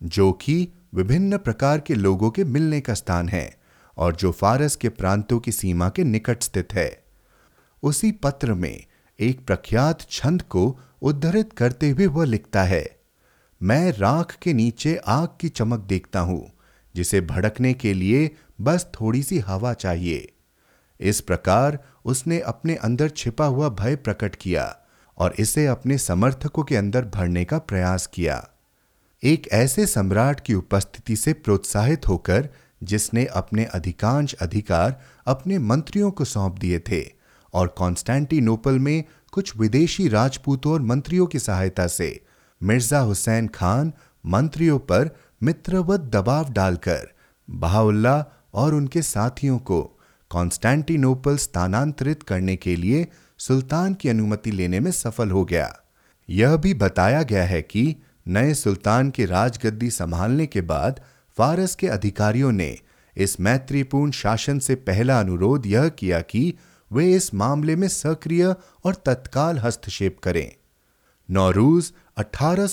जो 0.00 0.32
कि 0.32 0.68
विभिन्न 0.94 1.38
प्रकार 1.38 1.80
के 1.80 1.94
लोगों 1.94 2.30
के 2.30 2.44
मिलने 2.44 2.80
का 2.80 2.94
स्थान 2.94 3.28
है 3.28 3.58
और 3.96 4.16
जो 4.16 4.32
फारस 4.32 4.76
के 4.76 4.88
प्रांतों 4.88 5.38
की 5.40 5.52
सीमा 5.52 5.88
के 5.88 6.04
निकट 6.04 6.42
स्थित 6.42 6.74
है। 6.74 6.90
उसी 7.82 8.12
पत्र 8.12 8.54
में 8.54 8.84
एक 9.18 9.46
प्रख्यात 9.46 10.06
छंद 10.10 10.42
को 10.42 10.78
उद्धृत 11.02 11.52
करते 11.52 11.90
हुए 11.90 12.06
वह 12.06 12.24
लिखता 12.24 12.62
है, 12.62 12.84
मैं 13.60 13.92
राख 13.92 14.36
के 14.42 14.52
नीचे 14.52 14.96
आग 14.96 15.28
की 15.40 15.48
चमक 15.48 15.80
देखता 15.80 16.20
हूँ, 16.20 16.52
जिसे 16.94 17.20
भड़कने 17.20 17.74
के 17.74 17.94
लिए 17.94 18.30
बस 18.60 18.86
थोड़ी 19.00 19.22
सी 19.22 19.38
हवा 19.38 19.72
चाहिए। 19.74 20.32
इस 21.00 21.20
प्रकार 21.20 21.78
उसने 22.04 22.40
अपने 22.40 22.74
अंदर 22.74 23.08
छिपा 23.08 23.44
हुआ 23.44 23.68
भय 23.68 23.96
प्रकट 23.96 24.36
किया। 24.36 24.64
और 25.22 25.34
इसे 25.38 25.66
अपने 25.66 25.98
समर्थकों 25.98 26.62
के 26.62 26.76
अंदर 26.76 27.04
भरने 27.04 27.44
का 27.44 27.58
प्रयास 27.58 28.06
किया। 28.06 28.36
एक 29.22 29.48
ऐसे 29.52 29.86
सम्राट 29.86 30.40
की 30.40 30.54
उपस्थिति 30.54 31.16
से 31.16 31.32
प्रोत्साहित 31.32 32.08
होकर, 32.08 32.48
जिसने 32.82 33.24
अपने 33.24 33.64
अधिकांश 33.64 34.34
अधिकार 34.34 35.00
अपने 35.26 35.58
मंत्रियों 35.58 36.10
को 36.10 36.24
सौंप 36.24 36.58
दिए 36.58 36.78
थे 36.78 37.02
और 37.54 37.66
कॉन्स्टेंटिनोपल 37.78 38.78
में 38.78 39.04
कुछ 39.32 39.56
विदेशी 39.56 40.08
राजपूतों 40.08 40.72
और 40.72 40.82
मंत्रियों 40.82 41.26
की 41.26 41.38
सहायता 41.38 41.86
से 41.86 42.08
मिर्ज़ा 42.60 43.00
हुसैन 43.00 43.48
खान 43.48 43.92
मंत्रियों 44.26 44.78
पर 44.78 45.10
मित्रवत 45.42 46.00
दबाव 46.00 46.50
डालकर 46.52 47.08
बहाउल्ला 47.50 48.24
और 48.54 48.74
उनके 48.74 49.02
साथियों 49.02 49.58
को 49.58 49.82
कॉन्स्टेंटिनोपल 50.30 51.36
स्थानांतरित 51.36 52.22
करने 52.22 52.56
के 52.56 52.76
लिए 52.76 53.06
सुल्तान 53.42 53.94
की 53.94 54.08
अनुमति 54.08 54.50
लेने 54.50 54.80
में 54.80 54.90
सफल 54.90 55.30
हो 55.30 55.44
गया। 55.44 55.80
यह 56.30 56.56
भी 56.56 56.74
बताया 56.74 57.22
गया 57.22 57.44
है 57.44 57.62
कि 57.62 57.96
नए 58.28 58.54
सुल्तान 58.54 59.10
की 59.10 59.24
राजगद्दी 59.24 59.90
संभालने 59.90 60.46
के 60.46 60.60
बाद 60.60 61.00
फारस 61.38 61.74
के 61.74 61.86
अधिकारियों 61.86 62.52
ने 62.52 62.78
इस 63.16 63.40
मैत्रीपूर्ण 63.40 64.10
शासन 64.10 64.58
से 64.58 64.74
पहला 64.74 65.20
अनुरोध 65.20 65.66
यह 65.66 65.88
किया 65.88 66.20
कि 66.20 66.54
वे 66.92 67.12
इस 67.14 67.34
मामले 67.34 67.76
में 67.76 67.88
सक्रिय 67.88 68.54
और 68.84 68.94
तत्काल 68.94 69.58
हस्तक्षेप 69.58 70.18
करें। 70.18 70.52
नौरूज 71.30 71.92
अठारह 72.16 72.68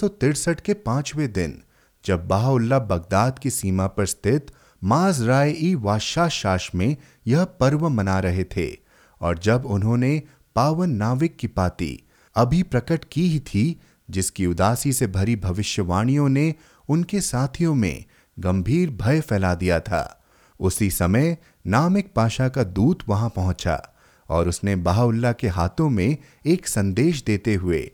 के 0.66 0.74
पाँचवें 0.74 1.32
दिन, 1.34 1.64
जब 2.06 2.28
बाहुल्ला 2.28 2.80
बगदाद 2.80 3.40
की 3.40 3.50
सीमा 3.50 3.88
पर 3.88 4.06
स्थित 4.06 4.52
माज 4.84 5.22
राय 5.22 5.56
ई 5.58 5.76
वाशाशाश 5.76 6.72
में 6.76 6.96
यह 7.28 7.44
पर्व 7.44 7.90
मना 7.90 8.20
रहे 8.20 8.44
थे 8.44 8.78
और 9.22 9.40
जब 9.40 9.66
उन्होंने 9.66 10.24
पावन 10.56 10.90
नाविक 10.90 11.38
की 11.38 11.48
पाती 11.48 12.04
अभी 12.36 12.64
प्रकट 12.64 13.06
की 13.12 13.28
ही 13.28 13.40
थी, 13.40 13.80
जिसकी 14.10 14.46
उदासी 14.46 14.94
से 14.94 15.08
भरी 15.08 15.36
भविष्यवाणियों 15.36 16.30
ने 16.30 16.56
उनके 16.90 17.22
साथियों 17.22 17.76
में 17.76 18.06
गंभीर 18.40 18.90
भय 18.90 19.22
फैला 19.22 19.56
दिया 19.56 19.80
था। 19.80 20.24
उसी 20.60 20.92
समय 20.92 21.38
नामिक 21.68 22.14
पाशा 22.14 22.50
का 22.50 22.64
दूत 22.64 23.00
वहाँ 23.08 23.30
पहुँचा 23.30 23.96
और 24.30 24.50
उसने 24.50 24.76
बाहुल्ला 24.76 25.32
के 25.32 25.48
हाथों 25.48 25.90
में 25.90 26.18
एक 26.46 26.68
संदेश 26.68 27.24
देते 27.24 27.54
हुए 27.54 27.92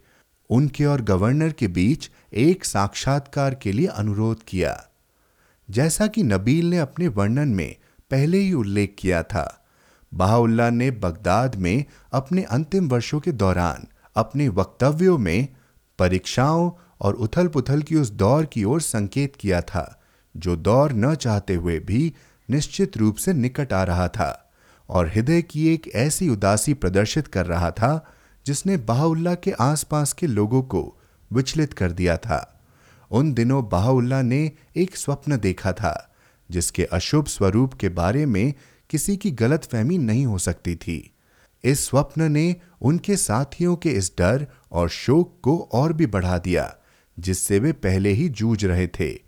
उनके 0.49 0.85
और 0.85 1.01
गवर्नर 1.01 1.51
के 1.51 1.67
बीच 1.67 2.09
एक 2.33 2.65
साक्षात्कार 2.65 3.55
के 3.55 3.71
लिए 3.71 3.87
अनुरोध 3.87 4.43
किया। 4.43 4.85
जैसा 5.69 6.07
कि 6.07 6.23
नबील 6.23 6.69
ने 6.69 6.77
अपने 6.77 7.07
वर्णन 7.07 7.47
में 7.47 7.75
पहले 8.11 8.37
ही 8.37 8.53
उल्लेख 8.53 8.95
किया 8.99 9.23
था 9.23 9.64
बाहुल्ला 10.15 10.69
ने 10.69 10.91
बगदाद 10.91 11.55
में 11.55 11.85
अपने 12.13 12.43
अंतिम 12.43 12.87
वर्षों 12.87 13.19
के 13.19 13.31
दौरान 13.31 13.87
अपने 14.15 14.49
वक्तव्यों 14.49 15.17
में 15.17 15.47
परीक्षाओं 15.99 16.71
और 17.01 17.13
उथल 17.13 17.47
पुथल 17.47 17.81
की 17.81 17.95
उस 17.95 18.11
दौर 18.11 18.45
की 18.45 18.63
ओर 18.63 18.81
संकेत 18.81 19.35
किया 19.35 19.61
था, 19.61 20.01
जो 20.37 20.55
दौर 20.55 20.93
न 20.93 21.15
चाहते 21.15 21.55
हुए 21.55 21.79
भी 21.79 22.13
निश्चित 22.49 22.97
रूप 22.97 23.15
से 23.15 23.33
निकट 23.33 23.73
आ 23.73 23.83
रहा 23.83 24.07
था 24.07 24.51
और 24.89 25.07
हृदय 25.07 25.41
की 25.41 25.73
एक 25.73 25.91
ऐसी 25.95 26.29
उदासी 26.29 26.73
प्रदर्शित 26.73 27.27
कर 27.27 27.45
रहा 27.45 27.71
था, 27.71 28.11
जिसने 28.45 28.77
बाहुल्ला 28.77 29.35
के 29.35 29.51
आसपास 29.51 30.13
के 30.13 30.27
लोगों 30.27 30.61
को 30.63 30.97
विचलित 31.33 31.73
कर 31.73 31.91
दिया 31.91 32.17
था। 32.17 32.61
उन 33.11 33.33
दिनों 33.33 33.69
बाहुल्ला 33.69 34.21
ने 34.21 34.51
एक 34.75 34.97
स्वप्न 34.97 35.39
देखा 35.39 35.71
था, 35.71 36.15
जिसके 36.51 36.83
अशुभ 36.83 37.25
स्वरूप 37.25 37.73
के 37.73 37.89
बारे 37.89 38.25
में 38.25 38.53
किसी 38.95 39.17
की 39.17 39.31
गलत 39.31 39.63
फहमी 39.63 39.97
नहीं 39.97 40.25
हो 40.25 40.37
सकती 40.37 40.75
थी। 40.75 41.13
इस 41.63 41.85
स्वप्न 41.85 42.31
ने 42.31 42.55
उनके 42.81 43.17
साथियों 43.17 43.75
के 43.75 43.89
इस 43.89 44.11
डर 44.17 44.47
और 44.71 44.89
शोक 44.89 45.39
को 45.41 45.69
और 45.73 45.93
भी 45.93 46.05
बढ़ा 46.05 46.37
दिया, 46.37 46.75
जिससे 47.19 47.59
वे 47.59 47.71
पहले 47.71 48.09
ही 48.09 48.29
जूझ 48.29 48.65
रहे 48.65 48.87
थे। 48.87 49.19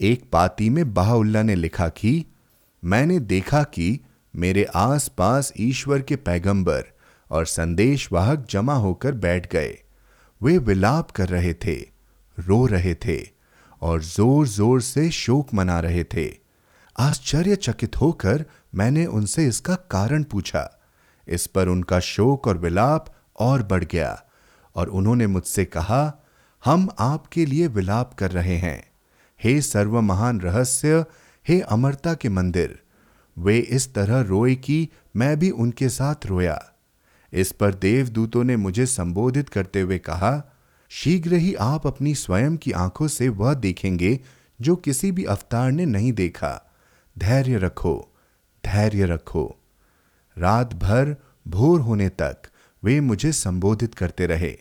एक 0.00 0.30
पाती 0.32 0.70
में 0.70 0.94
बाहुल्ला 0.94 1.42
ने 1.42 1.54
लिखा 1.54 1.88
कि, 1.88 2.24
मैंने 2.84 3.18
देखा 3.20 3.62
कि 3.62 4.00
मेरे 4.36 4.64
आसपास 4.64 5.52
ईश्वर 5.60 6.02
के 6.02 6.16
पैगंबर 6.16 6.84
और 7.30 7.46
संदेशवाहक 7.46 8.46
जमा 8.50 8.74
होकर 8.74 9.12
बैठ 9.12 9.52
गए। 9.52 9.78
वे 10.42 10.58
विलाप 10.58 11.10
कर 11.10 11.28
रहे 11.28 11.54
थे, 11.54 11.76
रो 12.38 12.66
रहे 12.66 12.94
थे 12.94 13.28
और 13.82 14.02
ज़ोर 14.02 14.48
ज़ोर 14.48 14.80
से 14.80 15.10
शोक 15.10 15.54
मना 15.54 15.80
रहे 15.80 16.04
थे। 16.04 16.44
आश्चर्यचकित 16.98 17.96
होकर 17.96 18.44
मैंने 18.74 19.06
उनसे 19.06 19.46
इसका 19.46 19.74
कारण 19.74 20.22
पूछा। 20.22 20.80
इस 21.28 21.46
पर 21.46 21.68
उनका 21.68 22.00
शोक 22.00 22.46
और 22.46 22.58
विलाप 22.58 23.14
और 23.38 23.62
बढ़ 23.62 23.84
गया 23.84 24.22
और 24.74 24.88
उन्होंने 24.88 25.26
मुझसे 25.26 25.64
कहा, 25.64 26.24
हम 26.64 26.88
आपके 26.98 27.46
लिए 27.46 27.66
विलाप 27.66 28.14
कर 28.14 28.30
रहे 28.30 28.56
हैं। 28.56 28.90
हे 29.42 29.60
सर्व 29.60 30.00
महान 30.00 30.40
रहस्य, 30.40 31.04
हे 31.48 31.60
अमरता 31.60 32.14
के 32.14 32.28
मंदिर, 32.28 32.82
वे 33.38 33.58
इस 33.58 33.94
तरह 33.94 34.20
रोए 34.20 34.54
कि 34.54 34.88
मैं 35.16 35.38
भी 35.38 35.50
उनके 35.50 35.88
साथ 35.88 36.26
रोया। 36.26 36.72
इस 37.32 37.52
पर 37.52 37.74
देवदूतों 37.74 38.44
ने 38.44 38.56
मुझे 38.56 38.86
संबोधित 38.86 39.48
करते 39.48 39.80
हुए 39.80 39.98
कहा, 39.98 40.56
शीघ्र 40.88 41.34
ही 41.34 41.54
आप 41.54 41.86
अपनी 41.86 42.14
स्वयं 42.14 42.56
की 42.56 42.72
आँखों 42.72 43.08
से 43.08 43.28
वह 43.28 43.54
देखेंगे 43.54 44.20
जो 44.60 44.76
किसी 44.76 45.12
भी 45.12 45.24
अवतार 45.24 45.72
ने 45.72 45.86
नहीं 45.86 46.12
देखा। 46.12 46.72
धैर्य 47.18 47.56
रखो। 47.56 48.13
धैर्य 48.66 49.06
रखो। 49.06 49.44
रात 50.36 50.74
भर 50.74 51.16
भोर 51.46 51.80
होने 51.80 52.08
तक 52.12 52.48
वे 52.82 53.00
मुझे 53.00 53.32
संबोधित 53.32 53.94
करते 53.94 54.26
रहे। 54.26 54.56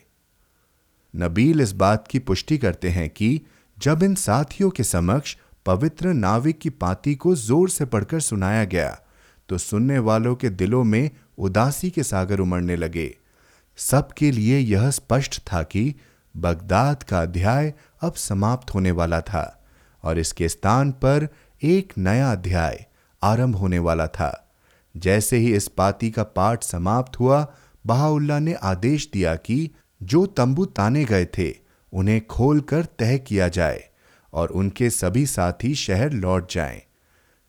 नबील 1.13 1.61
इस 1.61 1.71
बात 1.73 2.07
की 2.07 2.19
पुष्टि 2.19 2.57
करते 2.57 2.89
हैं 2.89 3.09
कि 3.09 3.39
जब 3.77 4.03
इन 4.03 4.15
साथियों 4.15 4.69
के 4.69 4.83
समक्ष 4.83 5.35
पवित्र 5.65 6.13
नाविक 6.13 6.59
की 6.59 6.69
पाती 6.69 7.15
को 7.15 7.35
ज़ोर 7.35 7.69
से 7.69 7.85
पढ़कर 7.85 8.19
सुनाया 8.19 8.63
गया 8.65 8.97
तो 9.49 9.57
सुनने 9.57 9.99
वालों 9.99 10.35
के 10.35 10.49
दिलों 10.49 10.83
में 10.83 11.09
उदासी 11.37 11.89
के 11.89 12.03
सागर 12.03 12.39
उमड़ने 12.39 12.75
लगे। 12.75 13.13
सबके 13.77 14.31
लिए 14.31 14.57
यह 14.59 14.89
स्पष्ट 14.89 15.39
था 15.51 15.61
कि 15.63 15.93
बगदाद 16.35 17.03
का 17.03 17.21
अध्याय 17.21 17.73
अब 18.01 18.13
समाप्त 18.13 18.73
होने 18.73 18.91
वाला 18.91 19.19
था 19.21 19.45
और 20.03 20.19
इसके 20.19 20.49
स्थान 20.49 20.91
पर 20.91 21.27
एक 21.61 21.93
नया 21.97 22.31
अध्याय 22.31 22.85
आरंभ 23.23 23.55
होने 23.55 23.79
वाला 23.79 24.07
था 24.07 24.51
जैसे 24.97 25.37
ही 25.37 25.55
इस 25.55 25.67
पाती 25.67 26.11
का 26.11 26.23
पाठ 26.23 26.63
समाप्त 26.63 27.19
हुआ, 27.19 27.53
बहाउल्ला 27.85 28.39
ने 28.39 28.53
आदेश 28.53 29.09
दिया 29.13 29.35
कि 29.35 29.69
जो 30.03 30.25
तंबू 30.25 30.65
ताने 30.65 31.05
गए 31.05 31.25
थे, 31.25 31.53
उन्हें 31.93 32.25
खोलकर 32.27 32.85
तय 32.85 33.17
किया 33.17 33.47
जाए 33.47 33.89
और 34.33 34.49
उनके 34.49 34.89
सभी 34.89 35.25
साथी 35.25 35.75
शहर 35.75 36.11
लौट 36.11 36.51
जाएँ। 36.51 36.81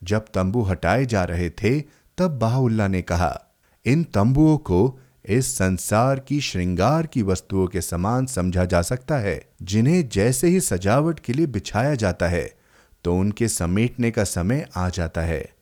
जब 0.03 0.25
तंबू 0.35 0.63
हटाए 0.63 1.07
जा 1.07 1.25
रहे 1.25 1.51
थे, 1.51 1.81
तब 2.19 2.39
बाहुल्ला 2.39 2.89
ने 2.89 3.03
कहा, 3.03 3.41
इन 3.85 4.05
तंबुओं 4.05 4.57
को 4.57 5.01
इस 5.27 5.59
संसार 5.59 6.21
की 6.21 6.41
श्रृंगार 6.41 7.07
की 7.07 7.23
वस्तुओं 7.23 7.67
के 7.67 7.81
समान 7.81 8.27
समझा 8.27 8.65
जा 8.65 8.83
सकता 8.83 9.17
है, 9.17 9.41
जिन्हें 9.63 10.09
जैसे 10.09 10.49
ही 10.49 10.61
सजावट 10.61 11.21
के 11.21 11.33
लिए 11.33 11.47
बिछाया 11.47 11.95
जाता 11.95 12.29
है 12.29 12.53
तो 13.05 13.17
उनके 13.17 13.49
समेटने 13.49 14.11
का 14.11 14.25
समय 14.25 14.67
आ 14.77 14.89
जाता 14.89 15.21
है 15.21 15.54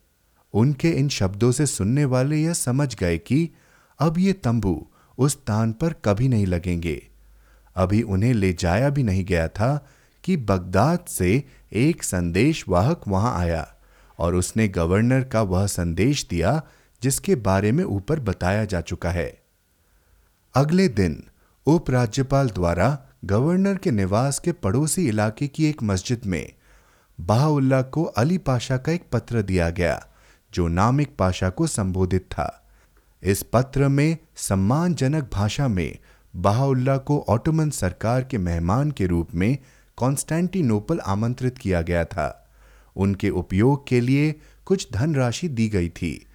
उनके 0.54 0.90
इन 0.90 1.08
शब्दों 1.08 1.52
से 1.52 1.66
सुनने 1.66 2.04
वाले 2.04 2.36
यह 2.36 2.52
समझ 2.52 2.96
गए 2.96 3.18
कि 3.18 3.50
अब 3.98 4.18
ये 4.18 4.32
तंबू 4.32 4.88
उस 5.18 5.32
स्थान 5.32 5.72
पर 5.72 5.92
कभी 5.92 6.28
नहीं 6.28 6.46
लगेंगे। 6.46 7.08
अभी 7.76 8.02
उन्हें 8.02 8.34
ले 8.34 8.52
जाया 8.52 8.90
भी 8.90 9.02
नहीं 9.02 9.24
गया 9.24 9.48
था 9.48 9.88
कि 10.24 10.36
बगदाद 10.36 10.98
से 11.08 11.44
एक 11.72 12.02
संदेश 12.02 12.64
वाहक 12.68 13.00
वहाँ 13.08 13.38
आया 13.38 13.74
और 14.18 14.34
उसने 14.34 14.68
गवर्नर 14.68 15.24
का 15.24 15.42
वह 15.42 15.66
संदेश 15.66 16.26
दिया 16.30 16.62
जिसके 17.02 17.34
बारे 17.34 17.72
में 17.72 17.84
ऊपर 17.84 18.20
बताया 18.20 18.64
जा 18.64 18.80
चुका 18.80 19.10
है। 19.10 19.42
अगले 20.54 20.88
दिन 20.88 21.24
उपराज्यपाल 21.66 22.50
द्वारा 22.50 22.98
गवर्नर 23.24 23.76
के 23.76 23.90
निवास 23.90 24.38
के 24.38 24.52
पड़ोसी 24.52 25.08
इलाके 25.08 25.48
की 25.48 25.66
एक 25.66 25.82
मस्जिद 25.82 26.20
में 26.26 26.52
बाहुल्ला 27.20 27.82
को 27.82 28.04
अली 28.04 28.38
पाशा 28.38 28.76
का 28.76 28.92
एक 28.92 29.04
पत्र 29.12 29.42
दिया 29.42 29.70
गया 29.70 30.06
जो 30.54 30.68
नामिक 30.68 31.16
पाशा 31.18 31.50
को 31.50 31.66
संबोधित 31.66 32.22
था। 32.22 32.70
इस 33.22 33.42
पत्र 33.42 33.88
में 33.88 34.16
सम्मानजनक 34.36 35.30
भाषा 35.32 35.68
में 35.68 35.98
बाहुल्ला 36.36 36.96
को 36.96 37.24
ऑटोमन 37.28 37.70
सरकार 37.70 38.24
के 38.24 38.38
मेहमान 38.38 38.90
के 38.90 39.06
रूप 39.06 39.34
में 39.34 39.58
कॉन्स्टेंटिनोपल 39.96 40.98
आमंत्रित 40.98 41.58
किया 41.58 41.82
गया 41.82 42.04
था। 42.04 42.50
उनके 42.96 43.30
उपयोग 43.30 43.88
के 43.88 44.00
लिए 44.00 44.40
कुछ 44.64 44.88
धनराशि 44.92 45.48
दी 45.48 45.68
गई 45.68 45.88
थी 45.88 46.26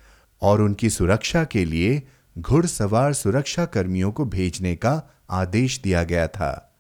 और 0.41 0.61
उनकी 0.61 0.89
सुरक्षा 0.89 1.44
के 1.44 1.65
लिए 1.65 2.03
घुड़सवार 2.39 3.14
सुरक्षा 3.14 3.65
कर्मियों 3.65 4.11
को 4.11 4.26
भेजने 4.26 4.76
का 4.76 5.02
आदेश 5.30 5.80
दिया 5.80 6.03
गया 6.03 6.27
था। 6.27 6.76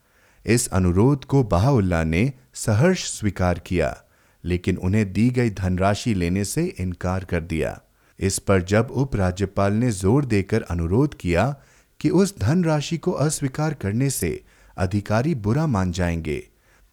इस 0.45 0.67
अनुरोध 0.67 1.25
को 1.25 1.43
बहाउल्ला 1.43 2.03
ने 2.03 2.33
सहर्ष 2.53 3.03
स्वीकार 3.03 3.59
किया। 3.59 4.03
लेकिन 4.43 4.77
उन्हें 4.77 5.11
दी 5.13 5.29
गई 5.29 5.49
धनराशि 5.49 6.13
लेने 6.13 6.43
से 6.45 6.65
इनकार 6.79 7.23
कर 7.23 7.41
दिया। 7.43 7.79
इस 8.19 8.39
पर 8.39 8.61
जब 8.61 8.91
उपराज्यपाल 8.91 9.73
ने 9.73 9.91
ज़ोर 9.91 10.25
देकर 10.25 10.61
अनुरोध 10.61 11.15
किया 11.15 11.55
कि 11.99 12.09
उस 12.09 12.37
धनराशि 12.39 12.97
को 12.97 13.11
अस्वीकार 13.11 13.73
करने 13.73 14.09
से 14.09 14.43
अधिकारी 14.77 15.35
बुरा 15.35 15.67
मान 15.67 15.91
जाएँगे 15.91 16.43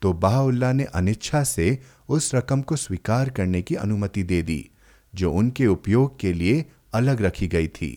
तो 0.03 0.13
बाहुल्ला 0.13 0.73
ने 0.73 0.85
अनिच्छा 0.85 1.43
से 1.45 1.79
उस 2.09 2.35
रकम 2.35 2.63
को 2.63 2.77
स्वीकार 2.77 3.29
करने 3.31 3.63
की 3.63 3.75
अनुमति 3.75 4.23
दे 4.23 4.41
दी, 4.43 4.71
जो 5.15 5.33
उनके 5.33 5.67
उपयोग 5.67 6.19
के 6.21 6.33
लिए 6.33 6.65
अलग 6.95 7.23
रखी 7.23 7.49
गई 7.49 7.69
थी। 7.69 7.91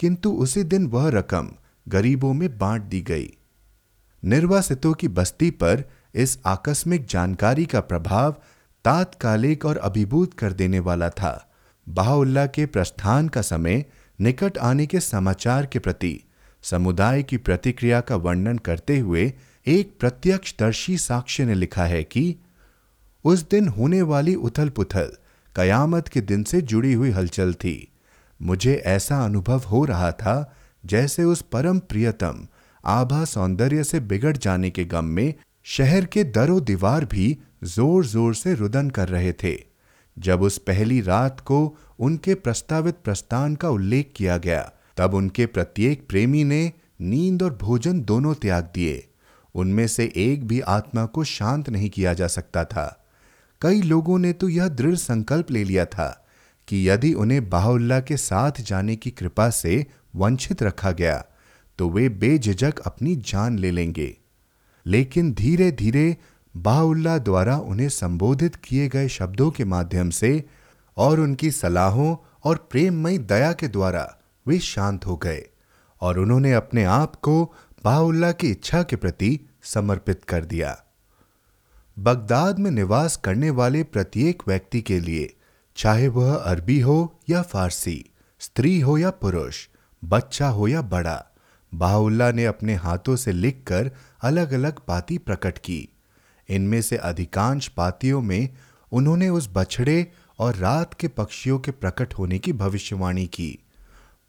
किंतु 0.00 0.32
उसी 0.32 0.62
दिन 0.64 0.86
वह 0.86 1.08
रकम 1.10 1.50
गरीबों 1.88 2.32
में 2.34 2.58
बांट 2.58 2.82
दी 2.82 3.00
गई। 3.00 3.30
निर्वासितों 4.22 4.92
की 4.94 5.08
बस्ती 5.08 5.50
पर 5.50 5.84
इस 6.14 6.38
आकस्मिक 6.46 7.06
जानकारी 7.06 7.66
का 7.66 7.80
प्रभाव 7.80 8.34
तात्कालिक 8.88 9.64
और 9.64 9.76
अभिभूत 9.76 10.34
कर 10.34 10.52
देने 10.52 10.80
वाला 10.80 11.10
था। 11.10 11.52
बहाउल्ला 11.88 12.46
के 12.46 12.66
प्रस्थान 12.66 13.28
का 13.28 13.42
समय 13.42 13.84
निकट 14.20 14.58
आने 14.58 14.86
के 14.86 15.00
समाचार 15.00 15.66
के 15.66 15.78
प्रति, 15.78 16.20
समुदाय 16.62 17.22
की 17.22 17.36
प्रतिक्रिया 17.36 18.00
का 18.00 18.16
वर्णन 18.16 18.58
करते 18.58 18.98
हुए 18.98 19.32
एक 19.66 19.96
प्रत्यक्षदर्शी 20.00 20.98
साक्ष्य 20.98 21.44
ने 21.44 21.54
लिखा 21.54 21.84
है 21.84 22.04
कि, 22.04 22.36
उस 23.24 23.48
दिन 23.48 23.68
होने 23.68 24.02
वाली 24.02 24.34
उथल 24.34 24.68
पुथल 24.68 25.12
कयामत 25.56 26.08
के 26.08 26.20
दिन 26.20 26.44
से 26.44 26.60
जुड़ी 26.60 26.92
हुई 26.92 27.10
हलचल 27.10 27.54
थी। 27.54 27.92
मुझे 28.42 28.74
ऐसा 28.74 29.24
अनुभव 29.24 29.58
हो 29.58 29.84
रहा 29.84 30.12
था 30.12 30.56
जैसे 30.86 31.24
उस 31.24 31.42
परम 31.42 31.78
प्रियतम, 31.78 32.46
आभा 32.84 33.24
सौंदर्य 33.24 33.84
से 33.84 34.00
बिगड़ 34.00 34.36
जाने 34.36 34.70
के 34.70 34.84
गम 34.84 35.04
में 35.04 35.34
शहर 35.64 36.04
के 36.04 36.24
दरो 36.24 36.60
दीवार 36.60 37.04
भी 37.04 37.38
ज़ोर 37.62 38.04
ज़ोर 38.06 38.34
से 38.34 38.54
रुदन 38.54 38.90
कर 38.90 39.08
रहे 39.08 39.32
थे। 39.34 39.56
जब 40.16 40.42
उस 40.42 40.58
पहली 40.58 41.00
रात 41.00 41.40
को 41.40 41.76
उनके 41.98 42.34
प्रस्तावित 42.34 42.96
प्रस्थान 43.04 43.54
का 43.54 43.68
उल्लेख 43.70 44.12
किया 44.16 44.36
गया, 44.38 44.62
तब 44.96 45.14
उनके 45.14 45.46
प्रत्येक 45.46 46.06
प्रेमी 46.08 46.44
ने 46.44 46.72
नींद 47.00 47.42
और 47.42 47.56
भोजन 47.56 48.00
दोनों 48.00 48.34
त्याग 48.34 48.70
दिए। 48.74 49.04
उनमें 49.54 49.86
से 49.86 50.12
एक 50.16 50.46
भी 50.48 50.60
आत्मा 50.60 51.04
को 51.06 51.24
शांत 51.24 51.68
नहीं 51.70 51.90
किया 51.90 52.12
जा 52.14 52.26
सकता 52.26 52.64
था। 52.64 52.86
कई 53.62 53.82
लोगों 53.82 54.18
ने 54.18 54.32
तो 54.32 54.48
यह 54.48 54.68
दृढ़ 54.68 54.94
संकल्प 54.94 55.50
ले 55.50 55.64
लिया 55.64 55.84
था 55.84 56.08
कि 56.68 56.88
यदि 56.88 57.12
उन्हें 57.14 57.48
बाहुल्ला 57.50 57.98
के 58.00 58.16
साथ 58.16 58.60
जाने 58.60 58.96
की 58.96 59.10
कृपा 59.10 59.48
से 59.50 59.84
वंचित 60.16 60.62
रखा 60.62 60.90
गया 60.92 61.24
तो 61.78 61.88
वे 61.90 62.08
बेझिझक 62.08 62.78
अपनी 62.78 63.14
जान 63.16 63.58
ले 63.58 63.70
लेंगे। 63.70 64.16
लेकिन 64.86 65.32
धीरे 65.32 65.70
धीरे 65.72 66.16
बाहुल्ला 66.62 67.18
द्वारा 67.18 67.56
उन्हें 67.56 67.88
संबोधित 67.88 68.56
किए 68.56 68.88
गए 68.88 69.08
शब्दों 69.08 69.50
के 69.50 69.64
माध्यम 69.64 70.10
से 70.10 70.44
और 70.96 71.20
उनकी 71.20 71.50
सलाहों 71.50 72.16
और 72.44 72.56
प्रेममयी 72.70 73.18
दया 73.18 73.52
के 73.52 73.68
द्वारा 73.68 74.18
वे 74.46 74.58
शांत 74.58 75.06
हो 75.06 75.16
गए 75.16 75.42
और 76.00 76.18
उन्होंने 76.18 76.52
अपने 76.52 76.84
आप 76.84 77.14
को 77.14 77.54
बाहुल्ला 77.84 78.32
की 78.32 78.50
इच्छा 78.50 78.82
के 78.82 78.96
प्रति 78.96 79.40
समर्पित 79.62 80.24
कर 80.24 80.44
दिया। 80.44 80.84
बगदाद 81.98 82.58
में 82.58 82.70
निवास 82.70 83.16
करने 83.16 83.50
वाले 83.50 83.82
प्रत्येक 83.82 84.42
व्यक्ति 84.48 84.80
के 84.80 85.00
लिए, 85.00 85.36
चाहे 85.76 86.08
वह 86.08 86.34
अरबी 86.34 86.80
हो 86.80 87.18
या 87.30 87.42
फारसी, 87.42 88.04
स्त्री 88.40 88.80
हो 88.80 88.98
या 88.98 89.10
पुरुष, 89.10 89.68
बच्चा 90.04 90.48
हो 90.48 90.68
या 90.68 90.82
बड़ा 90.82 91.24
बाहुल्ला 91.74 92.32
ने 92.32 92.44
अपने 92.44 92.74
हाथों 92.74 93.16
से 93.16 93.32
लिखकर 93.32 93.90
अलग 94.22 94.52
अलग 94.52 94.80
पाती 94.88 95.18
प्रकट 95.18 95.58
की। 95.58 95.88
इनमें 96.48 96.82
से 96.82 96.96
अधिकांश 96.96 97.68
पातियों 97.68 98.20
में 98.20 98.48
उन्होंने 98.92 99.28
उस 99.28 99.48
बछड़े 99.52 100.12
और 100.38 100.54
रात 100.54 100.94
के 100.94 101.08
पक्षियों 101.08 101.58
के 101.58 101.70
प्रकट 101.70 102.14
होने 102.14 102.38
की 102.38 102.52
भविष्यवाणी 102.52 103.26
की। 103.26 103.58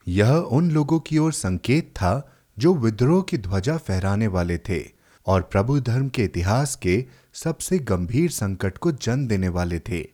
यह 0.07 0.31
उन 0.31 0.71
लोगों 0.71 0.99
की 0.99 1.17
ओर 1.17 1.33
संकेत 1.33 1.89
था 1.95 2.35
जो 2.59 2.73
विद्रोह 2.75 3.21
की 3.21 3.37
ध्वजा 3.37 3.77
फहराने 3.77 4.27
वाले 4.27 4.57
थे 4.57 4.83
और 5.27 5.41
प्रभु 5.41 5.79
धर्म 5.79 6.09
के 6.09 6.23
इतिहास 6.23 6.75
के 6.75 7.05
सबसे 7.33 7.79
गंभीर 7.79 8.31
संकट 8.31 8.77
को 8.77 8.91
जन्म 8.91 9.27
देने 9.27 9.47
वाले 9.47 9.79
थे। 9.79 10.07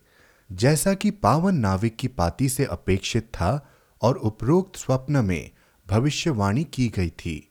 जैसा 0.52 0.94
कि 0.94 1.10
पावन 1.10 1.54
नाविक 1.54 1.96
की 1.96 2.08
पाती 2.08 2.48
से 2.48 2.64
अपेक्षित 2.64 3.24
था 3.24 3.68
और 4.02 4.16
उपरोक्त 4.16 4.76
स्वप्न 4.76 5.24
में 5.24 5.50
भविष्यवाणी 5.88 6.64
की 6.64 6.88
गई 6.88 7.10
थी। 7.10 7.50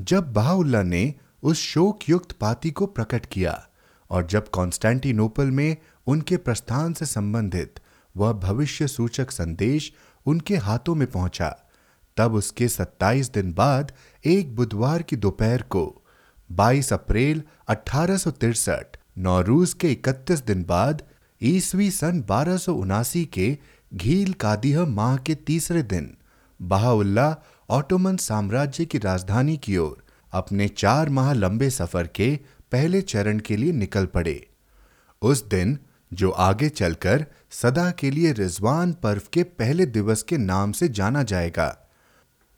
जब 0.00 0.32
बाहुल्ला 0.32 0.82
ने 0.82 1.14
उस 1.42 1.56
शोक 1.56 2.08
युक्त 2.08 2.32
पाती 2.32 2.70
को 2.70 2.86
प्रकट 2.86 3.26
किया 3.26 3.68
और 4.14 4.26
जब 4.26 4.48
कॉन्स्टेंटिनोपल 4.48 5.50
में 5.50 5.76
उनके 6.06 6.36
प्रस्थान 6.36 6.92
से 6.92 7.06
संबंधित 7.06 7.80
वह 8.16 8.32
भविष्य 8.32 8.86
सूचक 8.86 9.30
संदेश 9.30 9.92
उनके 10.26 10.56
हाथों 10.56 10.94
में 10.94 11.10
पहुँचा, 11.10 11.56
तब 12.16 12.34
उसके 12.34 12.68
27 12.68 13.32
दिन 13.34 13.52
बाद 13.52 13.92
एक 14.24 14.54
बुधवार 14.56 15.02
की 15.02 15.16
दोपहर 15.16 15.62
को 15.62 16.04
22 16.52 16.92
अप्रैल 16.92 17.42
अठारह 17.68 18.18
नौरूज 19.18 19.72
के 19.72 19.92
31 19.92 20.46
दिन 20.46 20.64
बाद, 20.64 21.02
ईसवी 21.42 21.90
सन 21.90 22.20
बारह 22.28 22.58
के 23.24 23.58
घील 23.94 24.32
कादिह 24.32 24.84
माह 24.84 25.16
के 25.16 25.34
तीसरे 25.34 25.82
दिन, 25.82 26.16
बहाउल्ला 26.62 27.36
ऑटोमन 27.70 28.16
साम्राज्य 28.16 28.84
की 28.84 28.98
राजधानी 28.98 29.56
की 29.56 29.76
ओर, 29.76 30.04
अपने 30.32 30.68
चार 30.68 31.08
माह 31.08 31.32
लंबे 31.32 31.70
सफ़र 31.70 32.06
के 32.06 32.40
पहले 32.74 33.02
चरण 33.02 33.38
के 33.38 33.56
लिए 33.56 33.72
निकल 33.72 34.06
पड़े। 34.06 34.50
उस 35.22 35.48
दिन, 35.48 35.78
जो 36.12 36.30
आगे 36.30 36.68
चलकर 36.68 37.26
सदा 37.50 37.90
के 37.90 38.10
लिए 38.10 38.32
रिजवान 38.32 38.92
पर्व 38.92 39.22
के 39.32 39.42
पहले 39.42 39.86
दिवस 39.86 40.22
के 40.22 40.38
नाम 40.38 40.72
से 40.72 40.88
जाना 40.88 41.22
जाएगा, 41.22 41.88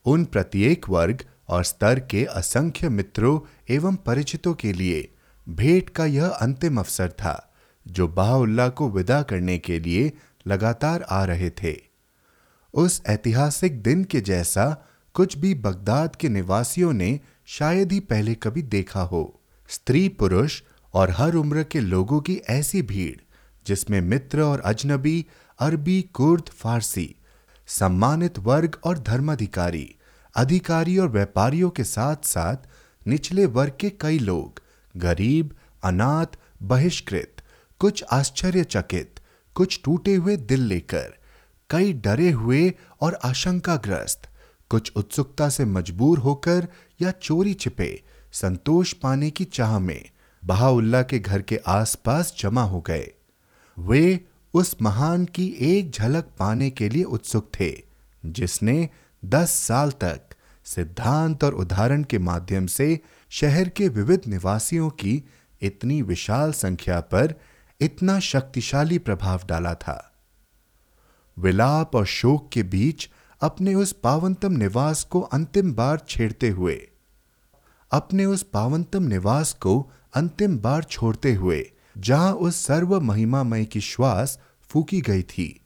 उन 0.05 0.25
प्रत्येक 0.25 0.89
वर्ग 0.89 1.25
और 1.49 1.65
स्तर 1.65 2.01
के 2.01 2.25
असंख्य 2.25 2.89
मित्रों 2.89 3.41
एवं 3.69 3.97
परिचितों 3.97 4.55
के 4.55 4.73
लिए 4.73 5.15
भेंट 5.49 5.91
का 5.91 6.05
यह 6.05 6.27
अंतिम 6.27 6.79
अवसर 6.79 7.11
था, 7.11 7.55
जो 7.89 8.09
बाहुल्ला 8.09 8.69
को 8.69 8.91
विदा 8.91 9.23
करने 9.23 9.59
के 9.59 9.81
लिए 9.81 10.13
लगातार 10.47 11.03
आ 11.03 11.25
रहे 11.25 11.51
थे। 11.51 11.77
उस 12.75 13.03
ऐतिहासिक 13.07 13.83
दिन 13.83 14.05
के 14.05 14.21
जैसा 14.21 14.87
कुछ 15.15 15.39
भी 15.39 15.55
बगदाद 15.55 16.17
के 16.17 16.29
निवासियों 16.29 16.93
ने 16.93 17.21
शायद 17.47 17.93
ही 17.93 18.01
पहले 18.01 18.35
कभी 18.35 18.63
देखा 18.63 19.01
हो। 19.01 19.36
स्त्री 19.69 20.09
पुरुष 20.09 20.63
और 20.95 21.11
हर 21.11 21.35
उम्र 21.35 21.63
के 21.63 21.81
लोगों 21.81 22.21
की 22.21 22.37
ऐसी 22.51 22.83
भीड़, 22.83 23.17
जिसमें 23.67 24.01
मित्र 24.01 24.41
और 24.41 24.61
अजनबी, 24.61 25.27
अरबी, 25.61 26.03
कुर्द, 26.03 26.49
फारसी, 26.49 27.15
सम्मानित 27.67 28.39
वर्ग 28.39 28.77
और 28.85 28.99
धर्माधिकारी, 28.99 29.95
अधिकारी 30.37 30.99
और 30.99 31.09
व्यापारियों 31.09 31.71
के 31.71 31.85
साथ 31.85 32.17
साथ 32.25 32.57
निचले 33.09 33.47
वर्ग 33.47 33.73
के 33.81 33.91
कई 33.91 34.19
लोग, 34.19 34.63
गरीब, 34.97 35.55
अनाथ, 35.85 36.27
बहिष्कृत, 36.63 37.43
कुछ 37.81 38.05
आश्चर्यचकित, 38.13 39.21
कुछ 39.55 39.81
टूटे 39.85 40.15
हुए 40.15 40.37
दिल 40.37 40.61
लेकर, 40.61 41.15
कई 41.71 41.93
डरे 41.93 42.31
हुए 42.31 42.73
और 43.01 43.19
आशंकाग्रस्त, 43.25 44.29
कुछ 44.71 44.93
उत्सुकता 44.97 45.49
से 45.49 45.65
मजबूर 45.65 46.19
होकर 46.19 46.69
या 47.03 47.11
चोरी 47.11 47.55
छिपे 47.55 48.03
संतोष 48.37 48.93
पाने 48.93 49.31
की 49.31 49.45
चाह 49.45 49.79
में 49.79 50.11
बहाउल्ला 50.45 51.03
के 51.03 51.19
घर 51.19 51.43
के 51.43 51.57
आसपास 51.67 52.35
जमा 52.39 52.63
हो 52.63 52.81
गए। 52.81 53.11
वे 53.79 54.25
उस 54.55 54.77
महान 54.83 55.25
की 55.25 55.47
एक 55.61 55.91
झलक 55.91 56.29
पाने 56.39 56.71
के 56.71 56.89
लिए 56.89 57.05
उत्सुक 57.05 57.51
थे, 57.61 57.83
जिसने 58.27 58.89
दस 59.25 59.51
साल 59.51 59.91
तक 59.91 60.21
सिद्धांत 60.65 61.45
और 61.45 61.55
उदाहरण 61.55 62.03
के 62.03 62.19
माध्यम 62.19 62.67
से 62.67 63.01
शहर 63.31 63.69
के 63.69 63.89
विविध 63.89 64.21
निवासियों 64.27 64.91
की 64.91 65.23
इतनी 65.63 66.03
विशाल 66.03 66.53
संख्या 66.53 67.01
पर 67.01 67.35
इतना 67.81 68.19
शक्तिशाली 68.21 68.99
प्रभाव 68.99 69.41
डाला 69.47 69.75
था। 69.75 70.13
विलाप 71.39 71.97
और 71.97 72.07
शोक 72.07 72.51
के 72.53 72.63
बीच 72.63 73.09
अपने 73.41 73.75
उस 73.75 73.93
पावनतम 73.93 74.53
निवास 74.53 75.05
को 75.05 75.21
अंतिम 75.21 75.73
बार 75.75 76.01
छेड़ते 76.09 76.49
हुए 76.49 76.89
अपने 77.93 78.25
उस 78.25 78.43
पावनतम 78.43 79.03
निवास 79.03 79.53
को 79.53 79.91
अंतिम 80.15 80.59
बार 80.59 80.83
छोड़ते 80.83 81.35
हुए, 81.35 81.73
जहाँ 81.99 82.33
उस 82.33 82.67
सर्व 82.67 83.01
महिमामय 83.01 83.65
की 83.65 83.81
श्वास 83.81 84.39
फूकी 84.71 85.01
गई 85.01 85.23
थी, 85.23 85.61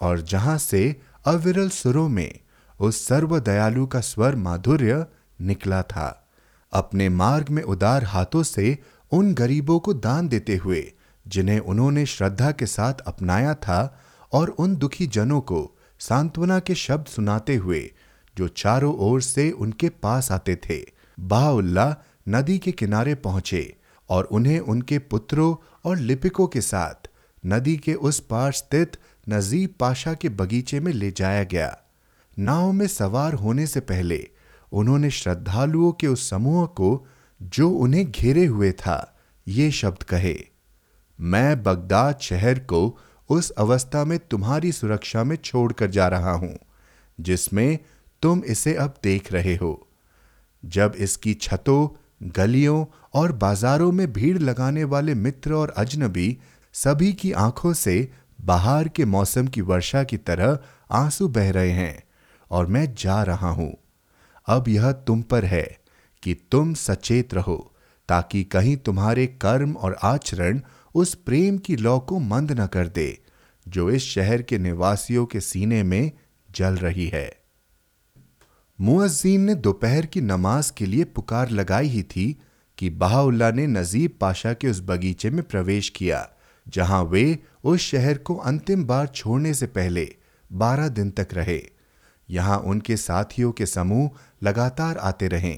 और 0.00 0.20
जहाँ 0.20 0.58
से 0.58 1.00
अविरल 1.24 1.68
सुरों 1.68 2.08
में 2.08 2.40
उस 2.80 3.06
सर्व 3.06 3.38
दयालु 3.40 3.86
का 3.86 4.00
स्वर 4.00 4.36
माधुर्य 4.36 5.06
निकला 5.40 5.82
था, 5.82 6.28
अपने 6.72 7.08
मार्ग 7.08 7.48
में 7.48 7.62
उदार 7.62 8.04
हाथों 8.04 8.42
से 8.42 8.78
उन 9.12 9.34
गरीबों 9.34 9.80
को 9.80 9.94
दान 9.94 10.28
देते 10.28 10.56
हुए, 10.56 10.92
जिन्हें 11.28 11.58
उन्होंने 11.58 12.06
श्रद्धा 12.06 12.50
के 12.50 12.66
साथ 12.66 12.94
अपनाया 12.94 13.54
था, 13.54 13.98
और 14.32 14.48
उन 14.48 14.76
दुखी 14.76 15.06
जनों 15.06 15.40
को 15.40 15.76
सांत्वना 15.98 16.58
के 16.58 16.74
शब्द 16.74 17.06
सुनाते 17.06 17.56
हुए, 17.56 17.92
जो 18.36 18.48
चारों 18.48 18.94
ओर 18.96 19.22
से 19.22 19.50
उनके 19.50 19.88
पास 19.88 20.32
आते 20.32 20.56
थे 20.56 20.99
बाउल्ला 21.20 21.96
नदी 22.28 22.58
के 22.58 22.72
किनारे 22.72 23.14
पहुँचे 23.14 23.76
और 24.08 24.24
उन्हें 24.24 24.58
उनके 24.60 24.98
पुत्रों 24.98 25.54
और 25.84 25.96
लिपिकों 25.96 26.46
के 26.46 26.60
साथ 26.60 27.08
नदी 27.46 27.76
के 27.76 27.94
उस 27.94 28.20
पार 28.20 28.52
स्थित 28.52 28.96
नजीब 29.28 29.74
पाशा 29.80 30.14
के 30.14 30.28
बगीचे 30.28 30.80
में 30.80 30.92
ले 30.92 31.10
जाया 31.10 31.44
गया। 31.44 31.78
नाव 32.38 32.72
में 32.72 32.86
सवार 32.86 33.34
होने 33.34 33.66
से 33.66 33.80
पहले 33.80 34.30
उन्होंने 34.72 35.10
श्रद्धालुओं 35.10 35.92
के 35.92 36.06
उस 36.06 36.30
समूह 36.30 36.66
को, 36.66 37.06
जो 37.42 37.70
उन्हें 37.70 38.10
घेरे 38.10 38.44
हुए 38.46 38.72
था, 38.72 39.16
ये 39.48 39.70
शब्द 39.70 40.02
कहे, 40.02 40.36
मैं 41.20 41.62
बगदाद 41.62 42.18
शहर 42.20 42.58
को 42.58 42.98
उस 43.28 43.50
अवस्था 43.50 44.04
में 44.04 44.18
तुम्हारी 44.18 44.72
सुरक्षा 44.72 45.24
में 45.24 45.36
छोड़कर 45.36 45.90
जा 45.90 46.08
रहा 46.08 46.32
हूँ, 46.32 46.58
जिसमें 47.20 47.78
तुम 48.22 48.42
इसे 48.44 48.74
अब 48.74 48.94
देख 49.02 49.32
रहे 49.32 49.56
हो। 49.56 49.88
जब 50.64 50.92
इसकी 50.96 51.34
छतों, 51.34 51.88
गलियों 52.22 52.84
और 53.14 53.32
बाजारों 53.32 53.92
में 53.92 54.12
भीड़ 54.12 54.38
लगाने 54.38 54.84
वाले 54.84 55.14
मित्र 55.14 55.52
और 55.52 55.70
अजनबी 55.70 56.38
सभी 56.72 57.12
की 57.12 57.32
आँखों 57.32 57.72
से 57.72 58.12
बाहर 58.40 58.88
के 58.88 59.04
मौसम 59.04 59.46
की 59.46 59.60
वर्षा 59.60 60.04
की 60.04 60.16
तरह 60.16 60.58
आँसू 60.90 61.28
बह 61.28 61.50
रहे 61.50 61.70
हैं 61.70 62.02
और 62.50 62.66
मैं 62.66 62.94
जा 62.94 63.22
रहा 63.22 63.50
हूँ। 63.50 63.76
अब 64.46 64.68
यह 64.68 64.92
तुम 64.92 65.22
पर 65.22 65.44
है 65.44 65.78
कि 66.22 66.34
तुम 66.50 66.74
सचेत 66.74 67.34
रहो 67.34 67.74
ताकि 68.08 68.44
कहीं 68.44 68.76
तुम्हारे 68.76 69.26
कर्म 69.26 69.72
और 69.72 69.96
आचरण 70.02 70.60
उस 70.94 71.14
प्रेम 71.14 71.58
की 71.58 71.76
लौ 71.76 71.98
को 71.98 72.18
मंद 72.18 72.60
न 72.60 72.66
कर 72.66 72.88
दे, 72.88 73.22
जो 73.68 73.90
इस 73.90 74.02
शहर 74.02 74.42
के 74.42 74.58
निवासियों 74.58 75.26
के 75.26 75.40
सीने 75.40 75.82
में 75.82 76.12
जल 76.50 76.76
रही 76.76 77.06
है। 77.06 77.39
मुअज्जीन 78.80 79.40
ने 79.40 79.54
दोपहर 79.54 80.06
की 80.06 80.20
नमाज़ 80.20 80.72
के 80.76 80.86
लिए 80.86 81.04
पुकार 81.04 81.50
लगाई 81.50 81.86
ही 81.86 82.02
थी 82.02 82.40
कि 82.78 82.88
बहाउल्ला 82.90 83.50
ने 83.50 83.66
नजीब 83.66 84.16
पाशा 84.20 84.52
के 84.52 84.68
उस 84.68 84.80
बगीचे 84.80 85.30
में 85.30 85.42
प्रवेश 85.42 85.88
किया, 85.88 86.28
जहाँ 86.66 87.02
वे 87.04 87.38
उस 87.64 87.80
शहर 87.80 88.18
को 88.18 88.34
अंतिम 88.34 88.84
बार 88.84 89.06
छोड़ने 89.06 89.54
से 89.54 89.66
पहले 89.66 90.08
बारह 90.52 90.88
दिन 90.88 91.10
तक 91.10 91.28
रहे। 91.32 91.60
यहाँ 92.28 92.58
उनके 92.58 92.96
साथियों 92.96 93.52
के 93.52 93.66
समूह 93.66 94.10
लगातार 94.42 94.98
आते 94.98 95.28
रहे 95.28 95.56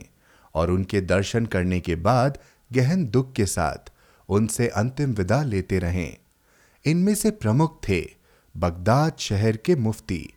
और 0.55 0.70
उनके 0.70 1.01
दर्शन 1.01 1.47
करने 1.47 1.81
के 1.81 1.97
बाद 1.97 2.39
गहन 2.73 3.07
दुख 3.07 3.32
के 3.32 3.47
साथ 3.47 3.93
उनसे 4.28 4.69
अंतिम 4.69 5.12
विदा 5.12 5.43
लेते 5.43 5.78
रहें। 5.78 6.16
इनमें 6.85 7.15
से 7.15 7.31
प्रमुख 7.31 7.81
थे 7.89 8.05
बगदाद 8.55 9.16
शहर 9.19 9.57
के 9.57 9.77
मुफ्ती 9.77 10.28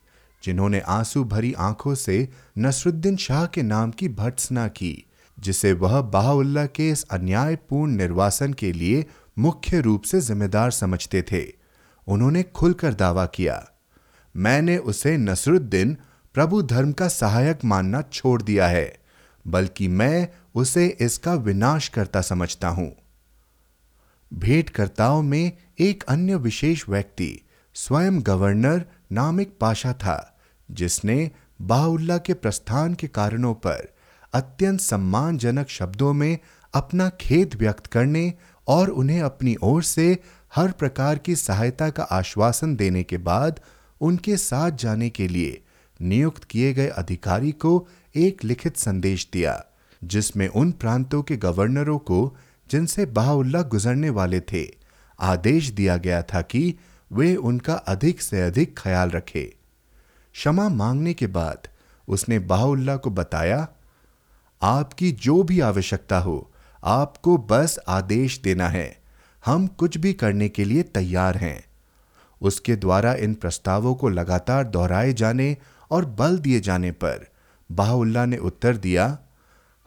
जिन्होंने 0.46 0.80
आँसू 0.80 1.24
भरी 1.24 1.54
आँखों 1.54 1.96
से 1.96 2.30
नसरुद्दीन 2.58 3.18
शाह 3.18 3.46
के 3.46 3.64
नाम 3.64 3.92
की 3.92 4.10
भर्त्सना 4.10 4.68
की, 4.68 5.06
जिसे 5.40 5.74
वह 5.74 6.02
बाहुल्ला 6.02 6.66
के 6.66 6.90
इस 6.90 7.04
अन्यायपूर्ण 7.04 7.92
निर्वासन 7.92 8.54
के 8.54 8.72
लिए 8.72 9.06
मुख्य 9.38 9.80
रूप 9.82 10.04
से 10.04 10.22
जिम्मेदार 10.22 10.72
समझते 10.72 11.22
थे। 11.22 11.44
उन्होंने 12.08 12.44
खुलकर 12.44 12.94
दावा 12.94 13.26
किया, 13.26 13.64
मैंने 14.36 14.78
उसे 14.78 15.18
नसरुद्दीन 15.18 15.98
प्रभु 16.36 16.62
धर्म 16.62 16.92
का 16.92 17.08
सहायक 17.08 17.64
मानना 17.66 18.02
छोड़ 18.02 18.42
दिया 18.42 18.68
है, 18.68 18.98
बल्कि 19.46 19.88
मैं 19.88 20.28
उसे 20.56 20.86
इसका 21.02 21.34
विनाश 21.34 21.88
करता 21.88 22.22
समझता 22.22 22.68
हूँ। 22.68 22.96
भेंटकर्ताओं 24.32 25.22
में 25.22 25.52
एक 25.80 26.04
अन्य 26.04 26.36
विशेष 26.36 26.88
व्यक्ति, 26.90 27.42
स्वयं 27.76 28.22
गवर्नर 28.22 28.86
नामिक 29.12 29.58
पाशा 29.62 29.94
था। 29.94 30.35
जिसने 30.72 31.32
बाउल्ला 31.62 32.18
के 32.18 32.34
प्रस्थान 32.34 32.94
के 32.94 33.08
कारणों 33.08 33.54
पर 33.54 33.94
अत्यंत 34.34 34.80
सम्मानजनक 34.80 35.70
शब्दों 35.70 36.14
में 36.14 36.38
अपना 36.74 37.10
खेद 37.10 37.56
व्यक्त 37.56 37.88
करने 37.88 38.34
और 38.68 38.90
उन्हें 38.90 39.22
अपनी 39.22 39.56
ओर 39.64 39.84
से 39.84 40.18
हर 40.56 40.72
प्रकार 40.72 41.18
की 41.18 41.36
सहायता 41.36 41.90
का 41.90 42.04
आश्वासन 42.04 42.76
देने 42.76 43.04
के 43.04 43.18
बाद 43.18 43.60
उनके 44.02 44.38
साथ 44.38 44.72
जाने 44.72 45.10
के 45.10 45.28
लिए 45.28 45.62
नियुक्त 46.02 46.44
किए 46.44 46.74
गए 46.74 46.88
अधिकारी 46.88 47.52
को 47.52 47.88
एक 48.16 48.44
लिखित 48.44 48.78
संदेश 48.78 49.30
दिया, 49.34 49.66
जिसमें 50.04 50.48
उन 50.48 50.72
प्रांतों 50.72 51.24
के 51.24 51.38
गवर्नरों 51.38 51.98
को, 51.98 52.38
जिनसे 52.72 53.06
बहाउल्ला 53.06 53.62
गुजरने 53.62 54.10
वाले 54.10 54.40
थे, 54.40 54.68
आदेश 55.20 55.70
दिया 55.70 55.98
गया 55.98 56.22
था 56.22 56.42
कि 56.42 56.76
वे 57.12 57.36
उनका 57.36 57.74
अधिक 57.74 58.22
से 58.22 58.42
अधिक 58.42 58.80
ख्याल 58.80 59.10
रखे। 59.10 59.56
क्षमा 60.36 60.70
मांगने 60.70 61.14
के 61.14 61.28
बाद 61.28 61.68
उसने 62.08 62.40
बाहुल्ला 62.40 62.96
को 62.98 63.10
बताया, 63.10 63.68
आपकी 64.62 65.12
जो 65.12 65.44
भी 65.44 65.60
आवश्यकता 65.60 66.18
हो, 66.18 66.52
आपको 66.84 67.38
बस 67.38 67.80
आदेश 67.88 68.42
देना 68.44 68.68
है। 68.68 69.02
हम 69.46 69.68
कुछ 69.68 69.98
भी 69.98 70.14
करने 70.14 70.50
के 70.50 70.66
लिए 70.66 70.84
तैयार 70.84 71.38
हैं। 71.38 71.66
उसके 72.42 72.76
द्वारा 72.76 73.14
इन 73.14 73.34
प्रस्तावों 73.34 73.96
को 73.96 74.10
लगातार 74.10 74.64
दोहराए 74.64 75.14
जाने 75.14 75.58
और 75.92 76.06
बल 76.06 76.38
दिए 76.38 76.60
जाने 76.60 76.92
पर 76.92 77.28
बाहुल्ला 77.72 78.26
ने 78.26 78.38
उत्तर 78.38 78.78
दिया, 78.78 79.18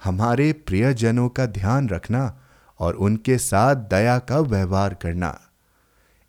हमारे 0.05 0.53
प्रियजनों 0.53 1.29
का 1.29 1.47
ध्यान 1.47 1.89
रखना 1.89 2.41
और 2.79 2.95
उनके 2.95 3.39
साथ 3.39 3.77
दया 3.77 4.19
का 4.19 4.39
व्यवहार 4.39 4.95
करना। 4.95 5.41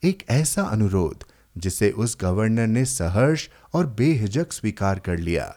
एक 0.03 0.23
ऐसा 0.29 0.63
अनुरोध 0.63 1.23
जिसे 1.57 1.91
उस 1.91 2.17
गवर्नर 2.21 2.67
ने 2.67 2.85
सहर्ष 2.85 3.49
और 3.73 3.87
बेहिजक 3.87 4.53
स्वीकार 4.53 4.99
कर 4.99 5.17
लिया। 5.17 5.55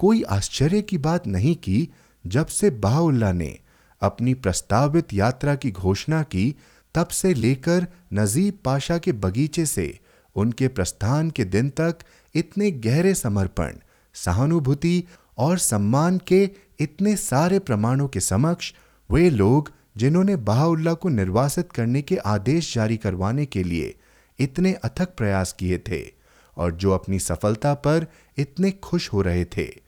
कोई 0.00 0.22
आश्चर्य 0.22 0.82
की 0.82 0.98
बात 0.98 1.26
नहीं 1.26 1.54
की 1.56 1.88
जब 2.26 2.46
से 2.46 2.70
बाहुल्ला 2.70 3.32
ने 3.32 3.58
अपनी 4.02 4.34
प्रस्तावित 4.34 5.12
यात्रा 5.14 5.54
की 5.54 5.70
घोषणा 5.70 6.22
की, 6.22 6.54
तब 6.94 7.08
से 7.08 7.34
लेकर 7.34 7.86
नजीब 8.14 8.58
पाशा 8.64 8.98
के 8.98 9.12
बगीचे 9.12 9.66
से 9.66 9.98
उनके 10.36 10.68
प्रस्थान 10.68 11.30
के 11.30 11.44
दिन 11.44 11.68
तक 11.70 11.98
इतने 12.34 12.70
गहरे 12.70 13.14
समर्पण, 13.14 13.72
सहानुभूति 14.14 15.04
और 15.38 15.58
सम्मान 15.58 16.18
के 16.18 16.50
इतने 16.80 17.16
सारे 17.16 17.58
प्रमाणों 17.58 18.08
के 18.08 18.20
समक्ष 18.20 18.72
वे 19.10 19.30
लोग 19.30 19.72
जिन्होंने 19.96 20.36
बहाउल्ला 20.36 20.92
को 20.94 21.08
निर्वासित 21.08 21.72
करने 21.72 22.02
के 22.02 22.16
आदेश 22.16 22.74
जारी 22.74 22.96
करवाने 22.96 23.46
के 23.46 23.62
लिए 23.64 23.94
इतने 24.38 24.72
अथक 24.72 25.14
प्रयास 25.16 25.52
किए 25.52 25.78
थे 25.78 26.17
और 26.58 26.72
जो 26.72 26.90
अपनी 26.90 27.18
सफलता 27.18 27.74
पर 27.74 28.06
इतने 28.36 28.70
खुश 28.70 29.12
हो 29.12 29.22
रहे 29.22 29.44
थे, 29.44 29.80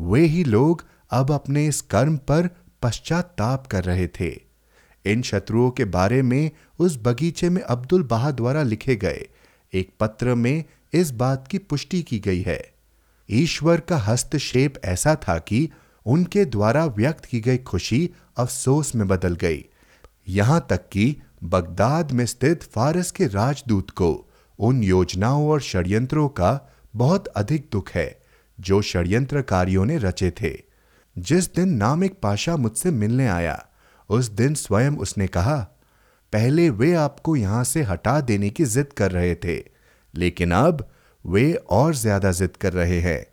वे 0.00 0.20
ही 0.20 0.44
लोग 0.44 0.84
अब 1.10 1.32
अपने 1.32 1.66
इस 1.66 1.80
कर्म 1.80 2.16
पर 2.16 2.48
पश्चाताप 2.82 3.66
कर 3.66 3.84
रहे 3.84 4.08
थे। 4.08 4.40
इन 5.06 5.22
शत्रुओं 5.22 5.70
के 5.70 5.84
बारे 5.84 6.22
में 6.22 6.50
उस 6.78 6.98
बगीचे 7.02 7.50
में 7.50 7.62
अब्दुल 7.62 8.02
बहा 8.02 8.30
द्वारा 8.30 8.62
लिखे 8.62 8.96
गए 8.96 9.28
एक 9.72 9.92
पत्र 10.00 10.34
में 10.34 10.64
इस 10.92 11.10
बात 11.10 11.48
की 11.48 11.58
पुष्टि 11.58 12.02
की 12.02 12.18
गई 12.18 12.42
है। 12.42 12.72
ईश्वर 13.30 13.80
का 13.80 13.96
हस्तक्षेप 13.96 14.74
ऐसा 14.84 15.14
था 15.14 15.38
कि 15.38 15.68
उनके 16.06 16.44
द्वारा 16.44 16.86
व्यक्त 16.86 17.24
की 17.24 17.40
गई 17.40 17.58
खुशी 17.58 18.10
अफसोस 18.36 18.94
में 18.94 19.08
बदल 19.08 19.34
गई। 19.34 19.64
यहाँ 20.28 20.66
तक 20.70 20.88
कि 20.88 21.16
बगदाद 21.44 22.12
में 22.12 22.26
स्थित 22.26 22.62
फारस 22.62 23.10
के 23.10 23.26
राजदूत 23.26 23.90
को 23.90 24.27
उन 24.58 24.82
योजनाओं 24.82 25.48
और 25.48 25.60
षड्यंत्रों 25.60 26.28
का 26.28 26.68
बहुत 26.94 27.26
अधिक 27.26 27.68
दुख 27.72 27.90
है, 27.90 28.22
जो 28.58 28.82
षड्यंत्रकारियों 28.82 29.84
ने 29.84 29.98
रचे 29.98 30.30
थे 30.42 30.56
जिस 31.16 31.54
दिन 31.54 31.68
नामिक 31.68 32.20
पाशा 32.22 32.56
मुझसे 32.56 32.90
मिलने 32.90 33.26
आया, 33.28 33.64
उस 34.10 34.28
दिन 34.30 34.54
स्वयं 34.54 34.96
उसने 34.96 35.26
कहा, 35.26 35.56
पहले 36.32 36.68
वे 36.70 36.92
आपको 36.94 37.36
यहाँ 37.36 37.64
से 37.64 37.82
हटा 37.82 38.20
देने 38.20 38.50
की 38.50 38.64
जिद 38.64 38.92
कर 38.92 39.12
रहे 39.12 39.34
थे, 39.34 39.58
लेकिन 40.14 40.52
अब 40.52 40.88
वे 41.24 41.52
और 41.70 41.94
ज़्यादा 41.94 42.32
जिद 42.32 42.56
कर 42.56 42.72
रहे 42.72 43.00
हैं 43.00 43.24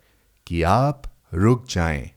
कि 0.48 0.62
आप 0.64 1.04
रुक 1.34 1.66
जाएँ। 1.70 2.12